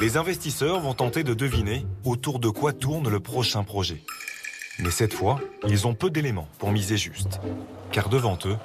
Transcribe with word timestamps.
Les 0.00 0.16
investisseurs 0.16 0.80
vont 0.80 0.94
tenter 0.94 1.24
de 1.24 1.34
deviner 1.34 1.84
autour 2.06 2.38
de 2.38 2.48
quoi 2.48 2.72
tourne 2.72 3.10
le 3.10 3.20
prochain 3.20 3.64
projet. 3.64 4.02
Mais 4.78 4.90
cette 4.90 5.12
fois, 5.12 5.38
ils 5.68 5.86
ont 5.86 5.92
peu 5.92 6.08
d'éléments 6.08 6.48
pour 6.58 6.72
miser 6.72 6.96
juste. 6.96 7.38
Car 7.92 8.08
devant 8.08 8.38
eux, 8.46 8.56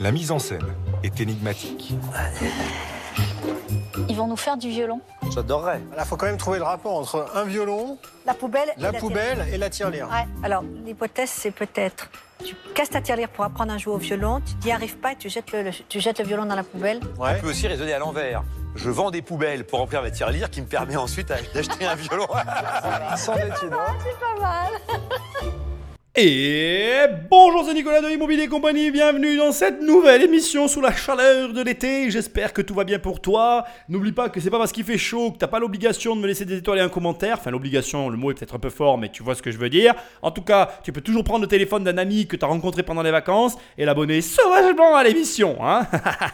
la 0.00 0.12
mise 0.12 0.30
en 0.30 0.38
scène 0.38 0.64
est 1.02 1.20
énigmatique. 1.20 1.92
Ils 4.08 4.16
vont 4.16 4.26
nous 4.26 4.36
faire 4.36 4.56
du 4.56 4.68
violon. 4.70 5.00
J'adorerais. 5.34 5.80
Il 5.98 6.04
faut 6.04 6.16
quand 6.16 6.26
même 6.26 6.38
trouver 6.38 6.58
le 6.58 6.64
rapport 6.64 6.96
entre 6.96 7.26
un 7.34 7.44
violon, 7.44 7.98
La 8.26 8.34
poubelle 8.34 8.68
et 8.76 8.80
la 8.80 8.92
poubelle 8.92 9.46
et 9.52 9.58
la 9.58 9.68
tirelire. 9.70 10.08
Ouais. 10.08 10.26
Alors, 10.42 10.62
l'hypothèse, 10.84 11.30
c'est 11.30 11.50
peut-être 11.50 12.08
tu 12.44 12.54
casses 12.74 12.90
ta 12.90 13.00
tirelire 13.00 13.28
pour 13.28 13.44
apprendre 13.44 13.72
à 13.72 13.78
jouer 13.78 13.92
au 13.94 13.98
violon, 13.98 14.40
tu 14.40 14.66
n'y 14.68 14.72
arrives 14.72 14.96
pas 14.98 15.12
et 15.12 15.16
tu 15.16 15.28
jettes 15.28 15.50
le, 15.52 15.62
le- 15.64 15.70
tu 15.88 15.98
jettes 16.00 16.20
le 16.20 16.24
violon 16.24 16.46
dans 16.46 16.54
la 16.54 16.62
poubelle. 16.62 17.00
Ouais. 17.18 17.34
On 17.36 17.40
peut 17.40 17.50
aussi 17.50 17.66
raisonner 17.66 17.92
à 17.92 17.98
l'envers. 17.98 18.44
Je 18.76 18.90
vends 18.90 19.10
des 19.10 19.22
poubelles 19.22 19.64
pour 19.66 19.80
remplir 19.80 20.02
ma 20.02 20.10
tirelire 20.12 20.48
qui 20.48 20.60
me 20.62 20.66
permet 20.66 20.94
ensuite 20.96 21.28
d'acheter 21.52 21.84
un 21.84 21.96
violon. 21.96 22.28
Sans 23.16 23.32
hein. 23.36 23.38
Pas 23.72 24.40
mal. 24.40 24.72
Et 26.20 27.06
bonjour, 27.30 27.64
c'est 27.64 27.74
Nicolas 27.74 28.00
de 28.00 28.10
Immobilier 28.10 28.48
Compagnie. 28.48 28.90
Bienvenue 28.90 29.36
dans 29.36 29.52
cette 29.52 29.80
nouvelle 29.80 30.24
émission 30.24 30.66
sous 30.66 30.80
la 30.80 30.92
chaleur 30.92 31.52
de 31.52 31.62
l'été. 31.62 32.10
J'espère 32.10 32.52
que 32.52 32.60
tout 32.60 32.74
va 32.74 32.82
bien 32.82 32.98
pour 32.98 33.20
toi. 33.20 33.64
N'oublie 33.88 34.10
pas 34.10 34.28
que 34.28 34.40
c'est 34.40 34.50
pas 34.50 34.58
parce 34.58 34.72
qu'il 34.72 34.82
fait 34.82 34.98
chaud 34.98 35.30
que 35.30 35.38
t'as 35.38 35.46
pas 35.46 35.60
l'obligation 35.60 36.16
de 36.16 36.20
me 36.20 36.26
laisser 36.26 36.44
des 36.44 36.56
étoiles 36.56 36.78
et 36.78 36.80
un 36.80 36.88
commentaire. 36.88 37.36
Enfin, 37.38 37.52
l'obligation, 37.52 38.08
le 38.08 38.16
mot 38.16 38.32
est 38.32 38.34
peut-être 38.34 38.56
un 38.56 38.58
peu 38.58 38.68
fort, 38.68 38.98
mais 38.98 39.10
tu 39.10 39.22
vois 39.22 39.36
ce 39.36 39.42
que 39.42 39.52
je 39.52 39.58
veux 39.58 39.70
dire. 39.70 39.94
En 40.20 40.32
tout 40.32 40.42
cas, 40.42 40.68
tu 40.82 40.90
peux 40.90 41.02
toujours 41.02 41.22
prendre 41.22 41.42
le 41.42 41.46
téléphone 41.46 41.84
d'un 41.84 41.98
ami 41.98 42.26
que 42.26 42.34
tu 42.34 42.44
as 42.44 42.48
rencontré 42.48 42.82
pendant 42.82 43.02
les 43.02 43.12
vacances 43.12 43.56
et 43.76 43.84
l'abonner 43.84 44.20
sauvagement 44.20 44.96
à 44.96 45.04
l'émission. 45.04 45.58
Hein 45.64 45.86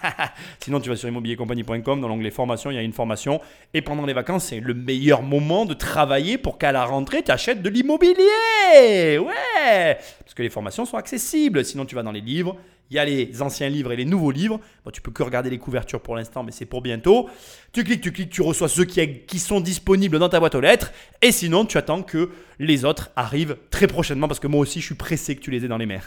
Sinon, 0.61 0.81
tu 0.81 0.89
vas 0.89 0.97
sur 0.97 1.11
immobiliercompagnie.com 1.11 2.01
dans 2.01 2.09
l'onglet 2.09 2.31
formation, 2.31 2.71
il 2.71 2.77
y 2.77 2.79
a 2.79 2.83
une 2.83 2.95
formation. 2.95 3.39
Et 3.75 3.83
pendant 3.83 4.07
les 4.07 4.15
vacances, 4.15 4.47
c'est 4.47 4.61
le 4.61 4.73
meilleur 4.73 5.21
moment 5.21 5.67
de 5.67 5.75
travailler 5.75 6.39
pour 6.39 6.57
qu'à 6.57 6.73
la 6.73 6.87
rentrée, 6.87 7.23
tu 7.23 7.31
achètes 7.31 7.61
de 7.61 7.69
l'immobilier. 7.69 9.19
Ouais 9.19 9.74
Parce 10.21 10.35
que 10.35 10.43
les 10.43 10.51
formations 10.51 10.85
sont 10.85 10.97
accessibles. 10.97 11.65
Sinon, 11.65 11.85
tu 11.85 11.95
vas 11.95 12.03
dans 12.03 12.13
les 12.13 12.21
livres. 12.21 12.57
Il 12.91 12.97
y 12.97 12.99
a 12.99 13.05
les 13.05 13.41
anciens 13.41 13.71
livres 13.71 13.93
et 13.93 13.97
les 13.97 14.05
nouveaux 14.05 14.31
livres. 14.31 14.61
Bon, 14.85 14.91
tu 14.91 15.01
peux 15.01 15.11
que 15.11 15.23
regarder 15.23 15.49
les 15.49 15.59
couvertures 15.59 16.01
pour 16.01 16.17
l'instant, 16.17 16.43
mais 16.43 16.53
c'est 16.53 16.67
pour 16.67 16.83
bientôt. 16.83 17.31
Tu 17.73 17.83
cliques, 17.83 18.03
tu 18.03 18.13
cliques, 18.13 18.31
tu 18.31 18.43
reçois 18.43 18.69
ceux 18.69 18.85
qui, 18.85 19.39
sont 19.39 19.61
disponibles 19.61 20.19
dans 20.19 20.29
ta 20.29 20.39
boîte 20.39 20.55
aux 20.55 20.61
lettres. 20.61 20.93
Et 21.23 21.33
sinon, 21.33 21.65
tu 21.65 21.79
attends 21.79 22.03
que 22.03 22.31
les 22.59 22.85
autres 22.85 23.11
arrivent 23.17 23.57
très 23.71 23.87
prochainement 23.87 24.29
parce 24.29 24.39
que 24.39 24.47
moi 24.47 24.61
aussi, 24.61 24.81
je 24.81 24.87
suis 24.87 24.95
pressé 24.95 25.35
que 25.35 25.41
tu 25.41 25.51
les 25.51 25.65
aies 25.65 25.69
dans 25.69 25.79
les 25.79 25.87
mains. 25.87 26.01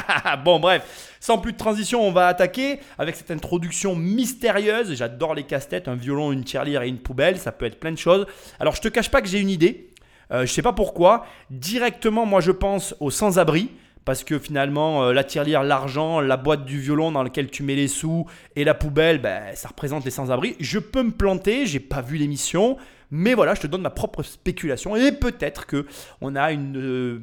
bon, 0.44 0.58
bref, 0.58 1.16
sans 1.20 1.38
plus 1.38 1.52
de 1.52 1.56
transition, 1.56 2.06
on 2.06 2.10
va 2.10 2.26
attaquer 2.26 2.80
avec 2.98 3.14
cette 3.14 3.30
introduction 3.30 3.94
mystérieuse. 3.94 4.92
J'adore 4.94 5.34
les 5.34 5.44
casse-têtes, 5.44 5.86
un 5.86 5.94
violon, 5.94 6.32
une 6.32 6.42
tirelire 6.42 6.82
et 6.82 6.88
une 6.88 6.98
poubelle. 6.98 7.38
Ça 7.38 7.52
peut 7.52 7.64
être 7.64 7.78
plein 7.78 7.92
de 7.92 7.98
choses. 7.98 8.26
Alors, 8.58 8.74
je 8.74 8.80
te 8.80 8.88
cache 8.88 9.10
pas 9.10 9.22
que 9.22 9.28
j'ai 9.28 9.38
une 9.38 9.50
idée. 9.50 9.93
Euh, 10.34 10.46
je 10.46 10.52
sais 10.52 10.62
pas 10.62 10.72
pourquoi. 10.72 11.24
Directement, 11.50 12.26
moi, 12.26 12.40
je 12.40 12.50
pense 12.50 12.94
aux 13.00 13.10
sans-abri. 13.10 13.70
Parce 14.04 14.22
que 14.22 14.38
finalement, 14.38 15.04
euh, 15.04 15.12
la 15.14 15.24
tirelire, 15.24 15.62
l'argent, 15.62 16.20
la 16.20 16.36
boîte 16.36 16.66
du 16.66 16.78
violon 16.78 17.10
dans 17.10 17.22
laquelle 17.22 17.48
tu 17.48 17.62
mets 17.62 17.74
les 17.74 17.88
sous 17.88 18.26
et 18.54 18.62
la 18.62 18.74
poubelle, 18.74 19.18
ben, 19.18 19.54
ça 19.54 19.68
représente 19.68 20.04
les 20.04 20.10
sans-abri. 20.10 20.56
Je 20.60 20.78
peux 20.78 21.02
me 21.02 21.10
planter, 21.10 21.64
j'ai 21.64 21.80
pas 21.80 22.02
vu 22.02 22.18
l'émission, 22.18 22.76
mais 23.10 23.32
voilà, 23.32 23.54
je 23.54 23.62
te 23.62 23.66
donne 23.66 23.80
ma 23.80 23.88
propre 23.88 24.22
spéculation. 24.22 24.94
Et 24.94 25.10
peut-être 25.12 25.64
que 25.64 25.86
on 26.20 26.36
a 26.36 26.52
une 26.52 26.76
euh, 26.76 27.22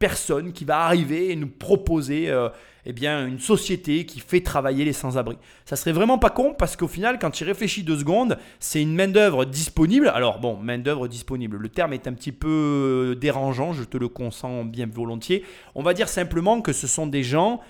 personne 0.00 0.52
qui 0.52 0.64
va 0.64 0.80
arriver 0.80 1.30
et 1.30 1.36
nous 1.36 1.46
proposer 1.46 2.30
euh, 2.30 2.48
eh 2.86 2.92
bien, 2.92 3.26
une 3.26 3.38
société 3.38 4.06
qui 4.06 4.18
fait 4.18 4.40
travailler 4.40 4.84
les 4.84 4.94
sans-abri. 4.94 5.36
Ça 5.66 5.76
serait 5.76 5.92
vraiment 5.92 6.18
pas 6.18 6.30
con 6.30 6.54
parce 6.58 6.74
qu'au 6.74 6.88
final, 6.88 7.18
quand 7.20 7.30
tu 7.30 7.44
réfléchis 7.44 7.84
deux 7.84 7.98
secondes, 7.98 8.38
c'est 8.58 8.80
une 8.80 8.94
main-d'œuvre 8.94 9.44
disponible. 9.44 10.08
Alors, 10.08 10.40
bon, 10.40 10.56
main-d'œuvre 10.56 11.06
disponible, 11.06 11.58
le 11.58 11.68
terme 11.68 11.92
est 11.92 12.08
un 12.08 12.14
petit 12.14 12.32
peu 12.32 12.48
euh, 12.48 13.14
dérangeant, 13.14 13.74
je 13.74 13.84
te 13.84 13.98
le 13.98 14.08
consens 14.08 14.64
bien 14.64 14.88
volontiers. 14.90 15.44
On 15.74 15.82
va 15.82 15.92
dire 15.92 16.08
simplement 16.08 16.62
que 16.62 16.72
ce 16.72 16.86
sont 16.86 17.06
des 17.06 17.22
gens 17.22 17.60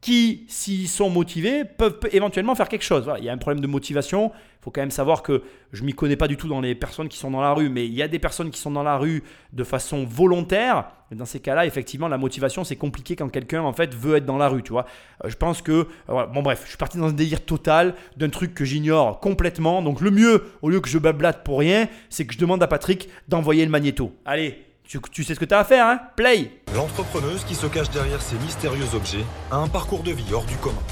qui, 0.00 0.44
s'ils 0.48 0.88
sont 0.88 1.10
motivés, 1.10 1.64
peuvent 1.64 1.98
éventuellement 2.12 2.54
faire 2.54 2.68
quelque 2.68 2.84
chose. 2.84 3.04
Voilà, 3.04 3.18
il 3.18 3.24
y 3.24 3.28
a 3.28 3.32
un 3.32 3.38
problème 3.38 3.60
de 3.60 3.66
motivation. 3.66 4.30
Il 4.34 4.64
faut 4.66 4.70
quand 4.70 4.80
même 4.80 4.90
savoir 4.90 5.22
que 5.22 5.42
je 5.72 5.84
m'y 5.84 5.94
connais 5.94 6.16
pas 6.16 6.28
du 6.28 6.36
tout 6.36 6.48
dans 6.48 6.60
les 6.60 6.74
personnes 6.74 7.08
qui 7.08 7.18
sont 7.18 7.30
dans 7.30 7.40
la 7.40 7.52
rue, 7.52 7.68
mais 7.68 7.86
il 7.86 7.94
y 7.94 8.02
a 8.02 8.08
des 8.08 8.18
personnes 8.18 8.50
qui 8.50 8.60
sont 8.60 8.70
dans 8.70 8.82
la 8.82 8.98
rue 8.98 9.22
de 9.52 9.64
façon 9.64 10.04
volontaire. 10.04 10.90
Dans 11.12 11.24
ces 11.24 11.38
cas-là, 11.38 11.66
effectivement, 11.66 12.08
la 12.08 12.18
motivation, 12.18 12.64
c'est 12.64 12.76
compliqué 12.76 13.14
quand 13.14 13.28
quelqu'un, 13.28 13.62
en 13.62 13.72
fait, 13.72 13.94
veut 13.94 14.16
être 14.16 14.26
dans 14.26 14.38
la 14.38 14.48
rue, 14.48 14.62
tu 14.62 14.72
vois. 14.72 14.86
Euh, 15.24 15.28
je 15.28 15.36
pense 15.36 15.62
que... 15.62 15.86
euh. 16.08 16.26
Bon, 16.26 16.42
bref, 16.42 16.62
je 16.64 16.70
suis 16.70 16.78
parti 16.78 16.98
dans 16.98 17.06
un 17.06 17.12
délire 17.12 17.44
total 17.44 17.94
d'un 18.16 18.28
truc 18.28 18.54
que 18.54 18.64
j'ignore 18.64 19.20
complètement. 19.20 19.82
Donc, 19.82 20.00
le 20.00 20.10
mieux, 20.10 20.44
au 20.62 20.68
lieu 20.68 20.80
que 20.80 20.88
je 20.88 20.98
bablate 20.98 21.44
pour 21.44 21.60
rien, 21.60 21.88
c'est 22.10 22.26
que 22.26 22.34
je 22.34 22.38
demande 22.38 22.62
à 22.62 22.66
Patrick 22.66 23.08
d'envoyer 23.28 23.64
le 23.64 23.70
magnéto. 23.70 24.12
Allez, 24.24 24.65
tu, 24.88 25.00
tu 25.10 25.24
sais 25.24 25.34
ce 25.34 25.40
que 25.40 25.44
tu 25.44 25.54
as 25.54 25.58
à 25.58 25.64
faire, 25.64 25.86
hein? 25.86 26.00
Play 26.16 26.50
L'entrepreneuse 26.74 27.44
qui 27.44 27.54
se 27.54 27.66
cache 27.66 27.90
derrière 27.90 28.22
ces 28.22 28.36
mystérieux 28.36 28.86
objets 28.94 29.24
a 29.50 29.56
un 29.56 29.68
parcours 29.68 30.02
de 30.02 30.12
vie 30.12 30.32
hors 30.32 30.44
du 30.44 30.56
commun. 30.56 30.82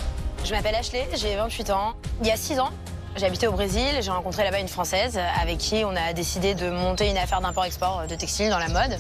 Je 0.44 0.53
m'appelle 0.53 0.75
Ashley, 0.75 1.09
j'ai 1.15 1.37
28 1.37 1.71
ans. 1.71 1.94
Il 2.21 2.27
y 2.27 2.31
a 2.31 2.37
6 2.37 2.60
ans, 2.60 2.71
j'ai 3.16 3.27
habité 3.27 3.47
au 3.47 3.53
Brésil, 3.53 3.87
j'ai 4.00 4.10
rencontré 4.10 4.44
là-bas 4.44 4.59
une 4.59 4.69
Française 4.69 5.19
avec 5.41 5.59
qui 5.59 5.84
on 5.84 5.94
a 5.97 6.12
décidé 6.12 6.54
de 6.54 6.69
monter 6.69 7.09
une 7.09 7.16
affaire 7.16 7.41
d'import-export 7.41 8.06
de 8.09 8.15
textiles 8.15 8.50
dans 8.50 8.59
la 8.59 8.69
mode. 8.69 8.99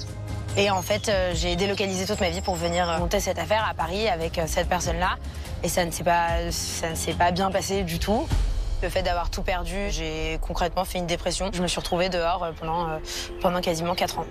Et 0.56 0.70
en 0.70 0.82
fait, 0.82 1.08
euh, 1.08 1.32
j'ai 1.34 1.56
délocalisé 1.56 2.06
toute 2.06 2.20
ma 2.20 2.30
vie 2.30 2.40
pour 2.40 2.54
venir 2.54 2.88
euh, 2.88 2.98
monter 2.98 3.18
cette 3.18 3.40
affaire 3.40 3.66
à 3.68 3.74
Paris 3.74 4.08
avec 4.08 4.38
euh, 4.38 4.44
cette 4.46 4.68
personne-là. 4.68 5.16
Et 5.64 5.68
ça 5.68 5.84
ne 5.84 5.90
s'est 5.90 6.04
pas, 6.04 6.50
ça 6.50 6.90
ne 6.90 6.94
s'est 6.94 7.14
pas 7.14 7.32
bien 7.32 7.50
passé 7.50 7.82
du 7.82 7.98
tout. 7.98 8.28
Le 8.82 8.88
fait 8.88 9.02
d'avoir 9.02 9.30
tout 9.30 9.42
perdu, 9.42 9.90
j'ai 9.90 10.38
concrètement 10.42 10.84
fait 10.84 10.98
une 10.98 11.06
dépression. 11.06 11.50
Je 11.52 11.62
me 11.62 11.66
suis 11.66 11.80
retrouvée 11.80 12.08
dehors 12.08 12.44
euh, 12.44 12.52
pendant, 12.58 12.88
euh, 12.88 12.98
pendant 13.40 13.60
quasiment 13.60 13.94
4 13.94 14.18
ans. 14.18 14.26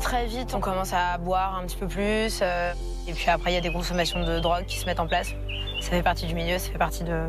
Très 0.00 0.26
vite, 0.26 0.52
on 0.54 0.60
commence 0.60 0.92
à 0.92 1.18
boire 1.18 1.56
un 1.56 1.66
petit 1.66 1.76
peu 1.76 1.86
plus. 1.86 2.40
euh, 2.42 2.72
et 3.08 3.12
puis 3.12 3.28
après, 3.30 3.50
il 3.50 3.54
y 3.54 3.58
a 3.58 3.60
des 3.60 3.72
consommations 3.72 4.22
de 4.24 4.38
drogue 4.38 4.64
qui 4.66 4.78
se 4.78 4.86
mettent 4.86 5.00
en 5.00 5.06
place. 5.06 5.32
Ça 5.80 5.90
fait 5.90 6.02
partie 6.02 6.26
du 6.26 6.34
milieu, 6.34 6.58
ça 6.58 6.70
fait 6.70 6.78
partie 6.78 7.02
de, 7.02 7.26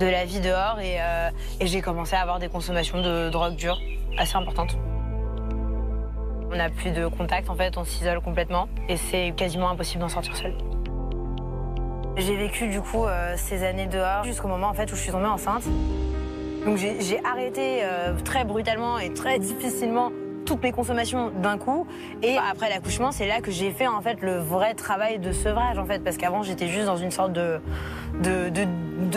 la 0.00 0.24
vie 0.26 0.40
dehors. 0.40 0.78
Et, 0.80 0.98
et 1.58 1.66
j'ai 1.66 1.80
commencé 1.80 2.14
à 2.14 2.20
avoir 2.20 2.38
des 2.38 2.48
consommations 2.48 3.00
de 3.00 3.30
drogue 3.30 3.56
dure 3.56 3.80
assez 4.18 4.36
importantes. 4.36 4.76
On 6.52 6.56
n'a 6.56 6.68
plus 6.68 6.90
de 6.90 7.06
contact, 7.06 7.48
en 7.48 7.54
fait, 7.54 7.78
on 7.78 7.84
s'isole 7.84 8.20
complètement. 8.20 8.68
Et 8.90 8.98
c'est 8.98 9.32
quasiment 9.34 9.70
impossible 9.70 10.02
d'en 10.02 10.10
sortir 10.10 10.36
seul. 10.36 10.54
J'ai 12.16 12.36
vécu 12.36 12.68
du 12.68 12.80
coup 12.80 13.04
euh, 13.04 13.34
ces 13.36 13.62
années 13.62 13.86
dehors 13.86 14.24
jusqu'au 14.24 14.48
moment 14.48 14.68
en 14.68 14.74
fait 14.74 14.90
où 14.90 14.96
je 14.96 15.00
suis 15.00 15.12
tombée 15.12 15.26
enceinte. 15.26 15.64
Donc 16.64 16.78
j'ai 16.78 17.20
arrêté 17.24 17.80
euh, 17.82 18.14
très 18.24 18.44
brutalement 18.44 18.98
et 18.98 19.12
très 19.12 19.38
difficilement 19.38 20.10
toutes 20.46 20.62
mes 20.62 20.72
consommations 20.72 21.30
d'un 21.30 21.58
coup. 21.58 21.86
Et 22.22 22.36
après 22.38 22.70
l'accouchement, 22.70 23.12
c'est 23.12 23.26
là 23.26 23.40
que 23.40 23.50
j'ai 23.50 23.70
fait 23.70 23.86
en 23.86 24.00
fait 24.00 24.22
le 24.22 24.38
vrai 24.38 24.74
travail 24.74 25.18
de 25.18 25.32
sevrage 25.32 25.78
en 25.78 25.84
fait, 25.84 26.02
parce 26.02 26.16
qu'avant 26.16 26.42
j'étais 26.42 26.68
juste 26.68 26.86
dans 26.86 26.96
une 26.96 27.10
sorte 27.10 27.32
de 27.32 27.60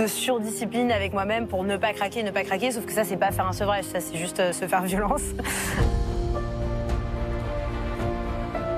surdiscipline 0.08 0.92
avec 0.92 1.14
moi-même 1.14 1.48
pour 1.48 1.64
ne 1.64 1.78
pas 1.78 1.94
craquer, 1.94 2.24
ne 2.24 2.32
pas 2.32 2.44
craquer. 2.44 2.72
Sauf 2.72 2.86
que 2.86 2.92
ça, 2.92 3.04
c'est 3.04 3.18
pas 3.18 3.32
faire 3.32 3.48
un 3.48 3.54
sevrage, 3.54 3.86
ça 3.86 4.02
c'est 4.02 4.18
juste 4.18 4.40
euh, 4.40 4.52
se 4.52 4.68
faire 4.68 4.82
violence. 4.84 5.24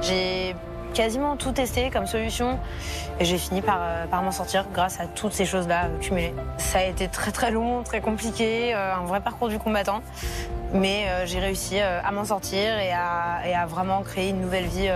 J'ai 0.02 0.56
quasiment 0.94 1.38
tout 1.38 1.52
testé 1.52 1.90
comme 1.90 2.08
solution 2.08 2.60
et 3.20 3.26
j'ai 3.26 3.38
fini 3.38 3.62
par, 3.62 3.80
euh, 3.82 4.06
par 4.08 4.22
m'en 4.22 4.32
sortir 4.32 4.66
grâce 4.74 5.00
à 5.00 5.06
toutes 5.06 5.34
ces 5.34 5.46
choses-là 5.46 5.86
euh, 5.86 6.00
cumulées. 6.00 6.34
Ça 6.58 6.80
a 6.80 6.84
été 6.84 7.08
très 7.08 7.32
très 7.32 7.52
long, 7.52 7.84
très 7.84 8.02
compliqué, 8.02 8.74
euh, 8.74 8.96
un 8.96 9.06
vrai 9.06 9.22
parcours 9.22 9.50
du 9.50 9.60
combattant, 9.60 10.02
mais 10.74 11.06
j'ai 11.26 11.40
réussi 11.40 11.80
à 11.80 12.10
m'en 12.12 12.24
sortir 12.24 12.80
et 12.80 12.94
à, 12.94 13.42
et 13.46 13.54
à 13.54 13.66
vraiment 13.66 14.02
créer 14.04 14.30
une 14.30 14.40
nouvelle 14.40 14.66
vie 14.66 14.90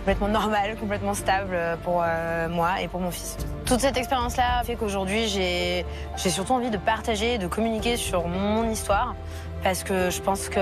complètement 0.00 0.28
normale, 0.28 0.76
complètement 0.80 1.14
stable 1.14 1.56
pour 1.84 2.04
moi 2.50 2.80
et 2.82 2.88
pour 2.88 3.00
mon 3.00 3.12
fils. 3.12 3.36
Toute 3.66 3.80
cette 3.80 3.96
expérience-là 3.96 4.64
fait 4.64 4.74
qu'aujourd'hui 4.74 5.28
j'ai 5.28 5.84
surtout 6.16 6.54
envie 6.54 6.70
de 6.70 6.76
partager, 6.76 7.38
de 7.38 7.46
communiquer 7.46 7.96
sur 7.96 8.26
mon 8.26 8.68
histoire 8.68 9.14
parce 9.62 9.84
que 9.84 10.10
je 10.10 10.20
pense 10.20 10.48
que 10.48 10.60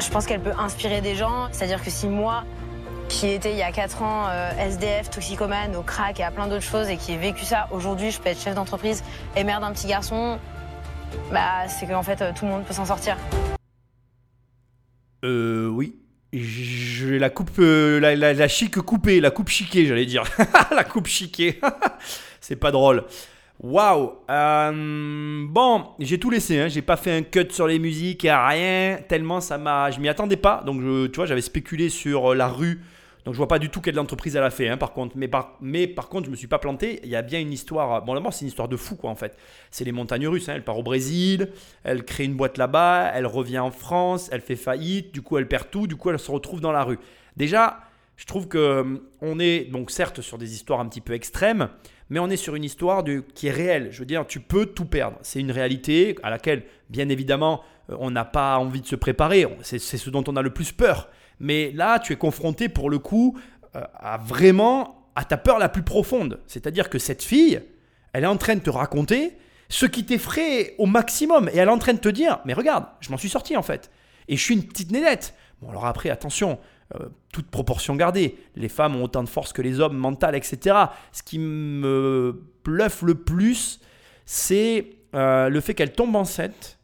je 0.00 0.10
pense 0.10 0.26
qu'elle 0.26 0.40
peut 0.40 0.52
inspirer 0.58 1.00
des 1.00 1.14
gens. 1.14 1.48
C'est-à-dire 1.52 1.82
que 1.82 1.90
si 1.90 2.06
moi, 2.08 2.44
qui 3.08 3.28
était 3.28 3.52
il 3.52 3.58
y 3.58 3.62
a 3.62 3.72
4 3.72 4.02
ans 4.02 4.26
euh, 4.28 4.50
SDF, 4.58 5.10
toxicomane, 5.10 5.74
au 5.76 5.82
crack 5.82 6.20
et 6.20 6.24
à 6.24 6.30
plein 6.30 6.46
d'autres 6.46 6.62
choses 6.62 6.88
et 6.88 6.96
qui 6.96 7.12
ai 7.12 7.16
vécu 7.16 7.44
ça, 7.44 7.68
aujourd'hui 7.72 8.10
je 8.10 8.20
peux 8.20 8.28
être 8.28 8.40
chef 8.40 8.54
d'entreprise 8.54 9.02
et 9.36 9.44
mère 9.44 9.60
d'un 9.60 9.72
petit 9.72 9.86
garçon, 9.86 10.38
bah 11.32 11.66
c'est 11.68 11.86
qu'en 11.86 12.02
fait 12.02 12.20
euh, 12.20 12.32
tout 12.36 12.44
le 12.44 12.50
monde 12.50 12.64
peut 12.64 12.74
s'en 12.74 12.84
sortir. 12.84 13.16
Euh, 15.24 15.68
oui. 15.68 15.96
J'ai 16.32 17.18
la 17.18 17.30
coupe, 17.30 17.50
euh, 17.58 17.98
la, 18.00 18.14
la, 18.14 18.34
la 18.34 18.48
chic 18.48 18.76
coupée, 18.76 19.20
la 19.20 19.30
coupe 19.30 19.48
chiquée, 19.48 19.86
j'allais 19.86 20.04
dire. 20.04 20.24
la 20.70 20.84
coupe 20.84 21.06
chiquée. 21.06 21.58
C'est 22.40 22.56
pas 22.56 22.70
drôle. 22.70 23.04
Waouh. 23.60 24.12
Bon, 24.28 25.84
j'ai 25.98 26.20
tout 26.20 26.28
laissé. 26.28 26.60
Hein. 26.60 26.68
J'ai 26.68 26.82
pas 26.82 26.96
fait 26.96 27.16
un 27.16 27.22
cut 27.22 27.48
sur 27.50 27.66
les 27.66 27.78
musiques, 27.78 28.26
rien. 28.30 28.98
Tellement 29.08 29.40
ça 29.40 29.56
m'a. 29.56 29.90
Je 29.90 30.00
m'y 30.00 30.08
attendais 30.08 30.36
pas. 30.36 30.62
Donc, 30.66 30.82
je, 30.82 31.06
tu 31.06 31.16
vois, 31.16 31.26
j'avais 31.26 31.40
spéculé 31.40 31.88
sur 31.88 32.34
la 32.34 32.46
rue 32.46 32.82
Donc 33.28 33.34
je 33.34 33.36
vois 33.40 33.46
pas 33.48 33.58
du 33.58 33.68
tout 33.68 33.82
quelle 33.82 34.00
entreprise 34.00 34.36
elle 34.36 34.42
a 34.42 34.48
fait, 34.48 34.70
hein, 34.70 34.78
par 34.78 34.94
contre. 34.94 35.14
Mais 35.18 35.28
par, 35.28 36.08
contre, 36.08 36.24
je 36.24 36.30
me 36.30 36.34
suis 36.34 36.46
pas 36.46 36.58
planté. 36.58 36.98
Il 37.04 37.10
y 37.10 37.14
a 37.14 37.20
bien 37.20 37.38
une 37.38 37.52
histoire. 37.52 38.02
Bon, 38.02 38.14
d'abord, 38.14 38.32
c'est 38.32 38.40
une 38.40 38.48
histoire 38.48 38.68
de 38.68 38.76
fou, 38.78 38.96
quoi, 38.96 39.10
en 39.10 39.16
fait. 39.16 39.36
C'est 39.70 39.84
les 39.84 39.92
montagnes 39.92 40.26
russes. 40.26 40.48
hein. 40.48 40.54
Elle 40.56 40.64
part 40.64 40.78
au 40.78 40.82
Brésil, 40.82 41.50
elle 41.84 42.06
crée 42.06 42.24
une 42.24 42.36
boîte 42.36 42.56
là-bas, 42.56 43.12
elle 43.14 43.26
revient 43.26 43.58
en 43.58 43.70
France, 43.70 44.30
elle 44.32 44.40
fait 44.40 44.56
faillite, 44.56 45.12
du 45.12 45.20
coup, 45.20 45.36
elle 45.36 45.46
perd 45.46 45.68
tout, 45.70 45.86
du 45.86 45.94
coup, 45.94 46.08
elle 46.08 46.18
se 46.18 46.30
retrouve 46.30 46.62
dans 46.62 46.72
la 46.72 46.82
rue. 46.84 46.98
Déjà, 47.36 47.80
je 48.16 48.24
trouve 48.24 48.48
que 48.48 48.80
hum, 48.80 49.02
on 49.20 49.38
est 49.38 49.64
donc 49.64 49.90
certes 49.90 50.22
sur 50.22 50.38
des 50.38 50.54
histoires 50.54 50.80
un 50.80 50.88
petit 50.88 51.02
peu 51.02 51.12
extrêmes, 51.12 51.68
mais 52.08 52.20
on 52.20 52.30
est 52.30 52.38
sur 52.38 52.54
une 52.54 52.64
histoire 52.64 53.04
qui 53.34 53.48
est 53.48 53.52
réelle. 53.52 53.88
Je 53.90 53.98
veux 53.98 54.06
dire, 54.06 54.26
tu 54.26 54.40
peux 54.40 54.64
tout 54.64 54.86
perdre. 54.86 55.18
C'est 55.20 55.40
une 55.40 55.52
réalité 55.52 56.16
à 56.22 56.30
laquelle, 56.30 56.62
bien 56.88 57.10
évidemment, 57.10 57.62
euh, 57.90 57.96
on 58.00 58.10
n'a 58.10 58.24
pas 58.24 58.56
envie 58.56 58.80
de 58.80 58.86
se 58.86 58.96
préparer. 58.96 59.46
C'est 59.60 59.78
ce 59.78 60.08
dont 60.08 60.24
on 60.26 60.36
a 60.36 60.40
le 60.40 60.48
plus 60.48 60.72
peur. 60.72 61.10
Mais 61.40 61.72
là, 61.72 61.98
tu 61.98 62.12
es 62.12 62.16
confronté 62.16 62.68
pour 62.68 62.90
le 62.90 62.98
coup 62.98 63.38
euh, 63.76 63.82
à 63.94 64.18
vraiment 64.18 65.10
à 65.14 65.24
ta 65.24 65.36
peur 65.36 65.58
la 65.58 65.68
plus 65.68 65.82
profonde. 65.82 66.40
C'est-à-dire 66.46 66.88
que 66.88 66.98
cette 66.98 67.22
fille, 67.22 67.60
elle 68.12 68.24
est 68.24 68.28
en 68.28 68.36
train 68.36 68.54
de 68.54 68.60
te 68.60 68.70
raconter 68.70 69.36
ce 69.68 69.86
qui 69.86 70.04
t'effraie 70.04 70.74
au 70.78 70.86
maximum. 70.86 71.48
Et 71.48 71.56
elle 71.56 71.68
est 71.68 71.72
en 71.72 71.78
train 71.78 71.92
de 71.92 71.98
te 71.98 72.08
dire, 72.08 72.38
mais 72.44 72.52
regarde, 72.52 72.86
je 73.00 73.10
m'en 73.10 73.16
suis 73.16 73.28
sorti 73.28 73.56
en 73.56 73.62
fait. 73.62 73.90
Et 74.28 74.36
je 74.36 74.42
suis 74.42 74.54
une 74.54 74.64
petite 74.64 74.92
nénette. 74.92 75.34
Bon, 75.60 75.70
alors 75.70 75.86
après, 75.86 76.10
attention, 76.10 76.58
euh, 76.94 77.08
toute 77.32 77.48
proportion 77.48 77.96
gardée. 77.96 78.38
Les 78.54 78.68
femmes 78.68 78.96
ont 78.96 79.04
autant 79.04 79.22
de 79.22 79.28
force 79.28 79.52
que 79.52 79.60
les 79.60 79.80
hommes, 79.80 79.96
mental, 79.96 80.34
etc. 80.34 80.76
Ce 81.12 81.22
qui 81.22 81.38
me 81.38 82.40
bluffe 82.64 83.02
le 83.02 83.14
plus, 83.14 83.80
c'est 84.24 84.90
euh, 85.14 85.48
le 85.48 85.60
fait 85.60 85.74
qu'elle 85.74 85.92
tombe 85.92 86.14
enceinte, 86.16 86.78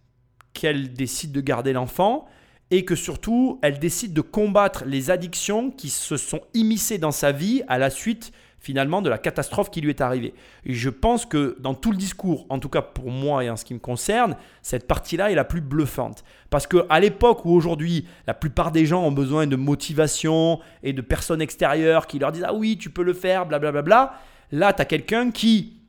qu'elle 0.53 0.93
décide 0.93 1.33
de 1.33 1.41
garder 1.41 1.73
l'enfant 1.73 2.27
et 2.71 2.85
que 2.85 2.95
surtout, 2.95 3.59
elle 3.63 3.79
décide 3.79 4.13
de 4.13 4.21
combattre 4.21 4.85
les 4.87 5.11
addictions 5.11 5.71
qui 5.71 5.91
se 5.91 6.17
sont 6.17 6.41
immiscées 6.55 6.99
dans 6.99 7.13
sa 7.13 7.33
vie 7.33 7.63
à 7.69 7.79
la 7.79 7.91
suite 7.91 8.33
finalement 8.65 9.03
de 9.03 9.11
la 9.11 9.19
catastrophe 9.19 9.71
qui 9.71 9.83
lui 9.83 9.91
est 9.91 10.01
arrivée. 10.01 10.33
Et 10.65 10.73
je 10.73 10.89
pense 10.89 11.27
que 11.27 11.57
dans 11.61 11.75
tout 11.75 11.91
le 11.91 11.99
discours, 11.99 12.47
en 12.49 12.59
tout 12.59 12.71
cas 12.71 12.81
pour 12.81 13.11
moi 13.11 13.45
et 13.45 13.51
en 13.51 13.57
ce 13.57 13.65
qui 13.65 13.75
me 13.75 13.79
concerne, 13.79 14.37
cette 14.63 14.89
partie-là 14.89 15.31
est 15.31 15.35
la 15.35 15.45
plus 15.45 15.61
bluffante. 15.61 16.25
Parce 16.49 16.67
qu'à 16.67 16.99
l'époque 16.99 17.45
où 17.45 17.51
aujourd'hui, 17.51 18.07
la 18.27 18.33
plupart 18.33 18.73
des 18.73 18.87
gens 18.87 19.05
ont 19.05 19.13
besoin 19.13 19.47
de 19.47 19.57
motivation 19.57 20.61
et 20.83 20.95
de 20.95 21.03
personnes 21.03 21.43
extérieures 21.43 22.07
qui 22.07 22.19
leur 22.19 22.33
disent 22.33 22.47
Ah 22.47 22.55
oui, 22.55 22.79
tu 22.79 22.89
peux 22.89 23.03
le 23.03 23.13
faire, 23.13 23.45
blablabla, 23.45 23.83
bla, 23.83 24.07
bla, 24.07 24.15
là, 24.51 24.73
tu 24.73 24.81
as 24.81 24.87
quelqu'un 24.87 25.31
qui 25.31 25.81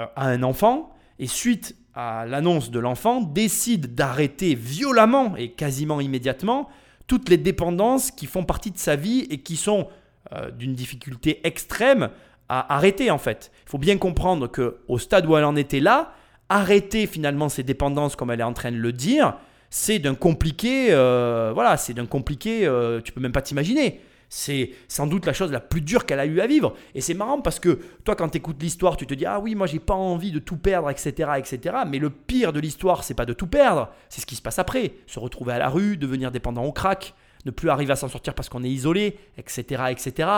euh, 0.00 0.06
a 0.16 0.26
un 0.26 0.42
enfant 0.42 0.93
et 1.18 1.26
suite 1.26 1.76
à 1.94 2.26
l'annonce 2.26 2.70
de 2.70 2.78
l'enfant, 2.78 3.20
décide 3.20 3.94
d'arrêter 3.94 4.54
violemment 4.54 5.36
et 5.36 5.52
quasiment 5.52 6.00
immédiatement 6.00 6.68
toutes 7.06 7.28
les 7.28 7.36
dépendances 7.36 8.10
qui 8.10 8.26
font 8.26 8.44
partie 8.44 8.70
de 8.70 8.78
sa 8.78 8.96
vie 8.96 9.26
et 9.30 9.38
qui 9.38 9.56
sont 9.56 9.88
euh, 10.32 10.50
d'une 10.50 10.74
difficulté 10.74 11.46
extrême 11.46 12.10
à 12.48 12.74
arrêter 12.74 13.10
en 13.10 13.18
fait. 13.18 13.52
Il 13.66 13.70
faut 13.70 13.78
bien 13.78 13.98
comprendre 13.98 14.48
que 14.48 14.78
au 14.88 14.98
stade 14.98 15.26
où 15.26 15.36
elle 15.36 15.44
en 15.44 15.56
était 15.56 15.80
là, 15.80 16.14
arrêter 16.48 17.06
finalement 17.06 17.48
ses 17.48 17.62
dépendances 17.62 18.16
comme 18.16 18.30
elle 18.30 18.40
est 18.40 18.44
en 18.44 18.52
train 18.52 18.72
de 18.72 18.76
le 18.76 18.92
dire, 18.92 19.36
c'est 19.70 19.98
d'un 19.98 20.14
compliqué, 20.14 20.88
euh, 20.90 21.52
voilà, 21.54 21.76
c'est 21.76 21.94
d'un 21.94 22.06
compliqué, 22.06 22.66
euh, 22.66 23.00
tu 23.00 23.12
peux 23.12 23.20
même 23.20 23.32
pas 23.32 23.42
t'imaginer. 23.42 24.00
C'est 24.36 24.70
sans 24.88 25.06
doute 25.06 25.26
la 25.26 25.32
chose 25.32 25.52
la 25.52 25.60
plus 25.60 25.80
dure 25.80 26.06
qu'elle 26.06 26.18
a 26.18 26.26
eu 26.26 26.40
à 26.40 26.48
vivre. 26.48 26.74
Et 26.96 27.00
c'est 27.00 27.14
marrant 27.14 27.40
parce 27.40 27.60
que 27.60 27.78
toi, 28.02 28.16
quand 28.16 28.30
tu 28.30 28.38
écoutes 28.38 28.60
l'histoire, 28.60 28.96
tu 28.96 29.06
te 29.06 29.14
dis 29.14 29.26
Ah 29.26 29.38
oui, 29.38 29.54
moi 29.54 29.68
j'ai 29.68 29.78
pas 29.78 29.94
envie 29.94 30.32
de 30.32 30.40
tout 30.40 30.56
perdre, 30.56 30.90
etc. 30.90 31.30
etc. 31.38 31.76
Mais 31.86 32.00
le 32.00 32.10
pire 32.10 32.52
de 32.52 32.58
l'histoire, 32.58 33.04
c'est 33.04 33.14
pas 33.14 33.26
de 33.26 33.32
tout 33.32 33.46
perdre, 33.46 33.90
c'est 34.08 34.20
ce 34.20 34.26
qui 34.26 34.34
se 34.34 34.42
passe 34.42 34.58
après. 34.58 34.94
Se 35.06 35.20
retrouver 35.20 35.52
à 35.52 35.60
la 35.60 35.68
rue, 35.68 35.96
devenir 35.96 36.32
dépendant 36.32 36.64
au 36.64 36.72
crack, 36.72 37.14
ne 37.44 37.52
plus 37.52 37.70
arriver 37.70 37.92
à 37.92 37.96
s'en 37.96 38.08
sortir 38.08 38.34
parce 38.34 38.48
qu'on 38.48 38.64
est 38.64 38.70
isolé, 38.70 39.18
etc. 39.38 39.84
etc. 39.90 40.28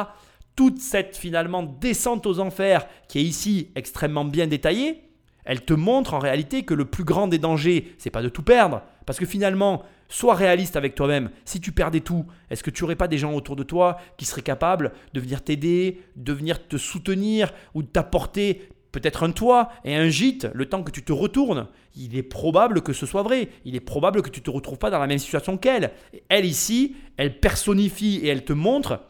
Toute 0.57 0.79
cette 0.79 1.17
finalement 1.17 1.63
descente 1.63 2.27
aux 2.27 2.39
enfers 2.39 2.87
qui 3.09 3.21
est 3.21 3.25
ici 3.25 3.71
extrêmement 3.77 4.27
bien 4.27 4.47
détaillée, 4.47 5.05
elle 5.47 5.65
te 5.65 5.73
montre 5.73 6.13
en 6.13 6.19
réalité 6.19 6.65
que 6.65 6.75
le 6.75 6.85
plus 6.85 7.05
grand 7.05 7.29
des 7.29 7.39
dangers, 7.39 7.95
c'est 7.97 8.11
pas 8.11 8.23
de 8.23 8.29
tout 8.29 8.43
perdre. 8.43 8.83
Parce 9.07 9.19
que 9.19 9.25
finalement, 9.25 9.85
sois 10.09 10.35
réaliste 10.35 10.77
avec 10.77 10.95
toi-même. 10.95 11.31
Si 11.45 11.61
tu 11.61 11.73
perdais 11.73 12.01
tout, 12.01 12.27
est-ce 12.51 12.63
que 12.63 12.71
tu 12.71 12.83
n'aurais 12.83 12.97
pas 12.97 13.09
des 13.09 13.19
gens 13.19 13.33
autour 13.33 13.57
de 13.57 13.63
toi 13.63 13.99
qui 14.17 14.25
seraient 14.25 14.43
capables 14.43 14.93
de 15.13 15.21
venir 15.21 15.43
t'aider, 15.43 16.01
de 16.17 16.33
venir 16.33 16.67
te 16.67 16.77
soutenir 16.77 17.53
ou 17.75 17.83
de 17.83 17.89
t'apporter 17.89 18.69
peut-être 18.93 19.25
un 19.25 19.33
toit 19.33 19.71
et 19.85 19.95
un 19.95 20.09
gîte 20.09 20.49
le 20.55 20.67
temps 20.67 20.83
que 20.83 20.91
tu 20.91 21.03
te 21.03 21.13
retournes? 21.13 21.69
Il 21.95 22.17
est 22.17 22.23
probable 22.23 22.83
que 22.83 22.93
ce 22.93 23.07
soit 23.07 23.23
vrai. 23.23 23.49
Il 23.65 23.75
est 23.75 23.81
probable 23.81 24.23
que 24.23 24.31
tu 24.31 24.41
ne 24.41 24.45
te 24.45 24.51
retrouves 24.51 24.79
pas 24.79 24.91
dans 24.91 24.99
la 24.99 25.07
même 25.07 25.19
situation 25.19 25.57
qu'elle. 25.57 25.93
Elle 26.29 26.45
ici, 26.45 26.97
elle 27.17 27.41
personnifie 27.41 28.21
et 28.23 28.29
elle 28.29 28.45
te 28.45 28.53
montre 28.53 29.01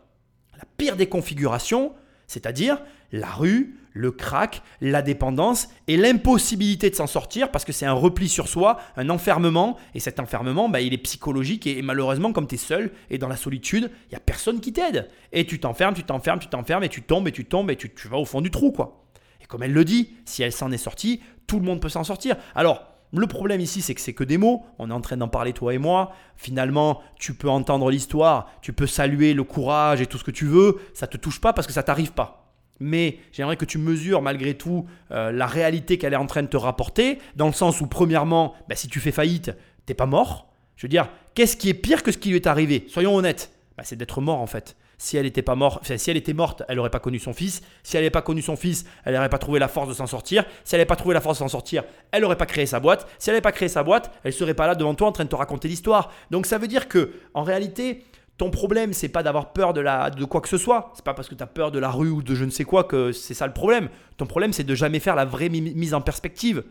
la 0.56 0.64
pire 0.76 0.96
des 0.96 1.08
configurations, 1.08 1.92
c'est-à-dire 2.26 2.78
la 3.12 3.30
rue, 3.30 3.78
le 3.96 4.10
crack, 4.10 4.62
la 4.82 5.00
dépendance 5.00 5.68
et 5.88 5.96
l'impossibilité 5.96 6.90
de 6.90 6.94
s'en 6.94 7.06
sortir 7.06 7.50
parce 7.50 7.64
que 7.64 7.72
c'est 7.72 7.86
un 7.86 7.94
repli 7.94 8.28
sur 8.28 8.46
soi, 8.46 8.78
un 8.96 9.08
enfermement. 9.08 9.78
Et 9.94 10.00
cet 10.00 10.20
enfermement, 10.20 10.68
bah, 10.68 10.82
il 10.82 10.92
est 10.92 10.98
psychologique 10.98 11.66
et, 11.66 11.80
malheureusement, 11.80 12.32
comme 12.32 12.46
tu 12.46 12.56
es 12.56 12.58
seul 12.58 12.92
et 13.08 13.16
dans 13.16 13.28
la 13.28 13.36
solitude, 13.36 13.90
il 14.06 14.10
n'y 14.10 14.16
a 14.16 14.20
personne 14.20 14.60
qui 14.60 14.72
t'aide. 14.72 15.08
Et 15.32 15.46
tu 15.46 15.58
t'enfermes, 15.58 15.94
tu 15.94 16.04
t'enfermes, 16.04 16.38
tu 16.38 16.48
t'enfermes 16.48 16.84
et 16.84 16.90
tu 16.90 17.02
tombes 17.02 17.26
et 17.26 17.32
tu 17.32 17.46
tombes 17.46 17.70
et 17.70 17.76
tu, 17.76 17.92
tu 17.94 18.08
vas 18.08 18.18
au 18.18 18.26
fond 18.26 18.42
du 18.42 18.50
trou. 18.50 18.70
quoi. 18.70 19.06
Et 19.40 19.46
comme 19.46 19.62
elle 19.62 19.72
le 19.72 19.84
dit, 19.84 20.10
si 20.26 20.42
elle 20.42 20.52
s'en 20.52 20.70
est 20.70 20.78
sortie, 20.78 21.22
tout 21.46 21.58
le 21.58 21.64
monde 21.64 21.80
peut 21.80 21.88
s'en 21.88 22.04
sortir. 22.04 22.36
Alors, 22.54 22.82
le 23.14 23.26
problème 23.26 23.62
ici, 23.62 23.80
c'est 23.80 23.94
que 23.94 24.00
c'est 24.02 24.12
que 24.12 24.24
des 24.24 24.36
mots. 24.36 24.66
On 24.78 24.90
est 24.90 24.94
en 24.94 25.00
train 25.00 25.16
d'en 25.16 25.28
parler, 25.28 25.54
toi 25.54 25.72
et 25.72 25.78
moi. 25.78 26.12
Finalement, 26.36 27.00
tu 27.18 27.32
peux 27.32 27.48
entendre 27.48 27.90
l'histoire, 27.90 28.50
tu 28.60 28.74
peux 28.74 28.86
saluer 28.86 29.32
le 29.32 29.44
courage 29.44 30.02
et 30.02 30.06
tout 30.06 30.18
ce 30.18 30.24
que 30.24 30.30
tu 30.30 30.44
veux. 30.44 30.80
Ça 30.92 31.06
te 31.06 31.16
touche 31.16 31.40
pas 31.40 31.54
parce 31.54 31.66
que 31.66 31.72
ça 31.72 31.82
t'arrive 31.82 32.12
pas. 32.12 32.45
Mais 32.80 33.18
j'aimerais 33.32 33.56
que 33.56 33.64
tu 33.64 33.78
mesures 33.78 34.22
malgré 34.22 34.54
tout 34.54 34.86
euh, 35.10 35.32
la 35.32 35.46
réalité 35.46 35.98
qu'elle 35.98 36.12
est 36.12 36.16
en 36.16 36.26
train 36.26 36.42
de 36.42 36.48
te 36.48 36.56
rapporter, 36.56 37.18
dans 37.36 37.46
le 37.46 37.52
sens 37.52 37.80
où, 37.80 37.86
premièrement, 37.86 38.54
bah, 38.68 38.76
si 38.76 38.88
tu 38.88 39.00
fais 39.00 39.12
faillite, 39.12 39.52
t'es 39.86 39.94
pas 39.94 40.06
mort. 40.06 40.52
Je 40.76 40.82
veux 40.82 40.90
dire, 40.90 41.08
qu'est-ce 41.34 41.56
qui 41.56 41.68
est 41.68 41.74
pire 41.74 42.02
que 42.02 42.12
ce 42.12 42.18
qui 42.18 42.30
lui 42.30 42.36
est 42.36 42.46
arrivé? 42.46 42.84
Soyons 42.88 43.14
honnêtes. 43.14 43.52
Bah, 43.76 43.82
c'est 43.84 43.96
d'être 43.96 44.20
mort 44.20 44.40
en 44.40 44.46
fait. 44.46 44.76
Si 44.98 45.18
elle 45.18 45.26
était 45.26 45.42
pas 45.42 45.54
morte, 45.54 45.84
si 45.96 46.10
elle 46.10 46.16
était 46.16 46.32
morte, 46.32 46.62
elle 46.68 46.76
n'aurait 46.76 46.90
pas 46.90 47.00
connu 47.00 47.18
son 47.18 47.34
fils. 47.34 47.60
Si 47.82 47.96
elle 47.96 48.02
n'avait 48.02 48.10
pas 48.10 48.22
connu 48.22 48.40
son 48.40 48.56
fils, 48.56 48.86
elle 49.04 49.12
n'aurait 49.14 49.28
pas 49.28 49.38
trouvé 49.38 49.58
la 49.58 49.68
force 49.68 49.88
de 49.88 49.92
s'en 49.92 50.06
sortir. 50.06 50.44
Si 50.64 50.74
elle 50.74 50.78
n'avait 50.78 50.86
pas 50.88 50.96
trouvé 50.96 51.12
la 51.12 51.20
force 51.20 51.36
de 51.36 51.40
s'en 51.40 51.48
sortir, 51.48 51.84
elle 52.12 52.22
n'aurait 52.22 52.38
pas 52.38 52.46
créé 52.46 52.64
sa 52.64 52.80
boîte. 52.80 53.06
Si 53.18 53.28
elle 53.28 53.34
n'avait 53.34 53.42
pas 53.42 53.52
créé 53.52 53.68
sa 53.68 53.82
boîte, 53.82 54.10
elle 54.24 54.32
serait 54.32 54.54
pas 54.54 54.66
là 54.66 54.74
devant 54.74 54.94
toi 54.94 55.08
en 55.08 55.12
train 55.12 55.24
de 55.24 55.28
te 55.28 55.36
raconter 55.36 55.68
l'histoire. 55.68 56.10
Donc 56.30 56.46
ça 56.46 56.56
veut 56.56 56.68
dire 56.68 56.88
que, 56.88 57.12
en 57.34 57.42
réalité, 57.42 58.04
ton 58.38 58.50
problème, 58.50 58.92
c'est 58.92 59.08
pas 59.08 59.22
d'avoir 59.22 59.52
peur 59.52 59.72
de, 59.72 59.80
la, 59.80 60.10
de 60.10 60.24
quoi 60.24 60.40
que 60.40 60.48
ce 60.48 60.58
soit. 60.58 60.92
C'est 60.94 61.04
pas 61.04 61.14
parce 61.14 61.28
que 61.28 61.34
tu 61.34 61.42
as 61.42 61.46
peur 61.46 61.70
de 61.70 61.78
la 61.78 61.90
rue 61.90 62.10
ou 62.10 62.22
de 62.22 62.34
je 62.34 62.44
ne 62.44 62.50
sais 62.50 62.64
quoi 62.64 62.84
que 62.84 63.10
c'est 63.12 63.32
ça 63.34 63.46
le 63.46 63.52
problème. 63.54 63.88
Ton 64.18 64.26
problème, 64.26 64.52
c'est 64.52 64.64
de 64.64 64.74
jamais 64.74 65.00
faire 65.00 65.16
la 65.16 65.24
vraie 65.24 65.48
mi- 65.48 65.60
mise 65.74 65.94
en 65.94 66.00
perspective. 66.02 66.62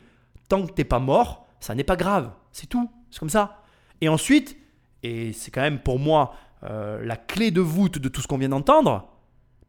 Tant 0.48 0.66
que 0.66 0.72
t'es 0.74 0.84
pas 0.84 1.00
mort, 1.00 1.48
ça 1.60 1.74
n'est 1.74 1.84
pas 1.84 1.96
grave. 1.96 2.32
C'est 2.52 2.68
tout. 2.68 2.90
C'est 3.10 3.20
comme 3.20 3.30
ça. 3.30 3.64
Et 4.02 4.10
ensuite, 4.10 4.58
et 5.02 5.34
c'est 5.34 5.50
quand 5.50 5.62
même 5.62 5.80
pour 5.80 5.98
moi 5.98 6.34
euh, 6.64 7.04
la 7.04 7.16
clé 7.18 7.50
de 7.52 7.62
voûte 7.62 7.98
de 7.98 8.10
tout 8.10 8.22
ce 8.22 8.28
qu'on 8.28 8.38
vient 8.38 8.50
d'entendre, 8.50 9.08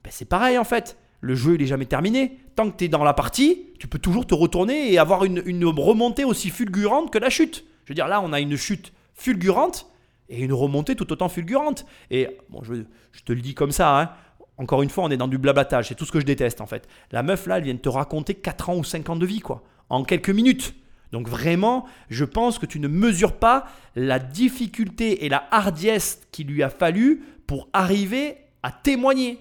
ben 0.04 0.10
c'est 0.12 0.24
pareil 0.28 0.58
en 0.58 0.64
fait. 0.64 0.98
Le 1.22 1.34
jeu, 1.34 1.54
il 1.54 1.62
est 1.62 1.66
jamais 1.66 1.86
terminé. 1.86 2.38
Tant 2.56 2.70
que 2.70 2.76
tu 2.76 2.84
es 2.84 2.88
dans 2.88 3.04
la 3.04 3.14
partie, 3.14 3.70
tu 3.78 3.88
peux 3.88 3.98
toujours 3.98 4.26
te 4.26 4.34
retourner 4.34 4.92
et 4.92 4.98
avoir 4.98 5.24
une, 5.24 5.42
une 5.46 5.64
remontée 5.64 6.24
aussi 6.24 6.50
fulgurante 6.50 7.10
que 7.10 7.18
la 7.18 7.30
chute. 7.30 7.64
Je 7.84 7.90
veux 7.90 7.94
dire, 7.94 8.06
là, 8.06 8.20
on 8.20 8.34
a 8.34 8.40
une 8.40 8.56
chute 8.56 8.92
fulgurante 9.14 9.86
et 10.28 10.42
une 10.42 10.52
remontée 10.52 10.94
tout 10.94 11.12
autant 11.12 11.28
fulgurante. 11.28 11.86
Et 12.10 12.28
bon, 12.50 12.62
je, 12.62 12.74
je 13.12 13.22
te 13.22 13.32
le 13.32 13.40
dis 13.40 13.54
comme 13.54 13.72
ça, 13.72 14.00
hein. 14.00 14.10
encore 14.58 14.82
une 14.82 14.90
fois, 14.90 15.04
on 15.04 15.10
est 15.10 15.16
dans 15.16 15.28
du 15.28 15.38
blablatage. 15.38 15.88
C'est 15.88 15.94
tout 15.94 16.04
ce 16.04 16.12
que 16.12 16.20
je 16.20 16.26
déteste 16.26 16.60
en 16.60 16.66
fait. 16.66 16.88
La 17.12 17.22
meuf 17.22 17.46
là, 17.46 17.58
elle 17.58 17.64
vient 17.64 17.74
de 17.74 17.78
te 17.78 17.88
raconter 17.88 18.34
4 18.34 18.70
ans 18.70 18.76
ou 18.76 18.84
5 18.84 19.08
ans 19.10 19.16
de 19.16 19.26
vie, 19.26 19.40
quoi, 19.40 19.62
en 19.88 20.04
quelques 20.04 20.30
minutes. 20.30 20.74
Donc 21.12 21.28
vraiment, 21.28 21.86
je 22.10 22.24
pense 22.24 22.58
que 22.58 22.66
tu 22.66 22.80
ne 22.80 22.88
mesures 22.88 23.36
pas 23.38 23.66
la 23.94 24.18
difficulté 24.18 25.24
et 25.24 25.28
la 25.28 25.46
hardiesse 25.50 26.22
qu'il 26.32 26.48
lui 26.48 26.62
a 26.62 26.70
fallu 26.70 27.24
pour 27.46 27.68
arriver 27.72 28.38
à 28.62 28.72
témoigner. 28.72 29.38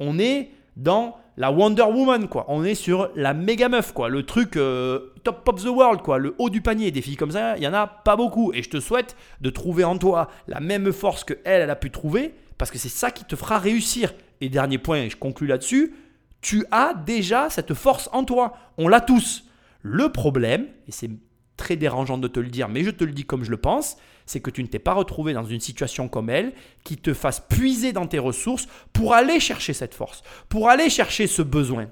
On 0.00 0.18
est 0.18 0.50
dans 0.76 1.16
la 1.38 1.52
Wonder 1.52 1.84
Woman, 1.84 2.26
quoi. 2.26 2.44
On 2.48 2.64
est 2.64 2.74
sur 2.74 3.10
la 3.14 3.32
méga 3.32 3.68
meuf, 3.68 3.92
quoi. 3.92 4.08
Le 4.08 4.26
truc 4.26 4.56
euh, 4.56 5.12
top 5.22 5.48
of 5.48 5.62
the 5.62 5.68
world, 5.68 6.02
quoi. 6.02 6.18
Le 6.18 6.34
haut 6.38 6.50
du 6.50 6.60
panier. 6.60 6.90
Des 6.90 7.00
filles 7.00 7.16
comme 7.16 7.30
ça, 7.30 7.56
il 7.56 7.62
y 7.62 7.68
en 7.68 7.72
a 7.72 7.86
pas 7.86 8.16
beaucoup. 8.16 8.52
Et 8.52 8.62
je 8.64 8.68
te 8.68 8.80
souhaite 8.80 9.16
de 9.40 9.48
trouver 9.48 9.84
en 9.84 9.96
toi 9.98 10.28
la 10.48 10.58
même 10.58 10.92
force 10.92 11.22
que 11.22 11.34
elle, 11.44 11.62
elle 11.62 11.70
a 11.70 11.76
pu 11.76 11.92
trouver, 11.92 12.34
parce 12.58 12.72
que 12.72 12.78
c'est 12.78 12.88
ça 12.88 13.12
qui 13.12 13.24
te 13.24 13.36
fera 13.36 13.58
réussir. 13.58 14.12
Et 14.40 14.48
dernier 14.48 14.78
point, 14.78 14.98
et 14.98 15.10
je 15.10 15.16
conclus 15.16 15.46
là-dessus, 15.46 15.94
tu 16.40 16.66
as 16.72 16.92
déjà 17.06 17.48
cette 17.50 17.74
force 17.74 18.10
en 18.12 18.24
toi. 18.24 18.54
On 18.76 18.88
l'a 18.88 19.00
tous. 19.00 19.44
Le 19.82 20.10
problème, 20.10 20.66
et 20.88 20.92
c'est 20.92 21.10
très 21.56 21.76
dérangeant 21.76 22.18
de 22.18 22.26
te 22.26 22.40
le 22.40 22.48
dire, 22.48 22.68
mais 22.68 22.82
je 22.82 22.90
te 22.90 23.04
le 23.04 23.12
dis 23.12 23.24
comme 23.24 23.44
je 23.44 23.52
le 23.52 23.58
pense, 23.58 23.96
c'est 24.28 24.40
que 24.40 24.50
tu 24.50 24.62
ne 24.62 24.68
t'es 24.68 24.78
pas 24.78 24.92
retrouvé 24.92 25.32
dans 25.32 25.44
une 25.44 25.60
situation 25.60 26.08
comme 26.08 26.28
elle 26.28 26.52
qui 26.84 26.96
te 26.96 27.14
fasse 27.14 27.40
puiser 27.40 27.92
dans 27.92 28.06
tes 28.06 28.18
ressources 28.18 28.68
pour 28.92 29.14
aller 29.14 29.40
chercher 29.40 29.72
cette 29.72 29.94
force, 29.94 30.22
pour 30.48 30.68
aller 30.68 30.90
chercher 30.90 31.26
ce 31.26 31.42
besoin. 31.42 31.88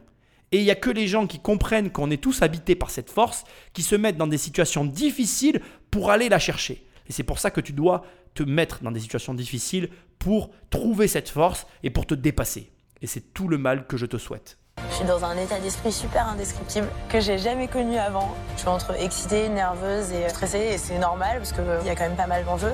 Et 0.52 0.58
il 0.58 0.64
n'y 0.64 0.70
a 0.70 0.76
que 0.76 0.90
les 0.90 1.08
gens 1.08 1.26
qui 1.26 1.40
comprennent 1.40 1.90
qu'on 1.90 2.10
est 2.10 2.22
tous 2.22 2.42
habités 2.42 2.74
par 2.74 2.90
cette 2.90 3.10
force 3.10 3.44
qui 3.72 3.82
se 3.82 3.96
mettent 3.96 4.18
dans 4.18 4.26
des 4.26 4.38
situations 4.38 4.84
difficiles 4.84 5.60
pour 5.90 6.10
aller 6.10 6.28
la 6.28 6.38
chercher. 6.38 6.86
Et 7.08 7.12
c'est 7.12 7.24
pour 7.24 7.38
ça 7.38 7.50
que 7.50 7.60
tu 7.60 7.72
dois 7.72 8.04
te 8.34 8.42
mettre 8.42 8.82
dans 8.82 8.92
des 8.92 9.00
situations 9.00 9.34
difficiles 9.34 9.88
pour 10.18 10.50
trouver 10.70 11.08
cette 11.08 11.30
force 11.30 11.66
et 11.82 11.90
pour 11.90 12.06
te 12.06 12.14
dépasser. 12.14 12.70
Et 13.00 13.06
c'est 13.06 13.32
tout 13.32 13.48
le 13.48 13.58
mal 13.58 13.86
que 13.86 13.96
je 13.96 14.06
te 14.06 14.18
souhaite. 14.18 14.58
Je 14.90 14.94
suis 14.96 15.04
dans 15.04 15.24
un 15.24 15.36
état 15.36 15.58
d'esprit 15.58 15.92
super 15.92 16.26
indescriptible 16.28 16.88
que 17.08 17.20
j'ai 17.20 17.38
jamais 17.38 17.68
connu 17.68 17.98
avant. 17.98 18.30
Je 18.54 18.60
suis 18.60 18.68
entre 18.68 18.94
excitée, 19.00 19.48
nerveuse 19.48 20.10
et 20.12 20.28
stressée 20.28 20.58
et 20.72 20.78
c'est 20.78 20.98
normal 20.98 21.38
parce 21.38 21.52
qu'il 21.52 21.86
y 21.86 21.90
a 21.90 21.94
quand 21.94 22.04
même 22.04 22.16
pas 22.16 22.26
mal 22.26 22.44
d'enjeux. 22.44 22.72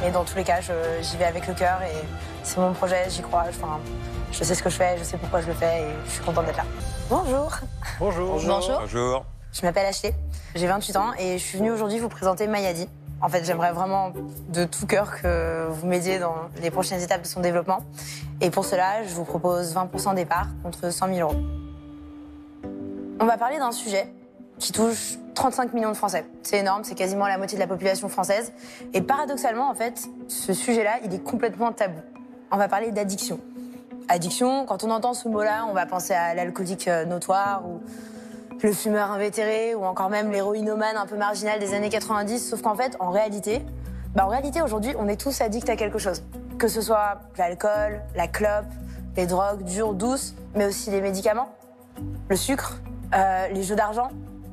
Mais 0.00 0.10
dans 0.10 0.24
tous 0.24 0.36
les 0.36 0.44
cas, 0.44 0.60
je- 0.60 0.72
j'y 1.02 1.16
vais 1.16 1.24
avec 1.24 1.46
le 1.46 1.54
cœur 1.54 1.80
et 1.82 1.94
c'est 2.44 2.58
mon 2.58 2.72
projet, 2.72 3.04
j'y 3.08 3.22
crois. 3.22 3.44
Enfin, 3.48 3.78
je 4.32 4.42
sais 4.44 4.54
ce 4.54 4.62
que 4.62 4.70
je 4.70 4.76
fais, 4.76 4.96
je 4.98 5.04
sais 5.04 5.16
pourquoi 5.16 5.40
je 5.40 5.46
le 5.48 5.54
fais 5.54 5.82
et 5.82 5.86
je 6.06 6.10
suis 6.12 6.22
contente 6.24 6.46
d'être 6.46 6.56
là. 6.56 6.64
Bonjour, 7.08 7.52
Bonjour. 8.00 8.34
Bonjour. 8.34 8.78
Bonjour. 8.80 9.24
je 9.52 9.62
m'appelle 9.66 9.86
Ashley, 9.86 10.14
j'ai 10.54 10.66
28 10.66 10.96
ans 10.96 11.12
et 11.18 11.38
je 11.38 11.44
suis 11.44 11.58
venue 11.58 11.70
aujourd'hui 11.70 11.98
vous 11.98 12.08
présenter 12.08 12.46
Mayadi. 12.46 12.88
En 13.22 13.28
fait, 13.28 13.44
j'aimerais 13.44 13.72
vraiment 13.72 14.12
de 14.48 14.64
tout 14.64 14.84
cœur 14.84 15.22
que 15.22 15.68
vous 15.68 15.86
m'aidiez 15.86 16.18
dans 16.18 16.34
les 16.60 16.72
prochaines 16.72 17.00
étapes 17.00 17.22
de 17.22 17.26
son 17.26 17.40
développement. 17.40 17.84
Et 18.40 18.50
pour 18.50 18.64
cela, 18.64 19.04
je 19.04 19.14
vous 19.14 19.24
propose 19.24 19.72
20% 19.72 20.16
des 20.16 20.24
parts 20.24 20.48
contre 20.64 20.92
100 20.92 21.14
000 21.14 21.30
euros. 21.30 21.40
On 23.20 23.24
va 23.24 23.38
parler 23.38 23.58
d'un 23.58 23.70
sujet 23.70 24.12
qui 24.58 24.72
touche 24.72 25.18
35 25.36 25.72
millions 25.72 25.90
de 25.90 25.96
Français. 25.96 26.24
C'est 26.42 26.58
énorme, 26.58 26.82
c'est 26.82 26.96
quasiment 26.96 27.28
la 27.28 27.38
moitié 27.38 27.56
de 27.56 27.62
la 27.62 27.68
population 27.68 28.08
française. 28.08 28.52
Et 28.92 29.00
paradoxalement, 29.00 29.70
en 29.70 29.74
fait, 29.74 30.08
ce 30.26 30.52
sujet-là, 30.52 30.98
il 31.04 31.14
est 31.14 31.22
complètement 31.22 31.70
tabou. 31.72 32.00
On 32.50 32.56
va 32.56 32.66
parler 32.66 32.90
d'addiction. 32.90 33.38
Addiction, 34.08 34.66
quand 34.66 34.82
on 34.82 34.90
entend 34.90 35.14
ce 35.14 35.28
mot-là, 35.28 35.66
on 35.70 35.72
va 35.74 35.86
penser 35.86 36.12
à 36.12 36.34
l'alcoolique 36.34 36.88
euh, 36.88 37.04
notoire 37.04 37.62
ou 37.66 37.80
le 38.62 38.72
fumeur 38.72 39.10
invétéré 39.10 39.74
ou 39.74 39.84
encore 39.84 40.08
même 40.08 40.30
l'héroïnomane 40.30 40.96
un 40.96 41.06
peu 41.06 41.16
marginal 41.16 41.58
des 41.58 41.74
années 41.74 41.88
90. 41.88 42.50
Sauf 42.50 42.62
qu'en 42.62 42.74
fait, 42.74 42.96
en 43.00 43.10
réalité, 43.10 43.62
bah 44.14 44.24
en 44.26 44.28
réalité 44.28 44.62
aujourd'hui, 44.62 44.94
on 44.98 45.08
est 45.08 45.20
tous 45.20 45.40
addicts 45.40 45.68
à 45.68 45.76
quelque 45.76 45.98
chose. 45.98 46.22
Que 46.58 46.68
ce 46.68 46.80
soit 46.80 47.20
l'alcool, 47.38 48.00
la 48.14 48.28
clope, 48.28 48.66
les 49.16 49.26
drogues 49.26 49.64
dures, 49.64 49.94
douces, 49.94 50.34
mais 50.54 50.66
aussi 50.66 50.90
les 50.90 51.00
médicaments, 51.00 51.54
le 52.28 52.36
sucre, 52.36 52.78
euh, 53.14 53.48
les 53.48 53.62
jeux 53.62 53.76
d'argent, 53.76 54.10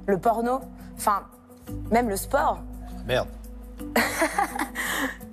le 0.07 0.17
porno, 0.17 0.59
enfin, 0.97 1.23
même 1.91 2.09
le 2.09 2.15
sport. 2.15 2.59
Merde. 3.05 3.27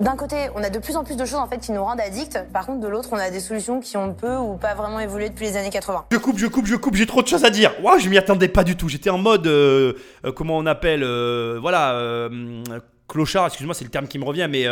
D'un 0.00 0.16
côté, 0.16 0.48
on 0.54 0.64
a 0.64 0.70
de 0.70 0.78
plus 0.78 0.96
en 0.96 1.04
plus 1.04 1.16
de 1.16 1.26
choses 1.26 1.38
en 1.38 1.46
fait 1.46 1.58
qui 1.58 1.72
nous 1.72 1.84
rendent 1.84 2.00
addicts. 2.00 2.38
Par 2.54 2.64
contre, 2.64 2.80
de 2.80 2.88
l'autre, 2.88 3.10
on 3.12 3.16
a 3.16 3.28
des 3.28 3.38
solutions 3.38 3.80
qui 3.80 3.98
ont 3.98 4.14
peu 4.14 4.34
ou 4.34 4.56
pas 4.56 4.74
vraiment 4.74 4.98
évolué 4.98 5.28
depuis 5.28 5.44
les 5.44 5.58
années 5.58 5.68
80. 5.68 6.06
Je 6.10 6.16
coupe, 6.16 6.38
je 6.38 6.46
coupe, 6.46 6.64
je 6.64 6.76
coupe, 6.76 6.94
j'ai 6.94 7.04
trop 7.04 7.20
de 7.22 7.28
choses 7.28 7.44
à 7.44 7.50
dire. 7.50 7.74
Waouh, 7.82 7.98
je 7.98 8.08
m'y 8.08 8.16
attendais 8.16 8.48
pas 8.48 8.64
du 8.64 8.76
tout. 8.76 8.88
J'étais 8.88 9.10
en 9.10 9.18
mode, 9.18 9.46
euh, 9.46 9.92
euh, 10.24 10.32
comment 10.32 10.56
on 10.56 10.64
appelle, 10.64 11.02
euh, 11.02 11.58
voilà, 11.60 12.30
clochard, 13.08 13.48
excuse-moi, 13.48 13.74
c'est 13.74 13.84
le 13.84 13.90
terme 13.90 14.08
qui 14.08 14.18
me 14.18 14.24
revient, 14.24 14.48
mais 14.50 14.64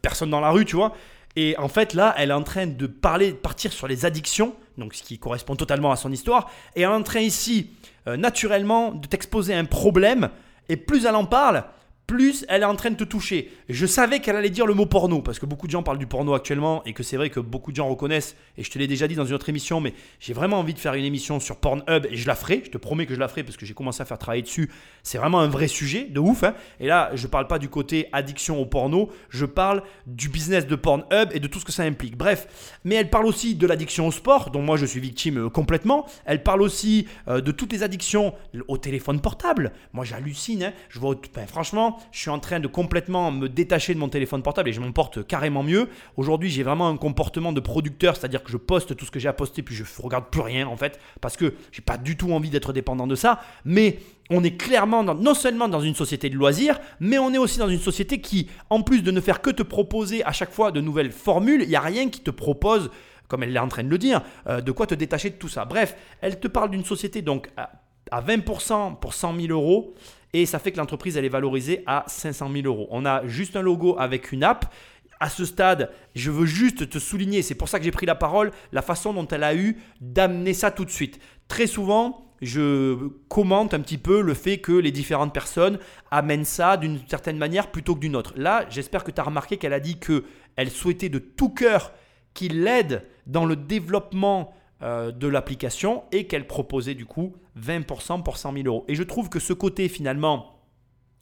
personne 0.00 0.30
dans 0.30 0.40
la 0.40 0.50
rue, 0.50 0.64
tu 0.64 0.76
vois. 0.76 0.92
Et 1.34 1.56
en 1.58 1.68
fait, 1.68 1.92
là, 1.92 2.14
elle 2.16 2.30
est 2.30 2.34
en 2.34 2.44
train 2.44 2.68
de 2.68 2.86
parler, 2.86 3.32
partir 3.32 3.72
sur 3.72 3.88
les 3.88 4.06
addictions, 4.06 4.54
donc 4.78 4.94
ce 4.94 5.02
qui 5.02 5.18
correspond 5.18 5.56
totalement 5.56 5.90
à 5.90 5.96
son 5.96 6.12
histoire. 6.12 6.50
Et 6.76 6.82
elle 6.82 6.90
est 6.90 6.94
en 6.94 7.02
train 7.02 7.20
ici, 7.20 7.72
naturellement, 8.06 8.92
de 8.92 9.08
t'exposer 9.08 9.54
un 9.54 9.64
problème. 9.64 10.28
Et 10.68 10.76
plus 10.76 11.04
elle 11.04 11.16
en 11.16 11.24
parle, 11.24 11.64
plus 12.06 12.44
elle 12.48 12.62
est 12.62 12.66
en 12.66 12.76
train 12.76 12.90
de 12.90 12.96
te 12.96 13.04
toucher. 13.04 13.50
Je 13.68 13.86
savais 13.86 14.20
qu'elle 14.20 14.36
allait 14.36 14.50
dire 14.50 14.66
le 14.66 14.74
mot 14.74 14.86
porno, 14.86 15.22
parce 15.22 15.38
que 15.38 15.46
beaucoup 15.46 15.66
de 15.66 15.72
gens 15.72 15.82
parlent 15.82 15.98
du 15.98 16.06
porno 16.06 16.34
actuellement, 16.34 16.84
et 16.84 16.92
que 16.92 17.02
c'est 17.02 17.16
vrai 17.16 17.30
que 17.30 17.40
beaucoup 17.40 17.70
de 17.72 17.76
gens 17.76 17.88
reconnaissent, 17.88 18.36
et 18.56 18.62
je 18.62 18.70
te 18.70 18.78
l'ai 18.78 18.86
déjà 18.86 19.08
dit 19.08 19.14
dans 19.14 19.24
une 19.24 19.34
autre 19.34 19.48
émission, 19.48 19.80
mais 19.80 19.94
j'ai 20.20 20.32
vraiment 20.32 20.58
envie 20.58 20.74
de 20.74 20.78
faire 20.78 20.94
une 20.94 21.04
émission 21.04 21.40
sur 21.40 21.56
Pornhub, 21.56 22.06
et 22.10 22.16
je 22.16 22.26
la 22.26 22.34
ferai, 22.34 22.62
je 22.64 22.70
te 22.70 22.78
promets 22.78 23.06
que 23.06 23.14
je 23.14 23.18
la 23.20 23.28
ferai, 23.28 23.42
parce 23.42 23.56
que 23.56 23.66
j'ai 23.66 23.74
commencé 23.74 24.02
à 24.02 24.04
faire 24.04 24.18
travailler 24.18 24.42
dessus. 24.42 24.70
C'est 25.02 25.18
vraiment 25.18 25.40
un 25.40 25.48
vrai 25.48 25.68
sujet, 25.68 26.04
de 26.04 26.20
ouf. 26.20 26.44
hein. 26.44 26.54
Et 26.80 26.86
là, 26.86 27.10
je 27.14 27.26
parle 27.26 27.46
pas 27.46 27.58
du 27.58 27.68
côté 27.68 28.08
addiction 28.12 28.60
au 28.60 28.66
porno, 28.66 29.10
je 29.30 29.44
parle 29.44 29.82
du 30.06 30.28
business 30.28 30.66
de 30.66 30.76
Pornhub 30.76 31.30
et 31.32 31.40
de 31.40 31.46
tout 31.48 31.58
ce 31.58 31.64
que 31.64 31.72
ça 31.72 31.82
implique. 31.82 32.16
Bref, 32.16 32.80
mais 32.84 32.94
elle 32.94 33.10
parle 33.10 33.26
aussi 33.26 33.54
de 33.54 33.66
l'addiction 33.66 34.06
au 34.06 34.12
sport, 34.12 34.50
dont 34.50 34.62
moi 34.62 34.76
je 34.76 34.86
suis 34.86 35.00
victime 35.00 35.46
euh, 35.46 35.48
complètement. 35.48 36.06
Elle 36.24 36.42
parle 36.42 36.62
aussi 36.62 37.06
euh, 37.28 37.40
de 37.40 37.50
toutes 37.52 37.72
les 37.72 37.82
addictions 37.82 38.34
au 38.68 38.78
téléphone 38.78 39.20
portable. 39.20 39.72
Moi 39.92 40.04
j'hallucine, 40.04 40.64
hein. 40.64 40.72
je 40.88 40.98
vois, 40.98 41.16
ben, 41.34 41.46
franchement, 41.46 41.95
je 42.12 42.20
suis 42.20 42.30
en 42.30 42.38
train 42.38 42.60
de 42.60 42.66
complètement 42.66 43.30
me 43.30 43.48
détacher 43.48 43.94
de 43.94 43.98
mon 43.98 44.08
téléphone 44.08 44.42
portable 44.42 44.68
et 44.68 44.72
je 44.72 44.80
m'en 44.80 44.92
porte 44.92 45.26
carrément 45.26 45.62
mieux. 45.62 45.88
Aujourd'hui, 46.16 46.50
j'ai 46.50 46.62
vraiment 46.62 46.88
un 46.88 46.96
comportement 46.96 47.52
de 47.52 47.60
producteur, 47.60 48.16
c'est-à-dire 48.16 48.42
que 48.42 48.50
je 48.50 48.56
poste 48.56 48.96
tout 48.96 49.04
ce 49.04 49.10
que 49.10 49.18
j'ai 49.18 49.28
à 49.28 49.32
poster 49.32 49.62
puis 49.62 49.74
je 49.74 49.84
regarde 50.02 50.26
plus 50.30 50.40
rien 50.40 50.66
en 50.66 50.76
fait, 50.76 50.98
parce 51.20 51.36
que 51.36 51.54
j'ai 51.72 51.82
pas 51.82 51.96
du 51.96 52.16
tout 52.16 52.32
envie 52.32 52.50
d'être 52.50 52.72
dépendant 52.72 53.06
de 53.06 53.14
ça. 53.14 53.40
Mais 53.64 53.98
on 54.30 54.42
est 54.42 54.56
clairement 54.56 55.02
non 55.02 55.34
seulement 55.34 55.68
dans 55.68 55.80
une 55.80 55.94
société 55.94 56.30
de 56.30 56.36
loisirs, 56.36 56.80
mais 57.00 57.18
on 57.18 57.32
est 57.32 57.38
aussi 57.38 57.58
dans 57.58 57.68
une 57.68 57.80
société 57.80 58.20
qui, 58.20 58.48
en 58.70 58.82
plus 58.82 59.02
de 59.02 59.10
ne 59.10 59.20
faire 59.20 59.40
que 59.40 59.50
te 59.50 59.62
proposer 59.62 60.24
à 60.24 60.32
chaque 60.32 60.52
fois 60.52 60.72
de 60.72 60.80
nouvelles 60.80 61.12
formules, 61.12 61.62
il 61.62 61.68
n'y 61.68 61.76
a 61.76 61.80
rien 61.80 62.08
qui 62.08 62.20
te 62.20 62.30
propose, 62.30 62.90
comme 63.28 63.42
elle 63.42 63.54
est 63.54 63.60
en 63.60 63.68
train 63.68 63.84
de 63.84 63.88
le 63.88 63.98
dire, 63.98 64.22
euh, 64.48 64.60
de 64.60 64.72
quoi 64.72 64.86
te 64.86 64.94
détacher 64.94 65.30
de 65.30 65.36
tout 65.36 65.48
ça. 65.48 65.64
Bref, 65.64 65.96
elle 66.20 66.40
te 66.40 66.48
parle 66.48 66.70
d'une 66.70 66.84
société 66.84 67.22
donc 67.22 67.48
à 67.56 68.22
20% 68.22 68.98
pour 68.98 69.14
100 69.14 69.36
000 69.40 69.52
euros. 69.52 69.94
Et 70.38 70.44
ça 70.44 70.58
fait 70.58 70.70
que 70.70 70.76
l'entreprise, 70.76 71.16
elle 71.16 71.24
est 71.24 71.30
valorisée 71.30 71.82
à 71.86 72.04
500 72.08 72.50
000 72.52 72.66
euros. 72.66 72.88
On 72.90 73.06
a 73.06 73.26
juste 73.26 73.56
un 73.56 73.62
logo 73.62 73.96
avec 73.98 74.32
une 74.32 74.44
app. 74.44 74.70
À 75.18 75.30
ce 75.30 75.46
stade, 75.46 75.90
je 76.14 76.30
veux 76.30 76.44
juste 76.44 76.90
te 76.90 76.98
souligner, 76.98 77.40
c'est 77.40 77.54
pour 77.54 77.70
ça 77.70 77.78
que 77.78 77.86
j'ai 77.86 77.90
pris 77.90 78.04
la 78.04 78.14
parole, 78.14 78.50
la 78.70 78.82
façon 78.82 79.14
dont 79.14 79.26
elle 79.28 79.44
a 79.44 79.54
eu 79.54 79.78
d'amener 80.02 80.52
ça 80.52 80.70
tout 80.70 80.84
de 80.84 80.90
suite. 80.90 81.20
Très 81.48 81.66
souvent, 81.66 82.30
je 82.42 83.08
commente 83.28 83.72
un 83.72 83.80
petit 83.80 83.96
peu 83.96 84.20
le 84.20 84.34
fait 84.34 84.58
que 84.58 84.72
les 84.72 84.92
différentes 84.92 85.32
personnes 85.32 85.78
amènent 86.10 86.44
ça 86.44 86.76
d'une 86.76 87.00
certaine 87.08 87.38
manière 87.38 87.70
plutôt 87.70 87.94
que 87.94 88.00
d'une 88.00 88.14
autre. 88.14 88.34
Là, 88.36 88.66
j'espère 88.68 89.04
que 89.04 89.10
tu 89.12 89.22
as 89.22 89.24
remarqué 89.24 89.56
qu'elle 89.56 89.72
a 89.72 89.80
dit 89.80 89.98
qu'elle 89.98 90.70
souhaitait 90.70 91.08
de 91.08 91.18
tout 91.18 91.48
cœur 91.48 91.94
qu'il 92.34 92.62
l'aide 92.62 93.06
dans 93.26 93.46
le 93.46 93.56
développement 93.56 94.54
euh, 94.82 95.10
de 95.10 95.26
l'application 95.26 96.04
et 96.12 96.26
qu'elle 96.26 96.46
proposait 96.46 96.94
du 96.94 97.06
coup 97.06 97.34
20% 97.58 98.22
pour 98.22 98.36
100 98.36 98.52
000 98.52 98.66
euros. 98.66 98.84
Et 98.88 98.94
je 98.94 99.02
trouve 99.02 99.28
que 99.28 99.38
ce 99.38 99.52
côté 99.52 99.88
finalement 99.88 100.60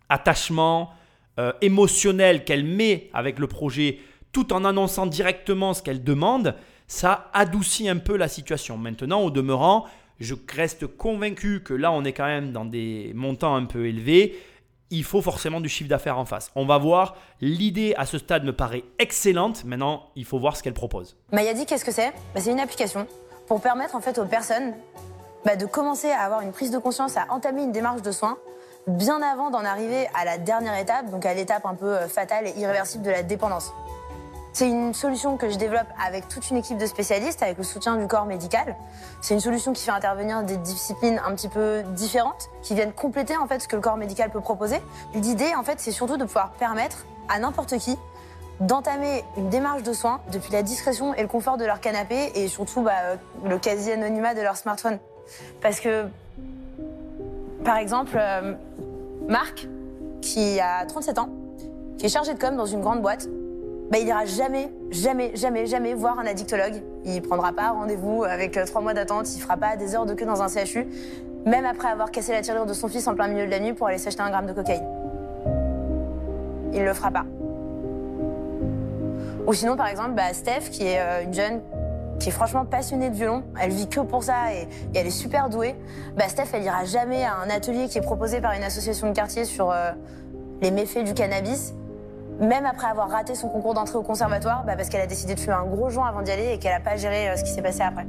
attachement 0.08 0.90
euh, 1.38 1.52
émotionnel 1.62 2.44
qu'elle 2.44 2.64
met 2.64 3.10
avec 3.12 3.38
le 3.38 3.46
projet 3.46 3.98
tout 4.32 4.52
en 4.52 4.64
annonçant 4.64 5.06
directement 5.06 5.72
ce 5.72 5.82
qu'elle 5.82 6.02
demande, 6.02 6.56
ça 6.86 7.30
adoucit 7.32 7.88
un 7.88 7.98
peu 7.98 8.16
la 8.16 8.28
situation. 8.28 8.76
Maintenant, 8.76 9.22
au 9.22 9.30
demeurant, 9.30 9.86
je 10.20 10.34
reste 10.52 10.86
convaincu 10.86 11.62
que 11.62 11.74
là, 11.74 11.92
on 11.92 12.04
est 12.04 12.12
quand 12.12 12.26
même 12.26 12.52
dans 12.52 12.64
des 12.64 13.12
montants 13.14 13.54
un 13.54 13.64
peu 13.64 13.86
élevés. 13.86 14.36
Il 14.90 15.04
faut 15.04 15.22
forcément 15.22 15.60
du 15.60 15.68
chiffre 15.68 15.88
d'affaires 15.88 16.18
en 16.18 16.24
face. 16.24 16.50
On 16.54 16.66
va 16.66 16.78
voir. 16.78 17.16
L'idée 17.40 17.94
à 17.96 18.06
ce 18.06 18.18
stade 18.18 18.44
me 18.44 18.52
paraît 18.52 18.84
excellente. 18.98 19.64
Maintenant, 19.64 20.10
il 20.14 20.24
faut 20.24 20.38
voir 20.38 20.56
ce 20.56 20.62
qu'elle 20.62 20.74
propose. 20.74 21.16
Mayadi, 21.32 21.66
qu'est-ce 21.66 21.84
que 21.84 21.92
c'est? 21.92 22.10
Bah, 22.34 22.40
C'est 22.40 22.52
une 22.52 22.60
application 22.60 23.06
pour 23.46 23.60
permettre 23.60 23.94
en 23.94 24.00
fait 24.00 24.18
aux 24.18 24.24
personnes 24.24 24.74
bah, 25.44 25.56
de 25.56 25.66
commencer 25.66 26.10
à 26.10 26.20
avoir 26.20 26.40
une 26.40 26.52
prise 26.52 26.70
de 26.70 26.78
conscience, 26.78 27.16
à 27.16 27.26
entamer 27.30 27.62
une 27.62 27.72
démarche 27.72 28.02
de 28.02 28.12
soins 28.12 28.38
bien 28.86 29.22
avant 29.22 29.50
d'en 29.50 29.64
arriver 29.64 30.08
à 30.14 30.24
la 30.24 30.38
dernière 30.38 30.78
étape, 30.78 31.10
donc 31.10 31.24
à 31.24 31.34
l'étape 31.34 31.64
un 31.66 31.74
peu 31.74 31.86
euh, 31.86 32.08
fatale 32.08 32.46
et 32.46 32.58
irréversible 32.58 33.02
de 33.02 33.10
la 33.10 33.22
dépendance. 33.22 33.72
C'est 34.52 34.68
une 34.68 34.94
solution 34.94 35.36
que 35.36 35.50
je 35.50 35.56
développe 35.56 35.88
avec 36.00 36.28
toute 36.28 36.48
une 36.50 36.56
équipe 36.56 36.78
de 36.78 36.86
spécialistes, 36.86 37.42
avec 37.42 37.58
le 37.58 37.64
soutien 37.64 37.96
du 37.96 38.06
corps 38.06 38.24
médical. 38.24 38.76
C'est 39.20 39.34
une 39.34 39.40
solution 39.40 39.72
qui 39.72 39.82
fait 39.82 39.90
intervenir 39.90 40.44
des 40.44 40.56
disciplines 40.58 41.20
un 41.26 41.34
petit 41.34 41.48
peu 41.48 41.82
différentes, 41.88 42.50
qui 42.62 42.76
viennent 42.76 42.92
compléter 42.92 43.36
en 43.36 43.48
fait 43.48 43.58
ce 43.58 43.66
que 43.66 43.74
le 43.74 43.82
corps 43.82 43.96
médical 43.96 44.30
peut 44.30 44.40
proposer. 44.40 44.80
L'idée, 45.12 45.52
en 45.56 45.64
fait, 45.64 45.80
c'est 45.80 45.90
surtout 45.90 46.16
de 46.16 46.24
pouvoir 46.24 46.52
permettre 46.52 47.04
à 47.28 47.40
n'importe 47.40 47.76
qui 47.78 47.98
d'entamer 48.60 49.24
une 49.36 49.48
démarche 49.48 49.82
de 49.82 49.92
soins 49.92 50.20
depuis 50.32 50.52
la 50.52 50.62
discrétion 50.62 51.14
et 51.14 51.22
le 51.22 51.28
confort 51.28 51.56
de 51.56 51.64
leur 51.64 51.80
canapé 51.80 52.32
et 52.34 52.48
surtout 52.48 52.82
bah, 52.82 52.92
euh, 53.04 53.16
le 53.48 53.58
quasi-anonymat 53.58 54.34
de 54.34 54.40
leur 54.40 54.56
smartphone. 54.56 54.98
Parce 55.60 55.80
que, 55.80 56.04
par 57.64 57.78
exemple, 57.78 58.16
euh, 58.16 58.54
Marc, 59.28 59.68
qui 60.20 60.60
a 60.60 60.84
37 60.86 61.18
ans, 61.18 61.28
qui 61.98 62.06
est 62.06 62.10
chargé 62.10 62.34
de 62.34 62.38
com 62.38 62.56
dans 62.56 62.66
une 62.66 62.80
grande 62.80 63.02
boîte, 63.02 63.28
bah, 63.90 63.98
il 64.00 64.06
ira 64.06 64.24
jamais, 64.24 64.70
jamais, 64.90 65.32
jamais, 65.34 65.66
jamais 65.66 65.94
voir 65.94 66.18
un 66.18 66.26
addictologue. 66.26 66.82
Il 67.04 67.20
prendra 67.22 67.52
pas 67.52 67.70
rendez-vous 67.70 68.24
avec 68.24 68.56
euh, 68.56 68.66
trois 68.66 68.80
mois 68.80 68.94
d'attente, 68.94 69.34
il 69.34 69.40
fera 69.40 69.56
pas 69.56 69.76
des 69.76 69.94
heures 69.94 70.06
de 70.06 70.14
queue 70.14 70.26
dans 70.26 70.42
un 70.42 70.48
CHU, 70.48 70.86
même 71.44 71.66
après 71.66 71.88
avoir 71.88 72.10
cassé 72.10 72.32
la 72.32 72.40
tirelire 72.40 72.66
de 72.66 72.72
son 72.72 72.88
fils 72.88 73.06
en 73.06 73.14
plein 73.14 73.28
milieu 73.28 73.46
de 73.46 73.50
la 73.50 73.60
nuit 73.60 73.72
pour 73.72 73.88
aller 73.88 73.98
s'acheter 73.98 74.22
un 74.22 74.30
gramme 74.30 74.46
de 74.46 74.52
cocaïne. 74.52 74.86
Il 76.72 76.82
le 76.84 76.92
fera 76.92 77.10
pas. 77.10 77.24
Ou 79.46 79.52
sinon, 79.52 79.76
par 79.76 79.88
exemple, 79.88 80.12
bah, 80.12 80.32
Steph, 80.32 80.70
qui 80.70 80.86
est 80.86 81.00
euh, 81.00 81.24
une 81.24 81.34
jeune 81.34 81.60
qui 82.18 82.28
est 82.28 82.32
franchement 82.32 82.64
passionnée 82.64 83.10
de 83.10 83.14
violon, 83.14 83.42
elle 83.60 83.70
vit 83.70 83.88
que 83.88 84.00
pour 84.00 84.22
ça 84.22 84.52
et, 84.54 84.68
elle 84.94 85.06
est 85.06 85.10
super 85.10 85.50
douée. 85.50 85.74
Bah, 86.16 86.28
Steph, 86.28 86.46
elle 86.54 86.62
ira 86.62 86.84
jamais 86.84 87.24
à 87.24 87.36
un 87.36 87.50
atelier 87.50 87.88
qui 87.88 87.98
est 87.98 88.02
proposé 88.02 88.40
par 88.40 88.52
une 88.52 88.62
association 88.62 89.08
de 89.08 89.14
quartier 89.14 89.44
sur 89.44 89.70
euh, 89.70 89.90
les 90.62 90.70
méfaits 90.70 91.04
du 91.04 91.12
cannabis, 91.12 91.74
même 92.40 92.64
après 92.64 92.86
avoir 92.86 93.10
raté 93.10 93.34
son 93.34 93.48
concours 93.48 93.74
d'entrée 93.74 93.98
au 93.98 94.02
conservatoire, 94.02 94.64
bah, 94.64 94.76
parce 94.76 94.88
qu'elle 94.88 95.02
a 95.02 95.06
décidé 95.06 95.34
de 95.34 95.40
fumer 95.40 95.56
un 95.56 95.66
gros 95.66 95.90
joint 95.90 96.06
avant 96.06 96.22
d'y 96.22 96.30
aller 96.30 96.52
et 96.52 96.58
qu'elle 96.58 96.72
a 96.72 96.80
pas 96.80 96.96
géré 96.96 97.28
euh, 97.28 97.36
ce 97.36 97.44
qui 97.44 97.50
s'est 97.50 97.62
passé 97.62 97.82
après. 97.82 98.06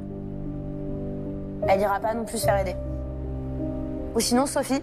Elle 1.68 1.80
ira 1.80 2.00
pas 2.00 2.14
non 2.14 2.24
plus 2.24 2.42
faire 2.42 2.58
aider. 2.58 2.76
Ou 4.14 4.20
sinon, 4.20 4.46
Sophie, 4.46 4.82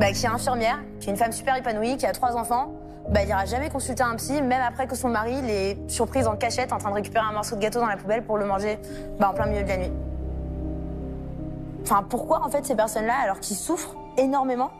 qui 0.00 0.24
est 0.24 0.26
infirmière, 0.26 0.78
qui 1.00 1.08
est 1.08 1.12
une 1.12 1.18
femme 1.18 1.32
super 1.32 1.56
épanouie, 1.56 1.96
qui 1.96 2.06
a 2.06 2.12
trois 2.12 2.36
enfants, 2.36 2.72
bah, 3.08 3.20
elle 3.22 3.28
ira 3.28 3.44
jamais 3.44 3.70
consulter 3.70 4.02
un 4.02 4.16
psy, 4.16 4.42
même 4.42 4.62
après 4.62 4.86
que 4.86 4.96
son 4.96 5.08
mari 5.08 5.40
l'ait 5.42 5.78
surprise 5.88 6.26
en 6.26 6.36
cachette 6.36 6.72
en 6.72 6.78
train 6.78 6.90
de 6.90 6.96
récupérer 6.96 7.24
un 7.24 7.32
morceau 7.32 7.56
de 7.56 7.60
gâteau 7.60 7.80
dans 7.80 7.86
la 7.86 7.96
poubelle 7.96 8.22
pour 8.24 8.36
le 8.36 8.44
manger 8.44 8.78
bah, 9.18 9.30
en 9.30 9.34
plein 9.34 9.46
milieu 9.46 9.62
de 9.62 9.68
la 9.68 9.76
nuit. 9.76 9.92
Enfin, 11.82 12.04
pourquoi 12.08 12.44
en 12.44 12.50
fait 12.50 12.66
ces 12.66 12.74
personnes-là, 12.74 13.14
alors 13.22 13.38
qu'ils 13.38 13.56
souffrent 13.56 13.94
énormément, 14.16 14.70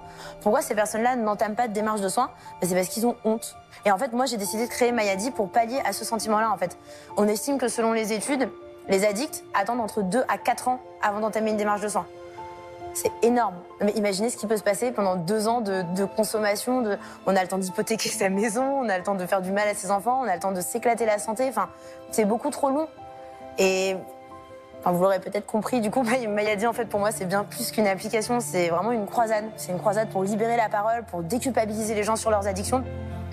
pourquoi 0.41 0.61
ces 0.61 0.75
personnes-là 0.75 1.15
n'entament 1.15 1.55
pas 1.55 1.69
de 1.69 1.73
démarche 1.73 2.01
de 2.01 2.09
soins? 2.09 2.31
Bah, 2.61 2.67
C'est 2.69 2.75
parce 2.75 2.89
qu'ils 2.89 3.07
ont 3.07 3.15
honte. 3.25 3.57
Et 3.85 3.93
en 3.93 3.99
fait, 3.99 4.13
moi, 4.13 4.27
j'ai 4.27 4.37
décidé 4.37 4.67
de 4.67 4.71
créer 4.71 4.91
Mayadi 4.91 5.31
pour 5.31 5.51
pallier 5.51 5.81
à 5.85 5.93
ce 5.93 6.05
sentiment-là. 6.05 6.51
En 6.51 6.57
fait, 6.57 6.77
on 7.17 7.29
estime 7.29 7.59
que 7.59 7.69
selon 7.69 7.93
les 7.93 8.13
études, 8.13 8.49
les 8.89 9.05
addicts 9.05 9.45
attendent 9.55 9.81
entre 9.81 10.03
2 10.03 10.25
à 10.29 10.39
4 10.39 10.69
ans 10.69 10.81
avant 11.03 11.21
d'entamer 11.21 11.51
une 11.51 11.57
démarche 11.57 11.81
de 11.81 11.89
soins. 11.89 12.07
C'est 12.97 13.13
énorme. 13.21 13.57
Mais 13.83 13.93
imaginez 13.93 14.31
ce 14.31 14.39
qui 14.39 14.47
peut 14.47 14.57
se 14.57 14.63
passer 14.63 14.91
pendant 14.91 15.17
deux 15.17 15.49
ans 15.49 15.61
de, 15.61 16.05
consommation. 16.17 16.83
On 17.27 17.37
a 17.37 17.43
le 17.43 17.47
temps 17.47 17.59
d'hypothéquer 17.59 18.09
sa 18.09 18.31
maison, 18.31 18.65
on 18.65 18.89
a 18.89 18.97
le 18.97 19.05
temps 19.05 19.15
de 19.15 19.27
faire 19.27 19.43
du 19.43 19.53
mal 19.53 19.69
à 19.69 19.75
ses 19.75 19.91
enfants, 19.91 20.23
on 20.25 20.27
a 20.27 20.33
le 20.33 20.41
temps 20.41 20.53
de 20.53 20.63
s'éclater 20.63 21.05
la 21.05 21.19
santé. 21.19 21.45
Enfin, 21.47 21.69
c'est 22.11 22.25
beaucoup 22.25 22.49
trop 22.49 22.71
long. 22.71 22.89
Et 23.59 23.97
enfin, 24.81 24.93
vous 24.93 25.03
l'aurez 25.03 25.21
peut-être 25.21 25.45
compris, 25.45 25.83
du 25.83 25.91
coup, 25.91 26.05
Mayadi, 26.29 26.67
en 26.67 26.73
fait, 26.73 26.87
pour 26.87 26.99
moi, 26.99 27.11
c'est 27.13 27.27
bien 27.27 27.45
plus 27.45 27.71
qu'une 27.71 27.87
application. 27.87 28.41
C'est 28.41 28.71
vraiment 28.71 28.93
une 28.93 29.05
croisade. 29.05 29.45
C'est 29.57 29.73
une 29.73 29.79
croisade 29.79 30.09
pour 30.09 30.25
libérer 30.25 30.57
la 30.57 30.71
parole, 30.71 31.05
pour 31.05 31.23
déculpabiliser 31.23 31.95
les 31.95 32.03
gens 32.03 32.17
sur 32.17 32.31
leurs 32.31 32.47
addictions. 32.47 32.83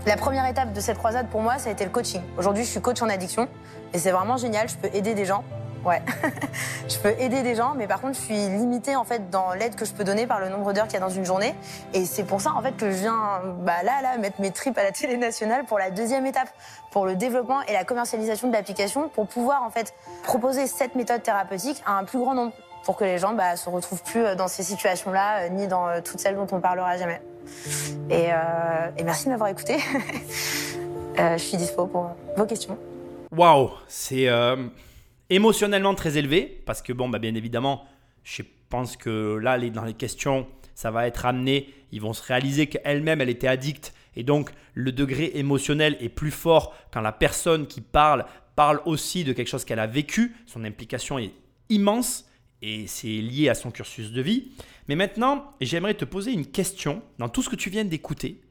La 0.05 0.17
première 0.17 0.46
étape 0.46 0.74
de 0.74 0.82
cette 0.82 0.98
croisade, 0.98 1.29
pour 1.29 1.39
moi, 1.39 1.58
ça 1.58 1.70
a 1.70 1.72
été 1.72 1.86
le 1.86 1.89
coaching. 1.89 2.22
Aujourd'hui, 2.38 2.65
je 2.65 2.70
suis 2.70 2.82
coach 2.82 3.01
en 3.01 3.08
addiction. 3.08 3.48
Et 3.93 3.98
c'est 3.98 4.12
vraiment 4.12 4.36
génial. 4.36 4.67
Je 4.67 4.75
peux 4.75 4.93
aider 4.93 5.13
des 5.13 5.24
gens. 5.24 5.46
Ouais, 5.86 6.02
je 6.90 6.98
peux 6.98 7.13
aider 7.20 7.42
des 7.42 7.56
gens, 7.56 7.74
mais 7.75 7.88
par 7.88 8.00
contre, 8.00 8.16
je 8.18 8.22
suis 8.22 8.36
limitée 8.36 8.96
en 8.96 9.04
fait 9.04 9.30
dans 9.30 9.54
l'aide 9.54 9.75
que 9.75 9.84
je 9.86 9.94
peux 9.94 10.04
donner 10.04 10.28
par 10.28 10.40
le 10.40 10.50
nombre 10.50 10.72
d'heures 10.72 10.86
qu'il 10.86 10.94
y 10.94 10.98
a 10.98 11.06
dans 11.06 11.10
une 11.10 11.25
journée. 11.25 11.56
Et 11.94 12.06
c'est 12.06 12.24
pour 12.24 12.40
ça 12.40 12.54
en 12.54 12.62
fait 12.62 12.78
que 12.78 12.90
je 12.90 12.98
viens 12.98 13.42
bah, 13.60 13.84
là, 13.84 14.02
là, 14.02 14.18
mettre 14.18 14.40
mes 14.40 14.52
tripes 14.52 14.78
à 14.78 14.84
la 14.84 14.92
télé 14.92 15.18
nationale 15.18 15.66
pour 15.66 15.78
la 15.80 15.92
deuxième 15.92 16.25
étape, 16.25 16.50
pour 16.92 17.06
le 17.06 17.16
développement 17.16 17.62
et 17.63 17.74
la 17.74 17.84
commercialisation 17.84 18.48
de 18.48 18.54
l'application, 18.54 19.10
pour 19.10 19.28
pouvoir 19.28 19.63
en 19.63 19.70
fait 19.70 19.94
proposer 20.24 20.68
cette 20.68 20.96
méthode 20.96 21.22
thérapeutique 21.22 21.82
à 21.86 21.98
un 21.98 22.06
plus 22.06 22.20
grand 22.20 22.34
nombre, 22.34 22.54
pour 22.86 22.96
que 22.96 23.04
les 23.04 23.18
gens 23.18 23.34
bah, 23.34 23.56
se 23.58 23.70
retrouvent 23.70 24.04
plus 24.04 24.24
dans 24.38 24.48
ces 24.48 24.63
situations-là, 24.63 25.50
ni 25.50 25.68
dans 25.68 25.88
euh, 25.88 26.00
toutes 26.02 26.20
celles 26.20 26.36
dont 26.36 26.48
on 26.52 26.60
parlera 26.60 26.98
jamais. 26.98 27.22
Et, 28.10 28.32
euh, 28.32 28.36
merci 29.04 29.25
de 29.25 29.32
m'avoir 29.32 29.50
écouté. 29.50 29.78
euh, 31.20 31.38
je 31.38 31.44
suis 31.44 31.58
dispo 31.58 31.86
pour 31.88 32.12
vos 32.38 32.46
questions. 32.46 32.78
Waouh, 33.36 33.72
c'est 33.88 34.28
euh, 34.28 34.56
émotionnellement 35.30 35.96
très 35.96 36.18
élevé 36.18 36.63
parce 36.65 36.82
que 36.82 36.94
bon, 36.94 37.10
bah, 37.10 37.20
bien 37.20 37.36
évidemment, 37.36 37.86
je 38.24 38.44
pense 38.70 38.98
que 38.98 39.38
là, 39.38 39.60
dans 39.70 39.84
les 39.84 39.94
questions, 39.94 40.48
ça 40.75 40.92
va 40.92 41.08
être 41.08 41.25
amené. 41.25 41.74
Ils 41.92 42.01
vont 42.01 42.13
se 42.13 42.24
réaliser 42.24 42.68
qu'elle-même, 42.68 43.22
elle 43.22 43.30
était 43.30 43.48
addicte 43.48 43.94
et 44.15 44.24
donc 44.24 44.51
le 44.74 44.92
degré 44.92 45.32
émotionnel 45.36 45.98
est 46.00 46.10
plus 46.10 46.32
fort 46.32 46.75
quand 46.92 47.01
la 47.01 47.12
personne 47.12 47.68
qui 47.68 47.82
parle 47.82 48.25
parle 48.56 48.82
aussi 48.86 49.24
de 49.24 49.34
quelque 49.34 49.48
chose 49.48 49.65
qu'elle 49.65 49.80
a 49.80 49.88
vécu. 49.88 50.36
Son 50.46 50.63
implication 50.63 51.18
est 51.18 51.34
immense 51.70 52.25
et 52.62 52.88
c'est 52.88 53.08
lié 53.08 53.50
à 53.50 53.56
son 53.56 53.72
cursus 53.72 54.12
de 54.12 54.22
vie. 54.22 54.51
Mais 54.88 54.96
maintenant, 54.96 55.51
j'aimerais 55.62 55.94
te 55.94 56.06
poser 56.06 56.32
une 56.32 56.46
question 56.46 57.01
dans 57.18 57.30
tout 57.30 57.42
ce 57.42 57.50
que 57.50 57.56
tu 57.56 57.70
viens 57.70 57.86
d'écouter. 57.86 58.42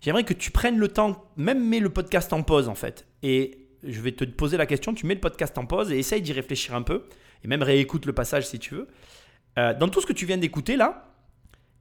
J'aimerais 0.00 0.24
que 0.24 0.34
tu 0.34 0.50
prennes 0.50 0.78
le 0.78 0.88
temps, 0.88 1.24
même 1.36 1.64
mets 1.64 1.78
le 1.78 1.90
podcast 1.90 2.32
en 2.32 2.42
pause 2.42 2.68
en 2.68 2.74
fait. 2.74 3.06
Et 3.22 3.61
je 3.84 4.00
vais 4.00 4.12
te 4.12 4.24
poser 4.24 4.56
la 4.56 4.66
question, 4.66 4.94
tu 4.94 5.06
mets 5.06 5.14
le 5.14 5.20
podcast 5.20 5.56
en 5.58 5.66
pause 5.66 5.92
et 5.92 5.98
essaye 5.98 6.22
d'y 6.22 6.32
réfléchir 6.32 6.74
un 6.74 6.82
peu. 6.82 7.04
Et 7.44 7.48
même 7.48 7.62
réécoute 7.62 8.06
le 8.06 8.12
passage 8.12 8.46
si 8.46 8.58
tu 8.58 8.74
veux. 8.74 8.88
Euh, 9.58 9.74
dans 9.74 9.88
tout 9.88 10.00
ce 10.00 10.06
que 10.06 10.12
tu 10.12 10.26
viens 10.26 10.38
d'écouter 10.38 10.76
là, 10.76 11.12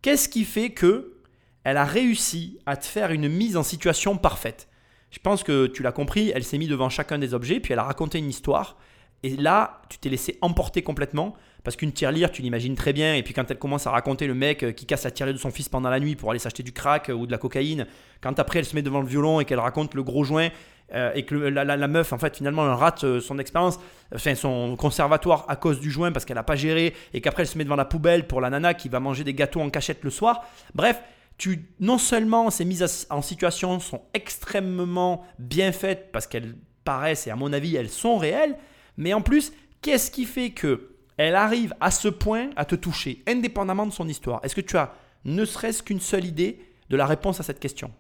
qu'est-ce 0.02 0.28
qui 0.28 0.44
fait 0.44 0.72
que 0.72 1.18
elle 1.64 1.78
a 1.78 1.86
réussi 1.86 2.58
à 2.66 2.76
te 2.76 2.86
faire 2.86 3.12
une 3.12 3.30
mise 3.30 3.56
en 3.56 3.64
situation 3.64 4.18
parfaite? 4.18 4.68
Je 5.12 5.20
pense 5.20 5.44
que 5.44 5.68
tu 5.68 5.84
l'as 5.84 5.92
compris, 5.92 6.32
elle 6.34 6.44
s'est 6.44 6.58
mise 6.58 6.70
devant 6.70 6.90
chacun 6.90 7.20
des 7.20 7.34
objets, 7.34 7.60
puis 7.60 7.74
elle 7.74 7.80
a 7.80 7.84
raconté 7.84 8.18
une 8.18 8.30
histoire. 8.30 8.78
Et 9.24 9.36
là, 9.36 9.82
tu 9.90 10.00
t'es 10.00 10.10
laissé 10.10 10.38
emporter 10.42 10.82
complètement. 10.82 11.36
Parce 11.64 11.76
qu'une 11.76 11.92
tirelire, 11.92 12.32
tu 12.32 12.42
l'imagines 12.42 12.76
très 12.76 12.92
bien. 12.92 13.14
Et 13.16 13.22
puis 13.22 13.34
quand 13.34 13.50
elle 13.52 13.60
commence 13.60 13.86
à 13.86 13.92
raconter 13.92 14.26
le 14.26 14.34
mec 14.34 14.64
euh, 14.64 14.72
qui 14.72 14.86
casse 14.86 15.04
la 15.04 15.12
tirelire 15.12 15.36
de 15.36 15.40
son 15.40 15.52
fils 15.52 15.70
pendant 15.70 15.90
la 15.90 16.00
nuit 16.00 16.16
pour 16.16 16.32
aller 16.32 16.40
s'acheter 16.40 16.64
du 16.64 16.72
crack 16.72 17.10
euh, 17.10 17.14
ou 17.14 17.28
de 17.28 17.32
la 17.32 17.38
cocaïne, 17.38 17.86
quand 18.20 18.40
après 18.40 18.60
elle 18.60 18.66
se 18.66 18.76
met 18.76 18.82
devant 18.82 19.02
le 19.02 19.08
violon 19.08 19.40
et 19.40 19.46
qu'elle 19.46 19.60
raconte 19.60 19.94
le 19.94 20.02
gros 20.02 20.24
joint 20.24 20.50
euh, 20.94 21.12
et 21.14 21.24
que 21.24 21.36
la, 21.36 21.88
meuf, 21.88 22.14
en 22.14 22.18
fait, 22.18 22.38
finalement, 22.38 22.66
elle 22.66 22.74
rate 22.74 23.04
euh, 23.04 23.20
son 23.20 23.40
expérience, 23.40 23.80
enfin 24.14 24.36
son 24.36 24.76
conservatoire 24.76 25.46
à 25.48 25.56
cause 25.56 25.80
du 25.80 25.90
joint 25.92 26.12
parce 26.12 26.26
qu'elle 26.26 26.36
n'a 26.36 26.44
pas 26.44 26.56
géré 26.56 26.94
et 27.14 27.22
qu'après 27.22 27.44
elle 27.44 27.48
se 27.48 27.58
met 27.58 27.64
devant 27.64 27.76
la 27.76 27.86
poubelle 27.86 28.28
pour 28.28 28.42
la 28.42 28.50
nana 28.50 28.74
qui 28.74 28.90
va 28.90 29.00
manger 29.00 29.24
des 29.24 29.34
gâteaux 29.34 29.62
en 29.62 29.70
cachette 29.70 30.04
le 30.04 30.10
soir. 30.10 30.46
Bref, 30.76 31.02
tu, 31.38 31.70
non 31.80 31.98
seulement 31.98 32.50
ces 32.50 32.66
mises 32.66 33.08
en 33.10 33.22
situation 33.22 33.80
sont 33.80 34.02
extrêmement 34.14 35.26
bien 35.40 35.72
faites 35.72 36.12
parce 36.12 36.28
qu'elles 36.28 36.56
paraissent 36.84 37.28
et 37.28 37.32
à 37.32 37.36
mon 37.36 37.54
avis 37.54 37.76
elles 37.76 37.90
sont 37.90 38.18
réelles, 38.18 38.58
mais 38.98 39.14
en 39.14 39.22
plus, 39.22 39.54
qu'est-ce 39.82 40.12
qui 40.12 40.26
fait 40.26 40.52
que 40.52 40.90
elle 41.18 41.36
arrive 41.36 41.74
à 41.80 41.92
ce 41.92 42.08
point 42.08 42.50
à 42.56 42.66
te 42.66 42.76
toucher, 42.76 43.24
indépendamment 43.28 43.86
de 43.86 43.92
son 43.92 44.08
histoire? 44.08 44.40
Est-ce 44.44 44.56
que 44.56 44.62
tu 44.62 44.78
as 44.78 44.94
ne 45.24 45.46
serait-ce 45.46 45.84
qu'une 45.84 46.00
seule 46.00 46.26
idée 46.26 46.60
de 46.90 46.98
la 46.98 47.06
réponse 47.06 47.40
à 47.40 47.44
cette 47.44 47.60
question? 47.60 47.92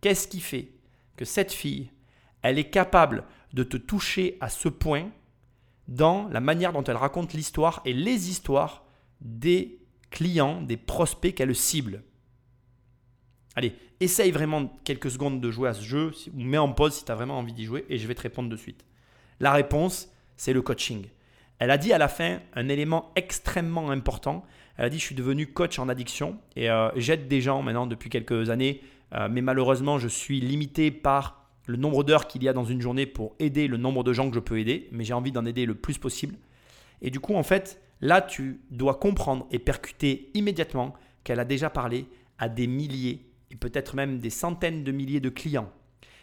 Qu'est-ce 0.00 0.28
qui 0.28 0.40
fait 0.40 0.70
que 1.16 1.24
cette 1.24 1.52
fille, 1.52 1.90
elle 2.42 2.58
est 2.58 2.70
capable 2.70 3.24
de 3.52 3.62
te 3.62 3.76
toucher 3.76 4.36
à 4.40 4.48
ce 4.48 4.68
point 4.68 5.10
dans 5.88 6.28
la 6.28 6.40
manière 6.40 6.72
dont 6.72 6.84
elle 6.84 6.96
raconte 6.96 7.32
l'histoire 7.32 7.80
et 7.84 7.92
les 7.92 8.30
histoires 8.30 8.84
des 9.20 9.78
clients, 10.10 10.62
des 10.62 10.76
prospects 10.76 11.34
qu'elle 11.34 11.54
cible 11.54 12.02
Allez, 13.58 13.74
essaye 13.98 14.30
vraiment 14.30 14.78
quelques 14.84 15.10
secondes 15.10 15.40
de 15.40 15.50
jouer 15.50 15.68
à 15.68 15.74
ce 15.74 15.82
jeu, 15.82 16.12
ou 16.32 16.40
mets 16.40 16.58
en 16.58 16.72
pause 16.72 16.94
si 16.94 17.04
tu 17.04 17.10
as 17.10 17.16
vraiment 17.16 17.38
envie 17.38 17.52
d'y 17.52 17.64
jouer, 17.64 17.84
et 17.88 17.98
je 17.98 18.06
vais 18.06 18.14
te 18.14 18.22
répondre 18.22 18.48
de 18.48 18.56
suite. 18.56 18.84
La 19.40 19.52
réponse, 19.52 20.12
c'est 20.36 20.52
le 20.52 20.62
coaching. 20.62 21.06
Elle 21.58 21.72
a 21.72 21.78
dit 21.78 21.92
à 21.92 21.98
la 21.98 22.06
fin 22.06 22.38
un 22.54 22.68
élément 22.68 23.10
extrêmement 23.16 23.90
important. 23.90 24.44
Elle 24.76 24.84
a 24.84 24.88
dit, 24.90 24.98
je 25.00 25.04
suis 25.04 25.16
devenu 25.16 25.48
coach 25.48 25.80
en 25.80 25.88
addiction 25.88 26.38
et 26.54 26.70
euh, 26.70 26.90
j'aide 26.94 27.26
des 27.26 27.40
gens 27.40 27.62
maintenant 27.62 27.88
depuis 27.88 28.10
quelques 28.10 28.50
années, 28.50 28.80
euh, 29.12 29.28
mais 29.28 29.40
malheureusement, 29.40 29.98
je 29.98 30.06
suis 30.06 30.40
limité 30.40 30.92
par 30.92 31.47
le 31.68 31.76
nombre 31.76 32.02
d'heures 32.02 32.26
qu'il 32.26 32.42
y 32.42 32.48
a 32.48 32.54
dans 32.54 32.64
une 32.64 32.80
journée 32.80 33.04
pour 33.04 33.36
aider 33.38 33.68
le 33.68 33.76
nombre 33.76 34.02
de 34.02 34.14
gens 34.14 34.30
que 34.30 34.34
je 34.34 34.40
peux 34.40 34.58
aider, 34.58 34.88
mais 34.90 35.04
j'ai 35.04 35.12
envie 35.12 35.32
d'en 35.32 35.44
aider 35.44 35.66
le 35.66 35.74
plus 35.74 35.98
possible. 35.98 36.34
Et 37.02 37.10
du 37.10 37.20
coup, 37.20 37.34
en 37.34 37.42
fait, 37.42 37.80
là, 38.00 38.22
tu 38.22 38.62
dois 38.70 38.94
comprendre 38.94 39.46
et 39.50 39.58
percuter 39.58 40.30
immédiatement 40.32 40.94
qu'elle 41.24 41.38
a 41.38 41.44
déjà 41.44 41.68
parlé 41.68 42.06
à 42.38 42.48
des 42.48 42.66
milliers 42.66 43.26
et 43.50 43.56
peut-être 43.56 43.96
même 43.96 44.18
des 44.18 44.30
centaines 44.30 44.82
de 44.82 44.92
milliers 44.92 45.20
de 45.20 45.28
clients. 45.28 45.70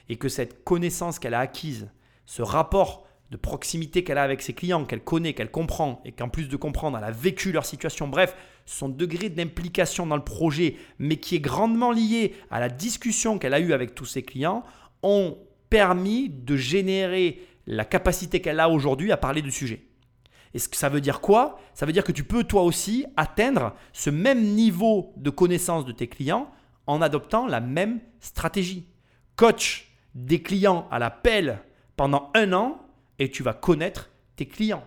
Et 0.09 0.15
que 0.15 0.29
cette 0.29 0.63
connaissance 0.63 1.19
qu'elle 1.19 1.35
a 1.35 1.39
acquise, 1.39 1.89
ce 2.25 2.41
rapport 2.41 3.05
de 3.29 3.37
proximité 3.37 4.03
qu'elle 4.03 4.17
a 4.17 4.23
avec 4.23 4.41
ses 4.41 4.53
clients, 4.53 4.83
qu'elle 4.83 5.03
connaît, 5.03 5.33
qu'elle 5.33 5.51
comprend, 5.51 6.01
et 6.05 6.11
qu'en 6.11 6.29
plus 6.29 6.47
de 6.47 6.55
comprendre, 6.55 6.97
elle 6.97 7.03
a 7.03 7.11
vécu 7.11 7.51
leur 7.51 7.65
situation, 7.65 8.07
bref, 8.07 8.35
son 8.65 8.89
degré 8.89 9.29
d'implication 9.29 10.07
dans 10.07 10.15
le 10.15 10.23
projet, 10.23 10.75
mais 10.97 11.17
qui 11.17 11.35
est 11.35 11.39
grandement 11.39 11.91
lié 11.91 12.33
à 12.49 12.59
la 12.59 12.69
discussion 12.69 13.37
qu'elle 13.37 13.53
a 13.53 13.59
eue 13.59 13.73
avec 13.73 13.93
tous 13.93 14.05
ses 14.05 14.23
clients, 14.23 14.63
ont 15.05 15.37
permis 15.69 16.29
de 16.29 16.57
générer 16.57 17.41
la 17.67 17.85
capacité 17.85 18.41
qu'elle 18.41 18.59
a 18.59 18.69
aujourd'hui 18.69 19.11
à 19.11 19.17
parler 19.17 19.41
du 19.41 19.51
sujet. 19.51 19.83
Et 20.53 20.59
ce 20.59 20.69
que 20.69 20.77
ça 20.77 20.89
veut 20.89 21.01
dire 21.01 21.21
quoi? 21.21 21.59
Ça 21.73 21.85
veut 21.85 21.91
dire 21.91 22.03
que 22.03 22.11
tu 22.11 22.23
peux 22.23 22.43
toi 22.43 22.63
aussi 22.63 23.05
atteindre 23.17 23.75
ce 23.93 24.09
même 24.09 24.41
niveau 24.41 25.13
de 25.17 25.29
connaissance 25.29 25.85
de 25.85 25.91
tes 25.91 26.07
clients 26.07 26.49
en 26.87 27.01
adoptant 27.01 27.45
la 27.45 27.59
même 27.59 27.99
stratégie. 28.19 28.87
Coach 29.35 29.91
des 30.13 30.41
clients 30.41 30.87
à 30.91 30.99
la 30.99 31.09
pelle 31.09 31.59
pendant 31.97 32.31
un 32.35 32.53
an 32.53 32.79
et 33.19 33.29
tu 33.29 33.43
vas 33.43 33.53
connaître 33.53 34.09
tes 34.35 34.45
clients. 34.45 34.85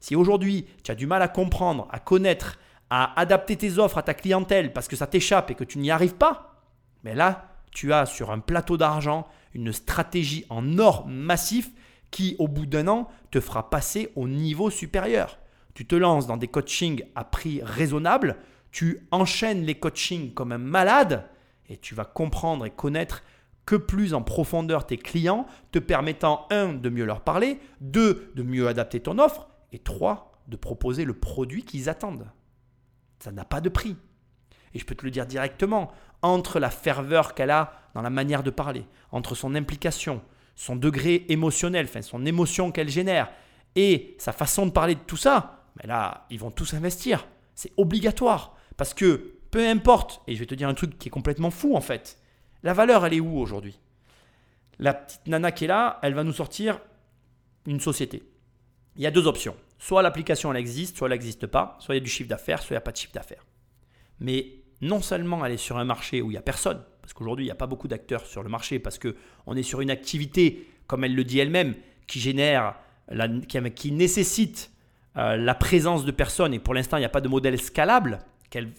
Si 0.00 0.16
aujourd'hui 0.16 0.66
tu 0.82 0.90
as 0.90 0.96
du 0.96 1.06
mal 1.06 1.22
à 1.22 1.28
comprendre, 1.28 1.88
à 1.90 1.98
connaître, 1.98 2.58
à 2.90 3.18
adapter 3.18 3.56
tes 3.56 3.78
offres 3.78 3.98
à 3.98 4.02
ta 4.02 4.14
clientèle 4.14 4.72
parce 4.72 4.88
que 4.88 4.96
ça 4.96 5.06
t'échappe 5.06 5.50
et 5.50 5.54
que 5.54 5.64
tu 5.64 5.78
n'y 5.78 5.90
arrives 5.90 6.16
pas, 6.16 6.60
mais 7.04 7.14
là 7.14 7.53
tu 7.74 7.92
as 7.92 8.06
sur 8.06 8.30
un 8.30 8.38
plateau 8.38 8.78
d'argent 8.78 9.26
une 9.52 9.72
stratégie 9.72 10.46
en 10.48 10.78
or 10.78 11.06
massif 11.06 11.70
qui, 12.10 12.36
au 12.38 12.48
bout 12.48 12.66
d'un 12.66 12.88
an, 12.88 13.08
te 13.30 13.40
fera 13.40 13.68
passer 13.68 14.10
au 14.14 14.28
niveau 14.28 14.70
supérieur. 14.70 15.38
Tu 15.74 15.86
te 15.86 15.94
lances 15.94 16.26
dans 16.26 16.36
des 16.36 16.48
coachings 16.48 17.04
à 17.14 17.24
prix 17.24 17.60
raisonnable, 17.62 18.36
tu 18.70 19.06
enchaînes 19.10 19.64
les 19.64 19.74
coachings 19.74 20.32
comme 20.32 20.52
un 20.52 20.58
malade 20.58 21.28
et 21.68 21.76
tu 21.76 21.94
vas 21.94 22.04
comprendre 22.04 22.64
et 22.64 22.70
connaître 22.70 23.22
que 23.66 23.76
plus 23.76 24.14
en 24.14 24.22
profondeur 24.22 24.86
tes 24.86 24.98
clients, 24.98 25.46
te 25.72 25.78
permettant, 25.78 26.46
un, 26.50 26.74
de 26.74 26.88
mieux 26.88 27.04
leur 27.04 27.22
parler, 27.22 27.58
deux, 27.80 28.30
de 28.34 28.42
mieux 28.42 28.68
adapter 28.68 29.00
ton 29.00 29.18
offre, 29.18 29.48
et 29.72 29.78
trois, 29.78 30.32
de 30.48 30.56
proposer 30.56 31.04
le 31.04 31.14
produit 31.14 31.64
qu'ils 31.64 31.88
attendent. 31.88 32.30
Ça 33.20 33.32
n'a 33.32 33.44
pas 33.44 33.62
de 33.62 33.70
prix. 33.70 33.96
Et 34.74 34.78
je 34.78 34.84
peux 34.84 34.94
te 34.94 35.04
le 35.04 35.10
dire 35.10 35.26
directement, 35.26 35.92
entre 36.22 36.58
la 36.58 36.70
ferveur 36.70 37.34
qu'elle 37.34 37.50
a 37.50 37.72
dans 37.94 38.02
la 38.02 38.10
manière 38.10 38.42
de 38.42 38.50
parler, 38.50 38.86
entre 39.12 39.34
son 39.34 39.54
implication, 39.54 40.22
son 40.56 40.76
degré 40.76 41.26
émotionnel, 41.28 41.86
enfin 41.86 42.02
son 42.02 42.26
émotion 42.26 42.72
qu'elle 42.72 42.88
génère, 42.88 43.30
et 43.76 44.16
sa 44.18 44.32
façon 44.32 44.66
de 44.66 44.70
parler 44.70 44.94
de 44.94 45.00
tout 45.00 45.16
ça, 45.16 45.64
mais 45.76 45.88
là, 45.88 46.26
ils 46.30 46.38
vont 46.38 46.50
tous 46.50 46.74
investir. 46.74 47.26
C'est 47.54 47.72
obligatoire. 47.76 48.56
Parce 48.76 48.94
que 48.94 49.34
peu 49.50 49.68
importe, 49.68 50.22
et 50.26 50.34
je 50.34 50.40
vais 50.40 50.46
te 50.46 50.54
dire 50.54 50.68
un 50.68 50.74
truc 50.74 50.98
qui 50.98 51.08
est 51.08 51.10
complètement 51.10 51.50
fou 51.50 51.76
en 51.76 51.80
fait. 51.80 52.18
La 52.62 52.72
valeur, 52.72 53.04
elle 53.06 53.14
est 53.14 53.20
où 53.20 53.38
aujourd'hui? 53.38 53.78
La 54.78 54.94
petite 54.94 55.26
nana 55.26 55.52
qui 55.52 55.64
est 55.64 55.68
là, 55.68 55.98
elle 56.02 56.14
va 56.14 56.24
nous 56.24 56.32
sortir 56.32 56.80
une 57.66 57.80
société. 57.80 58.22
Il 58.96 59.02
y 59.02 59.06
a 59.06 59.10
deux 59.10 59.26
options. 59.26 59.56
Soit 59.78 60.02
l'application 60.02 60.50
elle 60.52 60.58
existe, 60.58 60.96
soit 60.96 61.08
elle 61.08 61.12
n'existe 61.12 61.46
pas, 61.46 61.76
soit 61.80 61.94
il 61.94 61.98
y 61.98 62.00
a 62.00 62.04
du 62.04 62.10
chiffre 62.10 62.28
d'affaires, 62.28 62.62
soit 62.62 62.70
il 62.70 62.74
n'y 62.74 62.78
a 62.78 62.80
pas 62.82 62.92
de 62.92 62.96
chiffre 62.96 63.12
d'affaires. 63.12 63.44
Mais 64.18 64.63
non 64.84 65.00
seulement 65.02 65.44
est 65.46 65.56
sur 65.56 65.78
un 65.78 65.84
marché 65.84 66.22
où 66.22 66.30
il 66.30 66.34
n'y 66.34 66.38
a 66.38 66.42
personne, 66.42 66.80
parce 67.02 67.12
qu'aujourd'hui 67.12 67.44
il 67.44 67.48
n'y 67.48 67.52
a 67.52 67.56
pas 67.56 67.66
beaucoup 67.66 67.88
d'acteurs 67.88 68.24
sur 68.26 68.42
le 68.42 68.48
marché, 68.48 68.78
parce 68.78 68.98
qu'on 68.98 69.56
est 69.56 69.62
sur 69.62 69.80
une 69.80 69.90
activité, 69.90 70.66
comme 70.86 71.04
elle 71.04 71.14
le 71.14 71.24
dit 71.24 71.38
elle-même, 71.38 71.74
qui 72.06 72.20
génère, 72.20 72.74
la- 73.08 73.28
qui, 73.28 73.58
qui 73.72 73.92
nécessite 73.92 74.70
euh, 75.16 75.36
la 75.36 75.54
présence 75.54 76.04
de 76.04 76.10
personnes, 76.10 76.54
et 76.54 76.58
pour 76.58 76.74
l'instant 76.74 76.96
il 76.96 77.00
n'y 77.00 77.06
a 77.06 77.10
pas 77.10 77.20
de 77.20 77.28
modèle 77.28 77.60
scalable, 77.60 78.20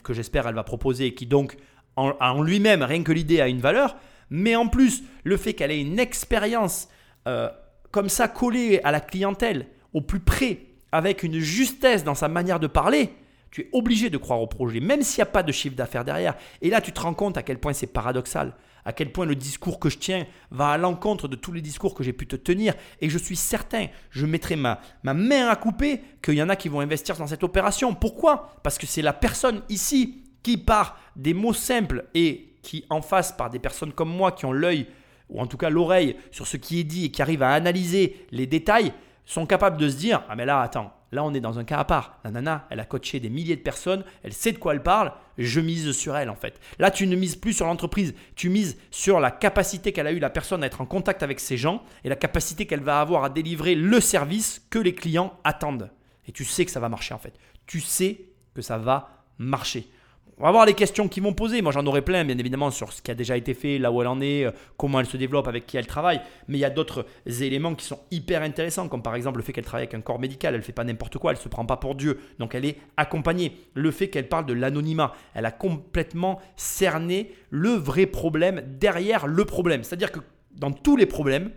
que 0.03 0.13
j'espère 0.13 0.47
elle 0.47 0.55
va 0.55 0.63
proposer, 0.63 1.07
et 1.07 1.13
qui 1.13 1.25
donc 1.25 1.57
en, 1.97 2.13
en 2.19 2.41
lui-même, 2.41 2.81
rien 2.81 3.03
que 3.03 3.11
l'idée 3.11 3.41
a 3.41 3.47
une 3.47 3.59
valeur, 3.59 3.95
mais 4.29 4.55
en 4.55 4.67
plus 4.67 5.03
le 5.23 5.37
fait 5.37 5.53
qu'elle 5.53 5.71
ait 5.71 5.81
une 5.81 5.99
expérience 5.99 6.87
euh, 7.27 7.49
comme 7.91 8.09
ça 8.09 8.27
collée 8.27 8.79
à 8.83 8.91
la 8.91 8.99
clientèle, 8.99 9.67
au 9.93 10.01
plus 10.01 10.19
près, 10.19 10.59
avec 10.91 11.23
une 11.23 11.39
justesse 11.39 12.03
dans 12.03 12.15
sa 12.15 12.27
manière 12.27 12.59
de 12.59 12.67
parler, 12.67 13.11
tu 13.55 13.61
es 13.61 13.69
obligé 13.71 14.09
de 14.09 14.17
croire 14.17 14.41
au 14.41 14.47
projet, 14.47 14.81
même 14.81 15.01
s'il 15.01 15.19
n'y 15.19 15.29
a 15.29 15.31
pas 15.31 15.41
de 15.41 15.53
chiffre 15.53 15.77
d'affaires 15.77 16.03
derrière. 16.03 16.35
Et 16.61 16.69
là, 16.69 16.81
tu 16.81 16.91
te 16.91 16.99
rends 16.99 17.13
compte 17.13 17.37
à 17.37 17.41
quel 17.41 17.57
point 17.57 17.71
c'est 17.71 17.87
paradoxal, 17.87 18.53
à 18.83 18.91
quel 18.91 19.13
point 19.13 19.25
le 19.25 19.33
discours 19.33 19.79
que 19.79 19.89
je 19.89 19.97
tiens 19.97 20.25
va 20.51 20.71
à 20.71 20.77
l'encontre 20.77 21.29
de 21.29 21.37
tous 21.37 21.53
les 21.53 21.61
discours 21.61 21.95
que 21.95 22.03
j'ai 22.03 22.11
pu 22.11 22.27
te 22.27 22.35
tenir. 22.35 22.73
Et 22.99 23.09
je 23.09 23.17
suis 23.17 23.37
certain, 23.37 23.85
je 24.09 24.25
mettrai 24.25 24.57
ma, 24.57 24.81
ma 25.03 25.13
main 25.13 25.47
à 25.47 25.55
couper, 25.55 26.01
qu'il 26.21 26.33
y 26.33 26.43
en 26.43 26.49
a 26.49 26.57
qui 26.57 26.67
vont 26.67 26.81
investir 26.81 27.15
dans 27.15 27.27
cette 27.27 27.45
opération. 27.45 27.95
Pourquoi? 27.95 28.57
Parce 28.61 28.77
que 28.77 28.85
c'est 28.85 29.01
la 29.01 29.13
personne 29.13 29.61
ici 29.69 30.25
qui, 30.43 30.57
par 30.57 30.99
des 31.15 31.33
mots 31.33 31.53
simples 31.53 32.09
et 32.13 32.57
qui, 32.61 32.83
en 32.89 33.01
face, 33.01 33.31
par 33.31 33.49
des 33.49 33.59
personnes 33.59 33.93
comme 33.93 34.09
moi 34.09 34.33
qui 34.33 34.43
ont 34.43 34.51
l'œil, 34.51 34.87
ou 35.29 35.39
en 35.39 35.47
tout 35.47 35.55
cas 35.55 35.69
l'oreille, 35.69 36.17
sur 36.31 36.45
ce 36.45 36.57
qui 36.57 36.81
est 36.81 36.83
dit 36.83 37.05
et 37.05 37.09
qui 37.09 37.21
arrivent 37.21 37.43
à 37.43 37.53
analyser 37.53 38.27
les 38.31 38.47
détails, 38.47 38.91
sont 39.25 39.45
capables 39.45 39.77
de 39.77 39.89
se 39.89 39.97
dire 39.97 40.23
Ah, 40.29 40.35
mais 40.35 40.45
là, 40.45 40.61
attends, 40.61 40.93
là, 41.11 41.23
on 41.23 41.33
est 41.33 41.39
dans 41.39 41.59
un 41.59 41.63
cas 41.63 41.79
à 41.79 41.85
part. 41.85 42.19
La 42.23 42.31
nana, 42.31 42.67
elle 42.69 42.79
a 42.79 42.85
coaché 42.85 43.19
des 43.19 43.29
milliers 43.29 43.55
de 43.55 43.61
personnes, 43.61 44.03
elle 44.23 44.33
sait 44.33 44.51
de 44.51 44.57
quoi 44.57 44.73
elle 44.73 44.83
parle, 44.83 45.13
je 45.37 45.59
mise 45.59 45.91
sur 45.91 46.15
elle 46.15 46.29
en 46.29 46.35
fait. 46.35 46.59
Là, 46.79 46.91
tu 46.91 47.07
ne 47.07 47.15
mises 47.15 47.35
plus 47.35 47.53
sur 47.53 47.65
l'entreprise, 47.65 48.13
tu 48.35 48.49
mises 48.49 48.77
sur 48.91 49.19
la 49.19 49.31
capacité 49.31 49.91
qu'elle 49.91 50.07
a 50.07 50.11
eu 50.11 50.19
la 50.19 50.29
personne 50.29 50.63
à 50.63 50.67
être 50.67 50.81
en 50.81 50.85
contact 50.85 51.23
avec 51.23 51.39
ces 51.39 51.57
gens 51.57 51.83
et 52.03 52.09
la 52.09 52.15
capacité 52.15 52.65
qu'elle 52.65 52.83
va 52.83 53.01
avoir 53.01 53.23
à 53.23 53.29
délivrer 53.29 53.75
le 53.75 53.99
service 53.99 54.65
que 54.69 54.79
les 54.79 54.93
clients 54.93 55.33
attendent. 55.43 55.89
Et 56.27 56.31
tu 56.31 56.45
sais 56.45 56.65
que 56.65 56.71
ça 56.71 56.79
va 56.79 56.89
marcher 56.89 57.13
en 57.13 57.19
fait. 57.19 57.33
Tu 57.65 57.81
sais 57.81 58.21
que 58.53 58.61
ça 58.61 58.77
va 58.77 59.25
marcher. 59.37 59.87
On 60.37 60.43
va 60.43 60.51
voir 60.51 60.65
les 60.65 60.73
questions 60.73 61.07
qu'ils 61.07 61.23
vont 61.23 61.33
poser. 61.33 61.61
Moi, 61.61 61.71
j'en 61.71 61.85
aurai 61.85 62.01
plein, 62.01 62.25
bien 62.25 62.37
évidemment, 62.37 62.69
sur 62.69 62.91
ce 62.91 63.01
qui 63.01 63.09
a 63.09 63.15
déjà 63.15 63.37
été 63.37 63.53
fait, 63.53 63.77
là 63.77 63.89
où 63.89 64.01
elle 64.01 64.07
en 64.09 64.19
est, 64.19 64.43
euh, 64.43 64.51
comment 64.75 64.99
elle 64.99 65.05
se 65.05 65.15
développe, 65.15 65.47
avec 65.47 65.65
qui 65.65 65.77
elle 65.77 65.87
travaille. 65.87 66.19
Mais 66.49 66.57
il 66.57 66.61
y 66.61 66.65
a 66.65 66.69
d'autres 66.69 67.05
éléments 67.25 67.73
qui 67.73 67.85
sont 67.85 68.01
hyper 68.11 68.41
intéressants, 68.41 68.89
comme 68.89 69.01
par 69.01 69.15
exemple 69.15 69.37
le 69.37 69.43
fait 69.43 69.53
qu'elle 69.53 69.63
travaille 69.63 69.83
avec 69.83 69.93
un 69.93 70.01
corps 70.01 70.19
médical. 70.19 70.53
Elle 70.53 70.59
ne 70.59 70.65
fait 70.65 70.73
pas 70.73 70.83
n'importe 70.83 71.17
quoi, 71.19 71.31
elle 71.31 71.37
ne 71.37 71.41
se 71.41 71.47
prend 71.47 71.65
pas 71.65 71.77
pour 71.77 71.95
Dieu. 71.95 72.19
Donc, 72.37 72.53
elle 72.53 72.65
est 72.65 72.77
accompagnée. 72.97 73.55
Le 73.75 73.91
fait 73.91 74.09
qu'elle 74.09 74.27
parle 74.27 74.45
de 74.45 74.53
l'anonymat. 74.53 75.13
Elle 75.35 75.45
a 75.45 75.51
complètement 75.51 76.41
cerné 76.57 77.31
le 77.49 77.69
vrai 77.69 78.05
problème 78.05 78.61
derrière 78.77 79.27
le 79.27 79.45
problème. 79.45 79.85
C'est-à-dire 79.85 80.11
que 80.11 80.19
dans 80.51 80.71
tous 80.71 80.97
les 80.97 81.05
problèmes, 81.05 81.51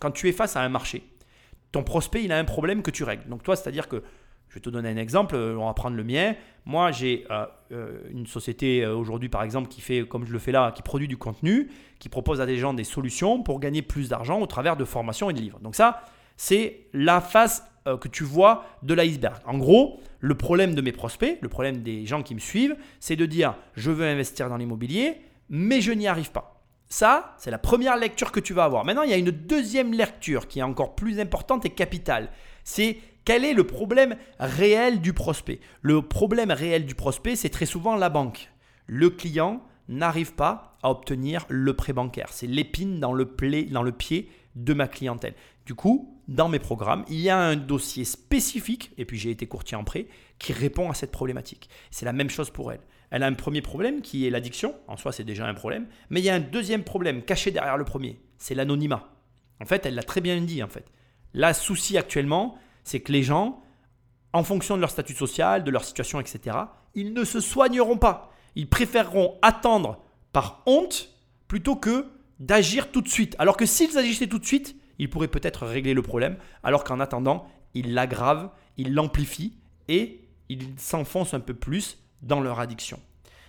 quand 0.00 0.12
tu 0.12 0.30
es 0.30 0.32
face 0.32 0.56
à 0.56 0.62
un 0.62 0.70
marché, 0.70 1.02
ton 1.72 1.82
prospect, 1.82 2.24
il 2.24 2.32
a 2.32 2.38
un 2.38 2.44
problème 2.44 2.82
que 2.82 2.90
tu 2.90 3.04
règles. 3.04 3.28
Donc, 3.28 3.42
toi, 3.42 3.54
c'est-à-dire 3.54 3.86
que 3.86 4.02
je 4.54 4.60
vais 4.60 4.62
te 4.62 4.70
donner 4.70 4.88
un 4.88 4.96
exemple, 4.96 5.34
euh, 5.34 5.56
on 5.58 5.66
va 5.66 5.74
prendre 5.74 5.96
le 5.96 6.04
mien. 6.04 6.34
Moi, 6.64 6.92
j'ai 6.92 7.26
euh, 7.28 7.44
euh, 7.72 7.98
une 8.10 8.24
société 8.24 8.86
aujourd'hui, 8.86 9.28
par 9.28 9.42
exemple, 9.42 9.66
qui 9.66 9.80
fait, 9.80 10.06
comme 10.06 10.24
je 10.24 10.32
le 10.32 10.38
fais 10.38 10.52
là, 10.52 10.70
qui 10.70 10.82
produit 10.82 11.08
du 11.08 11.16
contenu, 11.16 11.72
qui 11.98 12.08
propose 12.08 12.40
à 12.40 12.46
des 12.46 12.56
gens 12.56 12.72
des 12.72 12.84
solutions 12.84 13.42
pour 13.42 13.58
gagner 13.58 13.82
plus 13.82 14.08
d'argent 14.08 14.40
au 14.40 14.46
travers 14.46 14.76
de 14.76 14.84
formations 14.84 15.28
et 15.28 15.32
de 15.32 15.40
livres. 15.40 15.58
Donc 15.58 15.74
ça, 15.74 16.02
c'est 16.36 16.86
la 16.92 17.20
face 17.20 17.64
que 18.00 18.08
tu 18.08 18.24
vois 18.24 18.64
de 18.82 18.94
l'iceberg. 18.94 19.42
En 19.44 19.58
gros, 19.58 20.00
le 20.20 20.34
problème 20.36 20.74
de 20.74 20.80
mes 20.80 20.92
prospects, 20.92 21.36
le 21.42 21.48
problème 21.50 21.82
des 21.82 22.06
gens 22.06 22.22
qui 22.22 22.34
me 22.34 22.40
suivent, 22.40 22.76
c'est 22.98 23.16
de 23.16 23.26
dire, 23.26 23.56
je 23.74 23.90
veux 23.90 24.06
investir 24.06 24.48
dans 24.48 24.56
l'immobilier, 24.56 25.20
mais 25.50 25.82
je 25.82 25.92
n'y 25.92 26.06
arrive 26.06 26.30
pas. 26.30 26.62
Ça, 26.88 27.34
c'est 27.38 27.50
la 27.50 27.58
première 27.58 27.96
lecture 27.96 28.32
que 28.32 28.40
tu 28.40 28.54
vas 28.54 28.64
avoir. 28.64 28.86
Maintenant, 28.86 29.02
il 29.02 29.10
y 29.10 29.14
a 29.14 29.18
une 29.18 29.32
deuxième 29.32 29.92
lecture 29.92 30.48
qui 30.48 30.60
est 30.60 30.62
encore 30.62 30.94
plus 30.94 31.20
importante 31.20 31.66
et 31.66 31.70
capitale. 31.70 32.30
C'est 32.62 32.98
quel 33.24 33.44
est 33.44 33.54
le 33.54 33.64
problème 33.64 34.16
réel 34.38 35.00
du 35.00 35.12
prospect? 35.12 35.60
Le 35.80 36.02
problème 36.02 36.50
réel 36.50 36.84
du 36.84 36.94
prospect, 36.94 37.36
c'est 37.36 37.48
très 37.48 37.66
souvent 37.66 37.96
la 37.96 38.10
banque. 38.10 38.50
Le 38.86 39.08
client 39.10 39.62
n'arrive 39.88 40.34
pas 40.34 40.76
à 40.82 40.90
obtenir 40.90 41.46
le 41.48 41.74
prêt 41.74 41.92
bancaire. 41.92 42.28
C'est 42.30 42.46
l'épine 42.46 43.00
dans 43.00 43.12
le, 43.12 43.24
dans 43.70 43.82
le 43.82 43.92
pied 43.92 44.30
de 44.56 44.74
ma 44.74 44.88
clientèle. 44.88 45.34
Du 45.66 45.74
coup, 45.74 46.20
dans 46.28 46.48
mes 46.48 46.58
programmes, 46.58 47.04
il 47.08 47.20
y 47.20 47.30
a 47.30 47.38
un 47.38 47.56
dossier 47.56 48.04
spécifique, 48.04 48.92
et 48.98 49.04
puis 49.04 49.18
j'ai 49.18 49.30
été 49.30 49.46
courtier 49.46 49.76
en 49.76 49.84
prêt, 49.84 50.06
qui 50.38 50.52
répond 50.52 50.90
à 50.90 50.94
cette 50.94 51.10
problématique. 51.10 51.68
C'est 51.90 52.04
la 52.04 52.12
même 52.12 52.30
chose 52.30 52.50
pour 52.50 52.72
elle. 52.72 52.80
Elle 53.10 53.22
a 53.22 53.26
un 53.26 53.34
premier 53.34 53.62
problème 53.62 54.02
qui 54.02 54.26
est 54.26 54.30
l'addiction. 54.30 54.74
En 54.88 54.96
soi, 54.96 55.12
c'est 55.12 55.24
déjà 55.24 55.46
un 55.46 55.54
problème. 55.54 55.86
Mais 56.10 56.20
il 56.20 56.24
y 56.24 56.30
a 56.30 56.34
un 56.34 56.40
deuxième 56.40 56.84
problème 56.84 57.22
caché 57.22 57.50
derrière 57.50 57.76
le 57.76 57.84
premier. 57.84 58.20
C'est 58.38 58.54
l'anonymat. 58.54 59.08
En 59.60 59.66
fait, 59.66 59.86
elle 59.86 59.94
l'a 59.94 60.02
très 60.02 60.20
bien 60.20 60.40
dit. 60.40 60.62
En 60.62 60.68
fait, 60.68 60.86
la 61.32 61.54
souci 61.54 61.96
actuellement, 61.96 62.58
c'est 62.84 63.00
que 63.00 63.12
les 63.12 63.22
gens, 63.22 63.62
en 64.32 64.44
fonction 64.44 64.76
de 64.76 64.80
leur 64.80 64.90
statut 64.90 65.14
social, 65.14 65.64
de 65.64 65.70
leur 65.70 65.84
situation, 65.84 66.20
etc., 66.20 66.56
ils 66.94 67.12
ne 67.12 67.24
se 67.24 67.40
soigneront 67.40 67.98
pas. 67.98 68.32
Ils 68.54 68.68
préféreront 68.68 69.38
attendre 69.42 70.04
par 70.32 70.62
honte 70.66 71.10
plutôt 71.48 71.76
que 71.76 72.06
d'agir 72.38 72.92
tout 72.92 73.00
de 73.00 73.08
suite. 73.08 73.34
Alors 73.38 73.56
que 73.56 73.66
s'ils 73.66 73.98
agissaient 73.98 74.26
tout 74.26 74.38
de 74.38 74.46
suite, 74.46 74.76
ils 74.98 75.10
pourraient 75.10 75.28
peut-être 75.28 75.66
régler 75.66 75.94
le 75.94 76.02
problème, 76.02 76.36
alors 76.62 76.84
qu'en 76.84 77.00
attendant, 77.00 77.48
ils 77.74 77.94
l'aggravent, 77.94 78.50
ils 78.76 78.94
l'amplifient 78.94 79.54
et 79.88 80.20
ils 80.48 80.74
s'enfoncent 80.78 81.34
un 81.34 81.40
peu 81.40 81.54
plus 81.54 81.98
dans 82.22 82.40
leur 82.40 82.60
addiction. 82.60 83.00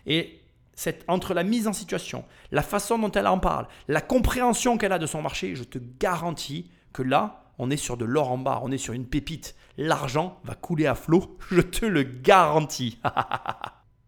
Et 0.06 0.42
cette, 0.74 1.04
entre 1.08 1.34
la 1.34 1.44
mise 1.44 1.68
en 1.68 1.74
situation, 1.74 2.26
la 2.52 2.62
façon 2.62 3.00
dont 3.00 3.12
elle 3.12 3.28
en 3.28 3.40
parle, 3.40 3.68
la 3.88 4.02
compréhension 4.02 4.78
qu'elle 4.78 4.92
a 4.92 5.00
de 5.00 5.06
son 5.06 5.22
marché, 5.22 5.56
je 5.56 5.64
te 5.64 5.80
garantis 6.00 6.70
que 6.94 7.02
là, 7.02 7.45
on 7.60 7.70
est 7.70 7.78
sur 7.78 7.98
de 7.98 8.06
l'or 8.06 8.32
en 8.32 8.38
barre, 8.38 8.64
on 8.64 8.72
est 8.72 8.78
sur 8.78 8.94
une 8.94 9.06
pépite. 9.06 9.56
L'argent 9.78 10.40
va 10.44 10.56
couler 10.56 10.88
à 10.88 10.96
flot, 10.96 11.38
je 11.52 11.62
te 11.62 11.86
le 11.86 12.04
garantis. 12.04 13.00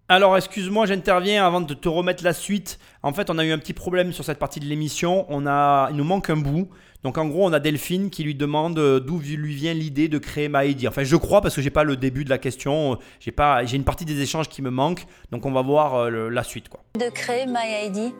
Alors 0.10 0.38
excuse-moi, 0.38 0.86
j'interviens 0.86 1.46
avant 1.46 1.60
de 1.60 1.74
te 1.74 1.90
remettre 1.90 2.24
la 2.24 2.32
suite. 2.32 2.80
En 3.04 3.12
fait, 3.12 3.30
on 3.30 3.38
a 3.38 3.44
eu 3.44 3.52
un 3.52 3.58
petit 3.58 3.74
problème 3.74 4.14
sur 4.14 4.24
cette 4.24 4.40
partie 4.40 4.62
de 4.62 4.66
l'émission. 4.66 5.26
On 5.28 5.46
a, 5.46 5.90
il 5.92 5.98
nous 5.98 6.06
manque 6.06 6.30
un 6.30 6.38
bout. 6.38 6.70
Donc 7.04 7.18
en 7.18 7.26
gros, 7.26 7.46
on 7.46 7.52
a 7.52 7.60
Delphine 7.60 8.10
qui 8.10 8.24
lui 8.24 8.34
demande 8.34 8.80
euh, 8.80 9.02
d'où 9.02 9.20
lui 9.20 9.54
vient 9.54 9.74
l'idée 9.74 10.08
de 10.08 10.18
créer 10.18 10.48
MyID. 10.48 10.88
Enfin, 10.88 11.04
je 11.04 11.16
crois 11.18 11.42
parce 11.42 11.56
que 11.56 11.62
j'ai 11.62 11.72
pas 11.72 11.84
le 11.84 11.98
début 11.98 12.24
de 12.24 12.30
la 12.30 12.38
question. 12.38 12.98
J'ai 13.20 13.32
pas, 13.32 13.66
j'ai 13.66 13.76
une 13.76 13.84
partie 13.84 14.06
des 14.06 14.22
échanges 14.22 14.48
qui 14.48 14.62
me 14.62 14.70
manque. 14.70 15.06
Donc 15.32 15.46
on 15.46 15.52
va 15.52 15.62
voir 15.62 15.96
euh, 15.96 16.30
la 16.30 16.44
suite 16.44 16.70
quoi. 16.70 16.80
de 16.98 17.10
créer 17.10 17.46
MyID 17.46 18.14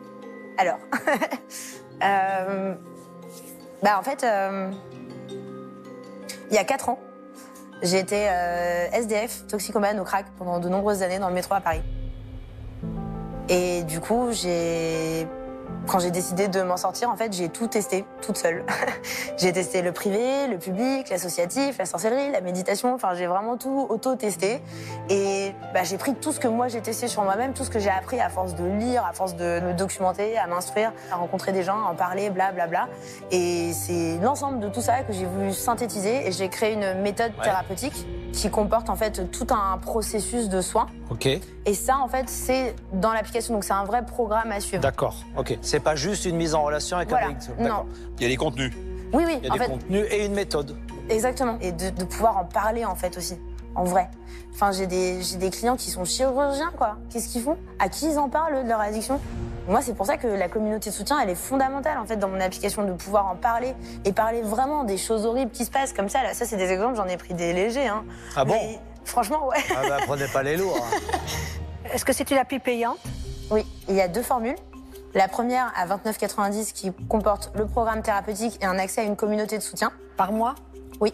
Alors, 0.58 0.78
euh, 2.04 2.74
bah 3.82 3.98
en 3.98 4.02
fait, 4.02 4.26
il 6.50 6.54
y 6.54 6.58
a 6.58 6.64
4 6.64 6.88
ans, 6.88 6.98
j'ai 7.82 7.98
été 7.98 8.26
euh, 8.28 8.88
SDF, 8.92 9.46
toxicomane 9.46 10.00
au 10.00 10.04
crack 10.04 10.26
pendant 10.36 10.58
de 10.58 10.68
nombreuses 10.68 11.02
années 11.02 11.18
dans 11.18 11.28
le 11.28 11.34
métro 11.34 11.54
à 11.54 11.60
Paris. 11.60 11.82
Et 13.48 13.82
du 13.84 14.00
coup, 14.00 14.28
j'ai 14.32 15.26
quand 15.88 15.98
j'ai 15.98 16.10
décidé 16.10 16.48
de 16.48 16.60
m'en 16.62 16.76
sortir, 16.76 17.10
en 17.10 17.16
fait, 17.16 17.32
j'ai 17.32 17.48
tout 17.48 17.66
testé 17.66 18.04
toute 18.20 18.36
seule. 18.36 18.64
j'ai 19.38 19.52
testé 19.52 19.82
le 19.82 19.92
privé, 19.92 20.46
le 20.46 20.58
public, 20.58 21.08
l'associatif, 21.08 21.78
la 21.78 21.86
sorcellerie, 21.86 22.30
la 22.30 22.40
méditation. 22.40 22.94
Enfin, 22.94 23.14
j'ai 23.14 23.26
vraiment 23.26 23.56
tout 23.56 23.86
auto-testé. 23.88 24.60
Et 25.08 25.54
bah, 25.72 25.82
j'ai 25.84 25.96
pris 25.96 26.14
tout 26.14 26.32
ce 26.32 26.40
que 26.40 26.48
moi 26.48 26.68
j'ai 26.68 26.80
testé 26.80 27.08
sur 27.08 27.22
moi-même, 27.22 27.54
tout 27.54 27.64
ce 27.64 27.70
que 27.70 27.78
j'ai 27.78 27.90
appris 27.90 28.20
à 28.20 28.28
force 28.28 28.54
de 28.54 28.64
lire, 28.64 29.04
à 29.04 29.12
force 29.12 29.34
de 29.34 29.60
me 29.60 29.72
documenter, 29.72 30.36
à 30.36 30.46
m'instruire, 30.46 30.92
à 31.10 31.16
rencontrer 31.16 31.52
des 31.52 31.62
gens, 31.62 31.86
à 31.86 31.90
en 31.90 31.94
parler, 31.94 32.30
blablabla. 32.30 32.88
Et 33.30 33.72
c'est 33.72 34.18
l'ensemble 34.22 34.60
de 34.60 34.68
tout 34.68 34.82
ça 34.82 35.02
que 35.02 35.12
j'ai 35.12 35.24
voulu 35.24 35.52
synthétiser 35.52 36.28
et 36.28 36.32
j'ai 36.32 36.48
créé 36.48 36.74
une 36.74 37.00
méthode 37.00 37.32
thérapeutique 37.42 38.06
qui 38.32 38.50
comporte 38.50 38.90
en 38.90 38.96
fait 38.96 39.30
tout 39.30 39.46
un 39.50 39.78
processus 39.78 40.48
de 40.48 40.60
soins. 40.60 40.86
Ok, 41.10 41.28
Et 41.68 41.74
ça, 41.74 41.98
en 41.98 42.08
fait, 42.08 42.28
c'est 42.28 42.74
dans 42.94 43.12
l'application. 43.12 43.52
Donc, 43.54 43.62
c'est 43.64 43.74
un 43.74 43.84
vrai 43.84 44.04
programme 44.06 44.50
à 44.52 44.60
suivre. 44.60 44.82
d'accord. 44.82 45.16
Ok, 45.36 45.58
c'est 45.60 45.80
pas 45.80 45.96
juste 45.96 46.24
une 46.24 46.36
mise 46.36 46.54
en 46.54 46.62
relation 46.62 46.96
avec 46.96 47.10
Voilà. 47.10 47.26
un 47.26 47.30
addict. 47.30 47.50
Non. 47.58 47.64
D'accord. 47.64 47.86
Il 48.16 48.22
y 48.22 48.26
a 48.26 48.28
des 48.30 48.36
contenus. 48.36 48.72
Oui, 49.12 49.24
oui. 49.26 49.38
Il 49.42 49.46
y 49.46 49.48
a 49.48 49.52
en 49.52 49.56
des 49.56 49.60
fait, 49.60 49.70
contenus 49.70 50.06
et 50.10 50.24
une 50.24 50.32
méthode. 50.34 50.74
Exactement. 51.10 51.58
Et 51.60 51.72
de, 51.72 51.90
de 51.90 52.04
pouvoir 52.04 52.38
en 52.38 52.44
parler, 52.46 52.84
en 52.86 52.94
fait, 52.94 53.16
aussi. 53.18 53.38
En 53.74 53.84
vrai. 53.84 54.08
Enfin, 54.54 54.72
j'ai 54.72 54.86
des, 54.86 55.22
j'ai 55.22 55.36
des 55.36 55.50
clients 55.50 55.76
qui 55.76 55.90
sont 55.90 56.04
chirurgiens, 56.06 56.72
quoi. 56.76 56.96
Qu'est-ce 57.10 57.28
qu'ils 57.28 57.42
font? 57.42 57.58
À 57.78 57.88
qui 57.90 58.06
ils 58.06 58.18
en 58.18 58.28
parlent, 58.30 58.64
de 58.64 58.68
leur 58.68 58.80
addiction? 58.80 59.20
Moi, 59.68 59.82
c'est 59.82 59.92
pour 59.94 60.06
ça 60.06 60.16
que 60.16 60.26
la 60.26 60.48
communauté 60.48 60.88
de 60.88 60.94
soutien, 60.94 61.20
elle 61.22 61.28
est 61.28 61.34
fondamentale, 61.34 61.98
en 61.98 62.06
fait, 62.06 62.16
dans 62.16 62.28
mon 62.28 62.40
application, 62.40 62.84
de 62.84 62.92
pouvoir 62.94 63.26
en 63.26 63.36
parler 63.36 63.74
et 64.06 64.12
parler 64.14 64.40
vraiment 64.40 64.84
des 64.84 64.96
choses 64.96 65.26
horribles 65.26 65.50
qui 65.52 65.66
se 65.66 65.70
passent 65.70 65.92
comme 65.92 66.08
ça. 66.08 66.22
Là, 66.22 66.32
ça, 66.32 66.46
c'est 66.46 66.56
des 66.56 66.70
exemples, 66.72 66.96
j'en 66.96 67.06
ai 67.06 67.18
pris 67.18 67.34
des 67.34 67.52
légers, 67.52 67.86
hein. 67.88 68.04
Ah 68.34 68.46
bon? 68.46 68.54
Mais 68.54 68.80
franchement, 69.04 69.46
ouais. 69.46 69.56
Ah 69.76 69.82
bah 69.88 69.96
prenez 70.06 70.26
pas 70.28 70.42
les 70.42 70.56
lourds. 70.56 70.78
hein. 70.82 70.96
Est-ce 71.92 72.04
que 72.04 72.12
c'est 72.12 72.30
une 72.30 72.38
appli 72.38 72.58
payante? 72.58 72.98
Oui, 73.50 73.64
il 73.88 73.94
y 73.94 74.00
a 74.00 74.08
deux 74.08 74.22
formules. 74.22 74.56
La 75.14 75.26
première 75.26 75.72
à 75.76 75.86
29,90 75.86 76.72
qui 76.72 76.92
comporte 77.08 77.50
le 77.54 77.66
programme 77.66 78.02
thérapeutique 78.02 78.58
et 78.60 78.66
un 78.66 78.78
accès 78.78 79.00
à 79.00 79.04
une 79.04 79.16
communauté 79.16 79.56
de 79.56 79.62
soutien. 79.62 79.90
par 80.16 80.32
mois? 80.32 80.54
Oui. 81.00 81.12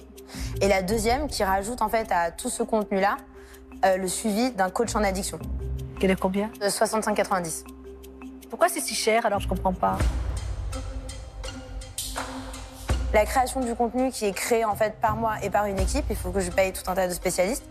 Et 0.61 0.69
la 0.69 0.83
deuxième 0.83 1.29
qui 1.29 1.45
rajoute 1.45 1.83
en 1.83 1.89
fait 1.89 2.11
à 2.11 2.31
tout 2.31 2.49
ce 2.49 2.63
contenu-là 2.63 3.17
euh, 3.85 3.97
le 3.99 4.09
suivi 4.09 4.51
d'un 4.51 4.71
coach 4.71 4.97
en 4.97 5.05
addiction 5.05 5.39
Quel 6.01 6.11
est 6.11 6.19
combien? 6.19 6.49
De 6.61 6.67
65,90. 6.67 7.65
Pourquoi 8.49 8.69
c'est 8.69 8.81
si 8.81 8.95
cher 8.95 9.27
alors 9.27 9.41
je 9.41 9.49
comprends 9.49 9.73
pas? 9.73 9.99
La 13.15 13.25
création 13.25 13.61
du 13.61 13.75
contenu 13.77 14.11
qui 14.11 14.27
est 14.27 14.33
créé 14.33 14.65
en 14.65 14.75
fait 14.75 14.97
par 15.01 15.15
moi 15.15 15.35
et 15.43 15.49
par 15.49 15.67
une 15.67 15.79
équipe, 15.79 16.05
il 16.11 16.17
faut 16.17 16.31
que 16.31 16.41
je 16.41 16.51
paye 16.51 16.73
tout 16.73 16.83
un 16.91 16.95
tas 16.95 17.07
de 17.07 17.13
spécialistes. 17.15 17.65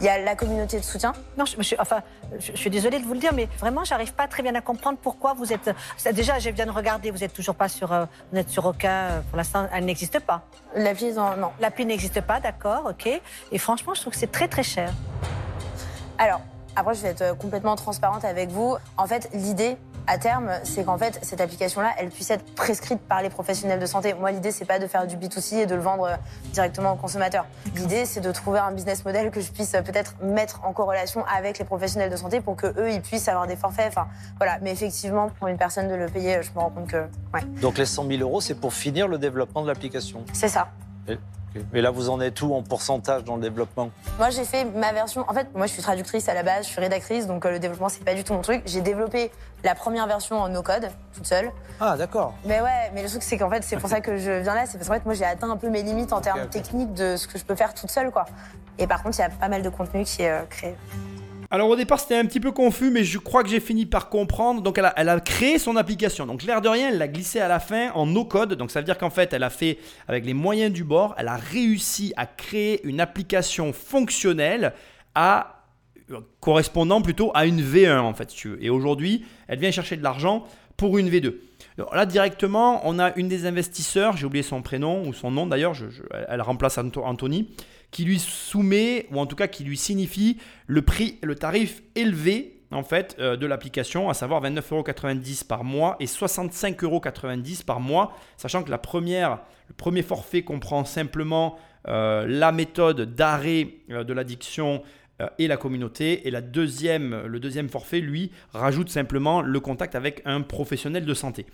Il 0.00 0.06
y 0.06 0.08
a 0.08 0.18
la 0.18 0.34
communauté 0.34 0.78
de 0.78 0.82
soutien. 0.84 1.12
Non, 1.36 1.44
je, 1.44 1.60
je- 1.62 1.74
enfin, 1.78 2.00
je, 2.38 2.52
je 2.52 2.56
suis 2.56 2.70
désolée 2.70 2.98
de 2.98 3.04
vous 3.04 3.12
le 3.12 3.18
dire, 3.20 3.34
mais 3.34 3.48
vraiment, 3.60 3.84
j'arrive 3.84 4.14
pas 4.14 4.26
très 4.28 4.42
bien 4.42 4.54
à 4.54 4.62
comprendre 4.62 4.96
pourquoi 5.00 5.34
vous 5.34 5.52
êtes. 5.52 5.70
Déjà, 6.14 6.38
je 6.38 6.48
viens 6.48 6.64
de 6.64 6.70
regarder, 6.70 7.10
vous 7.10 7.22
êtes 7.22 7.34
toujours 7.34 7.54
pas 7.54 7.68
sur, 7.68 7.92
euh, 7.92 8.06
vous 8.30 8.36
n'êtes 8.38 8.48
sur 8.48 8.64
aucun. 8.64 8.90
euh, 8.90 9.20
Pour 9.28 9.36
l'instant, 9.36 9.66
elle 9.74 9.84
n'existe 9.84 10.20
pas. 10.20 10.40
L'appli. 10.74 11.12
Non. 11.12 11.50
L'appli 11.60 11.84
n'existe 11.84 12.22
pas, 12.22 12.40
d'accord, 12.40 12.86
ok. 12.90 13.20
Et 13.52 13.58
franchement, 13.58 13.92
je 13.94 14.00
trouve 14.00 14.14
que 14.14 14.18
c'est 14.18 14.32
très 14.32 14.48
très 14.48 14.62
cher. 14.62 14.90
Alors, 16.16 16.40
après, 16.76 16.94
je 16.94 17.02
vais 17.02 17.08
être 17.10 17.22
euh, 17.22 17.34
complètement 17.34 17.76
transparente 17.76 18.24
avec 18.24 18.48
vous. 18.48 18.76
En 18.96 19.06
fait, 19.06 19.28
l'idée, 19.34 19.76
à 20.08 20.16
terme, 20.16 20.50
c'est 20.64 20.84
qu'en 20.84 20.96
fait, 20.96 21.18
cette 21.22 21.40
application-là, 21.40 21.92
elle 21.98 22.08
puisse 22.08 22.30
être 22.30 22.44
prescrite 22.54 23.00
par 23.00 23.22
les 23.22 23.28
professionnels 23.28 23.78
de 23.78 23.86
santé. 23.86 24.14
Moi, 24.14 24.32
l'idée, 24.32 24.50
c'est 24.50 24.64
pas 24.64 24.78
de 24.78 24.86
faire 24.86 25.06
du 25.06 25.16
B2C 25.16 25.56
et 25.56 25.66
de 25.66 25.74
le 25.74 25.82
vendre 25.82 26.04
euh, 26.04 26.16
directement 26.52 26.92
aux 26.92 26.96
consommateurs. 26.96 27.46
L'idée, 27.76 28.06
c'est 28.06 28.20
de 28.20 28.32
trouver 28.32 28.58
un 28.58 28.72
business 28.72 29.04
model 29.04 29.30
que 29.30 29.40
je 29.40 29.52
puisse 29.52 29.74
euh, 29.74 29.82
peut-être 29.82 30.14
mettre 30.22 30.64
en 30.64 30.72
corrélation 30.72 31.24
avec 31.26 31.58
les 31.58 31.64
professionnels 31.64 32.10
de 32.10 32.16
santé 32.16 32.40
pour 32.40 32.56
que 32.56 32.66
eux, 32.80 32.90
ils 32.90 33.02
puissent 33.02 33.28
avoir 33.28 33.46
des 33.46 33.56
forfaits. 33.56 33.88
Enfin, 33.88 34.08
voilà. 34.38 34.58
Mais 34.62 34.72
effectivement, 34.72 35.28
pour 35.38 35.48
une 35.48 35.58
personne 35.58 35.88
de 35.88 35.94
le 35.94 36.06
payer, 36.06 36.36
euh, 36.38 36.42
je 36.42 36.50
me 36.52 36.58
rends 36.58 36.70
compte 36.70 36.88
que, 36.88 37.04
ouais, 37.34 37.42
Donc 37.60 37.76
les 37.76 37.86
100 37.86 38.06
000 38.08 38.22
euros, 38.22 38.40
c'est 38.40 38.54
pour 38.54 38.72
finir 38.72 39.08
le 39.08 39.18
développement 39.18 39.62
de 39.62 39.68
l'application. 39.68 40.24
c'est 40.32 40.48
ça. 40.48 40.68
Mais 41.72 41.80
là, 41.80 41.90
vous 41.90 42.10
en 42.10 42.20
êtes 42.20 42.40
où 42.42 42.54
en 42.54 42.62
pourcentage 42.62 43.24
dans 43.24 43.36
le 43.36 43.42
développement? 43.42 43.90
Moi, 44.18 44.30
j'ai 44.30 44.44
fait 44.44 44.64
ma 44.64 44.92
version. 44.92 45.24
En 45.28 45.34
fait, 45.34 45.48
moi, 45.54 45.66
je 45.66 45.72
suis 45.72 45.82
traductrice 45.82 46.28
à 46.28 46.34
la 46.34 46.42
base, 46.42 46.66
je 46.66 46.70
suis 46.70 46.80
rédactrice, 46.80 47.26
donc 47.26 47.44
euh, 47.44 47.50
le 47.50 47.58
développement, 47.58 47.88
c'est 47.88 48.04
pas 48.04 48.14
du 48.14 48.24
tout 48.24 48.34
mon 48.34 48.42
truc. 48.42 48.62
J'ai 48.66 48.80
développé 48.80 49.30
la 49.64 49.74
première 49.74 50.06
version 50.06 50.38
en 50.40 50.48
no-code, 50.48 50.90
toute 51.14 51.26
seule. 51.26 51.50
Ah, 51.80 51.96
d'accord. 51.96 52.34
Mais 52.44 52.60
ouais, 52.60 52.90
mais 52.94 53.02
le 53.02 53.08
truc, 53.08 53.22
c'est 53.22 53.38
qu'en 53.38 53.50
fait, 53.50 53.62
c'est 53.62 53.76
pour 53.76 53.88
ça 53.88 54.00
que 54.00 54.16
je 54.16 54.30
viens 54.30 54.54
là, 54.54 54.66
c'est 54.66 54.78
parce 54.78 54.88
qu'en 54.88 54.94
fait, 54.94 55.04
moi, 55.04 55.14
j'ai 55.14 55.24
atteint 55.24 55.50
un 55.50 55.56
peu 55.56 55.68
mes 55.68 55.82
limites 55.82 56.12
en 56.12 56.20
termes 56.20 56.46
techniques 56.48 56.92
de 56.94 57.16
ce 57.16 57.26
que 57.26 57.38
je 57.38 57.44
peux 57.44 57.54
faire 57.54 57.74
toute 57.74 57.90
seule, 57.90 58.10
quoi. 58.10 58.26
Et 58.78 58.86
par 58.86 59.02
contre, 59.02 59.18
il 59.18 59.22
y 59.22 59.24
a 59.24 59.30
pas 59.30 59.48
mal 59.48 59.62
de 59.62 59.68
contenu 59.68 60.04
qui 60.04 60.22
est 60.22 60.30
euh, 60.30 60.42
créé. 60.48 60.76
Alors 61.50 61.70
au 61.70 61.76
départ 61.76 61.98
c'était 61.98 62.16
un 62.16 62.26
petit 62.26 62.40
peu 62.40 62.52
confus 62.52 62.90
mais 62.90 63.04
je 63.04 63.16
crois 63.16 63.42
que 63.42 63.48
j'ai 63.48 63.60
fini 63.60 63.86
par 63.86 64.10
comprendre. 64.10 64.60
Donc 64.60 64.76
elle 64.78 65.08
a, 65.08 65.20
créé 65.20 65.58
son 65.58 65.76
application. 65.76 66.26
Donc 66.26 66.42
l'air 66.42 66.60
de 66.60 66.68
rien 66.68 66.90
elle 66.90 66.98
l'a 66.98 67.08
glissé 67.08 67.40
à 67.40 67.48
la 67.48 67.58
fin 67.58 67.90
en 67.92 68.04
no 68.04 68.26
code. 68.26 68.52
Donc 68.54 68.70
ça 68.70 68.80
veut 68.80 68.84
dire 68.84 68.98
qu'en 68.98 69.08
fait 69.08 69.32
elle 69.32 69.42
a 69.42 69.50
fait 69.50 69.78
avec 70.08 70.26
les 70.26 70.34
moyens 70.34 70.72
du 70.72 70.84
bord, 70.84 71.14
elle 71.16 71.28
a 71.28 71.36
réussi 71.36 72.12
à 72.16 72.26
créer 72.26 72.86
une 72.86 73.00
application 73.00 73.72
fonctionnelle 73.72 74.74
à 75.14 75.62
correspondant 76.40 77.00
plutôt 77.00 77.30
à 77.34 77.46
une 77.46 77.62
V1 77.62 77.98
en 77.98 78.12
fait 78.12 78.30
si 78.30 78.36
tu 78.36 78.48
veux. 78.50 78.62
Et 78.62 78.68
aujourd'hui 78.68 79.24
elle 79.46 79.58
vient 79.58 79.70
chercher 79.70 79.96
de 79.96 80.02
l'argent 80.02 80.44
pour 80.76 80.98
une 80.98 81.08
V2. 81.08 81.34
Là 81.92 82.06
directement 82.06 82.80
on 82.84 82.98
a 82.98 83.14
une 83.16 83.28
des 83.28 83.46
investisseurs, 83.46 84.16
j'ai 84.16 84.26
oublié 84.26 84.42
son 84.42 84.62
prénom 84.62 85.06
ou 85.06 85.12
son 85.12 85.30
nom 85.30 85.46
d'ailleurs, 85.46 85.74
elle 86.28 86.42
remplace 86.42 86.78
Anthony 86.78 87.48
qui 87.90 88.04
lui 88.04 88.18
soumet, 88.18 89.06
ou 89.10 89.18
en 89.18 89.26
tout 89.26 89.36
cas 89.36 89.46
qui 89.46 89.64
lui 89.64 89.76
signifie 89.76 90.38
le 90.66 90.82
prix, 90.82 91.18
le 91.22 91.34
tarif 91.34 91.82
élevé 91.94 92.60
en 92.70 92.82
fait 92.82 93.16
euh, 93.18 93.36
de 93.36 93.46
l'application, 93.46 94.10
à 94.10 94.14
savoir 94.14 94.42
29,90€ 94.42 95.46
par 95.46 95.64
mois 95.64 95.96
et 96.00 96.04
65,90€ 96.04 97.64
par 97.64 97.80
mois, 97.80 98.12
sachant 98.36 98.62
que 98.62 98.70
la 98.70 98.78
première, 98.78 99.38
le 99.68 99.74
premier 99.74 100.02
forfait 100.02 100.42
comprend 100.42 100.84
simplement 100.84 101.56
euh, 101.86 102.26
la 102.28 102.52
méthode 102.52 103.14
d'arrêt 103.14 103.68
euh, 103.90 104.04
de 104.04 104.12
l'addiction 104.12 104.82
et 105.38 105.48
la 105.48 105.56
communauté, 105.56 106.28
et 106.28 106.30
la 106.30 106.40
deuxième, 106.40 107.26
le 107.26 107.40
deuxième 107.40 107.68
forfait, 107.68 108.00
lui, 108.00 108.30
rajoute 108.52 108.88
simplement 108.88 109.42
le 109.42 109.60
contact 109.60 109.94
avec 109.94 110.22
un 110.24 110.42
professionnel 110.42 111.04
de 111.04 111.14
santé. 111.14 111.46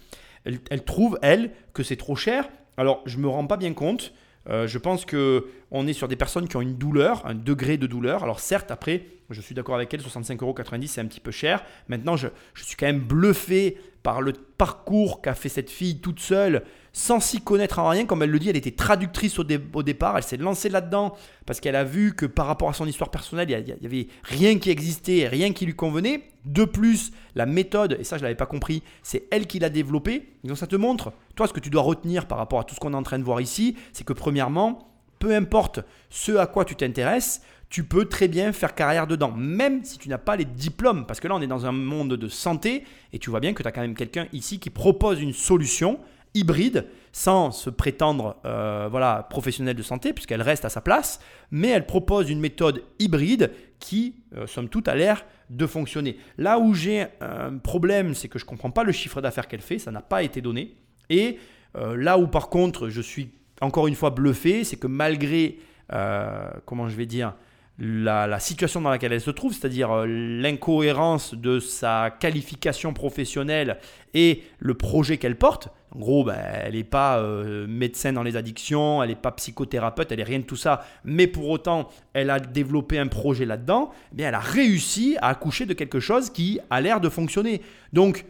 Elle, 0.44 0.84
trouve, 0.84 1.18
elle, 1.22 1.50
que 1.72 1.82
c'est 1.82 1.96
trop 1.96 2.16
cher. 2.16 2.48
Alors, 2.76 3.02
je 3.06 3.18
me 3.18 3.28
rends 3.28 3.46
pas 3.46 3.56
bien 3.56 3.72
compte. 3.72 4.12
Euh, 4.50 4.66
je 4.66 4.76
pense 4.76 5.06
que 5.06 5.46
on 5.70 5.86
est 5.86 5.94
sur 5.94 6.06
des 6.06 6.16
personnes 6.16 6.48
qui 6.48 6.56
ont 6.56 6.60
une 6.60 6.76
douleur, 6.76 7.24
un 7.24 7.34
degré 7.34 7.78
de 7.78 7.86
douleur. 7.86 8.22
Alors 8.22 8.40
certes, 8.40 8.70
après, 8.70 9.06
je 9.30 9.40
suis 9.40 9.54
d'accord 9.54 9.74
avec 9.74 9.94
elle, 9.94 10.00
65,90€, 10.00 10.86
c'est 10.86 11.00
un 11.00 11.06
petit 11.06 11.20
peu 11.20 11.30
cher. 11.30 11.64
Maintenant, 11.88 12.16
je, 12.16 12.28
je 12.52 12.64
suis 12.64 12.76
quand 12.76 12.84
même 12.84 13.00
bluffé 13.00 13.78
par 14.04 14.20
le 14.20 14.32
parcours 14.32 15.22
qu'a 15.22 15.34
fait 15.34 15.48
cette 15.48 15.70
fille 15.70 15.98
toute 15.98 16.20
seule, 16.20 16.62
sans 16.92 17.20
s'y 17.20 17.40
connaître 17.40 17.78
en 17.78 17.88
rien. 17.88 18.04
Comme 18.04 18.22
elle 18.22 18.30
le 18.30 18.38
dit, 18.38 18.50
elle 18.50 18.56
était 18.56 18.70
traductrice 18.70 19.38
au, 19.38 19.44
dé- 19.44 19.58
au 19.72 19.82
départ. 19.82 20.16
Elle 20.18 20.22
s'est 20.22 20.36
lancée 20.36 20.68
là-dedans 20.68 21.16
parce 21.46 21.58
qu'elle 21.58 21.74
a 21.74 21.84
vu 21.84 22.14
que 22.14 22.26
par 22.26 22.46
rapport 22.46 22.68
à 22.68 22.74
son 22.74 22.86
histoire 22.86 23.10
personnelle, 23.10 23.48
il 23.48 23.52
y 23.52 23.54
a- 23.56 23.58
il 23.60 23.68
y, 23.68 23.72
a- 23.72 23.76
il 23.80 23.82
y 23.82 23.86
avait 23.86 24.06
rien 24.22 24.58
qui 24.58 24.70
existait, 24.70 25.26
rien 25.26 25.52
qui 25.52 25.64
lui 25.66 25.74
convenait. 25.74 26.28
De 26.44 26.66
plus, 26.66 27.12
la 27.34 27.46
méthode, 27.46 27.96
et 27.98 28.04
ça 28.04 28.18
je 28.18 28.22
l'avais 28.22 28.34
pas 28.34 28.44
compris, 28.46 28.82
c'est 29.02 29.24
elle 29.32 29.46
qui 29.46 29.58
l'a 29.58 29.70
développée. 29.70 30.28
Donc 30.44 30.58
ça 30.58 30.66
te 30.66 30.76
montre, 30.76 31.12
toi, 31.34 31.46
ce 31.48 31.54
que 31.54 31.60
tu 31.60 31.70
dois 31.70 31.82
retenir 31.82 32.26
par 32.26 32.36
rapport 32.38 32.60
à 32.60 32.64
tout 32.64 32.74
ce 32.74 32.80
qu'on 32.80 32.92
est 32.92 32.96
en 32.96 33.02
train 33.02 33.18
de 33.18 33.24
voir 33.24 33.40
ici, 33.40 33.74
c'est 33.94 34.04
que 34.04 34.12
premièrement, 34.12 34.90
peu 35.18 35.34
importe 35.34 35.80
ce 36.10 36.32
à 36.36 36.46
quoi 36.46 36.66
tu 36.66 36.76
t'intéresses, 36.76 37.40
tu 37.70 37.84
peux 37.84 38.06
très 38.06 38.28
bien 38.28 38.52
faire 38.52 38.74
carrière 38.74 39.06
dedans, 39.06 39.32
même 39.32 39.84
si 39.84 39.98
tu 39.98 40.08
n'as 40.08 40.18
pas 40.18 40.36
les 40.36 40.44
diplômes. 40.44 41.06
Parce 41.06 41.20
que 41.20 41.28
là, 41.28 41.34
on 41.34 41.40
est 41.40 41.46
dans 41.46 41.66
un 41.66 41.72
monde 41.72 42.14
de 42.14 42.28
santé 42.28 42.84
et 43.12 43.18
tu 43.18 43.30
vois 43.30 43.40
bien 43.40 43.52
que 43.52 43.62
tu 43.62 43.68
as 43.68 43.72
quand 43.72 43.80
même 43.80 43.94
quelqu'un 43.94 44.26
ici 44.32 44.58
qui 44.58 44.70
propose 44.70 45.20
une 45.20 45.32
solution 45.32 45.98
hybride 46.34 46.86
sans 47.12 47.52
se 47.52 47.70
prétendre 47.70 48.36
euh, 48.44 48.88
voilà, 48.90 49.26
professionnelle 49.30 49.76
de 49.76 49.82
santé, 49.82 50.12
puisqu'elle 50.12 50.42
reste 50.42 50.64
à 50.64 50.68
sa 50.68 50.80
place, 50.80 51.20
mais 51.52 51.68
elle 51.68 51.86
propose 51.86 52.28
une 52.28 52.40
méthode 52.40 52.82
hybride 52.98 53.52
qui, 53.78 54.16
euh, 54.36 54.46
somme 54.48 54.68
toute, 54.68 54.88
a 54.88 54.96
l'air 54.96 55.24
de 55.50 55.66
fonctionner. 55.66 56.16
Là 56.38 56.58
où 56.58 56.74
j'ai 56.74 57.06
un 57.20 57.58
problème, 57.58 58.14
c'est 58.14 58.28
que 58.28 58.38
je 58.38 58.44
ne 58.44 58.48
comprends 58.48 58.70
pas 58.70 58.82
le 58.82 58.92
chiffre 58.92 59.20
d'affaires 59.20 59.46
qu'elle 59.46 59.60
fait, 59.60 59.78
ça 59.78 59.92
n'a 59.92 60.02
pas 60.02 60.22
été 60.24 60.40
donné. 60.40 60.74
Et 61.10 61.38
euh, 61.76 61.96
là 61.96 62.18
où 62.18 62.26
par 62.26 62.48
contre 62.48 62.88
je 62.88 63.00
suis 63.00 63.30
encore 63.60 63.86
une 63.86 63.94
fois 63.94 64.10
bluffé, 64.10 64.64
c'est 64.64 64.76
que 64.76 64.86
malgré, 64.86 65.58
euh, 65.92 66.50
comment 66.66 66.88
je 66.88 66.96
vais 66.96 67.06
dire, 67.06 67.34
la, 67.78 68.38
situation 68.38 68.80
dans 68.80 68.90
laquelle 68.90 69.12
elle 69.12 69.20
se 69.20 69.30
trouve, 69.30 69.52
c'est-à-dire 69.52 69.90
euh, 69.90 70.06
l'incohérence 70.06 71.34
de 71.34 71.58
sa 71.58 72.10
qualification 72.10 72.92
professionnelle 72.92 73.78
et 74.12 74.42
le 74.58 74.74
projet 74.74 75.18
qu'elle 75.18 75.36
porte. 75.36 75.68
En 75.94 75.98
gros, 75.98 76.24
ben, 76.24 76.38
elle 76.64 76.74
n'est 76.74 76.84
pas 76.84 77.18
euh, 77.18 77.66
médecin 77.66 78.12
dans 78.12 78.22
les 78.22 78.36
addictions, 78.36 79.02
elle 79.02 79.10
n'est 79.10 79.16
pas 79.16 79.32
psychothérapeute, 79.32 80.10
elle 80.12 80.18
n'est 80.18 80.24
rien 80.24 80.38
de 80.38 80.44
tout 80.44 80.56
ça, 80.56 80.84
mais 81.04 81.26
pour 81.26 81.48
autant, 81.48 81.88
elle 82.12 82.30
a 82.30 82.38
développé 82.38 82.98
un 82.98 83.08
projet 83.08 83.44
là-dedans, 83.44 83.90
eh 84.12 84.16
bien, 84.16 84.28
elle 84.28 84.34
a 84.34 84.40
réussi 84.40 85.16
à 85.20 85.28
accoucher 85.28 85.66
de 85.66 85.74
quelque 85.74 86.00
chose 86.00 86.30
qui 86.30 86.60
a 86.70 86.80
l'air 86.80 87.00
de 87.00 87.08
fonctionner. 87.08 87.60
Donc, 87.92 88.24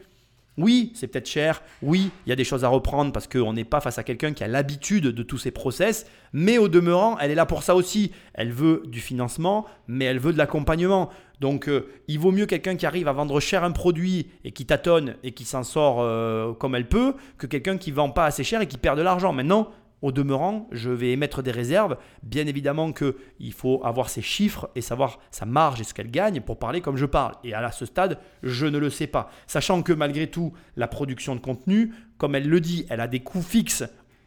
oui, 0.56 0.92
c'est 0.94 1.08
peut-être 1.08 1.28
cher. 1.28 1.62
Oui, 1.82 2.10
il 2.26 2.30
y 2.30 2.32
a 2.32 2.36
des 2.36 2.44
choses 2.44 2.64
à 2.64 2.68
reprendre 2.68 3.12
parce 3.12 3.26
qu'on 3.26 3.52
n'est 3.52 3.64
pas 3.64 3.80
face 3.80 3.98
à 3.98 4.04
quelqu'un 4.04 4.32
qui 4.32 4.44
a 4.44 4.48
l'habitude 4.48 5.06
de 5.06 5.22
tous 5.22 5.38
ces 5.38 5.50
process. 5.50 6.06
Mais 6.32 6.58
au 6.58 6.68
demeurant, 6.68 7.18
elle 7.18 7.30
est 7.30 7.36
là 7.36 7.46
pour 7.46 7.62
ça 7.62 7.74
aussi. 7.74 8.12
Elle 8.34 8.52
veut 8.52 8.82
du 8.86 9.00
financement, 9.00 9.66
mais 9.88 10.04
elle 10.04 10.18
veut 10.18 10.32
de 10.32 10.38
l'accompagnement. 10.38 11.10
Donc, 11.40 11.68
euh, 11.68 11.88
il 12.06 12.20
vaut 12.20 12.30
mieux 12.30 12.46
quelqu'un 12.46 12.76
qui 12.76 12.86
arrive 12.86 13.08
à 13.08 13.12
vendre 13.12 13.40
cher 13.40 13.64
un 13.64 13.72
produit 13.72 14.28
et 14.44 14.52
qui 14.52 14.64
tâtonne 14.64 15.16
et 15.24 15.32
qui 15.32 15.44
s'en 15.44 15.64
sort 15.64 15.98
euh, 16.00 16.52
comme 16.52 16.76
elle 16.76 16.88
peut 16.88 17.14
que 17.36 17.46
quelqu'un 17.46 17.76
qui 17.76 17.90
vend 17.90 18.10
pas 18.10 18.24
assez 18.24 18.44
cher 18.44 18.60
et 18.60 18.68
qui 18.68 18.78
perd 18.78 18.96
de 18.96 19.02
l'argent. 19.02 19.32
Maintenant, 19.32 19.70
au 20.04 20.12
demeurant, 20.12 20.68
je 20.70 20.90
vais 20.90 21.12
émettre 21.12 21.42
des 21.42 21.50
réserves. 21.50 21.96
Bien 22.22 22.46
évidemment 22.46 22.92
qu'il 22.92 23.52
faut 23.54 23.80
avoir 23.84 24.10
ses 24.10 24.20
chiffres 24.20 24.68
et 24.74 24.82
savoir 24.82 25.18
sa 25.30 25.46
marge 25.46 25.80
et 25.80 25.84
ce 25.84 25.94
qu'elle 25.94 26.10
gagne 26.10 26.42
pour 26.42 26.58
parler 26.58 26.82
comme 26.82 26.98
je 26.98 27.06
parle. 27.06 27.32
Et 27.42 27.54
à 27.54 27.72
ce 27.72 27.86
stade, 27.86 28.18
je 28.42 28.66
ne 28.66 28.76
le 28.76 28.90
sais 28.90 29.06
pas. 29.06 29.30
Sachant 29.46 29.82
que 29.82 29.94
malgré 29.94 30.26
tout, 30.26 30.52
la 30.76 30.88
production 30.88 31.34
de 31.34 31.40
contenu, 31.40 31.94
comme 32.18 32.34
elle 32.34 32.50
le 32.50 32.60
dit, 32.60 32.84
elle 32.90 33.00
a 33.00 33.08
des 33.08 33.20
coûts 33.20 33.40
fixes 33.40 33.82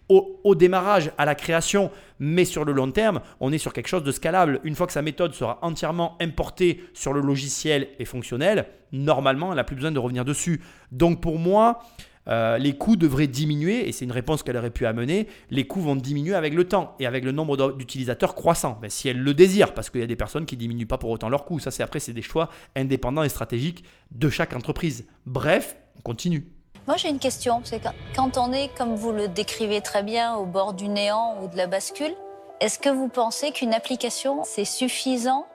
au, 0.10 0.56
démarrage, 0.56 1.12
à 1.18 1.26
la 1.26 1.36
création, 1.36 1.92
mais 2.18 2.46
sur 2.46 2.66
le 2.66 2.72
long 2.72 2.90
terme, 2.90 3.20
on 3.40 3.52
est 3.52 3.58
sur 3.58 3.74
quelque 3.74 3.90
chose 3.90 4.04
de 4.04 4.12
scalable. 4.12 4.62
Une 4.64 4.74
fois 4.74 4.88
que 4.88 4.94
sa 4.94 5.02
méthode 5.02 5.34
sera 5.34 5.60
entièrement 5.62 6.18
importée 6.22 6.82
sur 6.94 7.14
le 7.14 7.20
logiciel 7.20 7.90
et 8.00 8.06
fonctionnel, 8.06 8.68
normalement, 8.94 9.52
elle 9.52 9.58
n'a 9.58 9.66
plus 9.66 9.76
besoin 9.76 9.92
de 9.92 10.00
revenir 10.00 10.24
dessus. 10.26 10.62
Donc 10.92 11.22
pour 11.22 11.38
moi, 11.38 11.84
euh, 12.28 12.58
les 12.58 12.76
coûts 12.76 12.96
devraient 12.96 13.28
diminuer, 13.28 13.88
et 13.88 13.92
c'est 13.92 14.06
une 14.06 14.12
réponse 14.12 14.44
qu'elle 14.44 14.58
aurait 14.58 14.72
pu 14.72 14.86
amener, 14.86 15.28
les 15.50 15.66
coûts 15.66 15.82
vont 15.82 15.96
diminuer 15.96 16.36
avec 16.36 16.54
le 16.54 16.68
temps 16.68 16.96
et 17.00 17.06
avec 17.06 17.24
le 17.24 17.32
nombre 17.32 17.74
d'utilisateurs 17.74 18.36
croissant, 18.36 18.78
Ben, 18.82 18.90
si 18.90 19.08
elle 19.08 19.20
le 19.20 19.34
désire, 19.34 19.74
parce 19.74 19.90
qu'il 19.90 20.02
y 20.02 20.04
a 20.04 20.08
des 20.08 20.16
personnes 20.16 20.46
qui 20.46 20.58
diminuent 20.58 20.88
pas 20.88 20.98
pour 20.98 21.10
autant 21.10 21.30
leurs 21.30 21.46
coûts. 21.46 21.60
Ça, 21.60 21.72
c'est 21.72 21.84
après, 21.84 22.00
c'est 22.00 22.14
des 22.14 22.22
choix 22.22 22.50
indépendants 22.76 23.24
et 23.24 23.30
stratégiques 23.30 23.84
de 24.12 24.30
chaque 24.30 24.56
entreprise. 24.56 25.06
Bref, 25.26 25.78
on 25.98 26.02
continue. 26.02 26.48
Moi, 26.88 26.96
j'ai 26.96 27.10
une 27.10 27.20
question. 27.20 27.62
C'est 27.64 27.82
quand 28.16 28.38
on 28.38 28.54
est, 28.54 28.70
comme 28.78 28.96
vous 28.96 29.12
le 29.12 29.28
décrivez 29.28 29.82
très 29.82 30.04
bien, 30.04 30.36
au 30.36 30.46
bord 30.46 30.74
du 30.74 30.88
néant 30.88 31.36
ou 31.44 31.50
de 31.50 31.58
la 31.58 31.68
bascule, 31.68 32.14
est-ce 32.62 32.80
que 32.80 32.90
vous 32.90 33.10
pensez 33.10 33.52
qu'une 33.52 33.74
application, 33.74 34.44
c'est 34.46 34.66
suffisant 34.66 35.46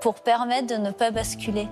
pour 0.00 0.14
permettre 0.14 0.66
de 0.66 0.80
ne 0.80 0.90
pas 0.90 1.10
basculer? 1.10 1.68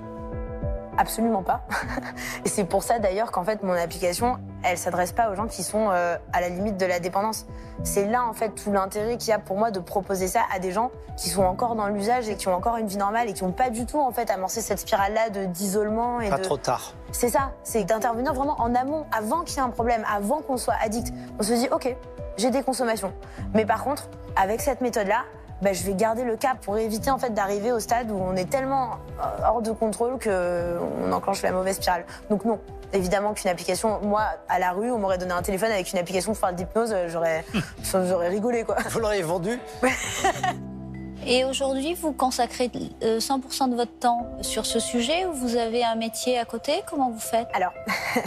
Absolument 1.01 1.43
pas. 1.43 1.63
Et 2.45 2.49
c'est 2.49 2.65
pour 2.65 2.83
ça 2.83 2.99
d'ailleurs 2.99 3.33
qu'en 3.33 3.43
fait 3.43 3.63
mon 3.63 3.73
application, 3.73 4.39
elle 4.63 4.77
s'adresse 4.77 5.13
pas 5.13 5.31
aux 5.31 5.35
gens 5.35 5.47
qui 5.47 5.63
sont 5.63 5.89
euh, 5.91 6.17
à 6.33 6.41
la 6.41 6.51
limite 6.51 6.77
de 6.77 6.87
la 6.87 7.01
dépendance. 7.01 7.47
C'est 7.83 8.07
là 8.07 8.25
en 8.25 8.35
fait 8.35 8.51
tout 8.51 8.71
l'intérêt 8.71 9.17
qu'il 9.17 9.31
y 9.31 9.33
a 9.33 9.39
pour 9.39 9.57
moi 9.57 9.71
de 9.71 9.81
proposer 9.81 10.29
ça 10.29 10.43
à 10.55 10.59
des 10.59 10.73
gens 10.73 10.91
qui 11.17 11.31
sont 11.31 11.43
encore 11.43 11.75
dans 11.75 11.89
l'usage 11.89 12.29
et 12.29 12.37
qui 12.37 12.49
ont 12.49 12.55
encore 12.55 12.77
une 12.77 12.87
vie 12.87 12.99
normale 12.99 13.29
et 13.29 13.33
qui 13.33 13.45
n'ont 13.45 13.53
pas 13.53 13.71
du 13.71 13.87
tout 13.87 13.99
en 13.99 14.11
fait 14.11 14.31
amorcé 14.31 14.61
cette 14.61 14.81
spirale-là 14.81 15.31
de 15.31 15.47
d'isolement 15.47 16.21
et 16.21 16.29
Pas 16.29 16.37
de. 16.37 16.43
trop 16.43 16.59
tard. 16.59 16.93
C'est 17.13 17.31
ça, 17.31 17.53
c'est 17.65 17.85
d'intervenir 17.85 18.35
vraiment 18.35 18.61
en 18.61 18.75
amont, 18.75 19.07
avant 19.17 19.41
qu'il 19.41 19.57
y 19.57 19.61
ait 19.61 19.65
un 19.65 19.71
problème, 19.71 20.05
avant 20.13 20.43
qu'on 20.43 20.57
soit 20.59 20.77
addict. 20.83 21.13
On 21.39 21.43
se 21.43 21.55
dit, 21.55 21.69
ok, 21.73 21.97
j'ai 22.37 22.51
des 22.51 22.63
consommations. 22.63 23.13
Mais 23.55 23.65
par 23.65 23.83
contre, 23.83 24.09
avec 24.37 24.61
cette 24.61 24.81
méthode-là, 24.81 25.25
bah, 25.62 25.73
je 25.73 25.85
vais 25.85 25.94
garder 25.94 26.25
le 26.25 26.37
cap 26.37 26.59
pour 26.61 26.79
éviter 26.79 27.11
en 27.11 27.18
fait 27.18 27.31
d'arriver 27.31 27.73
au 27.73 27.81
stade 27.81 28.11
où 28.11 28.16
on 28.16 28.35
est 28.37 28.49
tellement 28.49 28.90
euh, 29.20 29.46
hors 29.46 29.62
de 29.62 29.73
contrôle 29.73 30.18
qu'on 30.18 31.12
enclenche 31.12 31.42
la 31.42 31.53
mauvaise 31.53 31.77
spirale. 31.77 32.05
Donc 32.31 32.44
non, 32.44 32.59
évidemment 32.92 33.35
qu'une 33.35 33.51
application, 33.51 34.01
moi, 34.03 34.23
à 34.49 34.59
la 34.59 34.73
rue, 34.73 34.90
on 34.90 34.99
m'aurait 34.99 35.18
donné 35.18 35.33
un 35.33 35.42
téléphone 35.42 35.70
avec 35.70 35.92
une 35.92 35.99
application 35.99 36.33
pour 36.33 36.40
faire 36.40 36.53
de 36.53 36.59
l'hypnose, 36.59 36.92
euh, 36.92 37.09
j'aurais, 37.09 37.44
j'aurais 37.83 38.29
rigolé 38.29 38.64
quoi. 38.64 38.77
Vous 38.90 39.01
l'auriez 39.01 39.23
vendu? 39.23 39.59
Et 41.26 41.44
aujourd'hui, 41.44 41.94
vous 41.94 42.12
consacrez 42.12 42.70
euh, 43.02 43.18
100% 43.18 43.70
de 43.70 43.76
votre 43.76 43.98
temps 43.98 44.26
sur 44.40 44.64
ce 44.64 44.80
sujet 44.80 45.26
ou 45.26 45.33
vous 45.33 45.56
avez 45.56 45.85
un 45.85 45.94
métier 45.94 46.38
à 46.38 46.44
côté? 46.44 46.83
Comment 46.88 47.11
vous 47.11 47.20
faites? 47.20 47.48
Alors, 47.52 47.72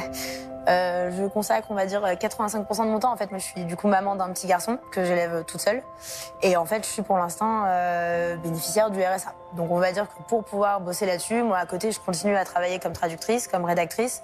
euh, 0.70 1.12
je 1.18 1.26
consacre, 1.26 1.68
on 1.72 1.74
va 1.74 1.86
dire, 1.88 2.02
85% 2.02 2.86
de 2.86 2.92
mon 2.92 3.00
temps. 3.00 3.12
En 3.12 3.18
fait, 3.18 3.32
moi, 3.32 3.40
je 3.40 3.46
suis 3.46 3.66
du 3.66 3.76
coup 3.76 3.88
maman 3.88 4.16
d'un 4.16 4.30
petit 4.32 4.46
garçon 4.46 4.78
que 4.92 5.04
j'élève 5.04 5.44
toute 5.46 5.60
seule. 5.60 5.82
Et 6.44 6.56
en 6.56 6.66
fait, 6.66 6.86
je 6.86 6.90
suis 6.90 7.02
pour 7.02 7.18
l'instant 7.18 7.64
euh, 7.68 8.36
bénéficiaire 8.38 8.92
du 8.92 9.02
RSA. 9.02 9.34
Donc, 9.56 9.72
on 9.72 9.80
va 9.80 9.92
dire 9.92 10.08
que 10.08 10.24
pour 10.28 10.44
pouvoir 10.44 10.80
bosser 10.80 11.06
là-dessus, 11.06 11.42
moi, 11.42 11.58
à 11.58 11.66
côté, 11.66 11.92
je 11.92 12.00
continue 12.00 12.36
à 12.36 12.46
travailler 12.46 12.80
comme 12.80 12.94
traductrice, 12.94 13.48
comme 13.48 13.66
rédactrice, 13.66 14.22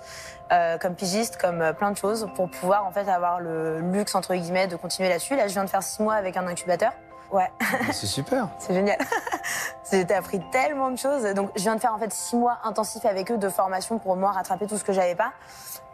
euh, 0.51 0.77
comme 0.77 0.95
pigiste, 0.95 1.37
comme 1.37 1.61
euh, 1.61 1.73
plein 1.73 1.91
de 1.91 1.97
choses 1.97 2.27
pour 2.35 2.49
pouvoir, 2.49 2.85
en 2.85 2.91
fait, 2.91 3.09
avoir 3.09 3.39
le 3.39 3.79
luxe, 3.79 4.15
entre 4.15 4.35
guillemets, 4.35 4.67
de 4.67 4.75
continuer 4.75 5.09
là-dessus. 5.09 5.35
Là, 5.35 5.47
je 5.47 5.53
viens 5.53 5.65
de 5.65 5.69
faire 5.69 5.83
six 5.83 6.01
mois 6.01 6.15
avec 6.15 6.37
un 6.37 6.47
incubateur. 6.47 6.91
Ouais. 7.31 7.51
C'est 7.91 8.07
super. 8.07 8.49
C'est 8.59 8.73
génial. 8.73 8.97
J'ai 9.91 10.13
appris 10.13 10.39
tellement 10.51 10.91
de 10.91 10.97
choses. 10.97 11.23
Donc, 11.33 11.51
je 11.55 11.61
viens 11.61 11.75
de 11.75 11.81
faire 11.81 11.93
en 11.93 11.97
fait 11.97 12.11
six 12.11 12.35
mois 12.35 12.59
intensifs 12.63 13.05
avec 13.05 13.31
eux 13.31 13.37
de 13.37 13.49
formation 13.49 13.99
pour 13.99 14.15
moi 14.15 14.31
rattraper 14.31 14.67
tout 14.67 14.77
ce 14.77 14.83
que 14.83 14.93
j'avais 14.93 15.15
pas. 15.15 15.31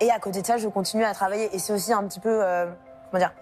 Et 0.02 0.12
à 0.12 0.20
côté 0.20 0.42
de 0.42 0.48
ça, 0.48 0.58
je 0.58 0.68
continue 0.68 1.04
à 1.04 1.14
travailler. 1.14 1.54
Et 1.56 1.60
c'est 1.60 1.74
aussi 1.74 1.94
un 1.94 2.04
petit 2.04 2.20
peu, 2.20 2.44
euh, 2.44 2.66
comment 3.12 3.20
dire, 3.20 3.34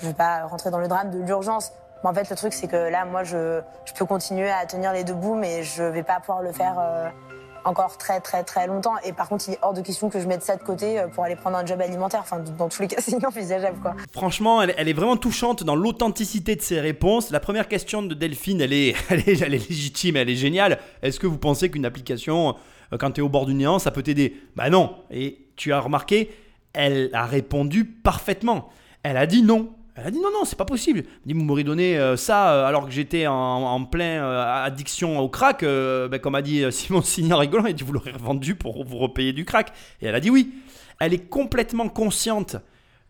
je 0.00 0.06
vais 0.06 0.14
pas 0.14 0.44
rentrer 0.46 0.70
dans 0.70 0.78
le 0.78 0.88
drame 0.88 1.10
de 1.10 1.18
l'urgence. 1.18 1.72
Mais 2.02 2.10
en 2.10 2.14
fait, 2.14 2.28
le 2.30 2.36
truc, 2.36 2.52
c'est 2.52 2.68
que 2.68 2.76
là, 2.76 3.04
moi, 3.04 3.24
je, 3.24 3.60
je 3.84 3.92
peux 3.92 4.06
continuer 4.06 4.50
à 4.50 4.64
tenir 4.66 4.92
les 4.92 5.04
deux 5.04 5.14
bouts, 5.14 5.34
mais 5.34 5.62
je 5.62 5.82
vais 5.82 6.02
pas 6.02 6.20
pouvoir 6.20 6.42
le 6.42 6.52
faire 6.52 6.78
euh, 6.78 7.08
encore 7.64 7.98
très, 7.98 8.20
très, 8.20 8.44
très 8.44 8.66
longtemps. 8.66 8.94
Et 9.04 9.12
par 9.12 9.28
contre, 9.28 9.48
il 9.48 9.54
est 9.54 9.58
hors 9.62 9.72
de 9.72 9.80
question 9.80 10.08
que 10.08 10.20
je 10.20 10.26
mette 10.26 10.42
ça 10.42 10.56
de 10.56 10.62
côté 10.62 10.98
euh, 10.98 11.08
pour 11.08 11.24
aller 11.24 11.36
prendre 11.36 11.56
un 11.56 11.64
job 11.64 11.80
alimentaire. 11.80 12.20
Enfin, 12.20 12.42
dans 12.58 12.68
tous 12.68 12.82
les 12.82 12.88
cas, 12.88 12.96
c'est 13.00 13.12
inenvisageable, 13.12 13.78
quoi. 13.80 13.94
Franchement, 14.12 14.62
elle, 14.62 14.88
est 14.88 14.92
vraiment 14.92 15.16
touchante 15.16 15.64
dans 15.64 15.76
l'authenticité 15.76 16.56
de 16.56 16.62
ses 16.62 16.80
réponses. 16.80 17.30
La 17.30 17.40
première 17.40 17.68
question 17.68 18.02
de 18.02 18.14
Delphine, 18.14 18.60
elle 18.60 18.72
est, 18.72 18.94
elle 19.10 19.28
est, 19.28 19.42
elle 19.42 19.54
est 19.54 19.68
légitime, 19.68 20.16
elle 20.16 20.30
est 20.30 20.36
géniale. 20.36 20.78
Est-ce 21.02 21.20
que 21.20 21.26
vous 21.26 21.38
pensez 21.38 21.70
qu'une 21.70 21.84
application, 21.84 22.56
euh, 22.92 22.98
quand 22.98 23.12
tu 23.12 23.20
es 23.20 23.22
au 23.22 23.28
bord 23.28 23.46
du 23.46 23.54
néant, 23.54 23.78
ça 23.78 23.90
peut 23.90 24.02
t'aider? 24.02 24.36
Bah 24.56 24.70
non. 24.70 24.96
Et 25.10 25.46
tu 25.56 25.72
as 25.72 25.80
remarqué, 25.80 26.30
elle 26.72 27.10
a 27.12 27.26
répondu 27.26 27.84
parfaitement. 27.84 28.70
Elle 29.02 29.16
a 29.16 29.26
dit 29.26 29.42
non. 29.42 29.70
Elle 29.94 30.06
a 30.06 30.10
dit 30.10 30.18
non, 30.20 30.30
non, 30.32 30.44
c'est 30.44 30.56
pas 30.58 30.64
possible. 30.64 31.00
Elle 31.00 31.26
dit, 31.26 31.32
vous 31.34 31.44
m'auriez 31.44 31.64
donné 31.64 31.98
euh, 31.98 32.16
ça 32.16 32.52
euh, 32.52 32.64
alors 32.64 32.86
que 32.86 32.92
j'étais 32.92 33.26
en, 33.26 33.34
en 33.34 33.84
plein 33.84 34.22
euh, 34.24 34.64
addiction 34.64 35.18
au 35.18 35.28
crack. 35.28 35.62
ben, 35.62 36.18
comme 36.18 36.34
a 36.34 36.42
dit 36.42 36.64
Simon 36.70 37.02
Signy 37.02 37.32
en 37.32 37.38
rigolant, 37.38 37.66
il 37.66 37.74
dit, 37.74 37.84
vous 37.84 37.92
l'aurez 37.92 38.12
revendu 38.12 38.54
pour 38.54 38.84
vous 38.84 38.98
repayer 38.98 39.32
du 39.32 39.44
crack. 39.44 39.72
Et 40.00 40.06
elle 40.06 40.14
a 40.14 40.20
dit 40.20 40.30
oui. 40.30 40.54
Elle 40.98 41.14
est 41.14 41.28
complètement 41.28 41.88
consciente 41.88 42.56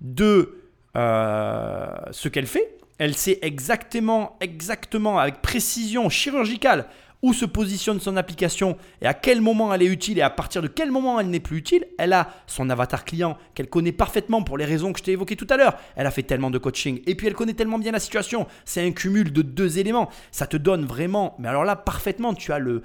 de 0.00 0.56
ce 0.94 2.28
qu'elle 2.28 2.46
fait. 2.46 2.76
Elle 2.98 3.14
sait 3.14 3.38
exactement, 3.42 4.36
exactement, 4.40 5.18
avec 5.18 5.40
précision 5.40 6.08
chirurgicale, 6.10 6.86
où 7.22 7.32
se 7.32 7.44
positionne 7.44 8.00
son 8.00 8.16
application 8.16 8.76
et 9.02 9.06
à 9.06 9.14
quel 9.14 9.40
moment 9.40 9.72
elle 9.74 9.82
est 9.82 9.86
utile 9.86 10.18
et 10.18 10.22
à 10.22 10.30
partir 10.30 10.62
de 10.62 10.68
quel 10.68 10.90
moment 10.90 11.20
elle 11.20 11.28
n'est 11.28 11.40
plus 11.40 11.58
utile. 11.58 11.86
Elle 11.98 12.12
a 12.12 12.28
son 12.46 12.70
avatar 12.70 13.04
client 13.04 13.36
qu'elle 13.54 13.68
connaît 13.68 13.92
parfaitement 13.92 14.42
pour 14.42 14.56
les 14.58 14.64
raisons 14.64 14.92
que 14.92 14.98
je 14.98 15.04
t'ai 15.04 15.12
évoquées 15.12 15.36
tout 15.36 15.46
à 15.50 15.56
l'heure. 15.56 15.76
Elle 15.96 16.06
a 16.06 16.10
fait 16.10 16.22
tellement 16.22 16.50
de 16.50 16.58
coaching 16.58 17.02
et 17.06 17.14
puis 17.14 17.26
elle 17.26 17.34
connaît 17.34 17.54
tellement 17.54 17.78
bien 17.78 17.92
la 17.92 18.00
situation. 18.00 18.46
C'est 18.64 18.86
un 18.86 18.92
cumul 18.92 19.32
de 19.32 19.42
deux 19.42 19.78
éléments. 19.78 20.10
Ça 20.30 20.46
te 20.46 20.56
donne 20.56 20.84
vraiment, 20.84 21.34
mais 21.38 21.48
alors 21.48 21.64
là 21.64 21.76
parfaitement, 21.76 22.34
tu 22.34 22.52
as 22.52 22.58
le, 22.58 22.82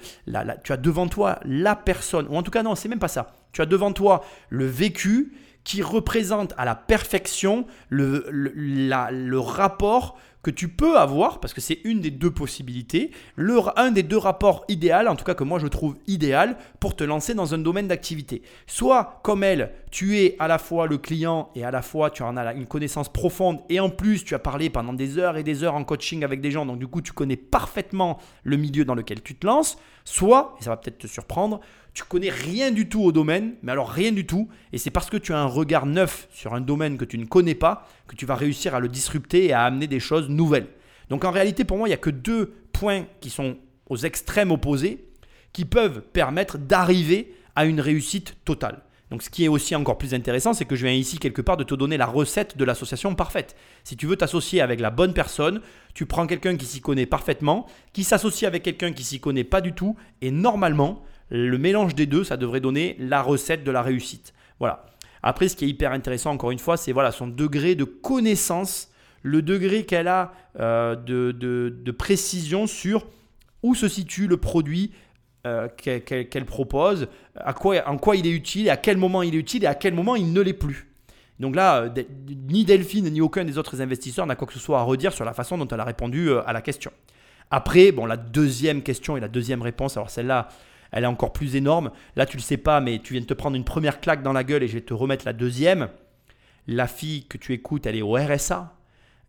tu 0.64 0.72
as 0.72 0.76
devant 0.76 1.08
toi 1.08 1.38
la 1.44 1.76
personne, 1.76 2.26
ou 2.28 2.36
en 2.36 2.42
tout 2.42 2.50
cas 2.50 2.62
non, 2.62 2.74
c'est 2.74 2.88
même 2.88 2.98
pas 2.98 3.08
ça. 3.08 3.32
Tu 3.52 3.62
as 3.62 3.66
devant 3.66 3.92
toi 3.92 4.22
le 4.50 4.66
vécu 4.66 5.32
qui 5.66 5.82
représente 5.82 6.54
à 6.56 6.64
la 6.64 6.76
perfection 6.76 7.66
le, 7.90 9.36
rapport 9.38 10.16
que 10.44 10.52
tu 10.52 10.68
peux 10.68 10.96
avoir, 10.96 11.40
parce 11.40 11.52
que 11.52 11.60
c'est 11.60 11.80
une 11.82 12.00
des 12.00 12.12
deux 12.12 12.30
possibilités, 12.30 13.10
le, 13.34 13.58
un 13.74 13.90
des 13.90 14.04
deux 14.04 14.16
rapports 14.16 14.64
idéal, 14.68 15.08
en 15.08 15.16
tout 15.16 15.24
cas 15.24 15.34
que 15.34 15.42
moi 15.42 15.58
je 15.58 15.66
trouve 15.66 15.96
idéal, 16.06 16.56
pour 16.78 16.94
te 16.94 17.02
lancer 17.02 17.34
dans 17.34 17.52
un 17.52 17.58
domaine 17.58 17.88
d'activité. 17.88 18.42
Soit 18.68 19.18
comme 19.24 19.42
elle, 19.42 19.72
tu 19.90 20.20
es 20.20 20.36
à 20.38 20.46
la 20.46 20.58
fois 20.58 20.86
le 20.86 20.98
client 20.98 21.50
et 21.56 21.64
à 21.64 21.72
la 21.72 21.82
fois 21.82 22.10
tu 22.10 22.22
en 22.22 22.36
as 22.36 22.54
une 22.54 22.66
connaissance 22.66 23.12
profonde 23.12 23.58
et 23.68 23.80
en 23.80 23.90
plus 23.90 24.24
tu 24.24 24.36
as 24.36 24.38
parlé 24.38 24.70
pendant 24.70 24.92
des 24.92 25.18
heures 25.18 25.36
et 25.36 25.42
des 25.42 25.64
heures 25.64 25.74
en 25.74 25.82
coaching 25.82 26.22
avec 26.22 26.40
des 26.40 26.52
gens, 26.52 26.64
donc 26.64 26.78
du 26.78 26.86
coup 26.86 27.02
tu 27.02 27.12
connais 27.12 27.36
parfaitement 27.36 28.18
le 28.44 28.56
milieu 28.56 28.84
dans 28.84 28.94
lequel 28.94 29.20
tu 29.20 29.34
te 29.34 29.44
lances. 29.44 29.78
Soit, 30.04 30.54
et 30.60 30.62
ça 30.62 30.70
va 30.70 30.76
peut-être 30.76 30.98
te 30.98 31.08
surprendre, 31.08 31.60
tu 31.96 32.04
connais 32.04 32.28
rien 32.28 32.72
du 32.72 32.90
tout 32.90 33.02
au 33.02 33.10
domaine, 33.10 33.54
mais 33.62 33.72
alors 33.72 33.88
rien 33.88 34.12
du 34.12 34.26
tout, 34.26 34.50
et 34.70 34.76
c'est 34.76 34.90
parce 34.90 35.08
que 35.08 35.16
tu 35.16 35.32
as 35.32 35.38
un 35.38 35.46
regard 35.46 35.86
neuf 35.86 36.28
sur 36.30 36.52
un 36.52 36.60
domaine 36.60 36.98
que 36.98 37.06
tu 37.06 37.16
ne 37.16 37.24
connais 37.24 37.54
pas 37.54 37.88
que 38.06 38.14
tu 38.14 38.26
vas 38.26 38.34
réussir 38.34 38.74
à 38.74 38.80
le 38.80 38.88
disrupter 38.88 39.46
et 39.46 39.54
à 39.54 39.62
amener 39.62 39.86
des 39.86 39.98
choses 39.98 40.28
nouvelles. 40.28 40.66
Donc 41.08 41.24
en 41.24 41.30
réalité, 41.30 41.64
pour 41.64 41.78
moi, 41.78 41.88
il 41.88 41.92
n'y 41.92 41.94
a 41.94 41.96
que 41.96 42.10
deux 42.10 42.52
points 42.74 43.06
qui 43.22 43.30
sont 43.30 43.56
aux 43.88 43.96
extrêmes 43.96 44.50
opposés 44.50 45.08
qui 45.54 45.64
peuvent 45.64 46.02
permettre 46.02 46.58
d'arriver 46.58 47.32
à 47.54 47.64
une 47.64 47.80
réussite 47.80 48.36
totale. 48.44 48.82
Donc 49.10 49.22
ce 49.22 49.30
qui 49.30 49.44
est 49.46 49.48
aussi 49.48 49.74
encore 49.74 49.96
plus 49.96 50.12
intéressant, 50.12 50.52
c'est 50.52 50.66
que 50.66 50.76
je 50.76 50.84
viens 50.84 50.94
ici 50.94 51.18
quelque 51.18 51.40
part 51.40 51.56
de 51.56 51.64
te 51.64 51.74
donner 51.74 51.96
la 51.96 52.04
recette 52.04 52.58
de 52.58 52.64
l'association 52.66 53.14
parfaite. 53.14 53.56
Si 53.84 53.96
tu 53.96 54.06
veux 54.06 54.16
t'associer 54.16 54.60
avec 54.60 54.80
la 54.80 54.90
bonne 54.90 55.14
personne, 55.14 55.62
tu 55.94 56.04
prends 56.04 56.26
quelqu'un 56.26 56.58
qui 56.58 56.66
s'y 56.66 56.82
connaît 56.82 57.06
parfaitement, 57.06 57.64
qui 57.94 58.04
s'associe 58.04 58.46
avec 58.46 58.62
quelqu'un 58.64 58.92
qui 58.92 59.02
s'y 59.02 59.18
connaît 59.18 59.44
pas 59.44 59.62
du 59.62 59.72
tout, 59.72 59.96
et 60.20 60.30
normalement, 60.30 61.02
le 61.30 61.58
mélange 61.58 61.94
des 61.94 62.06
deux, 62.06 62.24
ça 62.24 62.36
devrait 62.36 62.60
donner 62.60 62.96
la 62.98 63.22
recette 63.22 63.64
de 63.64 63.70
la 63.70 63.82
réussite. 63.82 64.32
Voilà. 64.58 64.86
Après, 65.22 65.48
ce 65.48 65.56
qui 65.56 65.64
est 65.64 65.68
hyper 65.68 65.92
intéressant, 65.92 66.30
encore 66.30 66.52
une 66.52 66.58
fois, 66.58 66.76
c'est 66.76 66.92
voilà, 66.92 67.10
son 67.10 67.26
degré 67.26 67.74
de 67.74 67.84
connaissance, 67.84 68.90
le 69.22 69.42
degré 69.42 69.84
qu'elle 69.84 70.06
a 70.08 70.32
euh, 70.60 70.94
de, 70.94 71.32
de- 71.32 71.90
précision 71.90 72.66
sur 72.66 73.06
où 73.62 73.74
se 73.74 73.88
situe 73.88 74.28
le 74.28 74.36
produit 74.36 74.92
euh, 75.46 75.66
qu'elle 75.76 76.44
propose, 76.44 77.08
à 77.34 77.52
quoi, 77.52 77.88
en 77.88 77.96
quoi 77.98 78.14
il 78.14 78.26
est 78.26 78.30
utile, 78.30 78.70
à 78.70 78.76
quel 78.76 78.96
moment 78.98 79.22
il 79.22 79.34
est 79.34 79.38
utile 79.38 79.64
et 79.64 79.66
à 79.66 79.74
quel 79.74 79.94
moment 79.94 80.14
il 80.14 80.32
ne 80.32 80.40
l'est 80.40 80.52
plus. 80.52 80.86
Donc 81.40 81.56
là, 81.56 81.82
euh, 81.82 82.04
ni 82.48 82.64
Delphine 82.64 83.10
ni 83.10 83.20
aucun 83.20 83.44
des 83.44 83.58
autres 83.58 83.80
investisseurs 83.80 84.26
n'a 84.26 84.36
quoi 84.36 84.46
que 84.46 84.52
ce 84.54 84.60
soit 84.60 84.78
à 84.78 84.82
redire 84.82 85.12
sur 85.12 85.24
la 85.24 85.32
façon 85.32 85.58
dont 85.58 85.66
elle 85.66 85.80
a 85.80 85.84
répondu 85.84 86.30
à 86.32 86.52
la 86.52 86.62
question. 86.62 86.92
Après, 87.50 87.90
bon, 87.90 88.06
la 88.06 88.16
deuxième 88.16 88.82
question 88.82 89.16
et 89.16 89.20
la 89.20 89.28
deuxième 89.28 89.62
réponse, 89.62 89.96
alors 89.96 90.10
celle-là, 90.10 90.48
elle 90.96 91.04
est 91.04 91.08
encore 91.08 91.34
plus 91.34 91.56
énorme. 91.56 91.90
Là, 92.16 92.24
tu 92.24 92.38
le 92.38 92.42
sais 92.42 92.56
pas, 92.56 92.80
mais 92.80 93.00
tu 93.00 93.12
viens 93.12 93.20
de 93.20 93.26
te 93.26 93.34
prendre 93.34 93.54
une 93.54 93.64
première 93.64 94.00
claque 94.00 94.22
dans 94.22 94.32
la 94.32 94.44
gueule 94.44 94.62
et 94.62 94.66
je 94.66 94.72
vais 94.72 94.80
te 94.80 94.94
remettre 94.94 95.26
la 95.26 95.34
deuxième. 95.34 95.90
La 96.66 96.86
fille 96.86 97.26
que 97.26 97.36
tu 97.36 97.52
écoutes, 97.52 97.84
elle 97.84 97.96
est 97.96 98.02
au 98.02 98.14
RSA. 98.14 98.72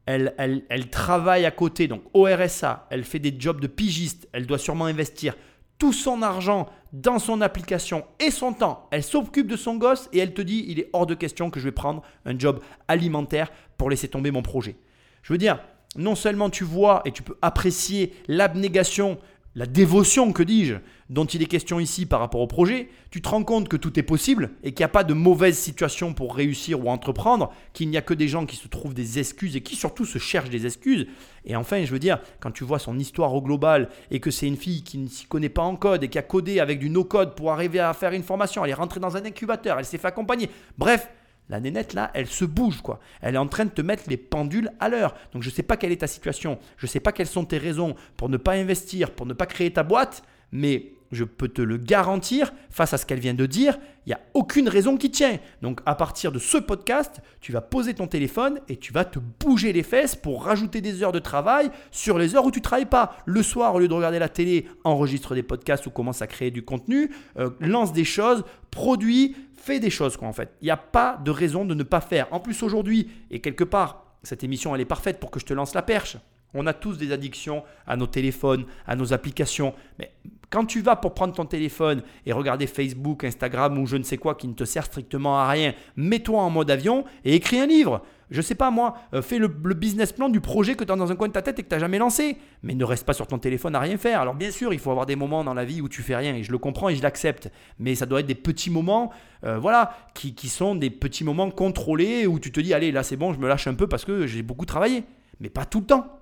Elle, 0.05 0.33
elle, 0.37 0.63
elle 0.69 0.89
travaille 0.89 1.45
à 1.45 1.51
côté, 1.51 1.89
donc 1.89 2.03
au 2.13 2.23
RSA. 2.23 2.87
Elle 2.89 3.03
fait 3.03 3.19
des 3.19 3.35
jobs 3.37 3.59
de 3.59 3.67
pigiste. 3.67 4.29
Elle 4.31 4.45
doit 4.45 4.57
sûrement 4.57 4.85
investir 4.85 5.35
tout 5.77 5.91
son 5.91 6.21
argent 6.21 6.69
dans 6.93 7.19
son 7.19 7.41
application 7.41 8.05
et 8.21 8.31
son 8.31 8.53
temps. 8.53 8.87
Elle 8.91 9.03
s'occupe 9.03 9.47
de 9.47 9.57
son 9.57 9.75
gosse 9.75 10.09
et 10.13 10.19
elle 10.19 10.33
te 10.33 10.41
dit 10.41 10.65
il 10.69 10.79
est 10.79 10.89
hors 10.93 11.05
de 11.05 11.15
question 11.15 11.49
que 11.49 11.59
je 11.59 11.65
vais 11.65 11.73
prendre 11.73 12.01
un 12.25 12.39
job 12.39 12.61
alimentaire 12.87 13.51
pour 13.77 13.89
laisser 13.89 14.07
tomber 14.07 14.31
mon 14.31 14.41
projet. 14.41 14.77
Je 15.21 15.33
veux 15.33 15.37
dire, 15.37 15.59
non 15.97 16.15
seulement 16.15 16.49
tu 16.49 16.63
vois 16.63 17.01
et 17.03 17.11
tu 17.11 17.23
peux 17.23 17.37
apprécier 17.41 18.13
l'abnégation, 18.27 19.19
la 19.57 19.65
dévotion, 19.65 20.33
que 20.33 20.43
dis-je, 20.43 20.75
dont 21.09 21.25
il 21.25 21.41
est 21.41 21.47
question 21.47 21.79
ici 21.79 22.05
par 22.05 22.19
rapport 22.19 22.41
au 22.41 22.45
projet, 22.45 22.89
tu 23.09 23.23
te 23.23 23.29
rends 23.29 23.43
compte 23.43 23.69
que 23.69 23.75
tout 23.75 23.99
est 23.99 24.03
possible 24.03 24.51
et 24.61 24.71
qu'il 24.71 24.81
n'y 24.81 24.85
a 24.85 24.89
pas 24.89 25.03
de 25.03 25.15
mauvaise 25.15 25.57
situation 25.57 26.13
pour 26.13 26.35
réussir 26.35 26.85
ou 26.85 26.91
entreprendre, 26.91 27.51
qu'il 27.73 27.89
n'y 27.89 27.97
a 27.97 28.03
que 28.03 28.13
des 28.13 28.27
gens 28.27 28.45
qui 28.45 28.55
se 28.55 28.67
trouvent 28.67 28.93
des 28.93 29.17
excuses 29.17 29.55
et 29.55 29.61
qui 29.61 29.75
surtout 29.75 30.05
se 30.05 30.19
cherchent 30.19 30.51
des 30.51 30.67
excuses. 30.67 31.07
Et 31.43 31.55
enfin, 31.55 31.83
je 31.83 31.91
veux 31.91 31.97
dire, 31.97 32.19
quand 32.39 32.51
tu 32.51 32.65
vois 32.65 32.77
son 32.77 32.99
histoire 32.99 33.33
au 33.33 33.41
global 33.41 33.89
et 34.11 34.19
que 34.19 34.29
c'est 34.29 34.45
une 34.45 34.57
fille 34.57 34.83
qui 34.83 34.99
ne 34.99 35.07
s'y 35.07 35.25
connaît 35.25 35.49
pas 35.49 35.63
en 35.63 35.75
code 35.75 36.03
et 36.03 36.07
qui 36.07 36.19
a 36.19 36.23
codé 36.23 36.59
avec 36.59 36.77
du 36.77 36.91
no-code 36.91 37.33
pour 37.33 37.51
arriver 37.51 37.79
à 37.79 37.95
faire 37.95 38.11
une 38.11 38.21
formation, 38.21 38.63
elle 38.63 38.69
est 38.69 38.75
rentrée 38.75 38.99
dans 38.99 39.17
un 39.17 39.25
incubateur, 39.25 39.79
elle 39.79 39.85
s'est 39.85 39.97
fait 39.97 40.09
accompagner. 40.09 40.51
Bref, 40.77 41.09
la 41.49 41.59
nénette 41.59 41.93
là, 41.93 42.11
elle 42.13 42.27
se 42.27 42.45
bouge 42.45 42.81
quoi. 42.81 42.99
Elle 43.21 43.35
est 43.35 43.39
en 43.39 43.47
train 43.47 43.65
de 43.65 43.71
te 43.71 43.81
mettre 43.81 44.03
les 44.07 44.17
pendules 44.17 44.71
à 44.79 44.89
l'heure. 44.89 45.15
Donc 45.33 45.43
je 45.43 45.49
ne 45.49 45.53
sais 45.53 45.63
pas 45.63 45.77
quelle 45.77 45.91
est 45.91 46.01
ta 46.01 46.07
situation, 46.07 46.59
je 46.77 46.85
ne 46.85 46.89
sais 46.89 46.99
pas 46.99 47.11
quelles 47.11 47.27
sont 47.27 47.45
tes 47.45 47.57
raisons 47.57 47.95
pour 48.15 48.29
ne 48.29 48.37
pas 48.37 48.53
investir, 48.53 49.11
pour 49.11 49.25
ne 49.25 49.33
pas 49.33 49.45
créer 49.45 49.71
ta 49.71 49.83
boîte, 49.83 50.23
mais 50.51 50.93
je 51.11 51.23
peux 51.23 51.47
te 51.47 51.61
le 51.61 51.77
garantir, 51.77 52.53
face 52.69 52.93
à 52.93 52.97
ce 52.97 53.05
qu'elle 53.05 53.19
vient 53.19 53.33
de 53.33 53.45
dire, 53.45 53.77
il 54.05 54.09
n'y 54.09 54.13
a 54.13 54.19
aucune 54.33 54.69
raison 54.69 54.97
qui 54.97 55.09
tient. 55.09 55.37
Donc 55.61 55.81
à 55.85 55.95
partir 55.95 56.31
de 56.31 56.39
ce 56.39 56.57
podcast, 56.57 57.21
tu 57.41 57.51
vas 57.51 57.61
poser 57.61 57.93
ton 57.93 58.07
téléphone 58.07 58.59
et 58.67 58.77
tu 58.77 58.93
vas 58.93 59.05
te 59.05 59.19
bouger 59.39 59.73
les 59.73 59.83
fesses 59.83 60.15
pour 60.15 60.43
rajouter 60.43 60.81
des 60.81 61.03
heures 61.03 61.11
de 61.11 61.19
travail 61.19 61.69
sur 61.91 62.17
les 62.17 62.35
heures 62.35 62.45
où 62.45 62.51
tu 62.51 62.59
ne 62.59 62.63
travailles 62.63 62.85
pas. 62.85 63.17
Le 63.25 63.43
soir, 63.43 63.75
au 63.75 63.79
lieu 63.79 63.87
de 63.87 63.93
regarder 63.93 64.19
la 64.19 64.29
télé, 64.29 64.67
enregistre 64.83 65.35
des 65.35 65.43
podcasts 65.43 65.85
ou 65.87 65.91
commence 65.91 66.21
à 66.21 66.27
créer 66.27 66.51
du 66.51 66.63
contenu, 66.63 67.11
euh, 67.37 67.49
lance 67.59 67.93
des 67.93 68.05
choses, 68.05 68.43
produit, 68.71 69.35
fais 69.67 69.79
des 69.79 69.89
choses 69.89 70.17
quoi 70.17 70.27
en 70.27 70.33
fait. 70.33 70.53
Il 70.61 70.65
n'y 70.65 70.71
a 70.71 70.77
pas 70.77 71.19
de 71.23 71.31
raison 71.31 71.65
de 71.65 71.73
ne 71.73 71.83
pas 71.83 72.01
faire. 72.01 72.27
En 72.31 72.39
plus 72.39 72.63
aujourd'hui, 72.63 73.09
et 73.29 73.41
quelque 73.41 73.63
part, 73.63 74.17
cette 74.23 74.43
émission 74.43 74.73
elle 74.73 74.81
est 74.81 74.85
parfaite 74.85 75.19
pour 75.19 75.29
que 75.29 75.39
je 75.39 75.45
te 75.45 75.53
lance 75.53 75.75
la 75.75 75.81
perche. 75.81 76.17
On 76.57 76.67
a 76.67 76.73
tous 76.73 76.97
des 76.97 77.11
addictions 77.11 77.63
à 77.85 77.95
nos 77.95 78.07
téléphones, 78.07 78.65
à 78.85 78.95
nos 78.95 79.13
applications. 79.13 79.73
Mais 79.99 80.11
quand 80.49 80.65
tu 80.65 80.81
vas 80.81 80.95
pour 80.95 81.13
prendre 81.13 81.33
ton 81.33 81.45
téléphone 81.45 82.01
et 82.25 82.33
regarder 82.33 82.67
Facebook, 82.67 83.23
Instagram 83.23 83.77
ou 83.77 83.85
je 83.85 83.97
ne 83.97 84.03
sais 84.03 84.17
quoi 84.17 84.35
qui 84.35 84.47
ne 84.47 84.53
te 84.53 84.63
sert 84.63 84.85
strictement 84.85 85.39
à 85.39 85.47
rien, 85.47 85.73
mets-toi 85.95 86.41
en 86.41 86.49
mode 86.49 86.71
avion 86.71 87.05
et 87.23 87.35
écris 87.35 87.59
un 87.59 87.67
livre. 87.67 88.01
Je 88.29 88.41
sais 88.41 88.55
pas 88.55 88.71
moi, 88.71 88.95
euh, 89.13 89.21
fais 89.21 89.37
le, 89.37 89.47
business 89.47 90.11
plan 90.11 90.27
du 90.27 90.41
projet 90.41 90.75
que 90.75 90.83
tu 90.83 90.91
as 90.91 90.95
dans 90.95 91.11
un 91.11 91.15
coin 91.15 91.27
de 91.27 91.33
ta 91.33 91.41
tête 91.41 91.59
et 91.59 91.63
que 91.63 91.69
tu 91.69 91.75
n'as 91.75 91.79
jamais 91.79 91.97
lancé. 91.97 92.37
Mais 92.63 92.75
ne 92.75 92.83
reste 92.83 93.05
pas 93.05 93.13
sur 93.13 93.27
ton 93.27 93.37
téléphone 93.37 93.75
à 93.75 93.79
rien 93.79 93.97
faire. 93.97 94.19
Alors 94.19 94.35
bien 94.35 94.51
sûr, 94.51 94.73
il 94.73 94.79
faut 94.79 94.91
avoir 94.91 95.05
des 95.05 95.15
moments 95.15 95.43
dans 95.43 95.53
la 95.53 95.63
vie 95.63 95.81
où 95.81 95.87
tu 95.87 96.01
fais 96.01 96.15
rien 96.15 96.35
et 96.35 96.43
je 96.43 96.51
le 96.51 96.57
comprends 96.57 96.89
et 96.89 96.95
je 96.95 97.03
l'accepte. 97.03 97.49
Mais 97.79 97.95
ça 97.95 98.05
doit 98.05 98.19
être 98.19 98.25
des 98.25 98.35
petits 98.35 98.69
moments, 98.69 99.11
euh, 99.45 99.57
voilà, 99.57 99.95
qui, 100.13 100.33
qui 100.33 100.49
sont 100.49 100.75
des 100.75 100.89
petits 100.89 101.23
moments 101.23 101.49
contrôlés 101.51 102.27
où 102.27 102.39
tu 102.39 102.51
te 102.51 102.59
dis, 102.59 102.73
allez, 102.73 102.91
là 102.91 103.03
c'est 103.03 103.17
bon, 103.17 103.33
je 103.33 103.39
me 103.39 103.47
lâche 103.47 103.67
un 103.67 103.75
peu 103.75 103.87
parce 103.87 104.03
que 104.03 104.27
j'ai 104.27 104.41
beaucoup 104.41 104.65
travaillé. 104.65 105.03
Mais 105.39 105.49
pas 105.49 105.65
tout 105.65 105.79
le 105.79 105.85
temps. 105.85 106.16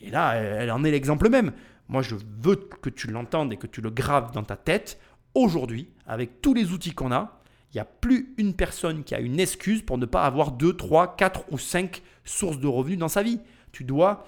Et 0.00 0.10
là, 0.10 0.34
elle 0.34 0.70
en 0.70 0.84
est 0.84 0.90
l'exemple 0.90 1.28
même. 1.28 1.52
Moi, 1.88 2.02
je 2.02 2.14
veux 2.42 2.56
que 2.56 2.90
tu 2.90 3.08
l'entendes 3.08 3.52
et 3.52 3.56
que 3.56 3.66
tu 3.66 3.80
le 3.80 3.90
graves 3.90 4.32
dans 4.32 4.42
ta 4.42 4.56
tête. 4.56 5.00
Aujourd'hui, 5.34 5.88
avec 6.06 6.40
tous 6.40 6.54
les 6.54 6.72
outils 6.72 6.92
qu'on 6.92 7.12
a, 7.12 7.40
il 7.72 7.76
n'y 7.76 7.80
a 7.80 7.84
plus 7.84 8.34
une 8.36 8.54
personne 8.54 9.04
qui 9.04 9.14
a 9.14 9.20
une 9.20 9.38
excuse 9.38 9.82
pour 9.82 9.98
ne 9.98 10.06
pas 10.06 10.24
avoir 10.24 10.52
2, 10.52 10.76
3, 10.76 11.16
4 11.16 11.44
ou 11.52 11.58
5 11.58 12.02
sources 12.24 12.58
de 12.58 12.66
revenus 12.66 12.98
dans 12.98 13.08
sa 13.08 13.22
vie. 13.22 13.40
Tu 13.72 13.84
dois 13.84 14.26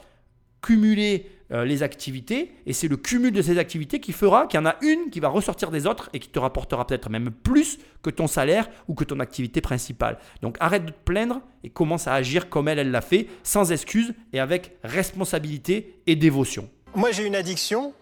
cumuler 0.60 1.28
euh, 1.52 1.64
les 1.64 1.82
activités 1.82 2.52
et 2.66 2.72
c'est 2.72 2.88
le 2.88 2.96
cumul 2.96 3.32
de 3.32 3.42
ces 3.42 3.58
activités 3.58 4.00
qui 4.00 4.12
fera 4.12 4.46
qu'il 4.46 4.58
y 4.58 4.62
en 4.62 4.66
a 4.66 4.76
une 4.80 5.10
qui 5.10 5.20
va 5.20 5.28
ressortir 5.28 5.70
des 5.70 5.86
autres 5.86 6.08
et 6.12 6.18
qui 6.18 6.28
te 6.28 6.38
rapportera 6.38 6.86
peut-être 6.86 7.10
même 7.10 7.30
plus 7.30 7.78
que 8.02 8.10
ton 8.10 8.26
salaire 8.26 8.68
ou 8.88 8.94
que 8.94 9.04
ton 9.04 9.20
activité 9.20 9.60
principale. 9.60 10.18
Donc 10.40 10.56
arrête 10.60 10.86
de 10.86 10.90
te 10.90 11.04
plaindre 11.04 11.40
et 11.64 11.70
commence 11.70 12.06
à 12.08 12.14
agir 12.14 12.48
comme 12.48 12.68
elle, 12.68 12.78
elle 12.78 12.90
l'a 12.90 13.00
fait, 13.00 13.26
sans 13.42 13.70
excuse 13.70 14.14
et 14.32 14.40
avec 14.40 14.76
responsabilité 14.82 16.00
et 16.06 16.16
dévotion. 16.16 16.68
Moi, 16.94 17.10
j'ai 17.10 17.26
une 17.26 17.36
addiction 17.36 17.94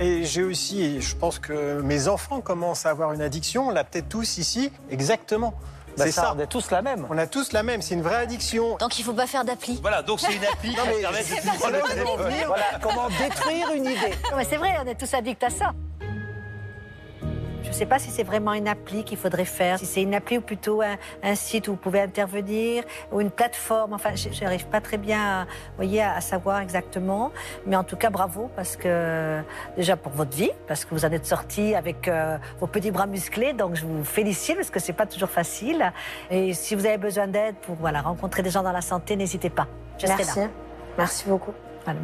et 0.00 0.24
j'ai 0.24 0.42
aussi, 0.42 1.02
je 1.02 1.14
pense 1.14 1.38
que 1.38 1.82
mes 1.82 2.08
enfants 2.08 2.40
commencent 2.40 2.86
à 2.86 2.90
avoir 2.90 3.12
une 3.12 3.20
addiction, 3.20 3.68
on 3.68 3.70
l'a 3.70 3.84
peut-être 3.84 4.08
tous 4.08 4.38
ici, 4.38 4.70
exactement. 4.90 5.52
Bah, 5.98 6.04
c'est 6.06 6.12
ça, 6.12 6.32
on 6.36 6.38
a 6.38 6.46
tous 6.46 6.70
la 6.70 6.82
même. 6.82 7.06
On 7.10 7.18
a 7.18 7.26
tous 7.26 7.52
la 7.52 7.62
même, 7.62 7.82
c'est 7.82 7.94
une 7.94 8.02
vraie 8.02 8.16
addiction. 8.16 8.76
Donc 8.76 8.98
il 8.98 9.04
faut 9.04 9.12
pas 9.12 9.26
faire 9.26 9.44
d'appli. 9.44 9.78
Voilà, 9.82 10.02
donc 10.02 10.20
c'est 10.20 10.32
une 10.34 10.44
appli 10.44 10.70
qui 10.70 10.76
permet 10.76 11.22
de 11.22 12.46
Voilà, 12.46 12.64
comment 12.80 13.08
détruire 13.08 13.70
une 13.74 13.86
idée. 13.86 14.14
c'est 14.48 14.56
vrai, 14.56 14.76
on 14.82 14.86
est 14.86 14.94
tous 14.94 15.12
addicts 15.12 15.42
à 15.42 15.50
ça. 15.50 15.72
Je 17.68 17.74
ne 17.74 17.76
sais 17.76 17.86
pas 17.86 17.98
si 17.98 18.10
c'est 18.10 18.22
vraiment 18.22 18.54
une 18.54 18.66
appli 18.66 19.04
qu'il 19.04 19.18
faudrait 19.18 19.44
faire, 19.44 19.78
si 19.78 19.84
c'est 19.84 20.02
une 20.02 20.14
appli 20.14 20.38
ou 20.38 20.40
plutôt 20.40 20.80
un, 20.80 21.34
site 21.34 21.68
où 21.68 21.72
vous 21.72 21.76
pouvez 21.76 22.00
intervenir, 22.00 22.82
ou 23.12 23.20
une 23.20 23.30
plateforme. 23.30 23.92
Enfin, 23.92 24.14
je 24.14 24.42
n'arrive 24.42 24.66
pas 24.68 24.80
très 24.80 24.96
bien 24.96 25.42
à, 25.42 25.46
voyez, 25.76 26.02
à, 26.02 26.22
savoir 26.22 26.60
exactement. 26.60 27.30
Mais 27.66 27.76
en 27.76 27.84
tout 27.84 27.96
cas, 27.96 28.08
bravo, 28.08 28.50
parce 28.56 28.74
que 28.74 29.42
déjà 29.76 29.98
pour 29.98 30.12
votre 30.12 30.34
vie, 30.34 30.50
parce 30.66 30.86
que 30.86 30.94
vous 30.94 31.04
en 31.04 31.12
êtes 31.12 31.26
sorti 31.26 31.74
avec 31.74 32.08
euh, 32.08 32.38
vos 32.58 32.66
petits 32.66 32.90
bras 32.90 33.06
musclés. 33.06 33.52
Donc 33.52 33.74
je 33.74 33.84
vous 33.84 34.02
félicite, 34.02 34.56
parce 34.56 34.70
que 34.70 34.80
c'est 34.80 34.94
pas 34.94 35.06
toujours 35.06 35.28
facile. 35.28 35.92
Et 36.30 36.54
si 36.54 36.74
vous 36.74 36.86
avez 36.86 36.98
besoin 36.98 37.26
d'aide 37.26 37.56
pour 37.56 37.74
voilà, 37.74 38.00
rencontrer 38.00 38.42
des 38.42 38.50
gens 38.50 38.62
dans 38.62 38.72
la 38.72 38.80
santé, 38.80 39.14
n'hésitez 39.14 39.50
pas. 39.50 39.66
Je 39.98 40.06
Merci. 40.06 40.40
Merci 40.96 41.28
beaucoup 41.28 41.52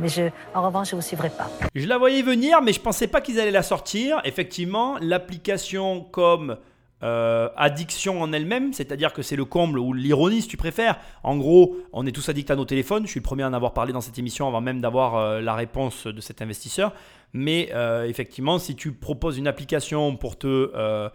mais 0.01 0.09
je, 0.09 0.23
en 0.55 0.63
revanche, 0.63 0.91
je 0.91 0.97
ne 0.97 1.01
vous 1.01 1.07
suivrai 1.07 1.31
pas. 1.31 1.51
Je 1.75 1.87
la 1.87 1.99
voyais 1.99 2.23
venir, 2.23 2.63
mais 2.63 2.73
je 2.73 2.79
ne 2.79 2.85
pensais 2.85 3.07
pas 3.07 3.21
qu'ils 3.21 3.41
allaient 3.41 3.51
la 3.51 3.63
sortir. 3.63 4.21
Effectivement, 4.25 4.97
l'application 5.01 6.03
comme 6.03 6.57
euh, 7.03 7.51
addiction 7.57 8.23
en 8.23 8.33
elle-même, 8.33 8.73
c'est-à-dire 8.73 9.13
que 9.13 9.21
c'est 9.21 9.37
le 9.37 9.45
comble 9.45 9.79
ou 9.79 9.93
l'ironie 9.93 10.41
si 10.41 10.49
tu 10.49 10.57
préfères. 10.57 10.99
En 11.23 11.37
gros, 11.37 11.77
on 11.93 12.07
est 12.07 12.13
tous 12.13 12.29
addicts 12.31 12.51
à 12.51 12.57
nos 12.57 12.65
téléphones. 12.65 13.05
Je 13.05 13.11
suis 13.11 13.21
le 13.21 13.25
premier 13.25 13.43
à 13.43 13.49
en 13.49 13.53
avoir 13.53 13.75
parlé 13.75 13.93
dans 13.93 14.01
cette 14.01 14.19
émission 14.19 14.49
avant 14.49 14.63
même 14.63 14.81
d'avoir 14.81 15.17
euh, 15.17 15.41
la 15.43 15.55
réponse 15.55 16.07
de 16.07 16.21
cet 16.23 16.41
investisseur. 16.41 16.95
Mais 17.35 17.71
euh, 17.75 18.05
effectivement, 18.05 18.59
si 18.59 18.75
tu 18.75 18.93
proposes 18.93 19.37
une 19.37 19.49
application 19.49 20.17
pour 20.17 20.39
te 20.39 21.11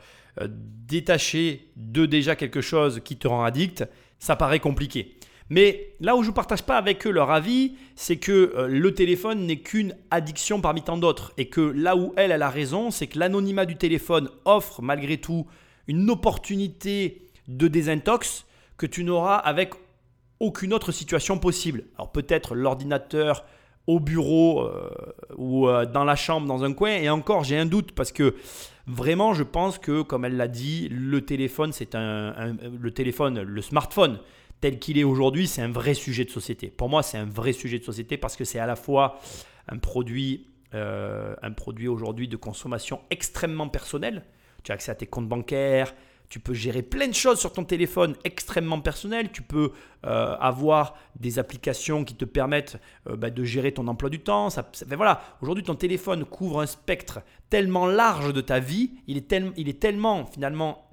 détacher 0.48 1.70
de 1.76 2.06
déjà 2.06 2.36
quelque 2.36 2.62
chose 2.62 3.02
qui 3.04 3.18
te 3.18 3.28
rend 3.28 3.44
addict, 3.44 3.86
ça 4.20 4.36
paraît 4.36 4.60
compliqué. 4.60 5.19
Mais 5.50 5.96
là 6.00 6.16
où 6.16 6.24
je 6.24 6.30
ne 6.30 6.34
partage 6.34 6.64
pas 6.64 6.78
avec 6.78 7.06
eux 7.08 7.12
leur 7.12 7.32
avis, 7.32 7.74
c'est 7.96 8.18
que 8.18 8.54
euh, 8.56 8.68
le 8.68 8.94
téléphone 8.94 9.46
n'est 9.46 9.60
qu'une 9.60 9.96
addiction 10.12 10.62
parmi 10.62 10.84
tant 10.84 10.98
d'autres. 10.98 11.34
Et 11.38 11.50
que 11.50 11.62
là 11.62 11.96
où 11.96 12.14
elle, 12.18 12.32
a 12.32 12.50
raison, 12.50 12.92
c'est 12.92 13.08
que 13.08 13.18
l'anonymat 13.18 13.66
du 13.66 13.76
téléphone 13.76 14.30
offre 14.46 14.82
malgré 14.82 15.18
tout 15.18 15.48
une 15.88 16.10
opportunité 16.10 17.28
de 17.48 17.68
désintox 17.68 18.46
que 18.78 18.86
tu 18.86 19.04
n'auras 19.04 19.38
avec 19.38 19.74
aucune 20.40 20.74
autre 20.74 20.92
situation 20.92 21.40
possible. 21.40 21.86
Alors 21.96 22.12
peut-être 22.12 22.54
l'ordinateur 22.54 23.44
au 23.88 24.00
bureau 24.00 24.62
euh, 24.62 24.92
ou 25.36 25.68
euh, 25.68 25.88
dans 25.88 26.04
la 26.04 26.16
chambre, 26.16 26.46
dans 26.46 26.64
un 26.64 26.74
coin. 26.74 26.92
Et 26.92 27.10
encore, 27.10 27.44
j'ai 27.44 27.58
un 27.58 27.66
doute 27.66 27.94
parce 27.94 28.12
que 28.12 28.36
vraiment, 28.86 29.34
je 29.34 29.42
pense 29.42 29.80
que, 29.80 30.04
comme 30.04 30.26
elle 30.26 30.38
l'a 30.38 30.48
dit, 30.48 30.90
le 30.92 31.22
téléphone, 31.22 31.72
c'est 31.72 31.96
un, 31.96 32.56
le 32.80 32.92
téléphone, 32.92 33.42
le 33.42 33.62
smartphone, 33.64 34.20
tel 34.62 34.80
qu'il 34.80 34.98
est 34.98 35.04
aujourd'hui, 35.04 35.48
c'est 35.48 35.62
un 35.62 35.72
vrai 35.72 35.94
sujet 35.94 36.26
de 36.26 36.30
société. 36.30 36.68
Pour 36.68 36.90
moi, 36.90 37.04
c'est 37.04 37.18
un 37.18 37.26
vrai 37.26 37.54
sujet 37.54 37.80
de 37.80 37.84
société 37.84 38.18
parce 38.18 38.36
que 38.36 38.44
c'est 38.44 38.60
à 38.60 38.66
la 38.66 38.76
fois 38.76 39.20
un 39.68 39.78
produit, 39.78 40.48
euh, 40.74 41.36
produit 41.56 41.88
aujourd'hui 41.88 42.28
de 42.28 42.38
consommation 42.38 43.02
extrêmement 43.10 43.70
personnel. 43.70 44.26
Tu 44.64 44.72
as 44.72 44.76
accès 44.76 44.92
à 44.92 44.96
tes 44.96 45.06
comptes 45.06 45.30
bancaires, 45.30 45.94
tu 46.30 46.40
peux 46.40 46.54
gérer 46.54 46.84
plein 46.84 47.08
de 47.08 47.14
choses 47.14 47.40
sur 47.40 47.52
ton 47.52 47.64
téléphone 47.64 48.16
extrêmement 48.24 48.80
personnel. 48.80 49.32
Tu 49.32 49.42
peux 49.42 49.72
euh, 50.06 50.36
avoir 50.40 50.96
des 51.20 51.40
applications 51.40 52.06
qui 52.06 52.16
te 52.16 52.26
permettent 52.26 52.78
euh, 53.08 53.16
bah, 53.16 53.32
de 53.32 53.44
gérer 53.44 53.72
ton 53.72 53.88
emploi 53.88 54.10
du 54.10 54.20
temps. 54.20 54.52
Ça, 54.52 54.70
voilà, 54.88 55.22
aujourd'hui 55.42 55.64
ton 55.64 55.76
téléphone 55.76 56.26
couvre 56.26 56.62
un 56.62 56.68
spectre 56.68 57.22
tellement 57.50 57.88
large 57.88 58.32
de 58.32 58.42
ta 58.42 58.60
vie. 58.60 58.92
Il 59.08 59.18
est, 59.18 59.36
il 59.58 59.70
est 59.70 59.80
tellement 59.80 60.28
finalement, 60.28 60.89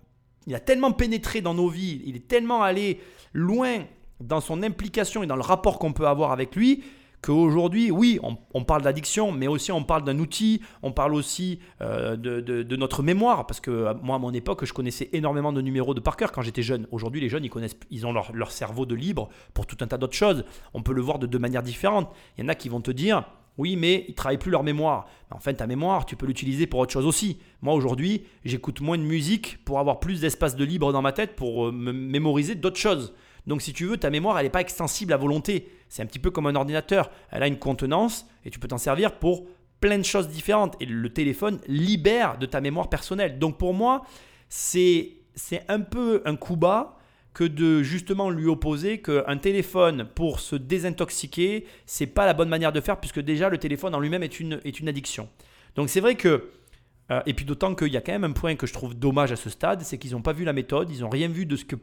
il 0.47 0.55
a 0.55 0.61
tellement 0.61 0.93
pénétré 0.93 1.41
dans 1.41 1.55
nos 1.55 1.69
vies. 1.69 2.03
Il 2.07 2.17
est 2.17 2.29
tellement 2.29 2.63
allé 2.63 3.01
loin 3.33 3.85
dans 4.21 4.41
son 4.41 4.63
implication 4.63 5.23
et 5.23 5.27
dans 5.27 5.37
le 5.37 5.43
rapport 5.43 5.79
qu'on 5.79 5.93
peut 5.93 6.07
avoir 6.07 6.33
avec 6.33 6.57
lui, 6.57 6.85
qu'aujourd'hui, 7.23 7.91
oui, 7.91 8.21
on, 8.23 8.65
parle 8.65 8.83
d'addiction, 8.83 9.33
mais 9.33 9.49
aussi 9.49 9.73
on 9.73 9.83
parle 9.83 10.05
d'un 10.05 10.19
outil, 10.19 10.61
on 10.83 10.93
parle 10.93 11.15
aussi 11.15 11.59
euh, 11.81 12.17
de, 12.17 12.77
notre 12.77 13.03
mémoire, 13.03 13.47
parce 13.47 13.61
que 13.61 13.71
euh, 13.71 13.95
moi, 14.03 14.17
à 14.17 14.19
mon 14.19 14.33
époque, 14.33 14.65
je 14.65 14.73
connaissais 14.73 15.11
énormément 15.13 15.53
de 15.53 15.61
numéros 15.61 15.93
de 15.93 16.01
par 16.01 16.17
cœur 16.17 16.31
quand 16.33 16.43
j'étais 16.43 16.63
jeune. 16.63 16.87
Aujourd'hui, 16.93 17.21
les 17.21 17.29
jeunes, 17.29 17.45
ils, 17.45 17.51
connaissent, 17.51 17.77
ils 17.91 18.07
ont 18.07 18.13
leur, 18.13 18.33
leur 18.33 18.53
cerveau 18.53 18.87
de 18.87 18.95
libre 18.95 19.29
pour 19.55 19.67
tout 19.67 19.77
un 19.81 19.87
tas 19.87 19.99
d'autres 19.99 20.15
choses. 20.17 20.45
On 20.73 20.83
peut 20.83 20.93
le 20.93 21.03
voir 21.03 21.19
de 21.19 21.27
deux 21.27 21.39
manières 21.39 21.63
différentes. 21.63 22.11
Il 22.39 22.43
y 22.43 22.45
en 22.45 22.49
a 22.49 22.55
qui 22.55 22.69
vont 22.69 22.81
te 22.81 22.91
dire, 22.91 23.25
oui, 23.59 23.77
mais 23.77 24.05
ils 24.07 24.11
ne 24.11 24.17
travaillent 24.17 24.39
plus 24.39 24.51
leur 24.51 24.63
mémoire. 24.63 25.07
En 25.31 25.41
fait, 25.41 25.55
ta 25.55 25.67
mémoire, 25.67 26.05
tu 26.05 26.17
peux 26.17 26.27
l'utiliser 26.27 26.67
pour 26.67 26.81
autre 26.81 26.93
chose 26.93 27.07
aussi. 27.07 27.39
Moi, 27.63 27.75
aujourd'hui, 27.75 28.25
j'écoute 28.45 28.81
moins 28.81 28.99
de 28.99 29.03
musique 29.03 29.65
pour 29.65 29.79
avoir 29.79 29.99
plus 30.01 30.21
d'espace 30.21 30.57
de 30.57 30.65
libre 30.65 30.93
dans 30.93 31.03
ma 31.03 31.13
tête 31.13 31.37
pour 31.37 31.69
euh, 31.69 31.73
me 31.73 31.93
mémoriser 31.93 32.55
d'autres 32.55 32.79
choses. 32.79 33.15
Donc 33.47 33.63
si 33.63 33.73
tu 33.73 33.87
veux, 33.87 33.97
ta 33.97 34.11
mémoire, 34.11 34.39
elle 34.39 34.45
n'est 34.45 34.51
pas 34.51 34.61
extensible 34.61 35.13
à 35.13 35.17
volonté. 35.17 35.69
C'est 35.89 36.03
un 36.03 36.07
petit 36.07 36.19
peu 36.19 36.31
comme 36.31 36.47
un 36.47 36.55
ordinateur. 36.55 37.11
Elle 37.31 37.43
a 37.43 37.47
une 37.47 37.59
contenance 37.59 38.27
et 38.45 38.51
tu 38.51 38.59
peux 38.59 38.69
t'en 38.69 38.79
servir 38.79 39.19
pour 39.19 39.47
plein 39.81 39.99
de 39.99 40.05
choses 40.05 40.29
différentes. 40.29 40.77
Et 40.81 40.87
le 40.87 41.13
téléphone 41.13 41.61
libère 41.69 42.39
de 42.39 42.47
ta 42.47 42.61
mémoire 42.61 42.89
personnelle. 42.89 43.39
Donc 43.39 43.57
pour 43.57 43.73
moi, 43.73 44.03
c'est 44.49 45.13
un 45.69 45.81
peu 45.81 46.23
un 46.25 46.37
coup 46.37 46.57
bas 46.57 46.99
que 47.37 47.45
de 47.45 47.83
justement 47.83 48.31
lui 48.31 48.47
opposer 48.47 49.03
qu'un 49.03 49.37
téléphone 49.37 50.09
pour 50.15 50.41
se 50.41 50.57
désintoxiquer, 50.57 51.67
c'est 51.85 52.07
pas 52.07 52.25
la 52.25 52.33
bonne 52.33 52.49
manière 52.49 52.73
de 52.73 52.81
faire 52.81 52.99
puisque 52.99 53.21
déjà 53.21 53.51
le 53.51 53.59
téléphone 53.59 53.95
en 53.95 54.01
lui-même 54.01 54.23
est 54.23 54.41
une, 54.41 54.59
est 54.65 54.81
une 54.81 54.89
addiction. 54.89 55.29
Donc 55.75 55.91
c'est 55.91 56.01
vrai 56.01 56.15
que 56.15 56.49
euh, 57.11 57.21
et 57.27 57.35
puis 57.35 57.45
d'autant 57.45 57.75
qu'il 57.75 57.89
y 57.89 57.99
a 57.99 58.01
quand 58.01 58.13
même 58.13 58.25
un 58.25 58.33
point 58.33 58.57
que 58.57 58.67
je 58.67 58.73
trouve 58.73 58.95
dommage 58.95 59.33
à 59.33 59.37
ce 59.37 59.51
stade, 59.51 59.83
c'est 59.83 59.99
qu'ils 59.99 60.13
n'ont 60.13 60.23
pas 60.23 60.33
vu 60.33 60.45
la 60.45 60.55
méthode, 60.55 60.91
ils 60.91 61.03
n'ont 61.03 61.11
rien 61.11 61.29
vu 61.29 61.45
de 61.45 61.57
ce 61.57 61.67
que 61.67 61.77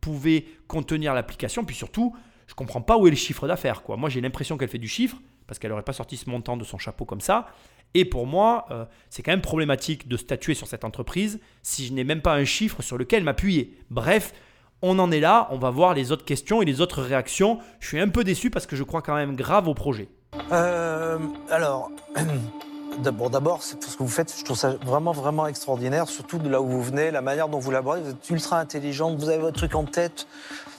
pouvait 0.00 0.46
contenir 0.66 1.14
l'application. 1.14 1.64
Puis 1.64 1.76
surtout, 1.76 2.16
je 2.48 2.54
comprends 2.54 2.82
pas 2.82 2.98
où 2.98 3.06
est 3.06 3.10
le 3.10 3.16
chiffre 3.16 3.46
d'affaires. 3.46 3.84
Quoi. 3.84 3.96
Moi, 3.96 4.08
j'ai 4.08 4.20
l'impression 4.20 4.58
qu'elle 4.58 4.68
fait 4.68 4.78
du 4.78 4.88
chiffre 4.88 5.16
parce 5.46 5.60
qu'elle 5.60 5.70
n'aurait 5.70 5.84
pas 5.84 5.92
sorti 5.92 6.16
ce 6.16 6.28
montant 6.28 6.56
de 6.56 6.64
son 6.64 6.76
chapeau 6.76 7.04
comme 7.04 7.20
ça. 7.20 7.46
Et 7.94 8.04
pour 8.04 8.26
moi, 8.26 8.66
euh, 8.72 8.84
c'est 9.10 9.22
quand 9.22 9.30
même 9.30 9.42
problématique 9.42 10.08
de 10.08 10.16
statuer 10.16 10.54
sur 10.54 10.66
cette 10.66 10.84
entreprise 10.84 11.38
si 11.62 11.86
je 11.86 11.92
n'ai 11.92 12.02
même 12.02 12.20
pas 12.20 12.34
un 12.34 12.44
chiffre 12.44 12.82
sur 12.82 12.98
lequel 12.98 13.22
m'appuyer. 13.22 13.78
Bref, 13.90 14.34
on 14.82 14.98
en 14.98 15.10
est 15.10 15.20
là. 15.20 15.48
On 15.50 15.58
va 15.58 15.70
voir 15.70 15.94
les 15.94 16.12
autres 16.12 16.24
questions 16.24 16.62
et 16.62 16.64
les 16.64 16.80
autres 16.80 17.02
réactions. 17.02 17.58
Je 17.80 17.88
suis 17.88 18.00
un 18.00 18.08
peu 18.08 18.24
déçu 18.24 18.50
parce 18.50 18.66
que 18.66 18.76
je 18.76 18.82
crois 18.82 19.02
quand 19.02 19.14
même 19.14 19.36
grave 19.36 19.68
au 19.68 19.74
projet. 19.74 20.08
Euh, 20.52 21.18
alors, 21.50 21.90
d'abord, 22.98 23.62
ce 23.62 23.74
que 23.74 23.98
vous 23.98 24.08
faites, 24.08 24.34
je 24.36 24.44
trouve 24.44 24.56
ça 24.56 24.74
vraiment, 24.84 25.12
vraiment 25.12 25.46
extraordinaire, 25.46 26.08
surtout 26.08 26.38
de 26.38 26.48
là 26.48 26.60
où 26.60 26.66
vous 26.66 26.82
venez, 26.82 27.10
la 27.10 27.22
manière 27.22 27.48
dont 27.48 27.58
vous 27.58 27.70
l'abordez. 27.70 28.02
Vous 28.02 28.10
êtes 28.10 28.30
ultra 28.30 28.58
intelligente, 28.58 29.18
vous 29.18 29.28
avez 29.28 29.38
votre 29.38 29.56
truc 29.56 29.74
en 29.74 29.84
tête. 29.84 30.26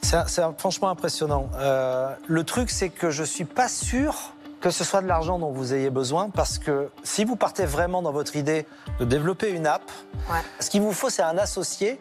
C'est 0.02 0.18
c'est 0.28 0.42
franchement 0.58 0.90
impressionnant. 0.90 1.50
Euh, 1.58 2.14
le 2.28 2.44
truc, 2.44 2.70
c'est 2.70 2.90
que 2.90 3.10
je 3.10 3.24
suis 3.24 3.46
pas 3.46 3.68
sûr 3.68 4.34
que 4.62 4.70
ce 4.72 4.84
soit 4.84 5.02
de 5.02 5.08
l'argent 5.08 5.40
dont 5.40 5.52
vous 5.52 5.74
ayez 5.74 5.90
besoin, 5.90 6.30
parce 6.30 6.58
que 6.60 6.90
si 7.04 7.24
vous 7.26 7.36
partez 7.36 7.66
vraiment 7.66 8.02
dans 8.02 8.12
votre 8.12 8.36
idée 8.36 8.66
de 9.00 9.06
développer 9.06 9.50
une 9.52 9.66
app, 9.68 9.84
Ouais. 10.30 10.40
ce 10.60 10.70
qu'il 10.70 10.82
vous 10.82 10.92
faut, 10.92 11.10
c'est 11.10 11.22
un 11.22 11.38
associé 11.38 12.00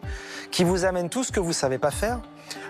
qui 0.51 0.63
vous 0.63 0.83
amène 0.85 1.09
tout 1.09 1.23
ce 1.23 1.31
que 1.31 1.39
vous 1.39 1.53
savez 1.53 1.77
pas 1.77 1.91
faire, 1.91 2.19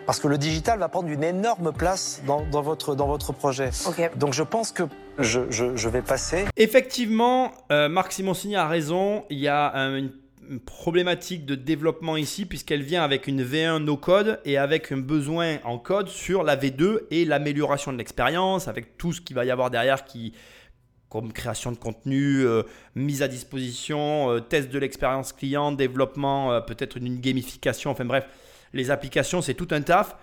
parce 0.05 0.19
que 0.19 0.27
le 0.27 0.37
digital 0.37 0.77
va 0.79 0.89
prendre 0.89 1.09
une 1.09 1.23
énorme 1.23 1.71
place 1.73 2.21
dans, 2.27 2.41
dans 2.51 2.61
votre, 2.61 2.95
dans 2.95 3.07
votre 3.07 3.33
projet. 3.33 3.69
Donc 4.15 4.33
je 4.33 4.43
pense 4.43 4.71
que 4.71 4.83
je, 5.17 5.41
je- 5.49 5.75
je 5.75 5.89
vais 5.89 6.01
passer. 6.01 6.45
Effectivement, 6.55 7.51
euh, 7.71 7.89
Marc 7.89 8.11
Simoncini 8.13 8.55
a 8.55 8.67
raison. 8.67 9.23
Il 9.29 9.39
y 9.39 9.47
a 9.47 9.73
une, 9.75 9.95
une 9.97 10.11
problématique 10.57 11.45
de 11.45 11.55
développement 11.55 12.17
ici, 12.17 12.45
puisqu'elle 12.45 12.81
vient 12.81 13.03
avec 13.03 13.27
une 13.27 13.43
V1 13.43 13.77
no 13.83 13.97
code 13.97 14.39
et 14.45 14.57
avec 14.57 14.91
un 14.91 14.97
besoin 14.97 15.57
en 15.63 15.77
code 15.77 16.07
sur 16.07 16.43
la 16.43 16.57
V2 16.57 17.01
et 17.11 17.25
l'amélioration 17.25 17.93
de 17.93 17.97
l'expérience, 17.97 18.67
avec 18.67 18.97
tout 18.97 19.13
ce 19.13 19.21
qu'il 19.21 19.35
va 19.35 19.45
y 19.45 19.51
avoir 19.51 19.69
derrière 19.69 20.05
qui 20.05 20.33
comme 21.09 21.33
création 21.33 21.71
de 21.71 21.77
contenu, 21.77 22.45
euh, 22.45 22.63
mise 22.95 23.23
à 23.23 23.27
disposition, 23.27 24.29
euh, 24.29 24.39
test 24.39 24.69
de 24.69 24.79
l'expérience 24.79 25.33
client, 25.33 25.71
développement, 25.71 26.53
euh, 26.53 26.61
peut-être 26.61 26.97
une 26.97 27.19
gamification, 27.19 27.91
enfin 27.91 28.05
bref, 28.05 28.25
les 28.73 28.91
applications, 28.91 29.41
c'est 29.41 29.55
tout 29.55 29.67
un 29.71 29.81
taf. 29.81 30.15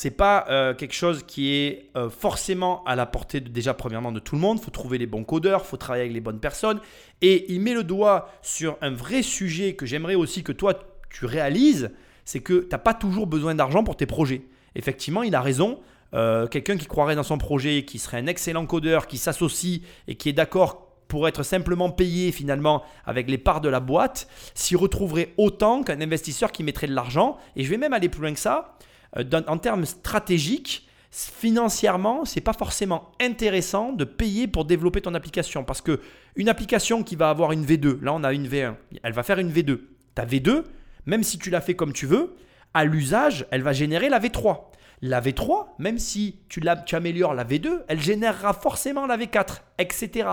C'est 0.00 0.12
pas 0.12 0.46
euh, 0.48 0.74
quelque 0.74 0.94
chose 0.94 1.24
qui 1.26 1.52
est 1.56 1.90
euh, 1.96 2.08
forcément 2.08 2.84
à 2.84 2.94
la 2.94 3.04
portée 3.04 3.40
de, 3.40 3.48
déjà 3.48 3.74
premièrement 3.74 4.12
de 4.12 4.20
tout 4.20 4.36
le 4.36 4.40
monde. 4.40 4.58
Il 4.60 4.64
faut 4.64 4.70
trouver 4.70 4.96
les 4.96 5.06
bons 5.06 5.24
codeurs, 5.24 5.62
il 5.64 5.66
faut 5.66 5.76
travailler 5.76 6.02
avec 6.02 6.14
les 6.14 6.20
bonnes 6.20 6.38
personnes. 6.38 6.78
Et 7.20 7.52
il 7.52 7.60
met 7.60 7.74
le 7.74 7.82
doigt 7.82 8.30
sur 8.40 8.78
un 8.80 8.92
vrai 8.92 9.22
sujet 9.22 9.74
que 9.74 9.86
j'aimerais 9.86 10.14
aussi 10.14 10.44
que 10.44 10.52
toi 10.52 10.74
tu 11.10 11.24
réalises, 11.24 11.90
c'est 12.24 12.38
que 12.38 12.60
tu 12.60 12.68
n'as 12.70 12.78
pas 12.78 12.94
toujours 12.94 13.26
besoin 13.26 13.56
d'argent 13.56 13.82
pour 13.82 13.96
tes 13.96 14.06
projets. 14.06 14.42
Effectivement, 14.76 15.24
il 15.24 15.34
a 15.34 15.40
raison. 15.40 15.80
Euh, 16.14 16.46
Quelqu'un 16.46 16.76
qui 16.76 16.86
croirait 16.86 17.16
dans 17.16 17.24
son 17.24 17.36
projet, 17.36 17.84
qui 17.84 17.98
serait 17.98 18.18
un 18.18 18.28
excellent 18.28 18.66
codeur, 18.66 19.08
qui 19.08 19.18
s'associe 19.18 19.80
et 20.06 20.14
qui 20.14 20.28
est 20.28 20.32
d'accord 20.32 20.92
pour 21.08 21.26
être 21.26 21.42
simplement 21.42 21.90
payé 21.90 22.30
finalement 22.30 22.84
avec 23.04 23.28
les 23.28 23.38
parts 23.38 23.60
de 23.60 23.68
la 23.68 23.80
boîte, 23.80 24.28
s'y 24.54 24.76
retrouverait 24.76 25.34
autant 25.38 25.82
qu'un 25.82 26.00
investisseur 26.00 26.52
qui 26.52 26.62
mettrait 26.62 26.86
de 26.86 26.94
l'argent. 26.94 27.36
Et 27.56 27.64
je 27.64 27.70
vais 27.70 27.78
même 27.78 27.94
aller 27.94 28.08
plus 28.08 28.20
loin 28.20 28.32
que 28.32 28.38
ça. 28.38 28.78
Euh, 29.16 29.24
en 29.46 29.58
termes 29.58 29.86
stratégiques, 29.86 30.88
financièrement, 31.10 32.24
c'est 32.24 32.40
pas 32.40 32.52
forcément 32.52 33.12
intéressant 33.20 33.92
de 33.92 34.04
payer 34.04 34.46
pour 34.46 34.64
développer 34.64 35.00
ton 35.00 35.14
application 35.14 35.64
parce 35.64 35.80
que 35.80 36.00
une 36.36 36.48
application 36.48 37.02
qui 37.02 37.16
va 37.16 37.30
avoir 37.30 37.52
une 37.52 37.64
V2, 37.64 38.00
là 38.02 38.12
on 38.12 38.22
a 38.24 38.32
une 38.32 38.46
V1, 38.46 38.74
elle 39.02 39.12
va 39.12 39.22
faire 39.22 39.38
une 39.38 39.50
V2. 39.50 39.80
Ta 40.14 40.26
V2, 40.26 40.64
même 41.06 41.22
si 41.22 41.38
tu 41.38 41.50
la 41.50 41.60
fais 41.60 41.74
comme 41.74 41.92
tu 41.92 42.06
veux, 42.06 42.36
à 42.74 42.84
l'usage, 42.84 43.46
elle 43.50 43.62
va 43.62 43.72
générer 43.72 44.08
la 44.08 44.20
V3. 44.20 44.60
La 45.00 45.20
V3, 45.20 45.66
même 45.78 45.98
si 45.98 46.40
tu, 46.48 46.60
tu 46.84 46.96
améliores 46.96 47.32
la 47.32 47.44
V2, 47.44 47.84
elle 47.86 48.00
générera 48.00 48.52
forcément 48.52 49.06
la 49.06 49.16
V4, 49.16 49.62
etc. 49.78 50.28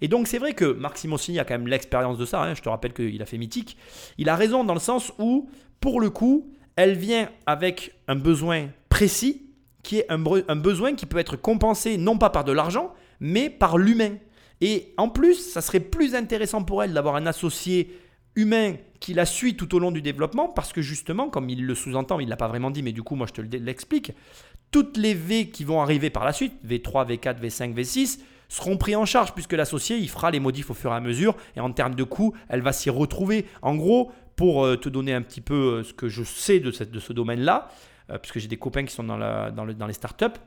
Et 0.00 0.08
donc 0.08 0.26
c'est 0.26 0.38
vrai 0.38 0.52
que 0.52 0.72
Marc 0.72 0.98
Simoncini 0.98 1.38
a 1.38 1.44
quand 1.44 1.54
même 1.54 1.68
l'expérience 1.68 2.18
de 2.18 2.26
ça, 2.26 2.42
hein, 2.42 2.54
je 2.54 2.60
te 2.60 2.68
rappelle 2.68 2.92
qu'il 2.92 3.22
a 3.22 3.26
fait 3.26 3.38
Mythique. 3.38 3.78
Il 4.18 4.28
a 4.28 4.36
raison 4.36 4.64
dans 4.64 4.74
le 4.74 4.80
sens 4.80 5.12
où, 5.18 5.48
pour 5.80 6.00
le 6.00 6.10
coup, 6.10 6.52
elle 6.78 6.96
vient 6.96 7.28
avec 7.44 7.92
un 8.06 8.14
besoin 8.14 8.68
précis, 8.88 9.42
qui 9.82 9.98
est 9.98 10.06
un, 10.10 10.18
besoin 10.56 10.94
qui 10.94 11.06
peut 11.06 11.18
être 11.18 11.34
compensé 11.34 11.98
non 11.98 12.16
pas 12.18 12.30
par 12.30 12.44
de 12.44 12.52
l'argent, 12.52 12.94
mais 13.18 13.50
par 13.50 13.78
l'humain. 13.78 14.12
Et 14.60 14.94
en 14.96 15.08
plus, 15.08 15.34
ça 15.34 15.60
serait 15.60 15.80
plus 15.80 16.14
intéressant 16.14 16.62
pour 16.62 16.84
elle 16.84 16.92
d'avoir 16.92 17.16
un 17.16 17.26
associé 17.26 17.98
humain 18.36 18.74
qui 19.00 19.12
la 19.12 19.26
suit 19.26 19.56
tout 19.56 19.74
au 19.74 19.80
long 19.80 19.90
du 19.90 20.02
développement, 20.02 20.48
parce 20.48 20.72
que 20.72 20.80
justement, 20.80 21.28
comme 21.28 21.50
il 21.50 21.66
le 21.66 21.74
sous-entend, 21.74 22.20
il 22.20 22.26
ne 22.26 22.30
l'a 22.30 22.36
pas 22.36 22.46
vraiment 22.46 22.70
dit, 22.70 22.84
mais 22.84 22.92
du 22.92 23.02
coup, 23.02 23.16
moi 23.16 23.26
je 23.26 23.32
te 23.32 23.40
le- 23.40 23.58
l'explique, 23.58 24.12
toutes 24.70 24.96
les 24.98 25.14
V 25.14 25.48
qui 25.48 25.64
vont 25.64 25.82
arriver 25.82 26.10
par 26.10 26.24
la 26.24 26.32
suite, 26.32 26.52
V3, 26.64 27.08
V4, 27.08 27.40
V5, 27.40 27.74
V6, 27.74 28.20
seront 28.48 28.76
pris 28.76 28.94
en 28.94 29.04
charge, 29.04 29.34
puisque 29.34 29.54
l'associé, 29.54 29.96
il 29.96 30.08
fera 30.08 30.30
les 30.30 30.38
modifs 30.38 30.70
au 30.70 30.74
fur 30.74 30.92
et 30.92 30.94
à 30.94 31.00
mesure, 31.00 31.34
et 31.56 31.60
en 31.60 31.72
termes 31.72 31.96
de 31.96 32.04
coûts, 32.04 32.34
elle 32.48 32.62
va 32.62 32.72
s'y 32.72 32.88
retrouver. 32.88 33.46
En 33.62 33.74
gros, 33.74 34.12
pour 34.38 34.64
euh, 34.64 34.76
te 34.76 34.88
donner 34.88 35.12
un 35.12 35.20
petit 35.20 35.40
peu 35.40 35.54
euh, 35.54 35.82
ce 35.82 35.92
que 35.92 36.08
je 36.08 36.22
sais 36.22 36.60
de, 36.60 36.70
ce 36.70 37.12
domaine-là, 37.12 37.68
euh, 38.08 38.18
puisque 38.18 38.38
j'ai 38.38 38.46
des 38.46 38.56
copains 38.56 38.84
qui 38.84 38.94
sont 38.94 39.02
dans, 39.02 39.86
les 39.86 39.92
startups, 39.92 40.38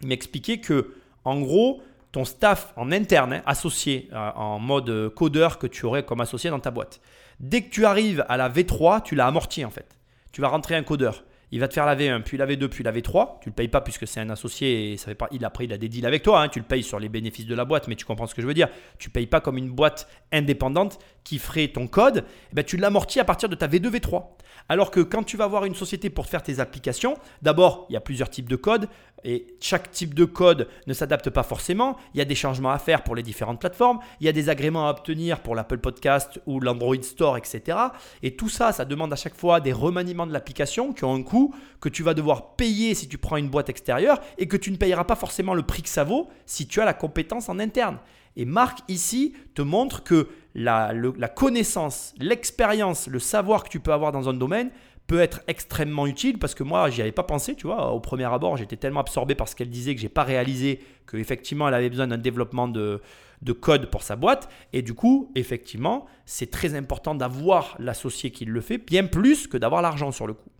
il 0.00 0.08
m'expliquait 0.08 0.60
que, 0.60 0.94
en 1.26 1.38
gros, 1.38 1.82
ton 2.10 2.24
staff 2.24 2.72
en 2.76 2.90
interne, 2.90 3.34
hein, 3.34 3.42
associé 3.44 4.08
en 4.14 4.58
mode 4.58 5.10
codeur 5.10 5.58
que 5.58 5.66
tu 5.66 5.84
aurais 5.84 6.06
comme 6.06 6.22
associé 6.22 6.48
dans 6.48 6.58
ta 6.58 6.70
boîte, 6.70 7.02
dès 7.38 7.60
que 7.60 7.68
tu 7.68 7.84
arrives 7.84 8.24
à 8.30 8.38
la 8.38 8.48
V3, 8.48 9.02
tu 9.02 9.14
l'as 9.14 9.26
amorti 9.26 9.62
en 9.62 9.70
fait. 9.70 9.98
Tu 10.32 10.40
vas 10.40 10.48
rentrer 10.48 10.74
un 10.74 10.82
codeur. 10.82 11.22
Il 11.50 11.60
va 11.60 11.68
te 11.68 11.74
faire 11.74 11.86
la 11.86 11.96
V1, 11.96 12.22
puis 12.22 12.36
la 12.36 12.46
V2, 12.46 12.68
puis 12.68 12.84
la 12.84 12.92
V3. 12.92 13.38
Tu 13.40 13.48
le 13.48 13.54
payes 13.54 13.68
pas 13.68 13.80
puisque 13.80 14.06
c'est 14.06 14.20
un 14.20 14.28
associé 14.30 14.92
et 14.92 14.96
ça 14.96 15.06
fait 15.06 15.14
pas. 15.14 15.28
Il 15.30 15.44
après 15.44 15.64
il 15.64 15.72
a 15.72 15.78
des 15.78 15.88
deals 15.88 16.04
avec 16.06 16.22
toi. 16.22 16.42
hein. 16.42 16.48
Tu 16.48 16.58
le 16.58 16.64
payes 16.64 16.82
sur 16.82 17.00
les 17.00 17.08
bénéfices 17.08 17.46
de 17.46 17.54
la 17.54 17.64
boîte, 17.64 17.88
mais 17.88 17.96
tu 17.96 18.04
comprends 18.04 18.26
ce 18.26 18.34
que 18.34 18.42
je 18.42 18.46
veux 18.46 18.54
dire. 18.54 18.68
Tu 18.98 19.08
payes 19.10 19.26
pas 19.26 19.40
comme 19.40 19.56
une 19.56 19.70
boîte 19.70 20.08
indépendante 20.32 20.98
qui 21.24 21.38
ferait 21.38 21.68
ton 21.68 21.86
code. 21.86 22.24
Eh 22.52 22.54
ben, 22.54 22.64
tu 22.64 22.76
l'amortis 22.76 23.20
à 23.20 23.24
partir 23.24 23.48
de 23.48 23.54
ta 23.54 23.66
V2, 23.66 23.90
V3. 23.90 24.24
Alors 24.68 24.90
que 24.90 25.00
quand 25.00 25.22
tu 25.22 25.36
vas 25.38 25.46
voir 25.46 25.64
une 25.64 25.74
société 25.74 26.10
pour 26.10 26.26
faire 26.26 26.42
tes 26.42 26.60
applications, 26.60 27.16
d'abord 27.40 27.86
il 27.88 27.94
y 27.94 27.96
a 27.96 28.00
plusieurs 28.00 28.28
types 28.28 28.48
de 28.48 28.56
codes 28.56 28.88
et 29.24 29.46
chaque 29.60 29.90
type 29.90 30.14
de 30.14 30.24
code 30.24 30.68
ne 30.86 30.94
s'adapte 30.94 31.30
pas 31.30 31.42
forcément. 31.42 31.96
Il 32.14 32.18
y 32.18 32.20
a 32.20 32.24
des 32.24 32.34
changements 32.34 32.70
à 32.70 32.78
faire 32.78 33.02
pour 33.02 33.14
les 33.14 33.22
différentes 33.22 33.60
plateformes. 33.60 33.98
Il 34.20 34.26
y 34.26 34.28
a 34.28 34.32
des 34.32 34.48
agréments 34.48 34.86
à 34.86 34.90
obtenir 34.90 35.40
pour 35.40 35.54
l'Apple 35.54 35.78
Podcast 35.78 36.40
ou 36.46 36.60
l'Android 36.60 37.02
Store, 37.02 37.36
etc. 37.36 37.78
Et 38.22 38.36
tout 38.36 38.48
ça, 38.48 38.72
ça 38.72 38.84
demande 38.84 39.12
à 39.12 39.16
chaque 39.16 39.36
fois 39.36 39.60
des 39.60 39.72
remaniements 39.72 40.26
de 40.26 40.32
l'application 40.32 40.92
qui 40.92 41.04
ont 41.04 41.14
un 41.14 41.22
coût 41.22 41.54
que 41.80 41.88
tu 41.88 42.02
vas 42.02 42.14
devoir 42.14 42.56
payer 42.56 42.94
si 42.94 43.08
tu 43.08 43.18
prends 43.18 43.36
une 43.36 43.48
boîte 43.48 43.68
extérieure 43.68 44.20
et 44.38 44.48
que 44.48 44.56
tu 44.56 44.70
ne 44.70 44.76
payeras 44.76 45.04
pas 45.04 45.16
forcément 45.16 45.54
le 45.54 45.62
prix 45.62 45.82
que 45.82 45.88
ça 45.88 46.04
vaut 46.04 46.28
si 46.46 46.66
tu 46.66 46.80
as 46.80 46.84
la 46.84 46.94
compétence 46.94 47.48
en 47.48 47.58
interne. 47.58 47.98
Et 48.36 48.44
Marc 48.44 48.78
ici 48.88 49.34
te 49.54 49.62
montre 49.62 50.04
que 50.04 50.28
la, 50.54 50.92
la 50.92 51.28
connaissance, 51.28 52.14
l'expérience, 52.18 53.06
le 53.06 53.18
savoir 53.18 53.64
que 53.64 53.68
tu 53.68 53.80
peux 53.80 53.92
avoir 53.92 54.12
dans 54.12 54.28
un 54.28 54.34
domaine 54.34 54.70
peut 55.08 55.20
être 55.20 55.40
extrêmement 55.48 56.06
utile 56.06 56.38
parce 56.38 56.54
que 56.54 56.62
moi 56.62 56.90
j'y 56.90 57.00
avais 57.00 57.12
pas 57.12 57.22
pensé 57.24 57.56
tu 57.56 57.66
vois. 57.66 57.92
Au 57.92 57.98
premier 57.98 58.24
abord 58.24 58.56
j'étais 58.56 58.76
tellement 58.76 59.00
absorbé 59.00 59.34
par 59.34 59.48
ce 59.48 59.56
qu'elle 59.56 59.70
disait 59.70 59.94
que 59.94 60.00
j'ai 60.00 60.10
pas 60.10 60.22
réalisé 60.22 60.80
qu'effectivement 61.10 61.66
elle 61.66 61.74
avait 61.74 61.88
besoin 61.88 62.06
d'un 62.06 62.18
développement 62.18 62.68
de, 62.68 63.00
de 63.40 63.52
code 63.52 63.86
pour 63.86 64.02
sa 64.02 64.16
boîte. 64.16 64.50
Et 64.74 64.82
du 64.82 64.94
coup 64.94 65.32
effectivement 65.34 66.06
c'est 66.26 66.50
très 66.50 66.74
important 66.74 67.14
d'avoir 67.14 67.74
l'associé 67.78 68.30
qui 68.30 68.44
le 68.44 68.60
fait 68.60 68.78
bien 68.78 69.06
plus 69.06 69.48
que 69.48 69.56
d'avoir 69.56 69.80
l'argent 69.80 70.12
sur 70.12 70.26
le 70.26 70.34
coup. 70.34 70.50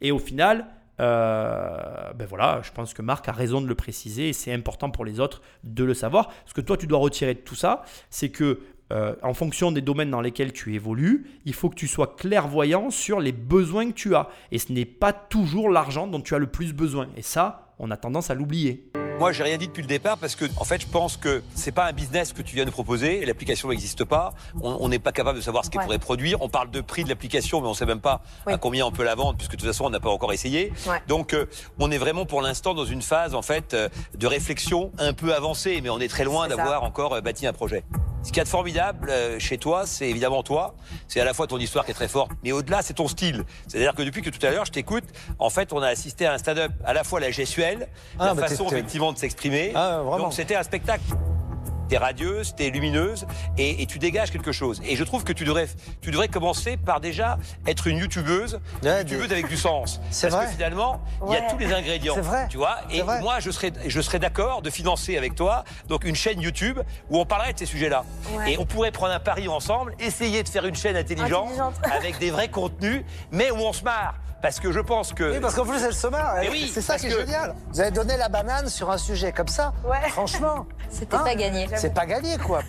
Et 0.00 0.12
au 0.12 0.18
final 0.18 0.66
euh, 0.98 2.12
ben 2.14 2.26
voilà, 2.26 2.60
je 2.62 2.72
pense 2.72 2.92
que 2.92 3.00
Marc 3.00 3.28
a 3.28 3.32
raison 3.32 3.60
de 3.60 3.66
le 3.66 3.74
préciser 3.74 4.28
et 4.28 4.32
c'est 4.32 4.52
important 4.52 4.90
pour 4.90 5.04
les 5.04 5.18
autres 5.18 5.40
de 5.64 5.84
le 5.84 5.94
savoir. 5.94 6.30
Ce 6.46 6.54
que 6.54 6.60
toi 6.60 6.76
tu 6.76 6.86
dois 6.86 6.98
retirer 6.98 7.34
de 7.34 7.40
tout 7.40 7.54
ça, 7.54 7.82
c'est 8.10 8.30
que 8.30 8.60
euh, 8.92 9.14
en 9.22 9.34
fonction 9.34 9.72
des 9.72 9.80
domaines 9.80 10.10
dans 10.10 10.20
lesquels 10.20 10.52
tu 10.52 10.74
évolues, 10.74 11.26
il 11.44 11.54
faut 11.54 11.68
que 11.68 11.74
tu 11.74 11.86
sois 11.86 12.14
clairvoyant 12.16 12.90
sur 12.90 13.20
les 13.20 13.32
besoins 13.32 13.88
que 13.88 13.94
tu 13.94 14.14
as. 14.14 14.28
Et 14.52 14.58
ce 14.58 14.72
n'est 14.72 14.84
pas 14.84 15.12
toujours 15.12 15.70
l'argent 15.70 16.06
dont 16.06 16.20
tu 16.20 16.34
as 16.34 16.38
le 16.38 16.48
plus 16.48 16.72
besoin. 16.72 17.08
Et 17.16 17.22
ça, 17.22 17.74
on 17.78 17.90
a 17.90 17.96
tendance 17.96 18.30
à 18.30 18.34
l'oublier. 18.34 18.90
Moi, 19.20 19.32
j'ai 19.32 19.42
rien 19.42 19.58
dit 19.58 19.66
depuis 19.68 19.82
le 19.82 19.86
départ 19.86 20.16
parce 20.16 20.34
que, 20.34 20.46
en 20.56 20.64
fait, 20.64 20.80
je 20.80 20.86
pense 20.86 21.18
que 21.18 21.42
c'est 21.54 21.72
pas 21.72 21.84
un 21.84 21.92
business 21.92 22.32
que 22.32 22.40
tu 22.40 22.54
viens 22.54 22.64
de 22.64 22.70
proposer. 22.70 23.22
L'application 23.26 23.68
n'existe 23.68 24.02
pas. 24.04 24.32
On 24.62 24.88
n'est 24.88 24.98
pas 24.98 25.12
capable 25.12 25.36
de 25.36 25.42
savoir 25.42 25.62
ce 25.62 25.68
qu'elle 25.68 25.80
Ouais. 25.80 25.84
pourrait 25.84 25.98
produire. 25.98 26.40
On 26.40 26.48
parle 26.48 26.70
de 26.70 26.80
prix 26.80 27.04
de 27.04 27.10
l'application, 27.10 27.60
mais 27.60 27.68
on 27.68 27.74
sait 27.74 27.84
même 27.84 28.00
pas 28.00 28.22
Oui. 28.46 28.54
à 28.54 28.56
combien 28.56 28.86
on 28.86 28.90
peut 28.92 29.04
la 29.04 29.14
vendre, 29.14 29.36
puisque 29.36 29.52
de 29.52 29.56
toute 29.58 29.66
façon, 29.66 29.84
on 29.84 29.90
n'a 29.90 30.00
pas 30.00 30.08
encore 30.08 30.32
essayé. 30.32 30.72
Ouais. 30.86 31.02
Donc, 31.06 31.34
euh, 31.34 31.44
on 31.78 31.90
est 31.90 31.98
vraiment 31.98 32.24
pour 32.24 32.40
l'instant 32.40 32.72
dans 32.72 32.86
une 32.86 33.02
phase, 33.02 33.34
en 33.34 33.42
fait, 33.42 33.74
euh, 33.74 33.90
de 34.16 34.26
réflexion 34.26 34.90
un 34.98 35.12
peu 35.12 35.34
avancée, 35.34 35.80
mais 35.82 35.90
on 35.90 36.00
est 36.00 36.08
très 36.08 36.24
loin 36.24 36.48
d'avoir 36.48 36.82
encore 36.82 37.12
euh, 37.12 37.20
bâti 37.20 37.46
un 37.46 37.52
projet. 37.52 37.84
Ce 38.22 38.28
qu'il 38.28 38.36
y 38.38 38.40
a 38.40 38.44
de 38.44 38.48
formidable 38.50 39.10
chez 39.38 39.56
toi, 39.56 39.86
c'est 39.86 40.06
évidemment 40.08 40.42
toi. 40.42 40.74
C'est 41.08 41.20
à 41.20 41.24
la 41.24 41.32
fois 41.32 41.46
ton 41.46 41.56
histoire 41.58 41.86
qui 41.86 41.90
est 41.90 41.94
très 41.94 42.08
forte, 42.08 42.30
mais 42.44 42.52
au-delà, 42.52 42.82
c'est 42.82 42.92
ton 42.94 43.08
style. 43.08 43.44
C'est-à-dire 43.66 43.94
que 43.94 44.02
depuis 44.02 44.20
que 44.20 44.28
tout 44.28 44.44
à 44.46 44.50
l'heure, 44.50 44.66
je 44.66 44.72
t'écoute, 44.72 45.04
en 45.38 45.48
fait, 45.48 45.72
on 45.72 45.80
a 45.80 45.88
assisté 45.88 46.26
à 46.26 46.34
un 46.34 46.38
stand-up 46.38 46.70
à 46.84 46.92
la 46.92 47.02
fois 47.02 47.18
la 47.20 47.30
gestuelle, 47.30 47.88
Ah, 48.18 48.34
la 48.34 48.46
façon 48.46 48.66
effectivement 48.66 49.09
de 49.12 49.18
s'exprimer. 49.18 49.72
Ah. 49.74 50.00
Donc 50.18 50.32
c'était 50.32 50.56
un 50.56 50.62
spectacle. 50.62 51.02
T'es 51.88 51.98
radieuse, 51.98 52.54
t'es 52.54 52.70
lumineuse 52.70 53.26
et, 53.58 53.82
et 53.82 53.86
tu 53.86 53.98
dégages 53.98 54.30
quelque 54.30 54.52
chose. 54.52 54.80
Et 54.86 54.94
je 54.94 55.02
trouve 55.02 55.24
que 55.24 55.32
tu 55.32 55.42
devrais, 55.44 55.66
tu 56.00 56.12
devrais 56.12 56.28
commencer 56.28 56.76
par 56.76 57.00
déjà 57.00 57.36
être 57.66 57.88
une 57.88 57.98
youtubeuse, 57.98 58.60
Ouais, 58.84 59.00
youtubeuse 59.00 59.26
des- 59.26 59.34
avec 59.34 59.48
du 59.48 59.56
sens. 59.56 60.00
C'est 60.12 60.28
Parce 60.28 60.36
vrai. 60.40 60.46
que 60.46 60.52
finalement, 60.52 61.00
il 61.26 61.32
y 61.32 61.36
a 61.36 61.50
tous 61.50 61.58
les 61.58 61.72
ingrédients. 61.72 62.14
C'est 62.14 62.20
vrai. 62.20 62.46
Tu 62.48 62.58
vois. 62.58 62.76
Et 62.92 63.02
vrai. 63.02 63.20
moi, 63.20 63.40
je 63.40 63.50
serais, 63.50 63.72
je 63.84 64.00
serais 64.00 64.20
d'accord 64.20 64.62
de 64.62 64.70
financer 64.70 65.18
avec 65.18 65.34
toi 65.34 65.64
donc 65.88 66.04
une 66.04 66.14
chaîne 66.14 66.40
YouTube 66.40 66.78
où 67.10 67.18
on 67.18 67.26
parlerait 67.26 67.54
de 67.54 67.58
ces 67.58 67.66
sujets-là. 67.66 68.04
Ouais. 68.34 68.52
Et 68.52 68.58
on 68.58 68.66
pourrait 68.66 68.92
prendre 68.92 69.12
un 69.12 69.18
pari 69.18 69.48
ensemble, 69.48 69.96
essayer 69.98 70.44
de 70.44 70.48
faire 70.48 70.66
une 70.66 70.76
chaîne 70.76 70.94
intelligente, 70.96 71.46
Intelligente. 71.46 71.74
avec 71.92 72.18
des 72.20 72.30
vrais 72.30 72.46
contenus, 72.46 73.02
mais 73.32 73.50
où 73.50 73.56
on 73.56 73.72
se 73.72 73.82
marre. 73.82 74.14
Parce 74.42 74.58
que 74.58 74.72
je 74.72 74.80
pense 74.80 75.12
que 75.12 75.32
Oui, 75.32 75.40
parce 75.40 75.54
qu'en 75.54 75.66
plus, 75.66 75.82
elle 75.84 75.92
se 75.94 76.06
marre. 76.06 76.38
Elle- 76.38 76.50
oui, 76.50 76.70
c'est 76.72 76.80
ça 76.80 76.96
qui 76.96 77.06
est 77.06 77.10
que- 77.10 77.18
génial. 77.20 77.54
Vous 77.72 77.80
avez 77.80 77.90
donné 77.90 78.16
la 78.16 78.28
banane 78.28 78.68
sur 78.68 78.90
un 78.90 78.96
sujet 78.98 79.32
comme 79.32 79.48
ça. 79.48 79.72
Ouais. 79.84 80.08
Franchement, 80.08 80.66
C'était 80.88 81.16
Hein 81.16 81.22
pas 81.24 81.34
gagné. 81.34 81.68
c'est 81.76 81.92
pas 81.94 82.06
gagné, 82.06 82.38
quoi. 82.38 82.62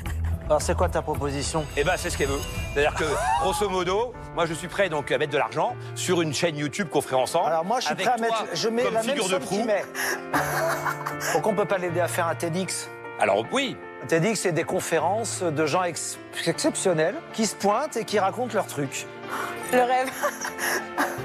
Alors 0.47 0.61
c'est 0.61 0.76
quoi 0.76 0.89
ta 0.89 1.01
proposition? 1.01 1.63
Eh 1.78 1.84
ben, 1.86 1.93
c'est 1.95 2.09
ce 2.09 2.17
qu'elle 2.17 2.28
veut. 2.28 2.39
C'est-à-dire 2.74 2.93
que, 2.95 3.05
grosso 3.41 3.69
modo, 3.69 4.13
moi, 4.36 4.45
je 4.45 4.53
suis 4.53 4.67
prêt 4.67 4.89
donc 4.89 5.09
à 5.11 5.17
mettre 5.17 5.32
de 5.32 5.38
l'argent 5.38 5.76
sur 5.95 6.22
une 6.22 6.34
chaîne 6.34 6.57
YouTube 6.57 6.89
qu'on 6.89 6.99
ferait 6.99 7.15
ensemble. 7.15 7.47
Alors 7.47 7.63
moi 7.63 7.80
je 7.80 7.86
suis 7.86 7.95
prêt 7.95 8.07
à 8.09 8.17
mettre, 8.17 8.45
je 8.53 8.67
mets 8.67 8.84
la 8.84 8.91
même 8.91 9.03
figure 9.03 9.24
de 9.26 9.30
somme 9.30 9.39
proue. 9.39 9.55
qu'il 9.55 9.65
met. 9.65 9.86
Pourquoi 11.32 11.53
on 11.53 11.55
peut 11.55 11.65
pas 11.65 11.78
l'aider 11.78 12.01
à 12.01 12.07
faire 12.09 12.28
un 12.28 12.36
TEDx? 12.36 12.89
Alors 13.19 13.45
oui, 13.53 13.78
Un 14.03 14.07
TEDx 14.07 14.41
c'est 14.41 14.51
des 14.51 14.63
conférences 14.63 15.41
de 15.43 15.65
gens 15.65 15.84
ex- 15.84 16.17
exceptionnels 16.45 17.15
qui 17.34 17.45
se 17.45 17.55
pointent 17.55 17.95
et 17.95 18.03
qui 18.03 18.19
racontent 18.19 18.53
leurs 18.53 18.67
trucs. 18.67 19.05
Le 19.74 19.80
rêve. 19.84 20.12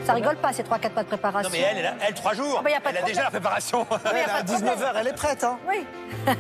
Ça 0.05 0.13
rigole 0.13 0.37
pas, 0.37 0.53
ces 0.53 0.63
3-4 0.63 0.93
mois 0.93 1.03
de 1.03 1.09
préparation. 1.09 1.51
non 1.51 1.57
mais 1.57 1.65
elle, 1.69 1.79
elle, 1.79 1.87
a, 1.87 1.95
elle 2.07 2.15
trois 2.15 2.33
jours. 2.33 2.63
Y 2.69 2.73
a 2.75 2.81
pas 2.81 2.91
elle 2.91 2.99
a 2.99 3.03
déjà 3.03 3.25
la 3.25 3.31
préparation. 3.31 3.87
Elle, 4.05 4.31
à 4.31 4.43
19h, 4.43 4.93
elle 5.01 5.09
est 5.09 5.13
prête. 5.13 5.43
Hein 5.43 5.59
Oui. 5.69 5.85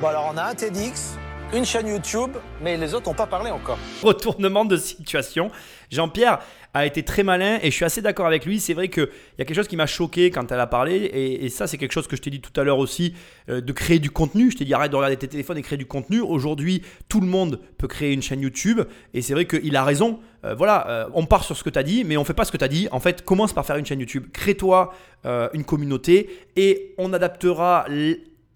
bon 0.00 0.06
alors 0.06 0.30
on 0.32 0.36
a 0.36 0.44
un 0.44 0.54
TEDx, 0.54 1.17
une 1.54 1.64
chaîne 1.64 1.88
YouTube, 1.88 2.32
mais 2.62 2.76
les 2.76 2.92
autres 2.92 3.08
n'ont 3.08 3.14
pas 3.14 3.26
parlé 3.26 3.50
encore. 3.50 3.78
retournement 4.02 4.66
de 4.66 4.76
situation. 4.76 5.50
Jean-Pierre 5.90 6.40
a 6.74 6.84
été 6.84 7.02
très 7.02 7.22
malin 7.22 7.58
et 7.62 7.70
je 7.70 7.74
suis 7.74 7.86
assez 7.86 8.02
d'accord 8.02 8.26
avec 8.26 8.44
lui. 8.44 8.60
C'est 8.60 8.74
vrai 8.74 8.88
qu'il 8.88 9.08
y 9.38 9.42
a 9.42 9.44
quelque 9.46 9.56
chose 9.56 9.68
qui 9.68 9.76
m'a 9.76 9.86
choqué 9.86 10.30
quand 10.30 10.52
elle 10.52 10.60
a 10.60 10.66
parlé 10.66 10.96
et, 10.96 11.48
ça 11.48 11.66
c'est 11.66 11.78
quelque 11.78 11.92
chose 11.92 12.06
que 12.06 12.16
je 12.16 12.20
t'ai 12.20 12.28
dit 12.28 12.42
tout 12.42 12.58
à 12.60 12.64
l'heure 12.64 12.78
aussi, 12.78 13.14
euh, 13.48 13.62
de 13.62 13.72
créer 13.72 13.98
du 13.98 14.10
contenu. 14.10 14.50
Je 14.50 14.58
t'ai 14.58 14.66
dit 14.66 14.74
arrête 14.74 14.90
de 14.90 14.96
regarder 14.96 15.16
tes 15.16 15.28
téléphones 15.28 15.56
et 15.56 15.62
créer 15.62 15.78
du 15.78 15.86
contenu. 15.86 16.20
Aujourd'hui, 16.20 16.82
tout 17.08 17.22
le 17.22 17.26
monde 17.26 17.60
peut 17.78 17.88
créer 17.88 18.12
une 18.12 18.22
chaîne 18.22 18.42
YouTube 18.42 18.82
et 19.14 19.22
c'est 19.22 19.32
vrai 19.32 19.46
qu'il 19.46 19.74
a 19.74 19.84
raison. 19.84 20.20
Euh, 20.44 20.54
voilà, 20.54 20.86
euh, 20.88 21.08
on 21.14 21.24
part 21.24 21.44
sur 21.44 21.56
ce 21.56 21.64
que 21.64 21.70
tu 21.70 21.78
as 21.78 21.82
dit, 21.82 22.04
mais 22.04 22.18
on 22.18 22.24
fait 22.24 22.34
pas 22.34 22.44
ce 22.44 22.52
que 22.52 22.58
tu 22.58 22.64
as 22.64 22.68
dit. 22.68 22.88
En 22.92 23.00
fait, 23.00 23.24
commence 23.24 23.54
par 23.54 23.64
faire 23.64 23.76
une 23.76 23.86
chaîne 23.86 24.00
YouTube. 24.00 24.26
Crée-toi 24.32 24.92
une 25.52 25.64
communauté 25.64 26.30
et 26.56 26.94
on 26.96 27.12
adaptera 27.12 27.86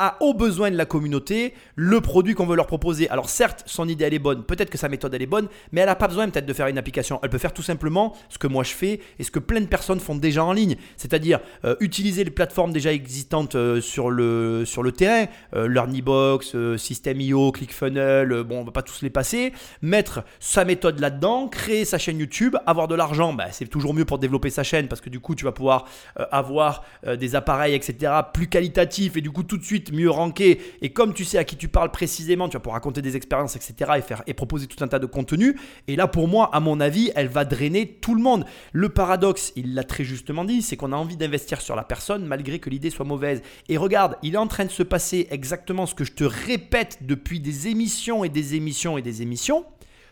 à, 0.02 0.16
aux 0.18 0.34
besoins 0.34 0.72
de 0.72 0.76
la 0.76 0.84
communauté 0.84 1.54
le 1.76 2.00
produit 2.00 2.34
qu'on 2.34 2.44
veut 2.44 2.56
leur 2.56 2.66
proposer. 2.66 3.08
Alors 3.08 3.30
certes, 3.30 3.62
son 3.66 3.88
idée 3.88 4.04
elle 4.04 4.14
est 4.14 4.18
bonne, 4.18 4.42
peut-être 4.42 4.68
que 4.68 4.76
sa 4.76 4.88
méthode 4.88 5.14
elle 5.14 5.22
est 5.22 5.26
bonne, 5.26 5.46
mais 5.70 5.80
elle 5.80 5.86
n'a 5.86 5.94
pas 5.94 6.08
besoin 6.08 6.28
peut-être 6.28 6.44
de 6.44 6.52
faire 6.52 6.66
une 6.66 6.76
application. 6.76 7.20
Elle 7.22 7.30
peut 7.30 7.38
faire 7.38 7.54
tout 7.54 7.62
simplement 7.62 8.12
ce 8.28 8.36
que 8.36 8.48
moi 8.48 8.64
je 8.64 8.72
fais 8.72 8.98
et 9.20 9.22
ce 9.22 9.30
que 9.30 9.38
plein 9.38 9.60
de 9.60 9.66
personnes 9.66 10.00
font 10.00 10.16
déjà 10.16 10.44
en 10.44 10.52
ligne, 10.52 10.74
c'est-à-dire 10.96 11.38
euh, 11.64 11.76
utiliser 11.78 12.24
les 12.24 12.32
plateformes 12.32 12.72
déjà 12.72 12.92
existantes 12.92 13.54
euh, 13.54 13.80
sur, 13.80 14.10
le, 14.10 14.64
sur 14.64 14.82
le 14.82 14.90
terrain, 14.90 15.26
euh, 15.54 15.68
LearnyBox, 15.68 16.56
euh, 16.56 16.76
System.io, 16.76 17.52
ClickFunnels, 17.52 18.42
bon 18.42 18.62
on 18.62 18.64
va 18.64 18.72
pas 18.72 18.82
tous 18.82 19.02
les 19.02 19.10
passer, 19.10 19.52
mettre 19.82 20.24
sa 20.40 20.64
méthode 20.64 20.98
là-dedans, 20.98 21.46
créer 21.46 21.84
sa 21.84 21.98
chaîne 21.98 22.18
YouTube, 22.18 22.56
avoir 22.66 22.88
de 22.88 22.96
l'argent, 22.96 23.32
bah, 23.34 23.52
c'est 23.52 23.68
toujours 23.68 23.94
mieux 23.94 24.04
pour 24.04 24.18
développer 24.18 24.50
sa 24.50 24.64
chaîne 24.64 24.88
parce 24.88 25.00
que 25.00 25.10
du 25.10 25.20
coup 25.20 25.36
tu 25.36 25.44
vas 25.44 25.52
pouvoir 25.52 25.86
avoir 26.32 26.84
des 27.06 27.36
appareils 27.36 27.74
etc 27.74 28.12
plus 28.34 28.48
qualitatifs 28.48 29.16
et 29.16 29.20
du 29.20 29.30
coup 29.30 29.44
tout 29.44 29.58
de 29.58 29.62
suite 29.62 29.91
mieux 29.92 30.10
ranker 30.10 30.60
et 30.80 30.92
comme 30.92 31.14
tu 31.14 31.24
sais 31.24 31.38
à 31.38 31.44
qui 31.44 31.56
tu 31.56 31.68
parles 31.68 31.90
précisément 31.90 32.48
tu 32.48 32.54
vas 32.54 32.60
pouvoir 32.60 32.74
raconter 32.74 33.02
des 33.02 33.16
expériences 33.16 33.56
etc 33.56 33.92
et 33.96 34.02
faire 34.02 34.22
et 34.26 34.34
proposer 34.34 34.66
tout 34.66 34.82
un 34.82 34.88
tas 34.88 34.98
de 34.98 35.06
contenu 35.06 35.58
et 35.88 35.96
là 35.96 36.08
pour 36.08 36.28
moi 36.28 36.50
à 36.52 36.60
mon 36.60 36.80
avis 36.80 37.10
elle 37.14 37.28
va 37.28 37.44
drainer 37.44 37.86
tout 37.86 38.14
le 38.14 38.22
monde. 38.22 38.44
Le 38.72 38.88
paradoxe 38.88 39.52
il 39.56 39.74
l'a 39.74 39.84
très 39.84 40.04
justement 40.04 40.44
dit 40.44 40.62
c'est 40.62 40.76
qu'on 40.76 40.92
a 40.92 40.96
envie 40.96 41.16
d'investir 41.16 41.60
sur 41.60 41.76
la 41.76 41.84
personne 41.84 42.26
malgré 42.26 42.58
que 42.58 42.70
l'idée 42.70 42.90
soit 42.90 43.04
mauvaise. 43.04 43.42
Et 43.68 43.76
regarde 43.76 44.16
il 44.22 44.34
est 44.34 44.38
en 44.38 44.46
train 44.46 44.64
de 44.64 44.70
se 44.70 44.82
passer 44.82 45.28
exactement 45.30 45.86
ce 45.86 45.94
que 45.94 46.04
je 46.04 46.12
te 46.12 46.24
répète 46.24 46.98
depuis 47.02 47.40
des 47.40 47.68
émissions 47.68 48.24
et 48.24 48.28
des 48.28 48.54
émissions 48.54 48.98
et 48.98 49.02
des 49.02 49.22
émissions. 49.22 49.64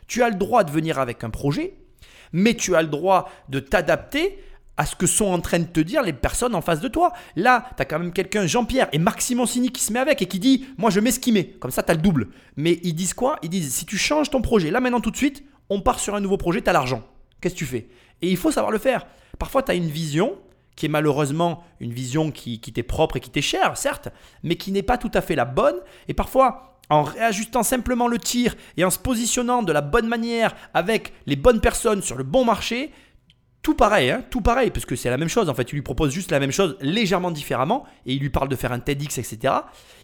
Tu 0.06 0.22
as 0.22 0.30
le 0.30 0.36
droit 0.36 0.64
de 0.64 0.70
venir 0.70 0.98
avec 0.98 1.24
un 1.24 1.30
projet 1.30 1.74
mais 2.32 2.54
tu 2.54 2.76
as 2.76 2.82
le 2.82 2.88
droit 2.88 3.30
de 3.48 3.60
t'adapter 3.60 4.38
à 4.80 4.86
ce 4.86 4.96
que 4.96 5.06
sont 5.06 5.26
en 5.26 5.40
train 5.40 5.58
de 5.58 5.66
te 5.66 5.80
dire 5.80 6.02
les 6.02 6.14
personnes 6.14 6.54
en 6.54 6.62
face 6.62 6.80
de 6.80 6.88
toi. 6.88 7.12
Là, 7.36 7.68
tu 7.76 7.82
as 7.82 7.84
quand 7.84 7.98
même 7.98 8.14
quelqu'un, 8.14 8.46
Jean-Pierre 8.46 8.88
et 8.94 8.98
Marc 8.98 9.20
Simoncini 9.20 9.70
qui 9.70 9.82
se 9.82 9.92
met 9.92 9.98
avec 9.98 10.22
et 10.22 10.26
qui 10.26 10.38
dit 10.38 10.68
Moi, 10.78 10.88
je 10.88 11.00
mets 11.00 11.10
ce 11.10 11.30
met. 11.30 11.44
Comme 11.60 11.70
ça, 11.70 11.82
tu 11.82 11.90
as 11.90 11.94
le 11.94 12.00
double. 12.00 12.28
Mais 12.56 12.80
ils 12.82 12.94
disent 12.94 13.12
quoi? 13.12 13.38
Ils 13.42 13.50
disent 13.50 13.74
Si 13.74 13.84
tu 13.84 13.98
changes 13.98 14.30
ton 14.30 14.40
projet, 14.40 14.70
là, 14.70 14.80
maintenant, 14.80 15.02
tout 15.02 15.10
de 15.10 15.18
suite, 15.18 15.44
on 15.68 15.82
part 15.82 16.00
sur 16.00 16.14
un 16.14 16.20
nouveau 16.20 16.38
projet, 16.38 16.62
tu 16.62 16.70
as 16.70 16.72
l'argent. 16.72 17.02
Qu'est-ce 17.42 17.52
que 17.52 17.58
tu 17.58 17.66
fais? 17.66 17.88
Et 18.22 18.30
il 18.30 18.38
faut 18.38 18.50
savoir 18.50 18.72
le 18.72 18.78
faire. 18.78 19.06
Parfois, 19.38 19.62
tu 19.62 19.70
as 19.70 19.74
une 19.74 19.90
vision 19.90 20.38
qui 20.76 20.86
est 20.86 20.88
malheureusement 20.88 21.62
une 21.80 21.92
vision 21.92 22.30
qui, 22.30 22.58
qui 22.58 22.72
t'est 22.72 22.82
propre 22.82 23.18
et 23.18 23.20
qui 23.20 23.28
t'est 23.28 23.42
chère, 23.42 23.76
certes, 23.76 24.08
mais 24.42 24.56
qui 24.56 24.72
n'est 24.72 24.82
pas 24.82 24.96
tout 24.96 25.10
à 25.12 25.20
fait 25.20 25.34
la 25.34 25.44
bonne. 25.44 25.76
Et 26.08 26.14
parfois, 26.14 26.78
en 26.88 27.02
réajustant 27.02 27.62
simplement 27.62 28.08
le 28.08 28.18
tir 28.18 28.56
et 28.78 28.84
en 28.84 28.90
se 28.90 28.98
positionnant 28.98 29.62
de 29.62 29.74
la 29.74 29.82
bonne 29.82 30.08
manière 30.08 30.56
avec 30.72 31.12
les 31.26 31.36
bonnes 31.36 31.60
personnes 31.60 32.00
sur 32.00 32.16
le 32.16 32.24
bon 32.24 32.46
marché, 32.46 32.92
tout 33.62 33.74
pareil, 33.74 34.10
hein, 34.10 34.24
tout 34.30 34.40
pareil, 34.40 34.70
parce 34.70 34.86
que 34.86 34.96
c'est 34.96 35.10
la 35.10 35.18
même 35.18 35.28
chose. 35.28 35.48
En 35.48 35.54
fait, 35.54 35.64
tu 35.64 35.74
lui 35.74 35.82
proposes 35.82 36.12
juste 36.12 36.30
la 36.30 36.40
même 36.40 36.52
chose 36.52 36.76
légèrement 36.80 37.30
différemment 37.30 37.84
et 38.06 38.14
il 38.14 38.20
lui 38.20 38.30
parle 38.30 38.48
de 38.48 38.56
faire 38.56 38.72
un 38.72 38.80
TEDx, 38.80 39.18
etc. 39.18 39.54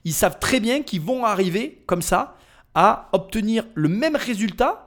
Ils 0.05 0.13
savent 0.13 0.39
très 0.39 0.61
bien 0.61 0.83
qu'ils 0.83 1.01
vont 1.01 1.25
arriver 1.25 1.83
comme 1.87 2.03
ça 2.03 2.37
à 2.75 3.09
obtenir 3.13 3.65
le 3.75 3.89
même 3.89 4.17
résultat 4.17 4.86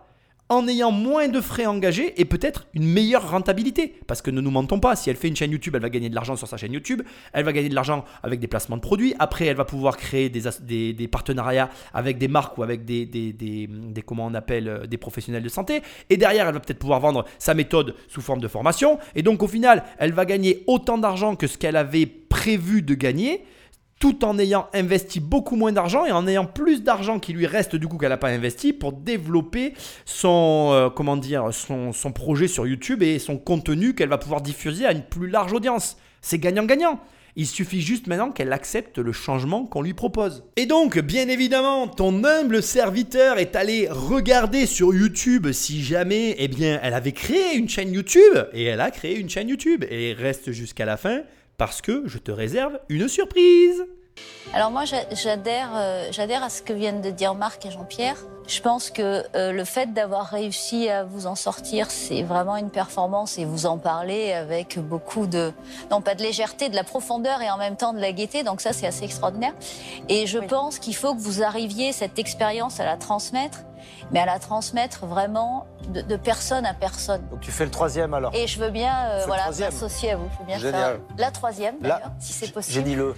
en 0.50 0.68
ayant 0.68 0.92
moins 0.92 1.28
de 1.28 1.40
frais 1.42 1.68
engagés 1.68 2.20
et 2.20 2.26
peut-être 2.26 2.66
une 2.74 2.86
meilleure 2.86 3.30
rentabilité. 3.30 3.94
Parce 4.08 4.22
que 4.22 4.32
ne 4.32 4.42
nous 4.42 4.50
mentons 4.50 4.80
pas, 4.80 4.96
si 4.96 5.10
elle 5.10 5.16
fait 5.16 5.28
une 5.28 5.36
chaîne 5.36 5.52
YouTube, 5.52 5.76
elle 5.76 5.82
va 5.82 5.90
gagner 5.90 6.10
de 6.10 6.16
l'argent 6.16 6.36
sur 6.36 6.48
sa 6.48 6.58
chaîne 6.58 6.74
YouTube, 6.74 7.04
elle 7.34 7.46
va 7.46 7.54
gagner 7.54 7.70
de 7.70 7.76
l'argent 7.76 8.04
avec 8.24 8.40
des 8.40 8.48
placements 8.48 8.78
de 8.78 8.82
produits, 8.82 9.14
après 9.20 9.46
elle 9.46 9.56
va 9.56 9.66
pouvoir 9.66 9.96
créer 9.96 10.30
des, 10.30 11.08
partenariats 11.08 11.70
avec 11.94 12.18
des 12.18 12.28
marques 12.28 12.58
ou 12.58 12.64
avec 12.64 12.84
des, 12.84 13.06
des, 13.06 13.70
comment 14.06 14.32
euh, 14.34 14.88
des 14.88 14.98
professionnels 14.98 15.44
de 15.44 15.50
santé, 15.50 15.82
et 16.10 16.18
derrière 16.18 16.48
elle 16.48 16.54
va 16.54 16.60
peut-être 16.60 16.80
pouvoir 16.80 17.00
vendre 17.00 17.26
sa 17.38 17.54
méthode 17.54 17.96
sous 18.08 18.22
forme 18.22 18.42
de 18.42 18.48
formation, 18.48 18.98
et 19.16 19.22
donc 19.22 19.44
au 19.44 19.48
final 19.48 19.84
elle 20.00 20.14
va 20.14 20.26
gagner 20.26 20.64
autant 20.66 20.98
d'argent 20.98 21.36
que 21.36 21.48
ce 21.48 21.58
qu'elle 21.58 21.76
avait 21.76 22.08
prévu 22.08 22.82
de 22.82 22.96
gagner, 22.96 23.44
tout 24.00 24.24
en 24.24 24.40
ayant 24.40 24.68
investi 24.74 25.20
beaucoup 25.20 25.58
moins 25.58 25.74
d'argent 25.74 26.06
et 26.06 26.12
en 26.12 26.26
ayant 26.26 26.46
plus 26.46 26.84
d'argent 26.84 27.20
qui 27.20 27.34
lui 27.34 27.46
reste 27.46 27.76
du 27.76 27.88
coup 27.88 27.98
qu'elle 27.98 28.10
n'a 28.10 28.18
pas 28.18 28.30
investi 28.30 28.72
pour 28.72 28.94
développer 28.94 29.74
son, 30.06 30.70
euh, 30.72 30.90
comment 30.90 31.18
dire, 31.18 31.50
son, 31.52 31.92
son 31.92 32.14
projet 32.14 32.48
sur 32.48 32.66
YouTube 32.66 33.04
et 33.04 33.20
son 33.20 33.38
contenu 33.38 33.94
qu'elle 33.94 34.10
va 34.10 34.18
pouvoir 34.18 34.42
diffuser 34.42 34.86
à 34.86 34.94
une 34.94 35.04
plus 35.04 35.30
large 35.30 35.52
audience. 35.52 35.98
C'est 36.22 36.40
gagnant-gagnant. 36.40 37.00
Il 37.36 37.46
suffit 37.46 37.82
juste 37.82 38.08
maintenant 38.08 38.32
qu'elle 38.32 38.52
accepte 38.52 38.98
le 38.98 39.12
changement 39.12 39.66
qu'on 39.66 39.82
lui 39.82 39.94
propose. 39.94 40.44
Et 40.58 40.66
donc, 40.66 41.00
bien 41.00 41.28
évidemment, 41.30 41.88
ton 41.88 42.24
humble 42.24 42.64
serviteur 42.64 43.38
est 43.38 43.56
allé 43.56 43.88
regarder 43.90 44.66
sur 44.66 44.94
YouTube 44.94 45.52
si 45.52 45.84
jamais, 45.84 46.36
eh 46.38 46.48
bien, 46.48 46.80
elle 46.84 46.94
avait 46.94 47.12
créé 47.12 47.56
une 47.56 47.70
chaîne 47.70 47.94
YouTube. 47.94 48.38
Et 48.52 48.64
elle 48.66 48.82
a 48.82 48.92
créé 48.92 49.18
une 49.18 49.30
chaîne 49.30 49.48
YouTube. 49.48 49.86
Et 49.90 50.14
reste 50.14 50.52
jusqu'à 50.52 50.86
la 50.86 50.98
fin 50.98 51.22
parce 51.60 51.82
que 51.82 52.04
je 52.08 52.18
te 52.18 52.32
réserve 52.32 52.80
une 52.90 53.08
surprise. 53.08 53.84
Alors 54.54 54.72
moi, 54.72 54.84
j'a- 54.86 55.08
j'adhère, 55.14 55.70
euh, 55.76 56.08
j'adhère 56.12 56.44
à 56.44 56.50
ce 56.50 56.62
que 56.64 56.74
viennent 56.74 57.02
de 57.02 57.12
dire 57.12 57.36
Marc 57.36 57.66
et 57.66 57.72
Jean-Pierre. 57.72 58.18
Je 58.48 58.62
pense 58.62 58.90
que 58.90 59.24
euh, 59.36 59.52
le 59.52 59.64
fait 59.64 59.94
d'avoir 59.94 60.26
réussi 60.26 60.90
à 60.90 61.04
vous 61.04 61.28
en 61.28 61.36
sortir, 61.36 61.92
c'est 61.92 62.24
vraiment 62.24 62.56
une 62.58 62.72
performance 62.72 63.38
et 63.38 63.46
vous 63.46 63.68
en 63.68 63.78
parlez 63.78 64.34
avec 64.34 64.80
beaucoup 64.80 65.28
de, 65.28 65.52
non 65.92 66.02
pas 66.02 66.16
de 66.16 66.24
légèreté, 66.24 66.68
de 66.70 66.76
la 66.76 66.84
profondeur 66.84 67.44
et 67.44 67.52
en 67.52 67.58
même 67.58 67.76
temps 67.78 67.94
de 67.94 68.00
la 68.00 68.12
gaieté. 68.12 68.42
Donc 68.44 68.60
ça, 68.62 68.74
c'est 68.74 68.88
assez 68.88 69.04
extraordinaire. 69.06 69.54
Et 70.10 70.26
je 70.26 70.40
pense 70.40 70.80
qu'il 70.80 70.96
faut 70.96 71.14
que 71.14 71.20
vous 71.20 71.44
arriviez 71.44 71.92
cette 71.92 72.18
expérience 72.18 72.80
à 72.80 72.86
la 72.86 72.98
transmettre, 72.98 73.60
mais 74.12 74.20
à 74.20 74.26
la 74.26 74.40
transmettre 74.40 75.06
vraiment 75.06 75.68
de, 75.90 76.02
de 76.02 76.16
personne 76.16 76.66
à 76.66 76.74
personne. 76.74 77.22
Donc 77.30 77.42
tu 77.42 77.52
fais 77.52 77.66
le 77.66 77.72
troisième 77.72 78.14
alors. 78.14 78.34
Et 78.36 78.48
je 78.48 78.60
veux 78.60 78.70
bien, 78.70 78.94
euh, 79.10 79.24
voilà, 79.28 79.48
m'associer 79.60 80.12
à 80.12 80.18
vous. 80.18 80.30
Je 80.34 80.40
veux 80.40 80.46
bien 80.46 80.58
Génial. 80.60 80.74
faire 80.96 81.00
la 81.18 81.32
troisième, 81.32 81.76
d'ailleurs, 81.80 82.12
si 82.20 82.34
c'est 82.34 82.52
possible. 82.52 82.74
J'ai 82.76 82.82
dit 82.84 82.96
le. 82.96 83.16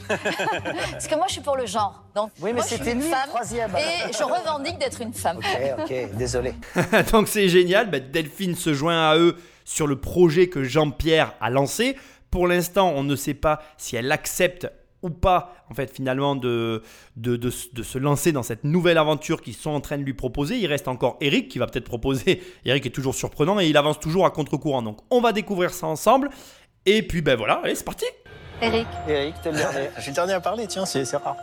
Parce 0.91 1.07
que 1.07 1.15
moi, 1.15 1.25
je 1.27 1.33
suis 1.33 1.41
pour 1.41 1.55
le 1.57 1.65
genre. 1.65 2.03
Donc, 2.15 2.31
Oui, 2.39 2.45
mais 2.49 2.53
moi, 2.53 2.61
je 2.63 2.67
suis 2.67 2.77
c'était 2.77 2.91
une 2.93 3.01
femme 3.01 3.29
troisième, 3.29 3.71
Et 3.75 4.11
je 4.13 4.23
revendique 4.23 4.77
d'être 4.79 5.01
une 5.01 5.13
femme. 5.13 5.37
Ok, 5.37 5.83
ok, 5.83 6.15
désolé. 6.15 6.53
Donc 7.11 7.27
c'est 7.27 7.47
génial, 7.49 7.89
bah, 7.89 7.99
Delphine 7.99 8.55
se 8.55 8.73
joint 8.73 9.09
à 9.09 9.17
eux 9.17 9.37
sur 9.65 9.87
le 9.87 9.99
projet 9.99 10.47
que 10.47 10.63
Jean-Pierre 10.63 11.33
a 11.39 11.49
lancé. 11.49 11.97
Pour 12.29 12.47
l'instant, 12.47 12.93
on 12.95 13.03
ne 13.03 13.15
sait 13.15 13.33
pas 13.33 13.61
si 13.77 13.95
elle 13.95 14.11
accepte 14.11 14.67
ou 15.01 15.09
pas, 15.09 15.53
en 15.69 15.73
fait, 15.73 15.91
finalement, 15.91 16.35
de, 16.35 16.83
de, 17.15 17.35
de, 17.35 17.51
de 17.73 17.83
se 17.83 17.97
lancer 17.97 18.31
dans 18.31 18.43
cette 18.43 18.63
nouvelle 18.63 18.97
aventure 18.97 19.41
qu'ils 19.41 19.55
sont 19.55 19.71
en 19.71 19.81
train 19.81 19.97
de 19.97 20.03
lui 20.03 20.13
proposer. 20.13 20.57
Il 20.57 20.67
reste 20.67 20.87
encore 20.87 21.17
Eric 21.21 21.47
qui 21.49 21.59
va 21.59 21.67
peut-être 21.67 21.85
proposer. 21.85 22.41
Eric 22.65 22.85
est 22.85 22.91
toujours 22.91 23.15
surprenant 23.15 23.59
et 23.59 23.67
il 23.67 23.77
avance 23.77 23.99
toujours 23.99 24.25
à 24.25 24.31
contre-courant. 24.31 24.81
Donc 24.81 24.99
on 25.09 25.21
va 25.21 25.31
découvrir 25.31 25.71
ça 25.71 25.87
ensemble. 25.87 26.29
Et 26.85 27.01
puis 27.03 27.21
ben 27.21 27.35
voilà, 27.37 27.61
allez, 27.63 27.75
c'est 27.75 27.83
parti. 27.83 28.05
Eric, 28.61 28.87
Eric, 29.07 29.35
t'es 29.41 29.51
le 29.51 29.57
dernier. 29.57 29.89
Je 29.95 30.01
suis 30.01 30.11
le 30.11 30.15
dernier 30.15 30.33
à 30.33 30.39
parler, 30.39 30.67
tiens, 30.67 30.85
c'est 30.85 31.03
c'est 31.05 31.17
rare. 31.17 31.35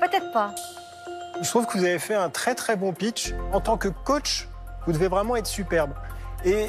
peut-être 0.00 0.32
pas. 0.32 0.54
Je 1.42 1.48
trouve 1.48 1.66
que 1.66 1.76
vous 1.78 1.84
avez 1.84 1.98
fait 1.98 2.14
un 2.14 2.30
très 2.30 2.54
très 2.54 2.76
bon 2.76 2.92
pitch. 2.92 3.32
En 3.52 3.60
tant 3.60 3.76
que 3.76 3.88
coach, 3.88 4.48
vous 4.86 4.92
devez 4.92 5.08
vraiment 5.08 5.36
être 5.36 5.46
superbe. 5.46 5.92
Et 6.44 6.66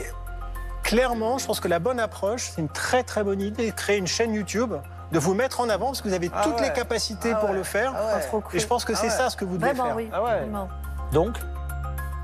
clairement, 0.83 1.37
je 1.37 1.45
pense 1.45 1.59
que 1.59 1.67
la 1.67 1.79
bonne 1.79 1.99
approche, 1.99 2.49
c'est 2.53 2.61
une 2.61 2.69
très 2.69 3.03
très 3.03 3.23
bonne 3.23 3.41
idée, 3.41 3.71
de 3.71 3.75
créer 3.75 3.97
une 3.97 4.07
chaîne 4.07 4.33
YouTube, 4.33 4.73
de 5.13 5.19
vous 5.19 5.33
mettre 5.35 5.61
en 5.61 5.69
avant 5.69 5.87
parce 5.87 6.01
que 6.01 6.07
vous 6.09 6.13
avez 6.13 6.29
Ah 6.35 6.41
toutes 6.43 6.59
ouais. 6.59 6.67
les 6.67 6.73
capacités 6.73 7.31
Ah 7.33 7.37
pour 7.39 7.51
ouais. 7.51 7.55
le 7.55 7.63
faire. 7.63 7.93
Ah 7.95 8.17
ouais. 8.17 8.21
Trop 8.27 8.41
cool. 8.41 8.55
Et 8.57 8.59
je 8.59 8.67
pense 8.67 8.83
que 8.83 8.93
Ah 8.93 8.97
c'est 8.99 9.07
ouais. 9.07 9.13
ça 9.13 9.29
ce 9.29 9.37
que 9.37 9.45
vous 9.45 9.57
devez 9.57 9.67
Vraiment, 9.71 9.85
faire. 9.85 9.95
oui. 9.95 10.09
Ah. 10.11 10.67
Donc, 11.11 11.37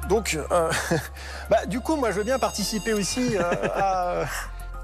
Donc, 0.09 0.37
euh, 0.51 0.71
bah, 1.49 1.65
du 1.67 1.79
coup, 1.81 1.95
moi, 1.95 2.09
je 2.11 2.17
veux 2.17 2.23
bien 2.23 2.39
participer 2.39 2.93
aussi 2.93 3.37
euh, 3.37 3.43
à 3.75 4.07
euh, 4.07 4.25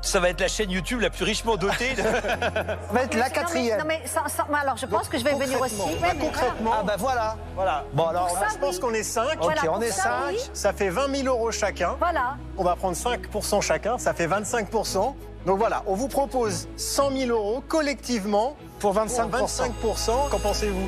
Ça 0.06 0.20
va 0.20 0.30
être 0.30 0.40
la 0.40 0.48
chaîne 0.48 0.70
YouTube 0.70 1.02
la 1.02 1.10
plus 1.10 1.26
richement 1.26 1.58
dotée. 1.58 1.94
de- 1.96 2.02
Ça 2.04 2.12
va 2.92 3.02
être 3.02 3.16
la 3.16 3.26
Non, 3.28 3.34
quatrième. 3.34 3.78
mais, 3.88 3.98
non, 3.98 4.02
mais 4.04 4.08
sans- 4.08 4.30
sans- 4.30 4.54
alors 4.54 4.78
je 4.78 4.86
pense 4.86 5.08
que 5.10 5.18
je 5.18 5.24
vais 5.24 5.34
venir 5.34 5.60
aussi. 5.60 5.76
Bah, 6.00 6.10
mais 6.14 6.20
concrètement, 6.28 6.72
Ah 6.80 6.84
bah 6.84 6.94
voilà. 6.98 7.36
voilà. 7.56 7.84
Bon 7.92 8.06
alors, 8.08 8.30
Je 8.30 8.58
pense 8.60 8.76
oui. 8.76 8.80
qu'on 8.82 8.94
est 8.94 9.04
5. 9.04 9.24
ok, 9.34 9.38
Voilà, 9.42 9.62
on 9.72 9.82
est 9.82 9.90
ça, 9.92 10.04
5. 10.04 10.12
oui. 10.30 10.38
Ça 10.54 10.74
fait 10.74 10.90
20 10.90 11.14
000 11.24 11.28
euros 11.28 11.52
chacun. 11.52 11.96
Voilà. 12.00 12.38
On 12.58 12.64
va 12.64 12.76
prendre 12.76 12.96
5% 12.96 13.62
chacun, 13.62 13.98
ça 13.98 14.14
fait 14.14 14.28
25%. 14.28 15.16
Donc 15.48 15.58
voilà, 15.58 15.82
on 15.88 15.96
vous 15.96 16.08
propose 16.08 16.68
100 16.78 17.10
000 17.12 17.32
euros 17.32 17.64
collectivement 17.68 18.56
Pour 18.80 18.94
pour 18.94 19.04
25%. 19.04 19.30
25%. 19.30 20.30
Qu'en 20.30 20.40
pensez-vous? 20.40 20.88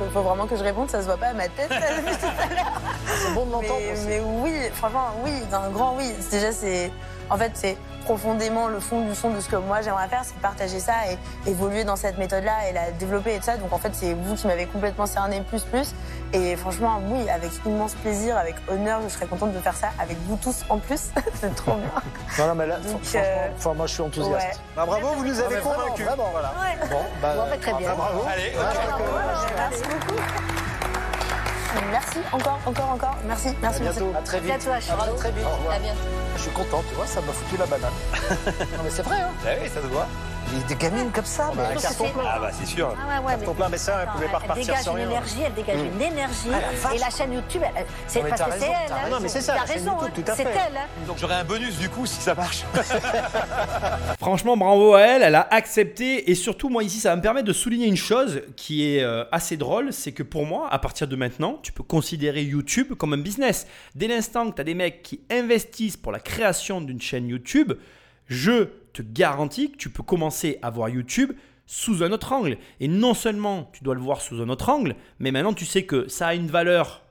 Il 0.00 0.10
faut 0.12 0.22
vraiment 0.22 0.46
que 0.46 0.56
je 0.56 0.62
réponde, 0.62 0.90
ça 0.90 1.00
se 1.00 1.06
voit 1.06 1.16
pas 1.16 1.26
à 1.28 1.32
ma 1.34 1.48
tête. 1.48 1.70
C'est 3.06 3.34
bon 3.34 3.46
de 3.46 3.52
l'entendre 3.52 3.74
mais, 3.80 3.92
aussi. 3.92 4.06
mais 4.06 4.20
oui, 4.20 4.52
franchement, 4.74 5.06
oui, 5.24 5.32
d'un 5.50 5.68
grand 5.70 5.96
oui. 5.96 6.12
Déjà, 6.30 6.52
c'est. 6.52 6.90
En 7.30 7.36
fait, 7.36 7.52
c'est 7.54 7.76
profondément 8.04 8.68
le 8.68 8.80
fond 8.80 9.00
du 9.06 9.14
fond 9.14 9.30
de 9.30 9.40
ce 9.40 9.48
que 9.48 9.56
moi 9.56 9.80
j'aimerais 9.80 10.08
faire, 10.08 10.22
c'est 10.24 10.36
de 10.36 10.40
partager 10.40 10.78
ça 10.78 10.92
et 11.10 11.50
évoluer 11.50 11.84
dans 11.84 11.96
cette 11.96 12.18
méthode-là 12.18 12.68
et 12.68 12.72
la 12.72 12.90
développer 12.92 13.34
et 13.34 13.38
tout 13.38 13.44
ça. 13.44 13.56
Donc 13.56 13.72
en 13.72 13.78
fait, 13.78 13.94
c'est 13.94 14.12
vous 14.14 14.34
qui 14.34 14.46
m'avez 14.46 14.66
complètement 14.66 15.06
cerné 15.06 15.40
plus 15.40 15.62
plus. 15.64 15.94
Et 16.32 16.56
franchement, 16.56 17.00
oui, 17.08 17.28
avec 17.30 17.50
immense 17.64 17.94
plaisir, 17.94 18.36
avec 18.36 18.56
honneur, 18.68 19.00
je 19.02 19.08
serais 19.08 19.26
contente 19.26 19.52
de 19.52 19.58
faire 19.58 19.76
ça 19.76 19.88
avec 19.98 20.18
vous 20.26 20.36
tous 20.36 20.64
en 20.68 20.78
plus. 20.78 21.10
c'est 21.40 21.54
trop 21.54 21.72
bien. 21.76 21.90
Non, 22.38 22.48
non, 22.48 22.54
mais 22.54 22.66
là, 22.66 22.76
Donc, 22.78 23.02
franchement, 23.02 23.20
euh, 23.24 23.48
enfin, 23.56 23.74
moi 23.74 23.86
je 23.86 23.92
suis 23.92 24.02
enthousiaste. 24.02 24.46
Ouais. 24.46 24.56
Bah, 24.76 24.84
bravo, 24.86 25.08
vous 25.16 25.24
nous 25.24 25.40
avez 25.40 25.56
convaincus. 25.60 26.04
vraiment. 26.06 26.28
Voilà. 26.32 26.52
Bon, 26.90 26.96
bah, 27.22 27.34
Bon, 27.36 27.44
bah, 27.50 27.56
très 27.60 27.74
bien. 27.74 27.94
Bravo. 27.94 28.24
Allez, 28.28 28.52
Merci 29.56 29.82
beaucoup. 29.82 30.20
Merci 31.90 32.18
encore, 32.32 32.58
encore, 32.66 32.90
encore. 32.90 33.16
Merci, 33.26 33.48
merci, 33.62 33.80
À 33.80 33.84
merci. 33.84 34.00
bientôt. 34.00 34.16
à 34.18 34.22
très 34.22 34.40
vite. 34.40 34.52
À 34.52 34.58
toi, 34.58 34.74
très 35.16 35.32
vite. 35.32 35.44
À 35.70 35.78
bientôt. 35.78 35.98
Je 36.36 36.42
suis 36.42 36.50
content, 36.50 36.82
tu 36.88 36.94
vois, 36.94 37.06
ça 37.06 37.20
m'a 37.20 37.32
foutu 37.32 37.56
la 37.56 37.66
banane. 37.66 37.92
non 38.46 38.82
mais 38.84 38.90
c'est 38.90 39.02
vrai, 39.02 39.20
hein. 39.20 39.30
Ah 39.44 39.50
oui, 39.62 39.68
ça 39.68 39.80
se 39.82 39.86
voit. 39.86 40.06
Il 40.52 40.60
y 40.60 40.62
a 40.62 40.66
des 40.66 40.74
gamines 40.76 41.10
comme 41.10 41.24
ça, 41.24 41.50
mais 41.56 41.62
Bah, 41.62 41.68
Je 41.74 41.78
trouve 41.82 41.96
carton 42.06 42.18
plein. 42.20 42.30
Ah 42.32 42.38
bah 42.38 42.50
c'est 42.52 42.66
sûr. 42.66 42.94
Ah 42.96 43.20
ouais, 43.20 43.26
ouais, 43.26 43.32
Carton 43.36 43.54
plein, 43.54 43.68
mais 43.70 43.78
ça, 43.78 44.02
elle 44.02 44.08
pouvait 44.12 44.26
pas 44.26 44.32
elle 44.36 44.42
repartir 44.42 44.66
dégage 44.66 44.82
sans 44.84 44.90
une 44.92 44.96
rien. 44.98 45.10
énergie, 45.10 45.36
elle 45.44 45.54
dégage 45.54 45.80
une 45.80 46.02
énergie. 46.02 46.48
Ah, 46.52 46.60
la 46.60 46.78
vache. 46.78 46.94
et 46.94 46.98
la 46.98 47.10
chaîne 47.10 47.32
YouTube, 47.32 47.62
elle- 47.76 47.86
c'est 48.06 48.18
Non, 48.20 48.24
mais 48.24 48.30
parce 48.30 48.40
t'as 48.40 48.46
que 48.46 48.52
c'est 48.52 48.58
raison, 48.66 48.72
elle. 48.82 48.88
t'as 48.88 48.94
hein. 48.94 48.98
raison. 49.04 49.16
Non, 49.16 49.20
mais 49.22 49.28
c'est 49.28 49.40
ça, 49.40 49.52
T'as 49.54 49.60
la 49.60 49.66
chaîne 49.66 49.74
raison, 49.76 49.90
YouTube, 50.00 50.06
hein. 50.18 50.22
tout 50.24 50.30
à 50.30 50.34
c'est 50.36 50.44
fait. 50.44 50.50
elle. 50.70 50.76
hein. 50.76 51.06
Donc 51.06 51.18
j'aurai 51.18 51.34
un 51.34 51.44
bonus 51.44 51.78
du 51.78 51.88
coup 51.88 52.06
si 52.06 52.20
ça 52.20 52.34
marche. 52.34 52.62
Franchement, 54.20 54.56
bravo 54.56 54.94
à 54.94 55.00
elle, 55.00 55.22
elle 55.22 55.34
a 55.34 55.46
accepté. 55.50 56.30
Et 56.30 56.34
surtout, 56.34 56.68
moi 56.68 56.82
ici, 56.84 57.00
ça 57.00 57.10
va 57.10 57.16
me 57.16 57.22
permettre 57.22 57.46
de 57.46 57.52
souligner 57.52 57.86
une 57.86 57.96
chose 57.96 58.42
qui 58.56 58.88
est 58.96 59.02
euh, 59.02 59.24
assez 59.32 59.56
drôle, 59.56 59.92
c'est 59.92 60.12
que 60.12 60.22
pour 60.22 60.46
moi, 60.46 60.68
à 60.70 60.78
partir 60.78 61.08
de 61.08 61.16
maintenant, 61.16 61.58
tu 61.62 61.72
peux 61.72 61.82
considérer 61.82 62.42
YouTube 62.42 62.94
comme 62.94 63.12
un 63.12 63.18
business. 63.18 63.66
Dès 63.94 64.08
l'instant 64.08 64.50
que 64.50 64.54
tu 64.56 64.60
as 64.60 64.64
des 64.64 64.74
mecs 64.74 65.02
qui 65.02 65.20
investissent 65.30 65.96
pour 65.96 66.12
la 66.12 66.20
création 66.20 66.80
d'une 66.80 67.00
chaîne 67.00 67.28
YouTube, 67.28 67.72
je 68.28 68.68
te 68.94 69.02
garantis 69.02 69.72
que 69.72 69.76
tu 69.76 69.90
peux 69.90 70.02
commencer 70.02 70.58
à 70.62 70.70
voir 70.70 70.88
YouTube 70.88 71.32
sous 71.66 72.02
un 72.02 72.12
autre 72.12 72.32
angle. 72.32 72.58
Et 72.80 72.88
non 72.88 73.12
seulement 73.12 73.70
tu 73.72 73.84
dois 73.84 73.94
le 73.94 74.00
voir 74.00 74.20
sous 74.20 74.40
un 74.40 74.48
autre 74.48 74.70
angle, 74.70 74.96
mais 75.18 75.32
maintenant 75.32 75.52
tu 75.52 75.66
sais 75.66 75.84
que 75.84 76.08
ça 76.08 76.28
a 76.28 76.34
une 76.34 76.46
valeur 76.46 77.02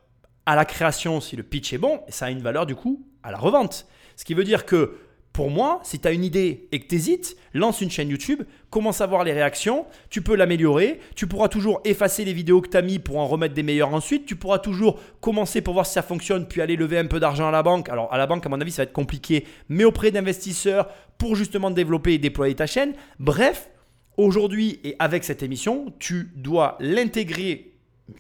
à 0.46 0.56
la 0.56 0.66
création 0.66 1.22
si 1.22 1.36
le 1.36 1.44
pitch 1.44 1.74
est 1.74 1.78
bon, 1.78 2.02
et 2.08 2.12
ça 2.12 2.26
a 2.26 2.32
une 2.32 2.42
valeur 2.42 2.66
du 2.66 2.76
coup 2.76 3.06
à 3.22 3.32
la 3.32 3.38
revente. 3.38 3.86
Ce 4.16 4.26
qui 4.26 4.34
veut 4.34 4.44
dire 4.44 4.66
que 4.66 4.98
pour 5.34 5.50
moi, 5.50 5.82
si 5.84 6.00
tu 6.00 6.08
as 6.08 6.12
une 6.12 6.24
idée 6.24 6.68
et 6.72 6.80
que 6.80 6.88
tu 6.88 6.96
hésites, 6.96 7.36
lance 7.56 7.82
une 7.82 7.90
chaîne 7.90 8.10
YouTube, 8.10 8.44
commence 8.70 9.02
à 9.02 9.08
voir 9.08 9.24
les 9.24 9.34
réactions, 9.34 9.88
tu 10.12 10.22
peux 10.22 10.36
l'améliorer, 10.36 11.00
tu 11.16 11.26
pourras 11.26 11.48
toujours 11.48 11.82
effacer 11.86 12.24
les 12.24 12.34
vidéos 12.34 12.62
que 12.62 12.70
tu 12.70 12.78
as 12.78 12.84
mis 12.84 13.00
pour 13.00 13.18
en 13.18 13.26
remettre 13.28 13.56
des 13.56 13.64
meilleures 13.64 13.96
ensuite, 13.96 14.28
tu 14.28 14.36
pourras 14.36 14.60
toujours 14.60 15.00
commencer 15.22 15.62
pour 15.62 15.74
voir 15.74 15.88
si 15.88 15.94
ça 15.94 16.04
fonctionne, 16.04 16.48
puis 16.48 16.62
aller 16.62 16.76
lever 16.76 17.00
un 17.00 17.08
peu 17.08 17.20
d'argent 17.20 17.48
à 17.48 17.52
la 17.52 17.64
banque. 17.64 17.90
Alors 17.90 18.14
à 18.14 18.20
la 18.20 18.28
banque, 18.28 18.46
à 18.46 18.50
mon 18.50 18.62
avis, 18.62 18.72
ça 18.72 18.84
va 18.84 18.84
être 18.84 18.94
compliqué, 18.94 19.48
mais 19.70 19.84
auprès 19.86 20.12
d'investisseurs 20.12 20.88
pour 21.18 21.36
justement 21.36 21.72
développer 21.72 22.14
et 22.14 22.20
déployer 22.20 22.54
ta 22.54 22.68
chaîne. 22.68 22.94
Bref, 23.18 23.72
aujourd'hui 24.18 24.80
et 24.84 24.96
avec 25.00 25.24
cette 25.24 25.42
émission, 25.42 25.92
tu 25.98 26.32
dois 26.36 26.78
l'intégrer 26.80 27.74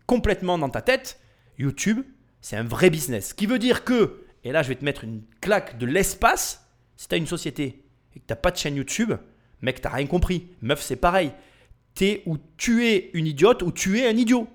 complètement 0.07 0.57
dans 0.57 0.69
ta 0.69 0.81
tête. 0.81 1.19
YouTube, 1.59 2.01
c'est 2.41 2.55
un 2.55 2.63
vrai 2.63 2.89
business. 2.89 3.29
Ce 3.29 3.33
qui 3.35 3.45
veut 3.45 3.59
dire 3.59 3.83
que, 3.83 4.23
et 4.43 4.51
là 4.51 4.63
je 4.63 4.69
vais 4.69 4.75
te 4.75 4.83
mettre 4.83 5.03
une 5.03 5.21
claque 5.41 5.77
de 5.77 5.85
l'espace, 5.85 6.62
si 7.03 7.09
tu 7.09 7.17
une 7.17 7.27
société 7.27 7.83
et 8.15 8.19
que 8.21 8.25
tu 8.25 8.33
pas 8.33 8.49
de 8.49 8.55
chaîne 8.55 8.77
YouTube, 8.77 9.11
mec, 9.61 9.81
tu 9.81 9.87
rien 9.89 10.07
compris. 10.07 10.47
Meuf, 10.61 10.81
c'est 10.81 10.95
pareil. 10.95 11.33
T'es 11.95 12.23
ou 12.25 12.37
tu 12.55 12.87
es 12.87 13.11
une 13.13 13.27
idiote 13.27 13.61
ou 13.61 13.73
tu 13.73 13.99
es 13.99 14.07
un 14.07 14.15
idiot. 14.15 14.47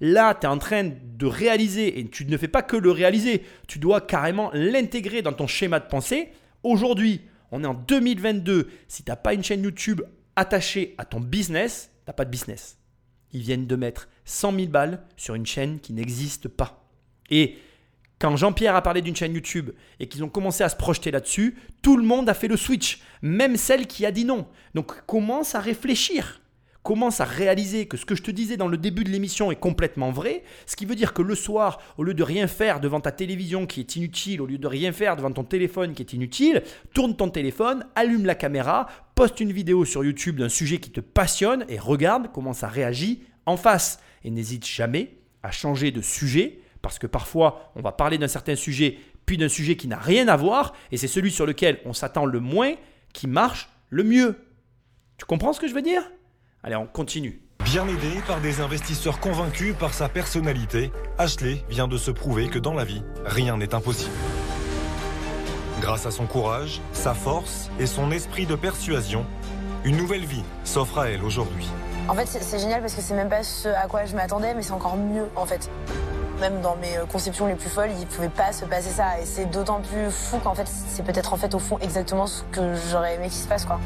Là, 0.00 0.34
tu 0.34 0.46
es 0.46 0.48
en 0.48 0.58
train 0.58 0.82
de 0.82 1.26
réaliser, 1.26 2.00
et 2.00 2.08
tu 2.08 2.26
ne 2.26 2.36
fais 2.36 2.48
pas 2.48 2.62
que 2.62 2.76
le 2.76 2.90
réaliser, 2.90 3.44
tu 3.68 3.78
dois 3.78 4.00
carrément 4.00 4.50
l'intégrer 4.52 5.22
dans 5.22 5.32
ton 5.32 5.46
schéma 5.46 5.78
de 5.78 5.86
pensée. 5.86 6.30
Aujourd'hui, 6.64 7.20
on 7.52 7.62
est 7.62 7.68
en 7.68 7.74
2022, 7.74 8.68
si 8.88 9.04
tu 9.04 9.10
n'as 9.12 9.16
pas 9.16 9.34
une 9.34 9.44
chaîne 9.44 9.62
YouTube 9.62 10.02
attachée 10.34 10.96
à 10.98 11.04
ton 11.04 11.20
business, 11.20 11.92
tu 11.98 12.08
n'as 12.08 12.14
pas 12.14 12.24
de 12.24 12.30
business. 12.30 12.78
Ils 13.32 13.42
viennent 13.42 13.68
de 13.68 13.76
mettre 13.76 14.08
100 14.24 14.56
000 14.56 14.66
balles 14.66 15.04
sur 15.16 15.36
une 15.36 15.46
chaîne 15.46 15.78
qui 15.78 15.92
n'existe 15.92 16.48
pas. 16.48 16.84
Et 17.30 17.58
quand 18.22 18.36
Jean-Pierre 18.36 18.76
a 18.76 18.82
parlé 18.82 19.02
d'une 19.02 19.16
chaîne 19.16 19.34
YouTube 19.34 19.70
et 19.98 20.06
qu'ils 20.06 20.22
ont 20.22 20.28
commencé 20.28 20.62
à 20.62 20.68
se 20.68 20.76
projeter 20.76 21.10
là-dessus, 21.10 21.56
tout 21.82 21.96
le 21.96 22.04
monde 22.04 22.28
a 22.28 22.34
fait 22.34 22.46
le 22.46 22.56
switch, 22.56 23.00
même 23.20 23.56
celle 23.56 23.88
qui 23.88 24.06
a 24.06 24.12
dit 24.12 24.24
non. 24.24 24.46
Donc 24.74 25.04
commence 25.06 25.56
à 25.56 25.60
réfléchir, 25.60 26.40
commence 26.84 27.20
à 27.20 27.24
réaliser 27.24 27.86
que 27.86 27.96
ce 27.96 28.06
que 28.06 28.14
je 28.14 28.22
te 28.22 28.30
disais 28.30 28.56
dans 28.56 28.68
le 28.68 28.76
début 28.76 29.02
de 29.02 29.10
l'émission 29.10 29.50
est 29.50 29.56
complètement 29.56 30.12
vrai, 30.12 30.44
ce 30.66 30.76
qui 30.76 30.86
veut 30.86 30.94
dire 30.94 31.14
que 31.14 31.22
le 31.22 31.34
soir, 31.34 31.80
au 31.98 32.04
lieu 32.04 32.14
de 32.14 32.22
rien 32.22 32.46
faire 32.46 32.78
devant 32.78 33.00
ta 33.00 33.10
télévision 33.10 33.66
qui 33.66 33.80
est 33.80 33.96
inutile, 33.96 34.40
au 34.40 34.46
lieu 34.46 34.58
de 34.58 34.68
rien 34.68 34.92
faire 34.92 35.16
devant 35.16 35.32
ton 35.32 35.42
téléphone 35.42 35.92
qui 35.92 36.02
est 36.02 36.12
inutile, 36.12 36.62
tourne 36.94 37.16
ton 37.16 37.28
téléphone, 37.28 37.84
allume 37.96 38.24
la 38.24 38.36
caméra, 38.36 38.86
poste 39.16 39.40
une 39.40 39.50
vidéo 39.50 39.84
sur 39.84 40.04
YouTube 40.04 40.38
d'un 40.38 40.48
sujet 40.48 40.78
qui 40.78 40.90
te 40.90 41.00
passionne 41.00 41.64
et 41.68 41.80
regarde 41.80 42.28
comment 42.32 42.52
ça 42.52 42.68
réagit 42.68 43.24
en 43.46 43.56
face. 43.56 43.98
Et 44.22 44.30
n'hésite 44.30 44.64
jamais 44.64 45.16
à 45.42 45.50
changer 45.50 45.90
de 45.90 46.00
sujet 46.00 46.61
parce 46.82 46.98
que 46.98 47.06
parfois 47.06 47.72
on 47.76 47.80
va 47.80 47.92
parler 47.92 48.18
d'un 48.18 48.28
certain 48.28 48.56
sujet 48.56 48.98
puis 49.24 49.38
d'un 49.38 49.48
sujet 49.48 49.76
qui 49.76 49.88
n'a 49.88 49.98
rien 49.98 50.28
à 50.28 50.36
voir 50.36 50.74
et 50.90 50.96
c'est 50.96 51.08
celui 51.08 51.30
sur 51.30 51.46
lequel 51.46 51.80
on 51.84 51.92
s'attend 51.92 52.26
le 52.26 52.40
moins 52.40 52.74
qui 53.12 53.26
marche 53.26 53.70
le 53.88 54.04
mieux. 54.04 54.36
Tu 55.16 55.24
comprends 55.24 55.52
ce 55.52 55.60
que 55.60 55.68
je 55.68 55.74
veux 55.74 55.82
dire? 55.82 56.02
Allez, 56.62 56.76
on 56.76 56.86
continue. 56.86 57.40
Bien 57.64 57.86
aidé 57.86 58.20
par 58.26 58.40
des 58.40 58.60
investisseurs 58.60 59.20
convaincus 59.20 59.74
par 59.78 59.94
sa 59.94 60.08
personnalité, 60.08 60.90
Ashley 61.16 61.64
vient 61.70 61.86
de 61.86 61.96
se 61.96 62.10
prouver 62.10 62.48
que 62.48 62.58
dans 62.58 62.74
la 62.74 62.84
vie, 62.84 63.02
rien 63.24 63.56
n'est 63.56 63.74
impossible. 63.74 64.10
Grâce 65.80 66.06
à 66.06 66.10
son 66.10 66.26
courage, 66.26 66.80
sa 66.92 67.14
force 67.14 67.70
et 67.78 67.86
son 67.86 68.10
esprit 68.10 68.46
de 68.46 68.56
persuasion, 68.56 69.24
une 69.84 69.96
nouvelle 69.96 70.24
vie 70.24 70.44
s'offre 70.64 70.98
à 70.98 71.08
elle 71.08 71.22
aujourd'hui. 71.24 71.66
En 72.08 72.14
fait, 72.14 72.26
c'est 72.26 72.58
génial 72.58 72.80
parce 72.80 72.94
que 72.94 73.00
c'est 73.00 73.14
même 73.14 73.28
pas 73.28 73.42
ce 73.42 73.68
à 73.68 73.86
quoi 73.86 74.04
je 74.04 74.14
m'attendais, 74.14 74.54
mais 74.54 74.62
c'est 74.62 74.72
encore 74.72 74.96
mieux 74.96 75.26
en 75.36 75.46
fait. 75.46 75.70
Même 76.42 76.60
dans 76.60 76.74
mes 76.74 76.96
euh, 76.96 77.06
conceptions 77.06 77.46
les 77.46 77.54
plus 77.54 77.68
folles, 77.68 77.90
il 78.00 78.04
pouvait 78.04 78.28
pas 78.28 78.52
se 78.52 78.64
passer 78.64 78.90
ça. 78.90 79.20
Et 79.20 79.24
c'est 79.24 79.48
d'autant 79.48 79.80
plus 79.80 80.10
fou 80.10 80.38
qu'en 80.38 80.56
fait, 80.56 80.66
c'est 80.66 81.04
peut-être 81.04 81.32
en 81.32 81.36
fait 81.36 81.54
au 81.54 81.60
fond 81.60 81.78
exactement 81.78 82.26
ce 82.26 82.42
que 82.50 82.74
j'aurais 82.90 83.14
aimé 83.14 83.28
qu'il 83.28 83.38
se 83.38 83.46
passe 83.46 83.64
quoi. 83.64 83.78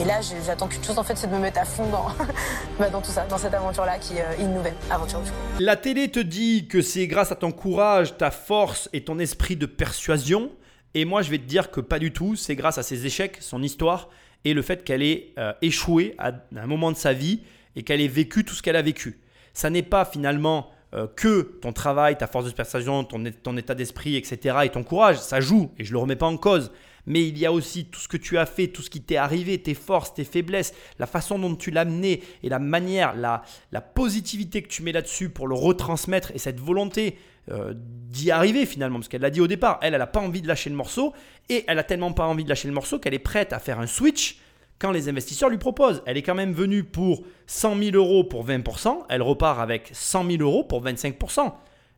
Et 0.00 0.06
là, 0.06 0.20
j'attends 0.46 0.66
qu'une 0.66 0.82
chose 0.82 0.96
en 0.96 1.02
fait, 1.02 1.18
c'est 1.18 1.26
de 1.26 1.34
me 1.34 1.38
mettre 1.38 1.60
à 1.60 1.66
fond 1.66 1.86
dans, 1.90 2.06
bah, 2.78 2.88
dans 2.88 3.02
tout 3.02 3.10
ça, 3.10 3.26
dans 3.26 3.36
cette 3.36 3.52
aventure-là 3.52 3.98
qui 3.98 4.16
est 4.16 4.22
euh, 4.22 4.40
une 4.42 4.54
nouvelle 4.54 4.72
aventure. 4.90 5.20
La 5.60 5.76
télé 5.76 6.10
te 6.10 6.20
dit 6.20 6.66
que 6.66 6.80
c'est 6.80 7.06
grâce 7.08 7.30
à 7.30 7.36
ton 7.36 7.52
courage, 7.52 8.16
ta 8.16 8.30
force 8.30 8.88
et 8.94 9.04
ton 9.04 9.18
esprit 9.18 9.56
de 9.56 9.66
persuasion. 9.66 10.50
Et 10.94 11.04
moi, 11.04 11.20
je 11.20 11.28
vais 11.28 11.38
te 11.38 11.44
dire 11.46 11.70
que 11.70 11.82
pas 11.82 11.98
du 11.98 12.10
tout. 12.10 12.36
C'est 12.36 12.56
grâce 12.56 12.78
à 12.78 12.82
ses 12.82 13.04
échecs, 13.04 13.36
son 13.40 13.62
histoire 13.62 14.08
et 14.46 14.54
le 14.54 14.62
fait 14.62 14.82
qu'elle 14.82 15.02
ait 15.02 15.34
euh, 15.36 15.52
échoué 15.60 16.14
à 16.16 16.32
un 16.56 16.66
moment 16.66 16.90
de 16.90 16.96
sa 16.96 17.12
vie 17.12 17.42
et 17.76 17.82
qu'elle 17.82 18.00
ait 18.00 18.08
vécu 18.08 18.46
tout 18.46 18.54
ce 18.54 18.62
qu'elle 18.62 18.76
a 18.76 18.82
vécu. 18.82 19.20
Ça 19.58 19.70
n'est 19.70 19.82
pas 19.82 20.04
finalement 20.04 20.70
euh, 20.94 21.08
que 21.16 21.58
ton 21.60 21.72
travail, 21.72 22.16
ta 22.16 22.28
force 22.28 22.44
de 22.44 22.52
persuasion, 22.52 23.02
ton, 23.02 23.24
ton 23.42 23.56
état 23.56 23.74
d'esprit, 23.74 24.14
etc. 24.14 24.58
et 24.62 24.68
ton 24.68 24.84
courage. 24.84 25.18
Ça 25.18 25.40
joue 25.40 25.72
et 25.78 25.84
je 25.84 25.90
le 25.90 25.98
remets 25.98 26.14
pas 26.14 26.28
en 26.28 26.36
cause. 26.36 26.70
Mais 27.06 27.26
il 27.26 27.36
y 27.36 27.44
a 27.44 27.50
aussi 27.50 27.86
tout 27.86 27.98
ce 27.98 28.06
que 28.06 28.16
tu 28.16 28.38
as 28.38 28.46
fait, 28.46 28.68
tout 28.68 28.82
ce 28.82 28.88
qui 28.88 29.00
t'est 29.00 29.16
arrivé, 29.16 29.60
tes 29.60 29.74
forces, 29.74 30.14
tes 30.14 30.22
faiblesses, 30.22 30.74
la 31.00 31.06
façon 31.06 31.40
dont 31.40 31.56
tu 31.56 31.72
l'as 31.72 31.84
mené 31.84 32.22
et 32.44 32.48
la 32.48 32.60
manière, 32.60 33.16
la, 33.16 33.42
la 33.72 33.80
positivité 33.80 34.62
que 34.62 34.68
tu 34.68 34.84
mets 34.84 34.92
là-dessus 34.92 35.28
pour 35.28 35.48
le 35.48 35.56
retransmettre 35.56 36.30
et 36.36 36.38
cette 36.38 36.60
volonté 36.60 37.18
euh, 37.50 37.74
d'y 37.74 38.30
arriver 38.30 38.64
finalement. 38.64 39.00
Parce 39.00 39.08
qu'elle 39.08 39.22
l'a 39.22 39.30
dit 39.30 39.40
au 39.40 39.48
départ, 39.48 39.80
elle, 39.82 39.94
elle 39.94 39.98
n'a 39.98 40.06
pas 40.06 40.20
envie 40.20 40.40
de 40.40 40.46
lâcher 40.46 40.70
le 40.70 40.76
morceau 40.76 41.14
et 41.48 41.64
elle 41.66 41.80
a 41.80 41.84
tellement 41.84 42.12
pas 42.12 42.26
envie 42.26 42.44
de 42.44 42.48
lâcher 42.48 42.68
le 42.68 42.74
morceau 42.74 43.00
qu'elle 43.00 43.14
est 43.14 43.18
prête 43.18 43.52
à 43.52 43.58
faire 43.58 43.80
un 43.80 43.88
switch 43.88 44.38
quand 44.78 44.92
les 44.92 45.08
investisseurs 45.08 45.50
lui 45.50 45.58
proposent. 45.58 46.02
Elle 46.06 46.16
est 46.16 46.22
quand 46.22 46.34
même 46.34 46.52
venue 46.52 46.84
pour 46.84 47.24
100 47.46 47.76
000 47.82 47.96
euros 47.96 48.24
pour 48.24 48.46
20%, 48.46 49.04
elle 49.08 49.22
repart 49.22 49.60
avec 49.60 49.90
100 49.92 50.30
000 50.30 50.42
euros 50.42 50.64
pour 50.64 50.84
25%. 50.84 51.52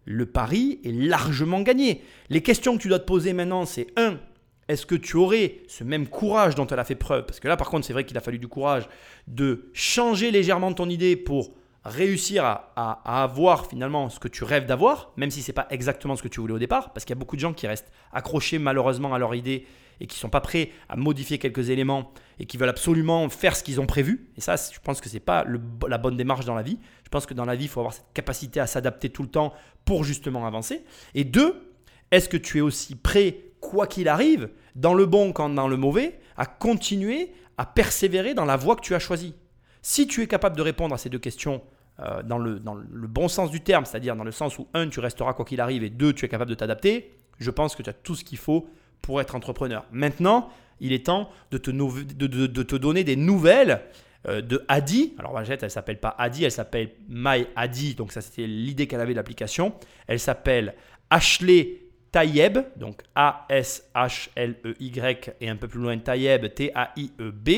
Le 0.07 0.26
pari 0.26 0.81
est 0.85 0.93
largement 0.93 1.61
gagné. 1.61 2.03
Les 2.31 2.43
questions 2.43 2.76
que 2.76 2.83
tu 2.83 2.89
dois 2.89 2.99
te 2.99 3.05
poser 3.05 3.33
maintenant, 3.33 3.66
c'est 3.66 3.89
1. 3.97 4.18
Est-ce 4.68 4.87
que 4.87 4.95
tu 4.95 5.16
aurais 5.16 5.59
ce 5.66 5.85
même 5.85 6.07
courage 6.07 6.55
dont 6.55 6.66
elle 6.66 6.78
a 6.78 6.85
fait 6.85 6.95
preuve? 6.95 7.26
Parce 7.26 7.41
que 7.41 7.49
là, 7.49 7.57
par 7.57 7.68
contre, 7.70 7.87
c'est 7.87 7.93
vrai 7.93 8.05
qu'il 8.05 8.16
a 8.16 8.20
fallu 8.20 8.39
du 8.39 8.49
courage 8.49 8.89
de 9.26 9.70
changer 9.72 10.31
légèrement 10.31 10.72
ton 10.72 10.89
idée 10.89 11.16
pour 11.16 11.51
réussir 11.85 12.45
à, 12.45 13.22
avoir 13.22 13.66
finalement 13.66 14.11
ce 14.11 14.20
que 14.20 14.28
tu 14.28 14.45
rêves 14.45 14.66
d'avoir, 14.66 15.12
même 15.16 15.31
si 15.31 15.43
c'est 15.43 15.53
pas 15.53 15.66
exactement 15.70 16.14
ce 16.14 16.22
que 16.22 16.28
tu 16.28 16.41
voulais 16.41 16.53
au 16.53 16.59
départ, 16.59 16.93
parce 16.93 17.05
qu'il 17.05 17.14
y 17.14 17.18
a 17.18 17.20
beaucoup 17.20 17.37
de 17.37 17.41
gens 17.41 17.53
qui 17.53 17.66
restent 17.66 17.91
accrochés 18.12 18.59
malheureusement 18.59 19.14
à 19.14 19.18
leur 19.18 19.35
idée 19.35 19.66
et 20.01 20.07
qui 20.07 20.18
sont 20.18 20.30
pas 20.30 20.40
prêts 20.40 20.70
à 20.88 20.96
modifier 20.96 21.38
quelques 21.38 21.70
éléments 21.70 22.12
et 22.38 22.46
qui 22.46 22.57
veulent 22.57 22.70
absolument 22.70 23.28
faire 23.28 23.55
ce 23.55 23.62
qu'ils 23.62 23.80
ont 23.80 23.86
prévu. 23.86 24.30
Et 24.36 24.40
ça, 24.40 24.57
je 24.57 24.78
pense 24.80 25.01
que 25.01 25.09
c'est 25.09 25.20
pas 25.20 25.44
le- 25.44 25.61
la 25.88 25.98
bonne 25.98 26.16
démarche 26.16 26.46
dans 26.46 26.55
la 26.55 26.62
vie. 26.62 26.78
Je 27.05 27.09
pense 27.11 27.26
que 27.26 27.34
dans 27.34 27.44
la 27.44 27.55
vie, 27.55 27.64
il 27.64 27.68
faut 27.68 27.80
avoir 27.80 27.92
cette 27.92 28.12
capacité 28.14 28.61
à 28.61 28.66
s'adapter 28.66 29.11
tout 29.11 29.22
le 29.22 29.28
temps 29.28 29.53
pour 29.84 30.05
justement 30.05 30.46
avancer. 30.46 30.84
Et 31.14 31.24
deux, 31.24 31.74
est-ce 32.11 32.28
que 32.28 32.36
tu 32.38 32.59
es 32.59 32.61
aussi 32.62 32.96
prêt, 32.96 33.36
quoi 33.61 33.86
qu'il 33.86 34.09
arrive, 34.09 34.48
dans 34.74 34.94
le 34.94 35.07
bon 35.07 35.32
comme 35.32 35.55
dans 35.55 35.68
le 35.68 35.76
mauvais, 35.76 36.18
à 36.36 36.46
continuer 36.46 37.32
à 37.59 37.66
persévérer 37.66 38.32
dans 38.32 38.46
la 38.46 38.57
voie 38.57 38.76
que 38.76 38.80
tu 38.80 38.94
as 38.94 38.98
choisie? 38.98 39.34
Si 39.82 40.07
tu 40.07 40.22
es 40.22 40.26
capable 40.26 40.57
de 40.57 40.62
répondre 40.62 40.94
à 40.94 40.98
ces 40.98 41.11
deux 41.11 41.18
questions 41.18 41.62
euh, 42.01 42.22
dans, 42.22 42.38
le, 42.38 42.59
dans 42.59 42.74
le 42.74 43.07
bon 43.07 43.28
sens 43.28 43.51
du 43.51 43.61
terme, 43.61 43.84
c'est-à-dire 43.84 44.16
dans 44.16 44.24
le 44.24 44.32
sens 44.32 44.59
où, 44.59 44.66
un, 44.72 44.88
tu 44.88 45.01
resteras 45.01 45.34
quoi 45.34 45.44
qu'il 45.44 45.61
arrive, 45.61 45.84
et 45.84 45.90
deux, 45.90 46.14
tu 46.14 46.24
es 46.24 46.28
capable 46.28 46.51
de 46.51 46.55
t'adapter, 46.55 47.12
je 47.38 47.51
pense 47.51 47.74
que 47.74 47.82
tu 47.82 47.90
as 47.90 47.92
tout 47.92 48.14
ce 48.14 48.24
qu'il 48.24 48.38
faut 48.38 48.68
pour 49.03 49.20
être 49.20 49.34
entrepreneur. 49.34 49.84
Maintenant, 49.92 50.51
il 50.80 50.92
est 50.92 51.07
temps 51.07 51.30
de 51.51 51.59
te, 51.59 52.76
donner 52.76 53.05
des 53.05 53.16
nouvelles 53.16 53.82
euh, 54.28 54.40
de 54.40 54.64
Adi. 54.68 55.14
Alors, 55.18 55.32
Vagette, 55.32 55.62
elle 55.62 55.70
s'appelle 55.70 56.01
pas 56.01 56.14
Adi, 56.18 56.44
elle 56.44 56.53
s'appelle 56.53 56.90
My 57.09 57.46
Adi. 57.57 57.94
Donc, 57.94 58.12
ça, 58.12 58.20
c'était 58.20 58.46
l'idée 58.46 58.86
qu'elle 58.86 59.01
avait 59.01 59.12
de 59.12 59.18
l'application. 59.18 59.74
Elle 60.07 60.20
s'appelle 60.20 60.74
Ashley 61.11 61.80
Tayeb, 62.12 62.59
donc 62.76 63.03
A-S-H-L-E-Y 63.14 64.53
et 65.40 65.48
un 65.48 65.57
peu 65.57 65.68
plus 65.68 65.80
loin 65.80 65.96
Tayeb, 65.98 66.53
T-A-I-E-B. 66.55 67.48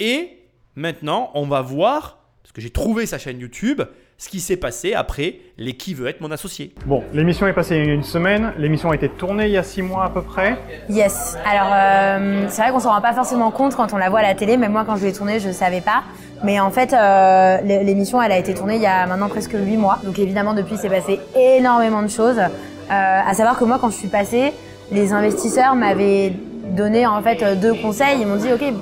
Et 0.00 0.38
maintenant, 0.74 1.30
on 1.34 1.46
va 1.46 1.62
voir, 1.62 2.26
parce 2.42 2.52
que 2.52 2.60
j'ai 2.60 2.70
trouvé 2.70 3.06
sa 3.06 3.18
chaîne 3.18 3.40
YouTube, 3.40 3.82
ce 4.22 4.28
qui 4.28 4.38
s'est 4.38 4.56
passé 4.56 4.94
après 4.94 5.34
les 5.58 5.72
Qui 5.72 5.94
veut 5.94 6.06
être 6.06 6.20
mon 6.20 6.30
associé. 6.30 6.72
Bon, 6.86 7.02
l'émission 7.12 7.48
est 7.48 7.52
passée 7.52 7.74
il 7.76 7.86
y 7.86 7.90
a 7.90 7.92
une 7.92 8.04
semaine. 8.04 8.52
L'émission 8.56 8.92
a 8.92 8.94
été 8.94 9.08
tournée 9.08 9.46
il 9.46 9.50
y 9.50 9.56
a 9.58 9.64
six 9.64 9.82
mois 9.82 10.04
à 10.04 10.10
peu 10.10 10.22
près. 10.22 10.56
Yes. 10.88 11.36
Alors, 11.44 11.72
euh, 11.74 12.46
c'est 12.48 12.62
vrai 12.62 12.70
qu'on 12.70 12.78
s'en 12.78 12.90
rend 12.92 13.00
pas 13.00 13.14
forcément 13.14 13.50
compte 13.50 13.74
quand 13.74 13.92
on 13.92 13.96
la 13.96 14.10
voit 14.10 14.20
à 14.20 14.22
la 14.22 14.36
télé. 14.36 14.56
Même 14.56 14.70
moi, 14.70 14.84
quand 14.86 14.94
je 14.94 15.06
l'ai 15.06 15.12
tournée, 15.12 15.40
je 15.40 15.50
savais 15.50 15.80
pas. 15.80 16.04
Mais 16.44 16.60
en 16.60 16.70
fait, 16.70 16.92
euh, 16.92 17.56
l'é- 17.64 17.82
l'émission, 17.82 18.22
elle 18.22 18.30
a 18.30 18.38
été 18.38 18.54
tournée 18.54 18.76
il 18.76 18.82
y 18.82 18.86
a 18.86 19.06
maintenant 19.06 19.28
presque 19.28 19.54
huit 19.54 19.76
mois. 19.76 19.98
Donc 20.04 20.16
évidemment, 20.20 20.54
depuis, 20.54 20.76
c'est 20.76 20.88
passé 20.88 21.18
énormément 21.34 22.02
de 22.02 22.08
choses. 22.08 22.38
Euh, 22.38 22.48
à 22.90 23.34
savoir 23.34 23.58
que 23.58 23.64
moi, 23.64 23.78
quand 23.80 23.90
je 23.90 23.96
suis 23.96 24.08
passée, 24.08 24.52
les 24.92 25.12
investisseurs 25.12 25.74
m'avaient 25.74 26.32
donné 26.76 27.06
en 27.08 27.20
fait 27.22 27.58
deux 27.60 27.74
conseils. 27.74 28.18
Ils 28.20 28.26
m'ont 28.28 28.36
dit, 28.36 28.52
ok, 28.52 28.72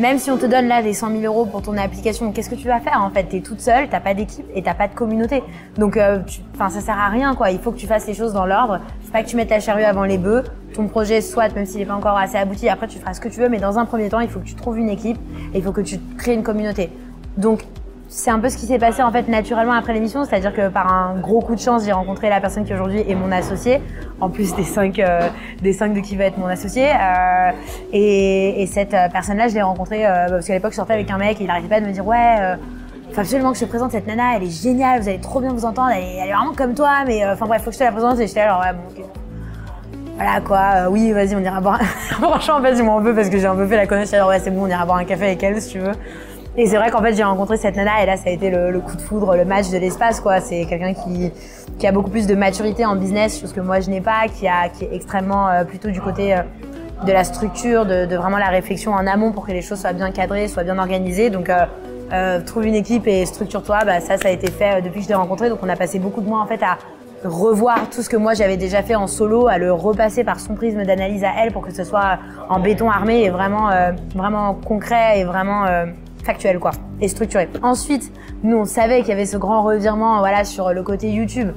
même 0.00 0.18
si 0.18 0.30
on 0.30 0.38
te 0.38 0.46
donne 0.46 0.66
là 0.66 0.82
des 0.82 0.94
100 0.94 1.20
000 1.20 1.22
euros 1.22 1.44
pour 1.44 1.60
ton 1.60 1.76
application, 1.76 2.32
qu'est-ce 2.32 2.48
que 2.48 2.54
tu 2.54 2.68
vas 2.68 2.80
faire 2.80 3.02
en 3.04 3.10
fait? 3.10 3.24
T'es 3.24 3.40
toute 3.40 3.60
seule, 3.60 3.88
t'as 3.88 4.00
pas 4.00 4.14
d'équipe 4.14 4.46
et 4.54 4.62
t'as 4.62 4.72
pas 4.72 4.88
de 4.88 4.94
communauté. 4.94 5.42
Donc, 5.76 5.98
euh, 5.98 6.20
enfin, 6.54 6.70
ça 6.70 6.80
sert 6.80 6.98
à 6.98 7.08
rien 7.08 7.34
quoi. 7.34 7.50
Il 7.50 7.58
faut 7.58 7.70
que 7.70 7.76
tu 7.76 7.86
fasses 7.86 8.06
les 8.06 8.14
choses 8.14 8.32
dans 8.32 8.46
l'ordre. 8.46 8.80
C'est 9.04 9.12
pas 9.12 9.22
que 9.22 9.28
tu 9.28 9.36
mettes 9.36 9.50
la 9.50 9.60
charrue 9.60 9.84
avant 9.84 10.04
les 10.04 10.16
bœufs. 10.16 10.44
Ton 10.72 10.88
projet, 10.88 11.20
soit 11.20 11.54
même 11.54 11.66
s'il 11.66 11.82
est 11.82 11.86
pas 11.86 11.94
encore 11.94 12.16
assez 12.16 12.38
abouti, 12.38 12.68
après 12.68 12.88
tu 12.88 12.98
feras 12.98 13.12
ce 13.12 13.20
que 13.20 13.28
tu 13.28 13.40
veux, 13.40 13.50
mais 13.50 13.58
dans 13.58 13.78
un 13.78 13.84
premier 13.84 14.08
temps, 14.08 14.20
il 14.20 14.28
faut 14.28 14.40
que 14.40 14.46
tu 14.46 14.54
trouves 14.54 14.78
une 14.78 14.88
équipe 14.88 15.18
et 15.52 15.58
il 15.58 15.62
faut 15.62 15.72
que 15.72 15.82
tu 15.82 15.98
crées 16.16 16.34
une 16.34 16.42
communauté. 16.42 16.90
Donc, 17.36 17.64
c'est 18.12 18.30
un 18.30 18.40
peu 18.40 18.48
ce 18.48 18.56
qui 18.56 18.66
s'est 18.66 18.78
passé 18.78 19.04
en 19.04 19.12
fait 19.12 19.28
naturellement 19.28 19.72
après 19.72 19.94
l'émission, 19.94 20.24
c'est-à-dire 20.24 20.52
que 20.52 20.68
par 20.68 20.92
un 20.92 21.20
gros 21.20 21.40
coup 21.40 21.54
de 21.54 21.60
chance, 21.60 21.84
j'ai 21.84 21.92
rencontré 21.92 22.28
la 22.28 22.40
personne 22.40 22.64
qui 22.64 22.74
aujourd'hui 22.74 23.04
est 23.08 23.14
mon 23.14 23.30
associé, 23.30 23.80
en 24.20 24.28
plus 24.28 24.52
des 24.56 24.64
cinq, 24.64 24.98
euh, 24.98 25.28
des 25.62 25.72
cinq 25.72 25.94
de 25.94 26.00
qui 26.00 26.16
va 26.16 26.24
être 26.24 26.36
mon 26.36 26.48
associé. 26.48 26.88
Euh, 26.90 27.52
et, 27.92 28.62
et 28.62 28.66
cette 28.66 28.94
euh, 28.94 29.06
personne-là, 29.12 29.46
je 29.46 29.54
l'ai 29.54 29.62
rencontrée 29.62 30.04
euh, 30.06 30.28
parce 30.28 30.46
qu'à 30.46 30.54
l'époque, 30.54 30.72
je 30.72 30.76
sortais 30.76 30.94
avec 30.94 31.08
un 31.08 31.18
mec 31.18 31.40
et 31.40 31.44
il 31.44 31.50
arrêtait 31.50 31.68
pas 31.68 31.80
de 31.80 31.86
me 31.86 31.92
dire 31.92 32.04
ouais. 32.04 32.36
euh, 32.40 32.56
faut 33.12 33.20
absolument 33.20 33.52
que 33.52 33.58
je 33.58 33.64
te 33.64 33.68
présente 33.68 33.92
cette 33.92 34.08
nana, 34.08 34.36
elle 34.36 34.42
est 34.42 34.62
géniale, 34.62 35.00
vous 35.00 35.08
allez 35.08 35.20
trop 35.20 35.40
bien 35.40 35.52
vous 35.52 35.64
entendre, 35.64 35.90
elle 35.94 36.02
est, 36.02 36.32
vraiment 36.32 36.52
comme 36.52 36.74
toi, 36.74 37.04
mais 37.06 37.24
euh, 37.24 37.34
enfin 37.34 37.46
bref, 37.46 37.62
faut 37.62 37.70
que 37.70 37.74
je 37.74 37.78
te 37.78 37.84
la 37.84 37.92
présente 37.92 38.18
et 38.18 38.26
j'étais 38.26 38.40
alors 38.40 38.60
ouais, 38.60 38.72
bon, 38.72 38.82
ok. 38.90 39.04
Voilà 40.16 40.40
quoi, 40.40 40.90
oui, 40.90 41.12
vas-y, 41.12 41.34
on 41.34 41.40
ira 41.40 41.60
boire. 41.60 41.80
Franchement, 42.10 42.56
en 42.56 42.62
fait, 42.62 42.76
je 42.76 42.82
m'en 42.82 43.00
veux 43.00 43.14
parce 43.14 43.30
que 43.30 43.38
j'ai 43.38 43.46
un 43.46 43.54
peu 43.54 43.66
fait 43.66 43.76
la 43.76 43.86
connaissance. 43.86 44.12
Alors, 44.12 44.28
ouais, 44.28 44.38
c'est 44.38 44.50
bon, 44.50 44.64
on 44.64 44.66
ira 44.66 44.84
boire 44.84 44.98
un 44.98 45.04
café 45.04 45.24
avec 45.24 45.42
elle 45.42 45.62
si 45.62 45.70
tu 45.70 45.78
veux. 45.78 45.92
Et 46.56 46.66
c'est 46.66 46.76
vrai 46.76 46.90
qu'en 46.90 47.00
fait, 47.00 47.14
j'ai 47.14 47.22
rencontré 47.22 47.56
cette 47.56 47.76
nana 47.76 48.02
et 48.02 48.06
là, 48.06 48.16
ça 48.16 48.24
a 48.26 48.30
été 48.30 48.50
le, 48.50 48.70
le 48.70 48.80
coup 48.80 48.96
de 48.96 49.00
foudre, 49.00 49.36
le 49.36 49.44
match 49.44 49.70
de 49.70 49.78
l'espace, 49.78 50.20
quoi. 50.20 50.40
C'est 50.40 50.64
quelqu'un 50.66 50.94
qui, 50.94 51.32
qui 51.78 51.86
a 51.86 51.92
beaucoup 51.92 52.10
plus 52.10 52.26
de 52.26 52.34
maturité 52.34 52.84
en 52.84 52.96
business, 52.96 53.40
chose 53.40 53.52
que 53.52 53.60
moi, 53.60 53.80
je 53.80 53.88
n'ai 53.88 54.00
pas, 54.00 54.26
qui, 54.26 54.48
a, 54.48 54.68
qui 54.68 54.84
est 54.84 54.94
extrêmement 54.94 55.48
euh, 55.48 55.64
plutôt 55.64 55.90
du 55.90 56.00
côté 56.00 56.34
euh, 56.34 56.40
de 57.06 57.12
la 57.12 57.24
structure, 57.24 57.86
de, 57.86 58.04
de 58.04 58.16
vraiment 58.16 58.38
la 58.38 58.48
réflexion 58.48 58.92
en 58.92 59.06
amont 59.06 59.30
pour 59.32 59.46
que 59.46 59.52
les 59.52 59.62
choses 59.62 59.80
soient 59.80 59.92
bien 59.92 60.10
cadrées, 60.10 60.48
soient 60.48 60.64
bien 60.64 60.78
organisées. 60.78 61.30
Donc, 61.30 61.48
euh, 61.48 61.66
euh, 62.12 62.40
trouve 62.40 62.66
une 62.66 62.74
équipe 62.74 63.06
et 63.06 63.24
structure-toi. 63.26 63.84
Bah, 63.86 64.00
ça, 64.00 64.18
ça 64.18 64.28
a 64.28 64.30
été 64.32 64.50
fait 64.50 64.78
euh, 64.78 64.80
depuis 64.80 64.98
que 64.98 65.04
je 65.04 65.08
l'ai 65.08 65.14
rencontré. 65.14 65.48
Donc, 65.48 65.60
on 65.62 65.68
a 65.68 65.76
passé 65.76 66.00
beaucoup 66.00 66.20
de 66.20 66.28
mois 66.28 66.40
en 66.40 66.46
fait 66.46 66.62
à 66.64 66.78
revoir 67.24 67.88
tout 67.90 68.02
ce 68.02 68.08
que 68.08 68.16
moi 68.16 68.32
j'avais 68.32 68.56
déjà 68.56 68.82
fait 68.82 68.94
en 68.94 69.06
solo, 69.06 69.46
à 69.46 69.58
le 69.58 69.72
repasser 69.72 70.24
par 70.24 70.40
son 70.40 70.54
prisme 70.54 70.84
d'analyse 70.84 71.22
à 71.22 71.30
elle 71.38 71.52
pour 71.52 71.60
que 71.62 71.72
ce 71.72 71.84
soit 71.84 72.18
en 72.48 72.60
béton 72.60 72.90
armé 72.90 73.22
et 73.22 73.30
vraiment, 73.30 73.70
euh, 73.70 73.92
vraiment 74.16 74.54
concret 74.54 75.20
et 75.20 75.24
vraiment 75.24 75.66
factuel 76.22 76.58
quoi, 76.58 76.72
et 77.00 77.08
structuré. 77.08 77.48
Ensuite, 77.62 78.12
nous 78.42 78.56
on 78.56 78.64
savait 78.64 79.00
qu'il 79.00 79.08
y 79.08 79.12
avait 79.12 79.26
ce 79.26 79.36
grand 79.36 79.62
revirement 79.62 80.18
voilà 80.18 80.44
sur 80.44 80.72
le 80.72 80.82
côté 80.82 81.10
YouTube. 81.10 81.50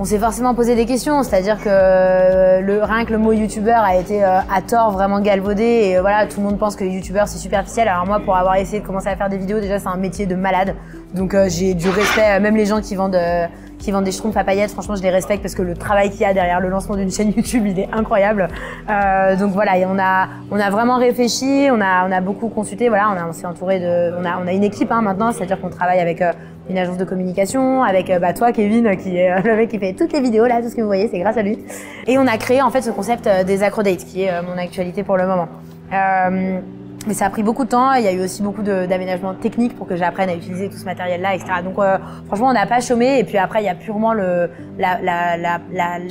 On 0.00 0.04
s'est 0.04 0.18
forcément 0.20 0.54
posé 0.54 0.76
des 0.76 0.86
questions, 0.86 1.24
c'est-à-dire 1.24 1.58
que 1.58 1.68
euh, 1.68 2.60
le, 2.60 2.84
rien 2.84 3.04
que 3.04 3.10
le 3.10 3.18
mot 3.18 3.32
youtubeur 3.32 3.82
a 3.82 3.96
été 3.96 4.22
euh, 4.22 4.38
à 4.48 4.62
tort 4.62 4.92
vraiment 4.92 5.18
galvaudé 5.20 5.64
et 5.64 5.98
euh, 5.98 6.02
voilà 6.02 6.26
tout 6.26 6.38
le 6.38 6.46
monde 6.46 6.56
pense 6.56 6.76
que 6.76 6.84
youtubeur 6.84 7.26
c'est 7.26 7.38
superficiel. 7.38 7.88
Alors 7.88 8.06
moi 8.06 8.20
pour 8.20 8.36
avoir 8.36 8.54
essayé 8.54 8.78
de 8.80 8.86
commencer 8.86 9.08
à 9.08 9.16
faire 9.16 9.28
des 9.28 9.38
vidéos 9.38 9.58
déjà 9.58 9.80
c'est 9.80 9.88
un 9.88 9.96
métier 9.96 10.26
de 10.26 10.36
malade, 10.36 10.76
donc 11.14 11.34
euh, 11.34 11.48
j'ai 11.48 11.74
du 11.74 11.88
respect. 11.88 12.38
Même 12.38 12.54
les 12.54 12.66
gens 12.66 12.80
qui 12.80 12.94
vendent 12.94 13.16
euh, 13.16 13.46
qui 13.78 13.90
vendent 13.92 14.04
des 14.04 14.12
schtroumpfs 14.12 14.36
à 14.36 14.44
paillettes, 14.44 14.70
franchement 14.70 14.96
je 14.96 15.02
les 15.02 15.10
respecte 15.10 15.42
parce 15.42 15.54
que 15.54 15.62
le 15.62 15.74
travail 15.74 16.10
qu'il 16.10 16.20
y 16.20 16.24
a 16.24 16.34
derrière 16.34 16.60
le 16.60 16.68
lancement 16.68 16.96
d'une 16.96 17.10
chaîne 17.10 17.32
YouTube 17.36 17.64
il 17.66 17.78
est 17.78 17.88
incroyable. 17.92 18.48
Euh, 18.90 19.36
donc 19.36 19.52
voilà 19.52 19.78
et 19.78 19.86
on 19.86 19.98
a 19.98 20.28
on 20.50 20.58
a 20.58 20.70
vraiment 20.70 20.98
réfléchi, 20.98 21.68
on 21.70 21.80
a 21.80 22.06
on 22.08 22.12
a 22.12 22.20
beaucoup 22.20 22.48
consulté. 22.48 22.88
Voilà 22.88 23.10
on, 23.10 23.28
a- 23.28 23.32
s'est 23.32 23.46
entouré 23.46 23.80
de 23.80 24.14
on 24.20 24.24
a 24.24 24.38
on 24.42 24.46
a 24.46 24.52
une 24.52 24.64
équipe 24.64 24.90
hein, 24.92 25.02
maintenant, 25.02 25.32
c'est-à-dire 25.32 25.60
qu'on 25.60 25.70
travaille 25.70 26.00
avec 26.00 26.20
euh, 26.22 26.32
une 26.70 26.76
agence 26.76 26.98
de 26.98 27.04
communication, 27.04 27.82
avec 27.82 28.10
euh, 28.10 28.18
bah, 28.18 28.32
toi 28.34 28.52
Kevin 28.52 28.94
qui 28.96 29.16
est 29.16 29.30
euh, 29.32 29.40
le 29.44 29.56
mec 29.56 29.70
qui 29.70 29.78
fait 29.78 29.92
toutes 29.94 30.12
les 30.12 30.20
vidéos 30.20 30.46
là, 30.46 30.60
tout 30.60 30.68
ce 30.68 30.74
que 30.74 30.80
vous 30.82 30.86
voyez 30.86 31.08
c'est 31.08 31.18
grâce 31.20 31.36
à 31.36 31.42
lui. 31.42 31.58
Et 32.06 32.18
on 32.18 32.26
a 32.26 32.36
créé 32.36 32.60
en 32.62 32.70
fait 32.70 32.82
ce 32.82 32.90
concept 32.90 33.26
euh, 33.26 33.44
des 33.44 33.62
acrodates 33.62 34.04
qui 34.04 34.24
est 34.24 34.30
euh, 34.30 34.42
mon 34.42 34.58
actualité 34.60 35.02
pour 35.02 35.16
le 35.16 35.26
moment. 35.26 35.48
Euh, 35.92 36.58
mais 37.06 37.14
ça 37.14 37.26
a 37.26 37.30
pris 37.30 37.42
beaucoup 37.42 37.64
de 37.64 37.70
temps. 37.70 37.92
Il 37.94 38.04
y 38.04 38.08
a 38.08 38.12
eu 38.12 38.20
aussi 38.20 38.42
beaucoup 38.42 38.62
d'aménagements 38.62 39.34
techniques 39.34 39.76
pour 39.76 39.86
que 39.86 39.96
j'apprenne 39.96 40.28
à 40.28 40.34
utiliser 40.34 40.68
tout 40.68 40.76
ce 40.76 40.84
matériel-là, 40.84 41.34
etc. 41.34 41.50
Donc, 41.64 41.78
euh, 41.78 41.98
franchement, 42.26 42.48
on 42.48 42.52
n'a 42.52 42.66
pas 42.66 42.80
chômé. 42.80 43.18
Et 43.18 43.24
puis 43.24 43.38
après, 43.38 43.62
il 43.62 43.66
y 43.66 43.70
a 43.70 43.74
purement 43.74 44.12
le, 44.12 44.50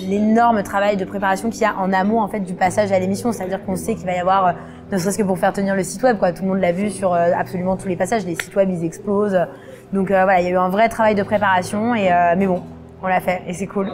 l'énorme 0.07 0.63
travail 0.63 0.97
de 0.97 1.05
préparation 1.05 1.49
qu'il 1.49 1.61
y 1.61 1.65
a 1.65 1.75
en 1.77 1.93
amont 1.93 2.21
en 2.21 2.27
fait 2.27 2.39
du 2.39 2.53
passage 2.53 2.91
à 2.91 2.99
l'émission. 2.99 3.31
C'est-à-dire 3.31 3.63
qu'on 3.63 3.75
sait 3.75 3.95
qu'il 3.95 4.05
va 4.05 4.13
y 4.13 4.19
avoir, 4.19 4.47
euh, 4.47 4.51
ne 4.91 4.97
serait-ce 4.97 5.17
que 5.17 5.23
pour 5.23 5.37
faire 5.37 5.53
tenir 5.53 5.75
le 5.75 5.83
site 5.83 6.01
web, 6.03 6.17
quoi. 6.17 6.31
Tout 6.31 6.43
le 6.43 6.49
monde 6.49 6.59
l'a 6.61 6.71
vu 6.71 6.89
sur 6.89 7.13
euh, 7.13 7.31
absolument 7.37 7.77
tous 7.77 7.87
les 7.87 7.97
passages. 7.97 8.25
Les 8.25 8.35
sites 8.35 8.55
web, 8.55 8.69
ils 8.69 8.85
explosent. 8.85 9.37
Donc 9.93 10.11
euh, 10.11 10.23
voilà, 10.23 10.41
il 10.41 10.45
y 10.45 10.47
a 10.47 10.51
eu 10.51 10.57
un 10.57 10.69
vrai 10.69 10.89
travail 10.89 11.15
de 11.15 11.23
préparation. 11.23 11.95
Et 11.95 12.11
euh, 12.11 12.35
mais 12.37 12.47
bon, 12.47 12.63
on 13.01 13.07
l'a 13.07 13.21
fait 13.21 13.41
et 13.47 13.53
c'est 13.53 13.67
cool. 13.67 13.91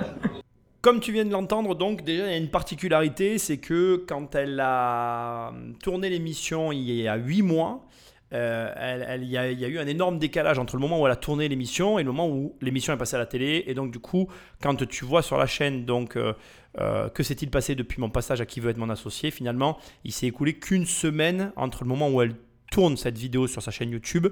Comme 0.83 0.99
tu 0.99 1.13
viens 1.13 1.23
de 1.23 1.31
l'entendre, 1.31 1.75
donc 1.75 2.03
déjà 2.03 2.25
il 2.25 2.31
y 2.31 2.33
a 2.33 2.37
une 2.37 2.49
particularité, 2.49 3.37
c'est 3.37 3.57
que 3.57 4.03
quand 4.05 4.35
elle 4.35 4.59
a 4.59 5.53
tourné 5.81 6.09
l'émission 6.09 6.73
il 6.73 6.91
y 6.91 7.07
a 7.07 7.15
8 7.15 7.41
mois, 7.41 7.87
euh, 8.33 9.17
il, 9.17 9.29
y 9.29 9.37
a, 9.37 9.49
eu 9.49 9.79
un 9.79 9.87
énorme 9.87 10.19
décalage 10.19 10.59
entre 10.59 10.75
le 10.75 10.81
moment 10.81 10.99
où 10.99 11.05
elle 11.05 11.13
a 11.13 11.15
tourné 11.15 11.47
l'émission 11.47 11.99
et 11.99 12.03
le 12.03 12.11
moment 12.11 12.27
où 12.27 12.57
l'émission 12.59 12.93
est 12.93 12.97
passée 12.97 13.15
à 13.15 13.19
la 13.19 13.25
télé. 13.25 13.63
Et 13.67 13.73
donc 13.75 13.93
du 13.93 13.99
coup, 13.99 14.27
quand 14.61 14.75
tu 14.85 15.05
vois 15.05 15.21
sur 15.21 15.37
la 15.37 15.45
chaîne 15.45 15.85
donc 15.85 16.17
euh, 16.17 16.33
euh, 16.79 17.07
que 17.07 17.23
s'est-il 17.23 17.49
passé 17.49 17.75
depuis 17.75 18.01
mon 18.01 18.09
passage 18.09 18.41
à 18.41 18.45
qui 18.45 18.59
veut 18.59 18.69
être 18.69 18.77
mon 18.77 18.89
associé, 18.89 19.31
finalement, 19.31 19.77
il 20.03 20.11
s'est 20.11 20.27
écoulé 20.27 20.55
qu'une 20.55 20.85
semaine 20.85 21.53
entre 21.55 21.85
le 21.85 21.87
moment 21.87 22.09
où 22.09 22.21
elle 22.21 22.35
tourne 22.71 22.97
cette 22.97 23.17
vidéo 23.17 23.47
sur 23.47 23.61
sa 23.61 23.71
chaîne 23.71 23.91
YouTube 23.91 24.27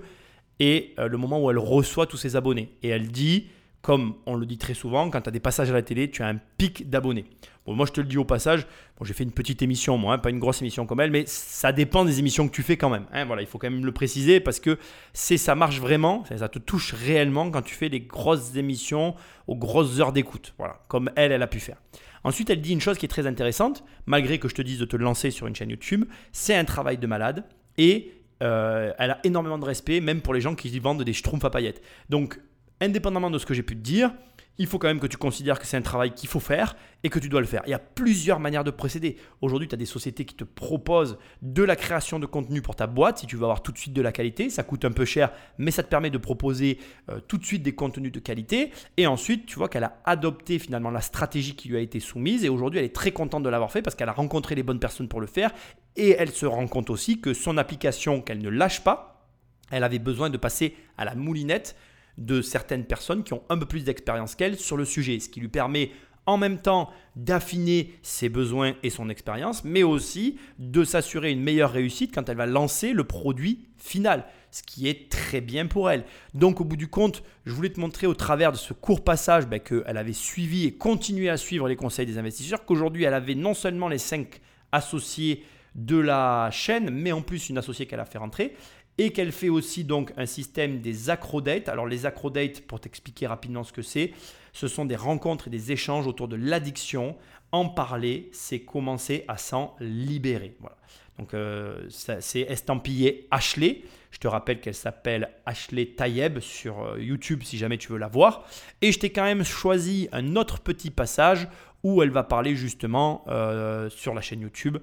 et 0.60 0.96
le 0.98 1.18
moment 1.18 1.42
où 1.42 1.50
elle 1.50 1.60
reçoit 1.60 2.08
tous 2.08 2.18
ses 2.18 2.36
abonnés. 2.36 2.76
Et 2.84 2.90
elle 2.90 3.08
dit, 3.08 3.48
comme 3.82 4.16
on 4.26 4.36
le 4.36 4.46
dit 4.46 4.58
très 4.58 4.74
souvent, 4.74 5.10
quand 5.10 5.22
tu 5.22 5.30
as 5.30 5.32
des 5.32 5.40
passages 5.40 5.70
à 5.70 5.74
la 5.74 5.82
télé, 5.82 6.10
tu 6.10 6.22
as 6.24 6.28
un 6.28 6.40
pic 6.58 6.90
d'abonnés. 6.90 7.26
Bon, 7.66 7.74
moi 7.74 7.86
je 7.86 7.92
te 7.92 8.02
le 8.02 8.08
dis 8.08 8.18
au 8.18 8.26
passage, 8.26 8.66
bon, 8.98 9.06
j'ai 9.06 9.14
fait 9.14 9.24
une 9.24 9.32
petite 9.32 9.62
émission, 9.62 9.98
moi, 9.98 10.14
hein, 10.14 10.18
pas 10.18 10.30
une 10.30 10.40
grosse 10.40 10.62
émission 10.62 10.86
comme 10.86 11.00
elle, 11.00 11.12
mais 11.12 11.26
ça 11.28 11.72
dépend 11.72 12.06
des 12.06 12.20
émissions 12.20 12.48
que 12.48 12.54
tu 12.54 12.64
fais 12.64 12.78
quand 12.78 12.90
même. 12.90 13.06
hein. 13.12 13.26
voilà, 13.26 13.42
il 13.42 13.48
faut 13.48 13.58
quand 13.58 13.70
même 13.70 13.86
le 13.86 13.92
préciser 13.92 14.40
parce 14.40 14.60
que 14.60 14.78
c'est 15.14 15.38
ça 15.38 15.56
marche 15.56 15.80
vraiment, 15.80 16.24
ça, 16.26 16.50
te 16.50 16.60
touche 16.60 16.94
réellement 16.94 17.50
quand 17.52 17.62
tu 17.62 17.76
fais 17.76 17.90
des 17.90 18.02
grosses 18.02 18.56
émissions 18.56 19.16
aux 19.48 19.56
grosses 19.56 20.00
heures 20.00 20.14
d'écoute. 20.14 20.54
Voilà, 20.58 20.82
comme 20.88 21.12
elle, 21.16 21.32
elle 21.32 21.44
a 21.44 21.48
pu 21.48 21.60
faire. 21.60 21.78
Ensuite, 22.24 22.50
elle 22.50 22.62
dit 22.62 22.74
une 22.74 22.82
chose 22.82 22.98
qui 22.98 23.06
est 23.06 23.10
très 23.10 23.26
intéressante, 23.26 23.84
malgré 24.06 24.38
que 24.38 24.48
je 24.48 24.54
te 24.54 24.62
dise 24.62 24.80
de 24.80 24.86
te 24.86 24.96
lancer 24.96 25.32
sur 25.32 25.48
une 25.48 25.56
chaîne 25.56 25.72
YouTube, 25.72 26.06
c'est 26.32 26.56
un 26.56 26.66
travail 26.66 26.98
de 26.98 27.08
malade 27.08 27.46
et 27.78 28.14
euh, 28.44 28.92
elle 28.98 29.12
a 29.12 29.20
énormément 29.24 29.58
de 29.58 29.66
respect, 29.66 30.02
même 30.02 30.22
pour 30.22 30.34
les 30.34 30.42
gens 30.42 30.56
qui 30.56 30.78
vendent 30.80 31.04
des 31.04 31.14
schtroumpfs 31.14 31.46
à 31.46 31.50
paillettes. 31.50 31.82
Donc, 32.10 32.40
indépendamment 32.82 33.30
de 33.30 33.38
ce 33.38 33.46
que 33.46 33.54
j'ai 33.54 33.64
pu 33.64 33.76
te 33.76 33.82
dire, 33.82 34.12
il 34.58 34.68
faut 34.68 34.78
quand 34.78 34.88
même 34.88 35.00
que 35.00 35.08
tu 35.08 35.18
considères 35.18 35.60
que 35.60 35.66
c'est 35.66 35.78
un 35.78 35.82
travail 35.82 36.14
qu'il 36.14 36.30
faut 36.30 36.40
faire 36.40 36.76
et 37.04 37.10
que 37.10 37.20
tu 37.20 37.30
dois 37.30 37.40
le 37.40 37.48
faire. 37.48 37.64
Il 37.66 37.72
y 37.72 37.74
a 37.74 37.80
plusieurs 37.80 38.40
manières 38.40 38.64
de 38.64 38.70
procéder. 38.70 39.18
Aujourd'hui, 39.42 39.68
tu 39.68 39.74
as 39.74 39.78
des 39.78 39.86
sociétés 39.86 40.26
qui 40.26 40.36
te 40.36 40.44
proposent 40.44 41.18
de 41.42 41.64
la 41.64 41.76
création 41.76 42.20
de 42.20 42.26
contenu 42.26 42.62
pour 42.62 42.76
ta 42.76 42.86
boîte. 42.86 43.20
Si 43.20 43.28
tu 43.28 43.38
veux 43.38 43.44
avoir 43.44 43.64
tout 43.64 43.72
de 43.72 43.78
suite 43.78 43.94
de 43.94 44.02
la 44.02 44.12
qualité, 44.12 44.50
ça 44.50 44.64
coûte 44.64 44.86
un 44.86 44.92
peu 44.92 45.06
cher, 45.06 45.32
mais 45.58 45.72
ça 45.72 45.84
te 45.84 45.90
permet 45.90 46.10
de 46.10 46.18
proposer 46.18 46.80
euh, 47.10 47.20
tout 47.28 47.38
de 47.38 47.46
suite 47.46 47.64
des 47.64 47.74
contenus 47.74 48.12
de 48.12 48.20
qualité. 48.20 48.72
Et 48.98 49.08
ensuite, 49.08 49.46
tu 49.46 49.56
vois 49.56 49.70
qu'elle 49.70 49.86
a 49.86 49.98
adopté 50.06 50.60
finalement 50.60 50.92
la 50.92 51.02
stratégie 51.02 51.56
qui 51.56 51.70
lui 51.70 51.78
a 51.78 51.82
été 51.82 52.00
soumise. 52.00 52.44
Et 52.46 52.50
aujourd'hui, 52.50 52.80
elle 52.80 52.86
est 52.86 52.96
très 52.96 53.12
contente 53.12 53.44
de 53.44 53.50
l'avoir 53.50 53.72
fait 53.72 53.82
parce 53.82 53.96
qu'elle 53.96 54.10
a 54.10 54.14
rencontré 54.14 54.54
les 54.54 54.64
bonnes 54.64 54.80
personnes 54.80 55.08
pour 55.08 55.22
le 55.22 55.28
faire. 55.28 55.52
Et 55.96 56.12
elle 56.12 56.30
se 56.30 56.46
rend 56.46 56.68
compte 56.68 56.90
aussi 56.90 57.20
que 57.20 57.34
son 57.34 57.58
application, 57.58 58.22
qu'elle 58.22 58.42
ne 58.42 58.50
lâche 58.50 58.84
pas, 58.84 59.28
elle 59.72 59.84
avait 59.84 60.00
besoin 60.00 60.30
de 60.30 60.38
passer 60.38 60.76
à 60.98 61.06
la 61.06 61.16
moulinette 61.16 61.76
de 62.18 62.42
certaines 62.42 62.86
personnes 62.86 63.24
qui 63.24 63.34
ont 63.34 63.44
un 63.50 63.58
peu 63.58 63.66
plus 63.66 63.84
d'expérience 63.84 64.36
qu'elle 64.36 64.58
sur 64.58 64.78
le 64.78 64.86
sujet, 64.86 65.20
ce 65.20 65.30
qui 65.30 65.40
lui 65.40 65.48
permet 65.48 65.92
en 66.26 66.38
même 66.38 66.62
temps 66.62 66.90
d'affiner 67.16 67.94
ses 68.04 68.30
besoins 68.30 68.76
et 68.84 68.90
son 68.90 69.10
expérience, 69.10 69.64
mais 69.64 69.84
aussi 69.84 70.38
de 70.60 70.84
s'assurer 70.84 71.32
une 71.32 71.42
meilleure 71.42 71.72
réussite 71.72 72.14
quand 72.14 72.30
elle 72.30 72.38
va 72.38 72.46
lancer 72.46 72.94
le 72.94 73.04
produit 73.04 73.68
final, 73.78 74.26
ce 74.52 74.62
qui 74.64 74.88
est 74.88 75.10
très 75.10 75.42
bien 75.42 75.66
pour 75.66 75.90
elle. 75.90 76.06
Donc 76.34 76.62
au 76.62 76.64
bout 76.64 76.78
du 76.78 76.88
compte, 76.88 77.24
je 77.46 77.52
voulais 77.52 77.70
te 77.70 77.80
montrer 77.80 78.06
au 78.06 78.14
travers 78.14 78.52
de 78.52 78.58
ce 78.58 78.74
court 78.74 79.04
passage 79.04 79.48
ben, 79.48 79.60
qu'elle 79.60 79.98
avait 79.98 80.14
suivi 80.14 80.66
et 80.66 80.74
continué 80.74 81.30
à 81.30 81.38
suivre 81.38 81.68
les 81.68 81.76
conseils 81.76 82.06
des 82.06 82.18
investisseurs, 82.18 82.66
qu'aujourd'hui 82.66 83.04
elle 83.04 83.14
avait 83.14 83.36
non 83.36 83.54
seulement 83.54 83.88
les 83.88 83.98
cinq 83.98 84.42
associés 84.72 85.44
de 85.74 85.98
la 85.98 86.50
chaîne, 86.52 86.90
mais 86.92 87.12
en 87.12 87.22
plus 87.22 87.50
une 87.50 87.58
associée 87.58 87.86
qu'elle 87.86 88.00
a 88.00 88.06
fait 88.06 88.18
rentrer 88.18 88.54
et 88.98 89.12
qu'elle 89.12 89.32
fait 89.32 89.50
aussi 89.50 89.84
donc 89.84 90.12
un 90.18 90.26
système 90.26 90.80
des 90.82 91.10
acrodates. 91.10 91.70
Alors 91.70 91.88
les 91.88 92.06
acrodates, 92.06 92.62
pour 92.62 92.80
t'expliquer 92.80 93.28
rapidement 93.28 93.64
ce 93.64 93.74
que 93.74 93.82
c'est, 93.82 94.14
ce 94.54 94.68
sont 94.68 94.86
des 94.86 94.96
rencontres 94.96 95.48
et 95.48 95.52
des 95.52 95.72
échanges 95.72 96.08
autour 96.08 96.28
de 96.28 96.36
l'addiction. 96.36 97.16
En 97.52 97.68
parler, 97.68 98.30
c'est 98.32 98.60
commencer 98.60 99.26
à 99.28 99.38
s'en 99.38 99.76
libérer. 99.80 100.56
Voilà. 100.60 100.78
Donc 101.18 101.34
euh, 101.34 101.88
c'est 101.90 102.42
estampillé 102.42 103.28
Ashley. 103.32 103.84
Je 104.12 104.18
te 104.18 104.28
rappelle 104.28 104.60
qu'elle 104.60 104.76
s'appelle 104.76 105.30
Ashley 105.46 105.86
Tayeb 105.86 106.40
sur 106.40 106.84
euh, 106.84 107.02
YouTube 107.02 107.44
si 107.44 107.58
jamais 107.58 107.78
tu 107.78 107.92
veux 107.92 107.98
la 107.98 108.08
voir. 108.08 108.46
Et 108.82 108.92
je 108.92 109.00
t'ai 109.00 109.12
quand 109.12 109.24
même 109.24 109.44
choisi 109.44 110.10
un 110.12 110.36
autre 110.36 110.60
petit 110.60 110.90
passage 110.90 111.48
où 111.84 112.02
elle 112.02 112.10
va 112.10 112.24
parler 112.24 112.56
justement 112.56 113.24
euh, 113.28 113.90
sur 113.90 114.14
la 114.14 114.22
chaîne 114.22 114.42
YouTube 114.42 114.78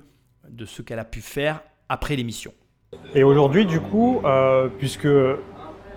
de 0.49 0.65
ce 0.65 0.83
qu'elle 0.83 0.99
a 0.99 1.05
pu 1.05 1.21
faire 1.21 1.63
après 1.89 2.17
l'émission. 2.17 2.53
Et 3.15 3.23
aujourd'hui, 3.23 3.67
du 3.67 3.81
coup, 3.81 4.21
euh, 4.25 4.69
puisque 4.79 5.09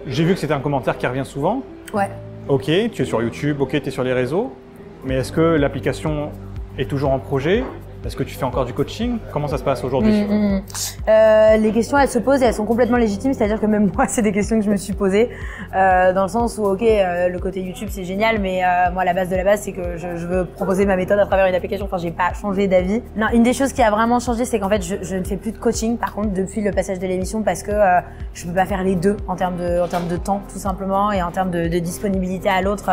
j'ai 0.07 0.23
vu 0.23 0.33
que 0.33 0.39
c'était 0.39 0.53
un 0.53 0.59
commentaire 0.59 0.97
qui 0.97 1.07
revient 1.07 1.25
souvent. 1.25 1.63
Ouais. 1.93 2.09
Ok, 2.47 2.65
tu 2.91 3.01
es 3.01 3.05
sur 3.05 3.21
YouTube, 3.21 3.61
ok, 3.61 3.81
tu 3.81 3.87
es 3.87 3.91
sur 3.91 4.03
les 4.03 4.13
réseaux. 4.13 4.53
Mais 5.05 5.15
est-ce 5.15 5.31
que 5.31 5.41
l'application 5.41 6.31
est 6.77 6.89
toujours 6.89 7.11
en 7.11 7.19
projet 7.19 7.63
est-ce 8.05 8.15
que 8.15 8.23
tu 8.23 8.33
fais 8.33 8.45
encore 8.45 8.65
du 8.65 8.73
coaching 8.73 9.19
Comment 9.31 9.47
ça 9.47 9.57
se 9.57 9.63
passe 9.63 9.83
aujourd'hui 9.83 10.23
mm, 10.23 10.55
mm. 10.55 10.61
euh, 11.07 11.57
Les 11.57 11.71
questions, 11.71 11.97
elles 11.97 12.09
se 12.09 12.17
posent 12.17 12.41
et 12.41 12.45
elles 12.45 12.53
sont 12.53 12.65
complètement 12.65 12.97
légitimes. 12.97 13.33
C'est-à-dire 13.33 13.59
que 13.59 13.67
même 13.67 13.91
moi, 13.95 14.05
c'est 14.07 14.23
des 14.23 14.31
questions 14.31 14.57
que 14.57 14.65
je 14.65 14.71
me 14.71 14.77
suis 14.77 14.93
posées. 14.93 15.29
Euh, 15.75 16.11
dans 16.13 16.23
le 16.23 16.27
sens 16.27 16.57
où, 16.57 16.65
ok, 16.65 16.81
euh, 16.81 17.29
le 17.29 17.39
côté 17.39 17.61
YouTube, 17.61 17.89
c'est 17.91 18.03
génial, 18.03 18.39
mais 18.39 18.63
euh, 18.63 18.91
moi, 18.91 19.05
la 19.05 19.13
base 19.13 19.29
de 19.29 19.35
la 19.35 19.43
base, 19.43 19.61
c'est 19.61 19.71
que 19.71 19.97
je, 19.97 20.15
je, 20.17 20.25
veux 20.25 20.45
proposer 20.45 20.85
ma 20.85 20.95
méthode 20.95 21.19
à 21.19 21.25
travers 21.25 21.45
une 21.45 21.53
application. 21.53 21.85
Enfin, 21.85 21.97
j'ai 21.97 22.11
pas 22.11 22.33
changé 22.33 22.67
d'avis. 22.67 23.03
Non, 23.15 23.27
une 23.33 23.43
des 23.43 23.53
choses 23.53 23.71
qui 23.71 23.83
a 23.83 23.91
vraiment 23.91 24.19
changé, 24.19 24.45
c'est 24.45 24.59
qu'en 24.59 24.69
fait, 24.69 24.81
je, 24.81 24.95
je, 25.01 25.15
ne 25.15 25.23
fais 25.23 25.37
plus 25.37 25.51
de 25.51 25.57
coaching. 25.57 25.97
Par 25.97 26.13
contre, 26.13 26.33
depuis 26.33 26.61
le 26.61 26.71
passage 26.71 26.97
de 26.97 27.05
l'émission, 27.05 27.43
parce 27.43 27.61
que 27.61 27.71
euh, 27.71 27.99
je 28.33 28.47
peux 28.47 28.53
pas 28.53 28.65
faire 28.65 28.83
les 28.83 28.95
deux 28.95 29.17
en 29.27 29.35
termes 29.35 29.57
de, 29.57 29.79
en 29.79 29.87
termes 29.87 30.07
de 30.07 30.17
temps, 30.17 30.41
tout 30.51 30.59
simplement, 30.59 31.11
et 31.11 31.21
en 31.21 31.31
termes 31.31 31.51
de, 31.51 31.67
de 31.67 31.79
disponibilité 31.79 32.49
à 32.49 32.61
l'autre 32.61 32.89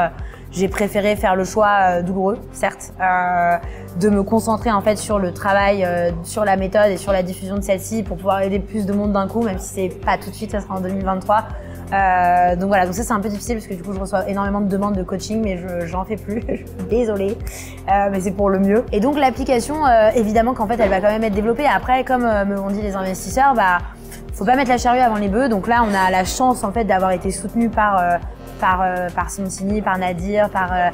j'ai 0.52 0.68
préféré 0.68 1.16
faire 1.16 1.36
le 1.36 1.44
choix 1.44 1.68
euh, 1.80 2.02
douloureux, 2.02 2.38
certes, 2.52 2.92
euh, 3.00 3.56
de 4.00 4.08
me 4.08 4.22
concentrer 4.22 4.70
en 4.70 4.80
fait 4.80 4.96
sur 4.96 5.18
le 5.18 5.32
travail, 5.32 5.84
euh, 5.84 6.10
sur 6.24 6.44
la 6.44 6.56
méthode 6.56 6.90
et 6.90 6.96
sur 6.96 7.12
la 7.12 7.22
diffusion 7.22 7.56
de 7.56 7.62
celle-ci 7.62 8.02
pour 8.02 8.16
pouvoir 8.16 8.40
aider 8.42 8.58
plus 8.58 8.86
de 8.86 8.92
monde 8.92 9.12
d'un 9.12 9.28
coup, 9.28 9.42
même 9.42 9.58
si 9.58 9.74
c'est 9.74 9.88
pas 9.88 10.16
tout 10.18 10.30
de 10.30 10.34
suite, 10.34 10.52
ça 10.52 10.60
sera 10.60 10.76
en 10.76 10.80
2023. 10.80 11.44
Euh, 11.92 12.54
donc 12.56 12.68
voilà, 12.68 12.84
donc 12.84 12.94
ça 12.94 13.02
c'est 13.02 13.12
un 13.12 13.20
peu 13.20 13.28
difficile 13.28 13.56
parce 13.56 13.66
que 13.66 13.74
du 13.74 13.82
coup 13.82 13.92
je 13.92 13.98
reçois 13.98 14.28
énormément 14.28 14.60
de 14.60 14.68
demandes 14.68 14.94
de 14.94 15.02
coaching, 15.02 15.40
mais 15.42 15.56
je 15.56 15.86
j'en 15.86 16.04
fais 16.04 16.16
plus. 16.16 16.42
Désolée, 16.90 17.36
euh, 17.90 18.08
mais 18.10 18.20
c'est 18.20 18.32
pour 18.32 18.50
le 18.50 18.58
mieux. 18.58 18.84
Et 18.92 19.00
donc 19.00 19.18
l'application, 19.18 19.86
euh, 19.86 20.10
évidemment 20.14 20.54
qu'en 20.54 20.66
fait 20.66 20.78
elle 20.78 20.90
va 20.90 21.00
quand 21.00 21.08
même 21.08 21.24
être 21.24 21.34
développée. 21.34 21.66
Après, 21.66 22.04
comme 22.04 22.22
me 22.22 22.54
l'ont 22.54 22.70
dit 22.70 22.82
les 22.82 22.94
investisseurs, 22.94 23.54
bah 23.54 23.78
faut 24.34 24.44
pas 24.44 24.54
mettre 24.54 24.70
la 24.70 24.78
charrue 24.78 25.00
avant 25.00 25.16
les 25.16 25.28
bœufs. 25.28 25.48
Donc 25.48 25.66
là, 25.66 25.84
on 25.84 25.94
a 25.94 26.10
la 26.10 26.24
chance 26.24 26.62
en 26.62 26.72
fait 26.72 26.84
d'avoir 26.84 27.10
été 27.10 27.30
soutenu 27.30 27.68
par 27.70 28.18
par, 28.58 28.82
euh, 28.82 29.08
par 29.84 29.98
Nadir, 29.98 30.50
par 30.50 30.72
euh, 30.72 30.90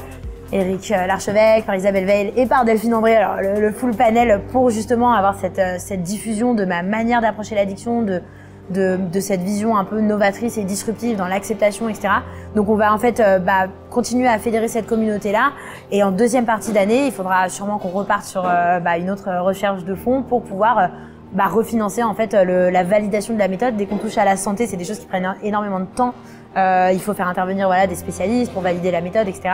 Eric 0.52 0.90
euh, 0.90 1.06
Larchevêque, 1.06 1.66
par 1.66 1.74
Isabelle 1.74 2.04
Veil 2.04 2.32
et 2.36 2.46
par 2.46 2.64
Delphine 2.64 2.94
André, 2.94 3.16
alors 3.16 3.36
le, 3.40 3.70
full 3.72 3.94
panel 3.94 4.40
pour 4.52 4.70
justement 4.70 5.12
avoir 5.12 5.34
cette, 5.34 5.60
cette 5.78 6.02
diffusion 6.02 6.54
de 6.54 6.64
ma 6.64 6.82
manière 6.82 7.20
d'approcher 7.20 7.54
l'addiction, 7.54 8.02
de, 8.02 8.20
cette 9.20 9.42
vision 9.42 9.76
un 9.76 9.84
peu 9.84 10.00
novatrice 10.00 10.56
et 10.56 10.64
disruptive 10.64 11.16
dans 11.16 11.26
l'acceptation, 11.26 11.88
etc. 11.88 12.08
Donc 12.54 12.68
on 12.68 12.76
va 12.76 12.94
en 12.94 12.98
fait 12.98 13.22
bah, 13.44 13.66
continuer 13.90 14.28
à 14.28 14.38
fédérer 14.38 14.68
cette 14.68 14.86
communauté-là. 14.86 15.52
Et 15.90 16.02
en 16.02 16.10
deuxième 16.10 16.46
partie 16.46 16.72
d'année, 16.72 17.06
il 17.06 17.12
faudra 17.12 17.50
sûrement 17.50 17.78
qu'on 17.78 17.90
reparte 17.90 18.24
sur 18.24 18.42
bah, 18.42 18.96
une 18.96 19.10
autre 19.10 19.28
recherche 19.40 19.84
de 19.84 19.94
fonds 19.94 20.22
pour 20.22 20.42
pouvoir 20.42 20.88
bah, 21.32 21.46
refinancer 21.46 22.02
en 22.02 22.14
fait 22.14 22.32
la 22.32 22.84
validation 22.84 23.34
de 23.34 23.38
la 23.38 23.48
méthode. 23.48 23.76
Dès 23.76 23.84
qu'on 23.84 23.98
touche 23.98 24.16
à 24.16 24.24
la 24.24 24.38
santé, 24.38 24.66
c'est 24.66 24.78
des 24.78 24.84
choses 24.84 24.98
qui 24.98 25.06
prennent 25.06 25.34
énormément 25.42 25.80
de 25.80 25.84
temps 25.84 26.14
euh, 26.57 26.90
il 26.92 27.00
faut 27.00 27.14
faire 27.14 27.28
intervenir 27.28 27.68
des 27.88 27.94
spécialistes 27.94 28.52
pour 28.52 28.62
valider 28.62 28.90
la 28.90 29.00
méthode, 29.00 29.28
etc. 29.28 29.50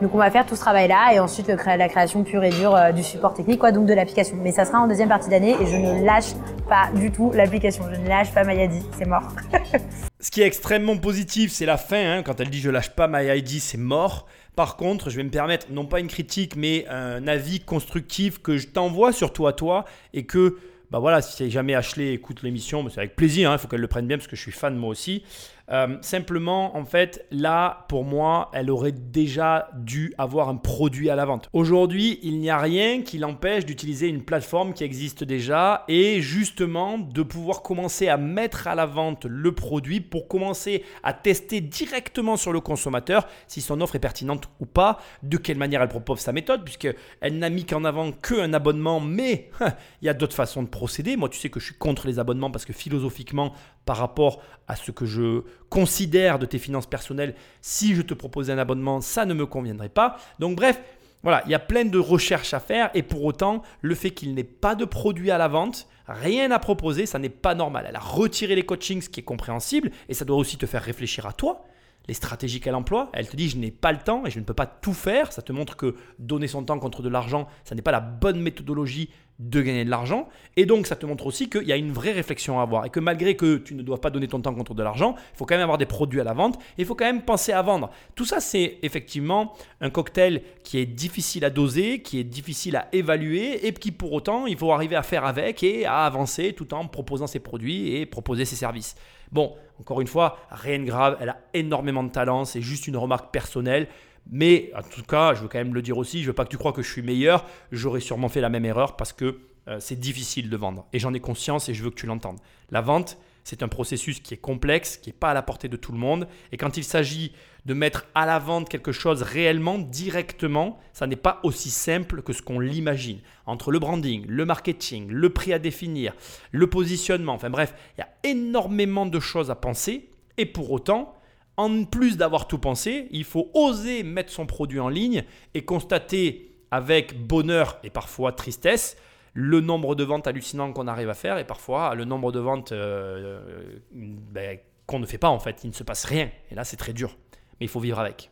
Donc 0.00 0.14
on 0.14 0.18
va 0.18 0.30
faire 0.30 0.46
tout 0.46 0.56
ce 0.56 0.60
travail-là 0.60 1.12
et 1.12 1.20
ensuite 1.20 1.48
la 1.48 1.88
création 1.88 2.24
pure 2.24 2.42
et 2.42 2.50
dure 2.50 2.74
euh, 2.74 2.92
du 2.92 3.02
support 3.02 3.34
technique, 3.34 3.58
quoi, 3.60 3.70
donc 3.70 3.86
de 3.86 3.92
l'application. 3.92 4.36
Mais 4.42 4.50
ça 4.50 4.64
sera 4.64 4.78
en 4.80 4.88
deuxième 4.88 5.08
partie 5.10 5.28
d'année 5.28 5.56
et 5.60 5.66
je 5.66 5.76
ne 5.76 6.04
lâche 6.04 6.32
pas 6.68 6.90
du 6.94 7.10
tout 7.12 7.30
l'application. 7.32 7.84
Je 7.92 8.00
ne 8.00 8.08
lâche 8.08 8.32
pas 8.32 8.44
MyID, 8.44 8.82
c'est 8.98 9.06
mort. 9.06 9.28
ce 10.20 10.30
qui 10.30 10.40
est 10.40 10.46
extrêmement 10.46 10.96
positif, 10.96 11.52
c'est 11.52 11.66
la 11.66 11.76
fin. 11.76 12.18
Hein. 12.18 12.22
Quand 12.22 12.40
elle 12.40 12.50
dit 12.50 12.60
je 12.60 12.70
lâche 12.70 12.90
pas 12.90 13.08
MyID, 13.08 13.60
c'est 13.60 13.78
mort. 13.78 14.26
Par 14.56 14.76
contre, 14.76 15.10
je 15.10 15.16
vais 15.16 15.22
me 15.22 15.30
permettre, 15.30 15.66
non 15.70 15.86
pas 15.86 16.00
une 16.00 16.08
critique, 16.08 16.56
mais 16.56 16.86
un 16.88 17.26
avis 17.28 17.60
constructif 17.60 18.42
que 18.42 18.56
je 18.56 18.66
t'envoie 18.68 19.12
surtout 19.12 19.46
à 19.46 19.52
toi 19.52 19.84
et 20.12 20.24
que 20.24 20.56
bah 20.90 20.98
voilà, 20.98 21.22
si 21.22 21.48
jamais 21.50 21.76
Ashley 21.76 22.14
écoute 22.14 22.42
l'émission, 22.42 22.86
c'est 22.88 22.98
avec 22.98 23.14
plaisir, 23.14 23.50
hein, 23.50 23.54
il 23.54 23.58
faut 23.60 23.68
qu'elle 23.68 23.80
le 23.80 23.86
prenne 23.86 24.08
bien 24.08 24.16
parce 24.16 24.26
que 24.26 24.34
je 24.34 24.42
suis 24.42 24.50
fan 24.50 24.74
moi 24.74 24.90
aussi. 24.90 25.22
Euh, 25.70 25.96
simplement, 26.00 26.76
en 26.76 26.84
fait, 26.84 27.26
là, 27.30 27.84
pour 27.88 28.04
moi, 28.04 28.50
elle 28.52 28.70
aurait 28.70 28.92
déjà 28.92 29.70
dû 29.74 30.12
avoir 30.18 30.48
un 30.48 30.56
produit 30.56 31.10
à 31.10 31.14
la 31.14 31.24
vente. 31.24 31.48
Aujourd'hui, 31.52 32.18
il 32.22 32.38
n'y 32.38 32.50
a 32.50 32.58
rien 32.58 33.02
qui 33.02 33.18
l'empêche 33.18 33.64
d'utiliser 33.64 34.08
une 34.08 34.24
plateforme 34.24 34.74
qui 34.74 34.84
existe 34.84 35.22
déjà 35.22 35.84
et 35.88 36.20
justement 36.20 36.98
de 36.98 37.22
pouvoir 37.22 37.62
commencer 37.62 38.08
à 38.08 38.16
mettre 38.16 38.66
à 38.66 38.74
la 38.74 38.86
vente 38.86 39.26
le 39.26 39.52
produit 39.52 40.00
pour 40.00 40.28
commencer 40.28 40.84
à 41.02 41.12
tester 41.12 41.60
directement 41.60 42.36
sur 42.36 42.52
le 42.52 42.60
consommateur 42.60 43.26
si 43.46 43.60
son 43.60 43.80
offre 43.80 43.96
est 43.96 44.00
pertinente 44.00 44.48
ou 44.58 44.66
pas, 44.66 44.98
de 45.22 45.36
quelle 45.36 45.58
manière 45.58 45.82
elle 45.82 45.88
propose 45.88 46.18
sa 46.18 46.32
méthode, 46.32 46.64
puisqu'elle 46.64 47.38
n'a 47.38 47.50
mis 47.50 47.64
qu'en 47.64 47.84
avant 47.84 48.12
qu'un 48.12 48.52
abonnement, 48.52 49.00
mais 49.00 49.50
il 50.02 50.06
y 50.06 50.08
a 50.08 50.14
d'autres 50.14 50.34
façons 50.34 50.62
de 50.62 50.68
procéder. 50.68 51.16
Moi, 51.16 51.28
tu 51.28 51.38
sais 51.38 51.48
que 51.48 51.60
je 51.60 51.66
suis 51.66 51.74
contre 51.74 52.06
les 52.06 52.18
abonnements 52.18 52.50
parce 52.50 52.64
que 52.64 52.72
philosophiquement, 52.72 53.54
par 53.84 53.96
rapport 53.96 54.40
à 54.68 54.76
ce 54.76 54.90
que 54.90 55.06
je 55.06 55.42
considère 55.68 56.38
de 56.38 56.46
tes 56.46 56.58
finances 56.58 56.86
personnelles, 56.86 57.34
si 57.60 57.94
je 57.94 58.02
te 58.02 58.14
proposais 58.14 58.52
un 58.52 58.58
abonnement, 58.58 59.00
ça 59.00 59.24
ne 59.24 59.34
me 59.34 59.46
conviendrait 59.46 59.88
pas. 59.88 60.16
Donc 60.38 60.56
bref, 60.56 60.80
voilà, 61.22 61.42
il 61.46 61.50
y 61.50 61.54
a 61.54 61.58
plein 61.58 61.84
de 61.84 61.98
recherches 61.98 62.54
à 62.54 62.60
faire 62.60 62.90
et 62.94 63.02
pour 63.02 63.24
autant, 63.24 63.62
le 63.82 63.94
fait 63.94 64.10
qu'il 64.10 64.34
n'ait 64.34 64.44
pas 64.44 64.74
de 64.74 64.84
produit 64.84 65.30
à 65.30 65.38
la 65.38 65.48
vente, 65.48 65.86
rien 66.06 66.50
à 66.50 66.58
proposer, 66.58 67.06
ça 67.06 67.18
n'est 67.18 67.28
pas 67.28 67.54
normal. 67.54 67.86
Elle 67.88 67.96
a 67.96 68.00
retiré 68.00 68.54
les 68.54 68.64
coachings, 68.64 69.02
ce 69.02 69.08
qui 69.08 69.20
est 69.20 69.24
compréhensible 69.24 69.90
et 70.08 70.14
ça 70.14 70.24
doit 70.24 70.36
aussi 70.36 70.56
te 70.56 70.66
faire 70.66 70.82
réfléchir 70.82 71.26
à 71.26 71.32
toi 71.32 71.66
les 72.10 72.14
stratégies 72.14 72.58
qu'elle 72.58 72.74
emploie. 72.74 73.08
Elle 73.12 73.28
te 73.28 73.36
dit 73.36 73.48
je 73.48 73.56
n'ai 73.56 73.70
pas 73.70 73.92
le 73.92 73.98
temps 73.98 74.26
et 74.26 74.32
je 74.32 74.40
ne 74.40 74.44
peux 74.44 74.52
pas 74.52 74.66
tout 74.66 74.92
faire. 74.92 75.32
Ça 75.32 75.42
te 75.42 75.52
montre 75.52 75.76
que 75.76 75.94
donner 76.18 76.48
son 76.48 76.64
temps 76.64 76.80
contre 76.80 77.02
de 77.02 77.08
l'argent, 77.08 77.46
ça 77.62 77.76
n'est 77.76 77.82
pas 77.82 77.92
la 77.92 78.00
bonne 78.00 78.40
méthodologie 78.40 79.10
de 79.38 79.62
gagner 79.62 79.84
de 79.84 79.90
l'argent. 79.90 80.28
Et 80.56 80.66
donc, 80.66 80.88
ça 80.88 80.96
te 80.96 81.06
montre 81.06 81.24
aussi 81.26 81.48
qu'il 81.48 81.62
y 81.62 81.72
a 81.72 81.76
une 81.76 81.92
vraie 81.92 82.10
réflexion 82.10 82.58
à 82.58 82.62
avoir. 82.62 82.84
Et 82.84 82.90
que 82.90 82.98
malgré 82.98 83.36
que 83.36 83.58
tu 83.58 83.76
ne 83.76 83.82
dois 83.82 84.00
pas 84.00 84.10
donner 84.10 84.26
ton 84.26 84.40
temps 84.40 84.52
contre 84.52 84.74
de 84.74 84.82
l'argent, 84.82 85.14
il 85.16 85.36
faut 85.36 85.46
quand 85.46 85.54
même 85.54 85.62
avoir 85.62 85.78
des 85.78 85.86
produits 85.86 86.20
à 86.20 86.24
la 86.24 86.32
vente. 86.32 86.56
Et 86.76 86.82
il 86.82 86.84
faut 86.84 86.96
quand 86.96 87.06
même 87.06 87.22
penser 87.22 87.52
à 87.52 87.62
vendre. 87.62 87.90
Tout 88.16 88.24
ça, 88.24 88.40
c'est 88.40 88.78
effectivement 88.82 89.54
un 89.80 89.88
cocktail 89.88 90.42
qui 90.64 90.78
est 90.78 90.86
difficile 90.86 91.44
à 91.44 91.50
doser, 91.50 92.02
qui 92.02 92.18
est 92.18 92.24
difficile 92.24 92.74
à 92.74 92.88
évaluer. 92.92 93.68
Et 93.68 93.72
qui 93.72 93.92
pour 93.92 94.12
autant, 94.12 94.46
il 94.46 94.58
faut 94.58 94.72
arriver 94.72 94.96
à 94.96 95.04
faire 95.04 95.24
avec 95.24 95.62
et 95.62 95.86
à 95.86 96.04
avancer 96.06 96.54
tout 96.54 96.74
en 96.74 96.88
proposant 96.88 97.28
ses 97.28 97.38
produits 97.38 97.94
et 97.94 98.04
proposer 98.04 98.44
ses 98.44 98.56
services. 98.56 98.96
Bon, 99.32 99.54
encore 99.78 100.00
une 100.00 100.06
fois, 100.06 100.38
rien 100.50 100.78
de 100.78 100.84
grave. 100.84 101.16
Elle 101.20 101.30
a 101.30 101.38
énormément 101.54 102.02
de 102.02 102.10
talent. 102.10 102.44
C'est 102.44 102.62
juste 102.62 102.86
une 102.86 102.96
remarque 102.96 103.32
personnelle. 103.32 103.88
Mais 104.30 104.70
en 104.76 104.82
tout 104.82 105.02
cas, 105.02 105.34
je 105.34 105.42
veux 105.42 105.48
quand 105.48 105.58
même 105.58 105.74
le 105.74 105.82
dire 105.82 105.98
aussi, 105.98 106.22
je 106.22 106.26
veux 106.28 106.32
pas 106.32 106.44
que 106.44 106.50
tu 106.50 106.58
crois 106.58 106.72
que 106.72 106.82
je 106.82 106.90
suis 106.90 107.02
meilleur. 107.02 107.44
J'aurais 107.72 108.00
sûrement 108.00 108.28
fait 108.28 108.40
la 108.40 108.48
même 108.48 108.64
erreur 108.64 108.96
parce 108.96 109.12
que 109.12 109.40
euh, 109.68 109.78
c'est 109.80 109.98
difficile 109.98 110.50
de 110.50 110.56
vendre. 110.56 110.86
Et 110.92 110.98
j'en 110.98 111.14
ai 111.14 111.20
conscience 111.20 111.68
et 111.68 111.74
je 111.74 111.82
veux 111.82 111.90
que 111.90 111.96
tu 111.96 112.06
l'entendes. 112.06 112.38
La 112.70 112.80
vente, 112.80 113.18
C'est 113.44 113.62
un 113.62 113.68
processus 113.68 114.20
qui 114.20 114.34
est 114.34 114.38
complexe, 114.38 114.96
qui 114.96 115.10
n'est 115.10 115.16
pas 115.16 115.30
à 115.30 115.34
la 115.34 115.42
portée 115.42 115.68
de 115.68 115.76
tout 115.76 115.92
le 115.92 115.98
monde. 115.98 116.28
Et 116.52 116.56
quand 116.56 116.76
il 116.76 116.84
s'agit 116.84 117.32
de 117.66 117.74
mettre 117.74 118.06
à 118.14 118.26
la 118.26 118.38
vente 118.38 118.68
quelque 118.68 118.92
chose 118.92 119.22
réellement, 119.22 119.78
directement, 119.78 120.78
ça 120.92 121.06
n'est 121.06 121.16
pas 121.16 121.40
aussi 121.42 121.70
simple 121.70 122.22
que 122.22 122.32
ce 122.32 122.42
qu'on 122.42 122.58
l'imagine. 122.58 123.20
Entre 123.46 123.70
le 123.70 123.78
branding, 123.78 124.24
le 124.26 124.44
marketing, 124.44 125.08
le 125.08 125.30
prix 125.30 125.52
à 125.52 125.58
définir, 125.58 126.14
le 126.52 126.68
positionnement, 126.68 127.34
enfin 127.34 127.50
bref, 127.50 127.74
il 127.96 128.00
y 128.00 128.04
a 128.04 128.30
énormément 128.30 129.06
de 129.06 129.20
choses 129.20 129.50
à 129.50 129.54
penser. 129.54 130.10
Et 130.38 130.46
pour 130.46 130.70
autant, 130.70 131.14
en 131.56 131.84
plus 131.84 132.16
d'avoir 132.16 132.48
tout 132.48 132.58
pensé, 132.58 133.08
il 133.10 133.24
faut 133.24 133.50
oser 133.54 134.02
mettre 134.02 134.32
son 134.32 134.46
produit 134.46 134.80
en 134.80 134.88
ligne 134.88 135.24
et 135.54 135.64
constater 135.64 136.54
avec 136.70 137.26
bonheur 137.26 137.78
et 137.82 137.90
parfois 137.90 138.32
tristesse 138.32 138.96
le 139.32 139.60
nombre 139.60 139.94
de 139.94 140.04
ventes 140.04 140.26
hallucinantes 140.26 140.74
qu'on 140.74 140.88
arrive 140.88 141.08
à 141.08 141.14
faire 141.14 141.38
et 141.38 141.44
parfois 141.44 141.94
le 141.94 142.04
nombre 142.04 142.32
de 142.32 142.40
ventes 142.40 142.72
euh, 142.72 143.78
ben, 143.92 144.58
qu'on 144.86 144.98
ne 144.98 145.06
fait 145.06 145.18
pas 145.18 145.28
en 145.28 145.38
fait. 145.38 145.62
Il 145.64 145.70
ne 145.70 145.74
se 145.74 145.84
passe 145.84 146.04
rien. 146.04 146.30
Et 146.50 146.54
là, 146.54 146.64
c'est 146.64 146.76
très 146.76 146.92
dur. 146.92 147.16
Mais 147.32 147.66
il 147.66 147.68
faut 147.68 147.80
vivre 147.80 147.98
avec. 147.98 148.30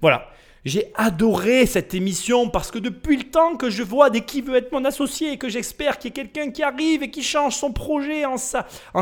Voilà. 0.00 0.28
J'ai 0.66 0.92
adoré 0.94 1.64
cette 1.64 1.94
émission 1.94 2.50
parce 2.50 2.70
que 2.70 2.78
depuis 2.78 3.16
le 3.16 3.24
temps 3.24 3.56
que 3.56 3.70
je 3.70 3.82
vois 3.82 4.10
des 4.10 4.20
qui 4.20 4.42
veut 4.42 4.56
être 4.56 4.72
mon 4.72 4.84
associé 4.84 5.32
et 5.32 5.38
que 5.38 5.48
j'espère 5.48 5.98
qu'il 5.98 6.10
y 6.10 6.10
ait 6.10 6.12
quelqu'un 6.12 6.50
qui 6.50 6.62
arrive 6.62 7.02
et 7.02 7.10
qui 7.10 7.22
change 7.22 7.56
son 7.56 7.72
projet 7.72 8.26
en, 8.26 8.36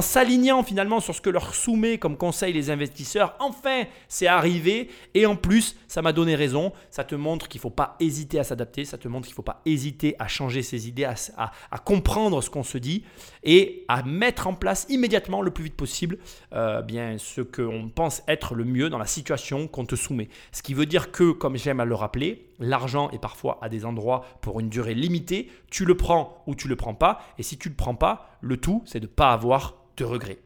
s'alignant 0.01 0.63
finalement 0.63 1.01
sur 1.01 1.17
ce 1.17 1.21
que 1.21 1.31
leur 1.31 1.57
soumet 1.57 1.99
comme 1.99 2.17
conseil 2.17 2.53
les 2.53 2.71
investisseurs, 2.71 3.35
enfin 3.41 3.85
c'est 4.07 4.29
arrivé. 4.29 4.89
Et 5.15 5.27
en 5.27 5.35
plus 5.35 5.75
ça 5.89 6.01
m'a 6.01 6.13
donné 6.13 6.37
raison, 6.37 6.73
ça 6.91 7.03
te 7.03 7.17
montre 7.17 7.49
qu'il 7.49 7.59
ne 7.59 7.63
faut 7.63 7.71
pas 7.71 7.97
hésiter 7.99 8.39
à 8.39 8.45
s'adapter, 8.45 8.85
ça 8.85 8.97
te 8.97 9.09
montre 9.09 9.27
qu'il 9.27 9.33
ne 9.33 9.37
faut 9.37 9.43
pas 9.43 9.61
hésiter 9.67 10.15
à 10.21 10.29
changer 10.29 10.63
ses 10.63 10.87
idées, 10.87 11.07
à, 11.07 11.79
comprendre 11.85 12.41
ce 12.41 12.51
qu'on 12.51 12.63
se 12.63 12.79
dit 12.79 13.03
et 13.51 13.87
à 13.89 14.03
mettre 14.03 14.47
en 14.47 14.53
place 14.53 14.85
immédiatement 14.91 15.41
le 15.41 15.51
plus 15.51 15.65
vite 15.65 15.75
possible 15.75 16.19
euh, 16.53 16.83
bien 16.83 17.17
ce 17.17 17.41
qu'on 17.41 17.89
pense 17.89 18.23
être 18.29 18.55
le 18.55 18.65
mieux 18.65 18.91
dans 18.91 18.99
la 18.99 19.07
situation 19.07 19.69
qu'on 19.69 19.87
te 19.87 19.97
soumet. 19.97 20.29
Ce 20.53 20.63
qui 20.63 20.75
veut 20.75 20.85
dire 20.85 21.11
que 21.11 21.31
comme 21.33 21.57
j'aime 21.57 21.81
à 21.81 21.87
le 21.87 21.95
rappeler, 21.95 22.51
l'argent 22.59 23.09
est 23.09 23.19
parfois 23.19 23.59
à 23.63 23.71
des 23.71 23.87
endroits 23.87 24.27
pour 24.43 24.61
une 24.61 24.69
durée 24.69 24.93
limitée. 24.93 25.51
Tu 25.71 25.87
le 25.87 25.97
prends 25.97 26.45
ou 26.47 26.55
tu 26.55 26.69
le 26.69 26.77
prends 26.77 26.93
pas. 26.93 27.23
Et 27.39 27.43
si 27.43 27.57
tu 27.57 27.69
ne 27.69 27.73
le 27.73 27.77
prends 27.77 27.95
pas, 27.95 28.37
le 28.43 28.59
tout, 28.59 28.83
c'est 28.85 29.01
de 29.01 29.07
ne 29.07 29.11
pas 29.11 29.33
avoir 29.33 29.77
de 29.97 30.05
regrets. 30.05 30.41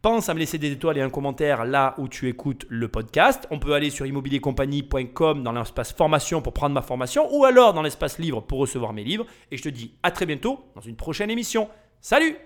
Pense 0.00 0.30
à 0.30 0.34
me 0.34 0.38
laisser 0.38 0.56
des 0.56 0.72
étoiles 0.72 0.96
et 0.96 1.02
un 1.02 1.10
commentaire 1.10 1.66
là 1.66 1.94
où 1.98 2.08
tu 2.08 2.30
écoutes 2.30 2.64
le 2.70 2.88
podcast. 2.88 3.46
On 3.50 3.58
peut 3.58 3.74
aller 3.74 3.90
sur 3.90 4.06
immobiliercompagnie.com 4.06 5.42
dans 5.42 5.52
l'espace 5.52 5.92
formation 5.92 6.40
pour 6.40 6.54
prendre 6.54 6.74
ma 6.74 6.82
formation 6.82 7.28
ou 7.36 7.44
alors 7.44 7.74
dans 7.74 7.82
l'espace 7.82 8.18
livre 8.18 8.40
pour 8.40 8.58
recevoir 8.58 8.94
mes 8.94 9.04
livres. 9.04 9.26
Et 9.50 9.58
je 9.58 9.62
te 9.62 9.68
dis 9.68 9.92
à 10.02 10.10
très 10.10 10.24
bientôt 10.24 10.60
dans 10.74 10.80
une 10.80 10.96
prochaine 10.96 11.30
émission. 11.30 11.68
Salut 12.00 12.36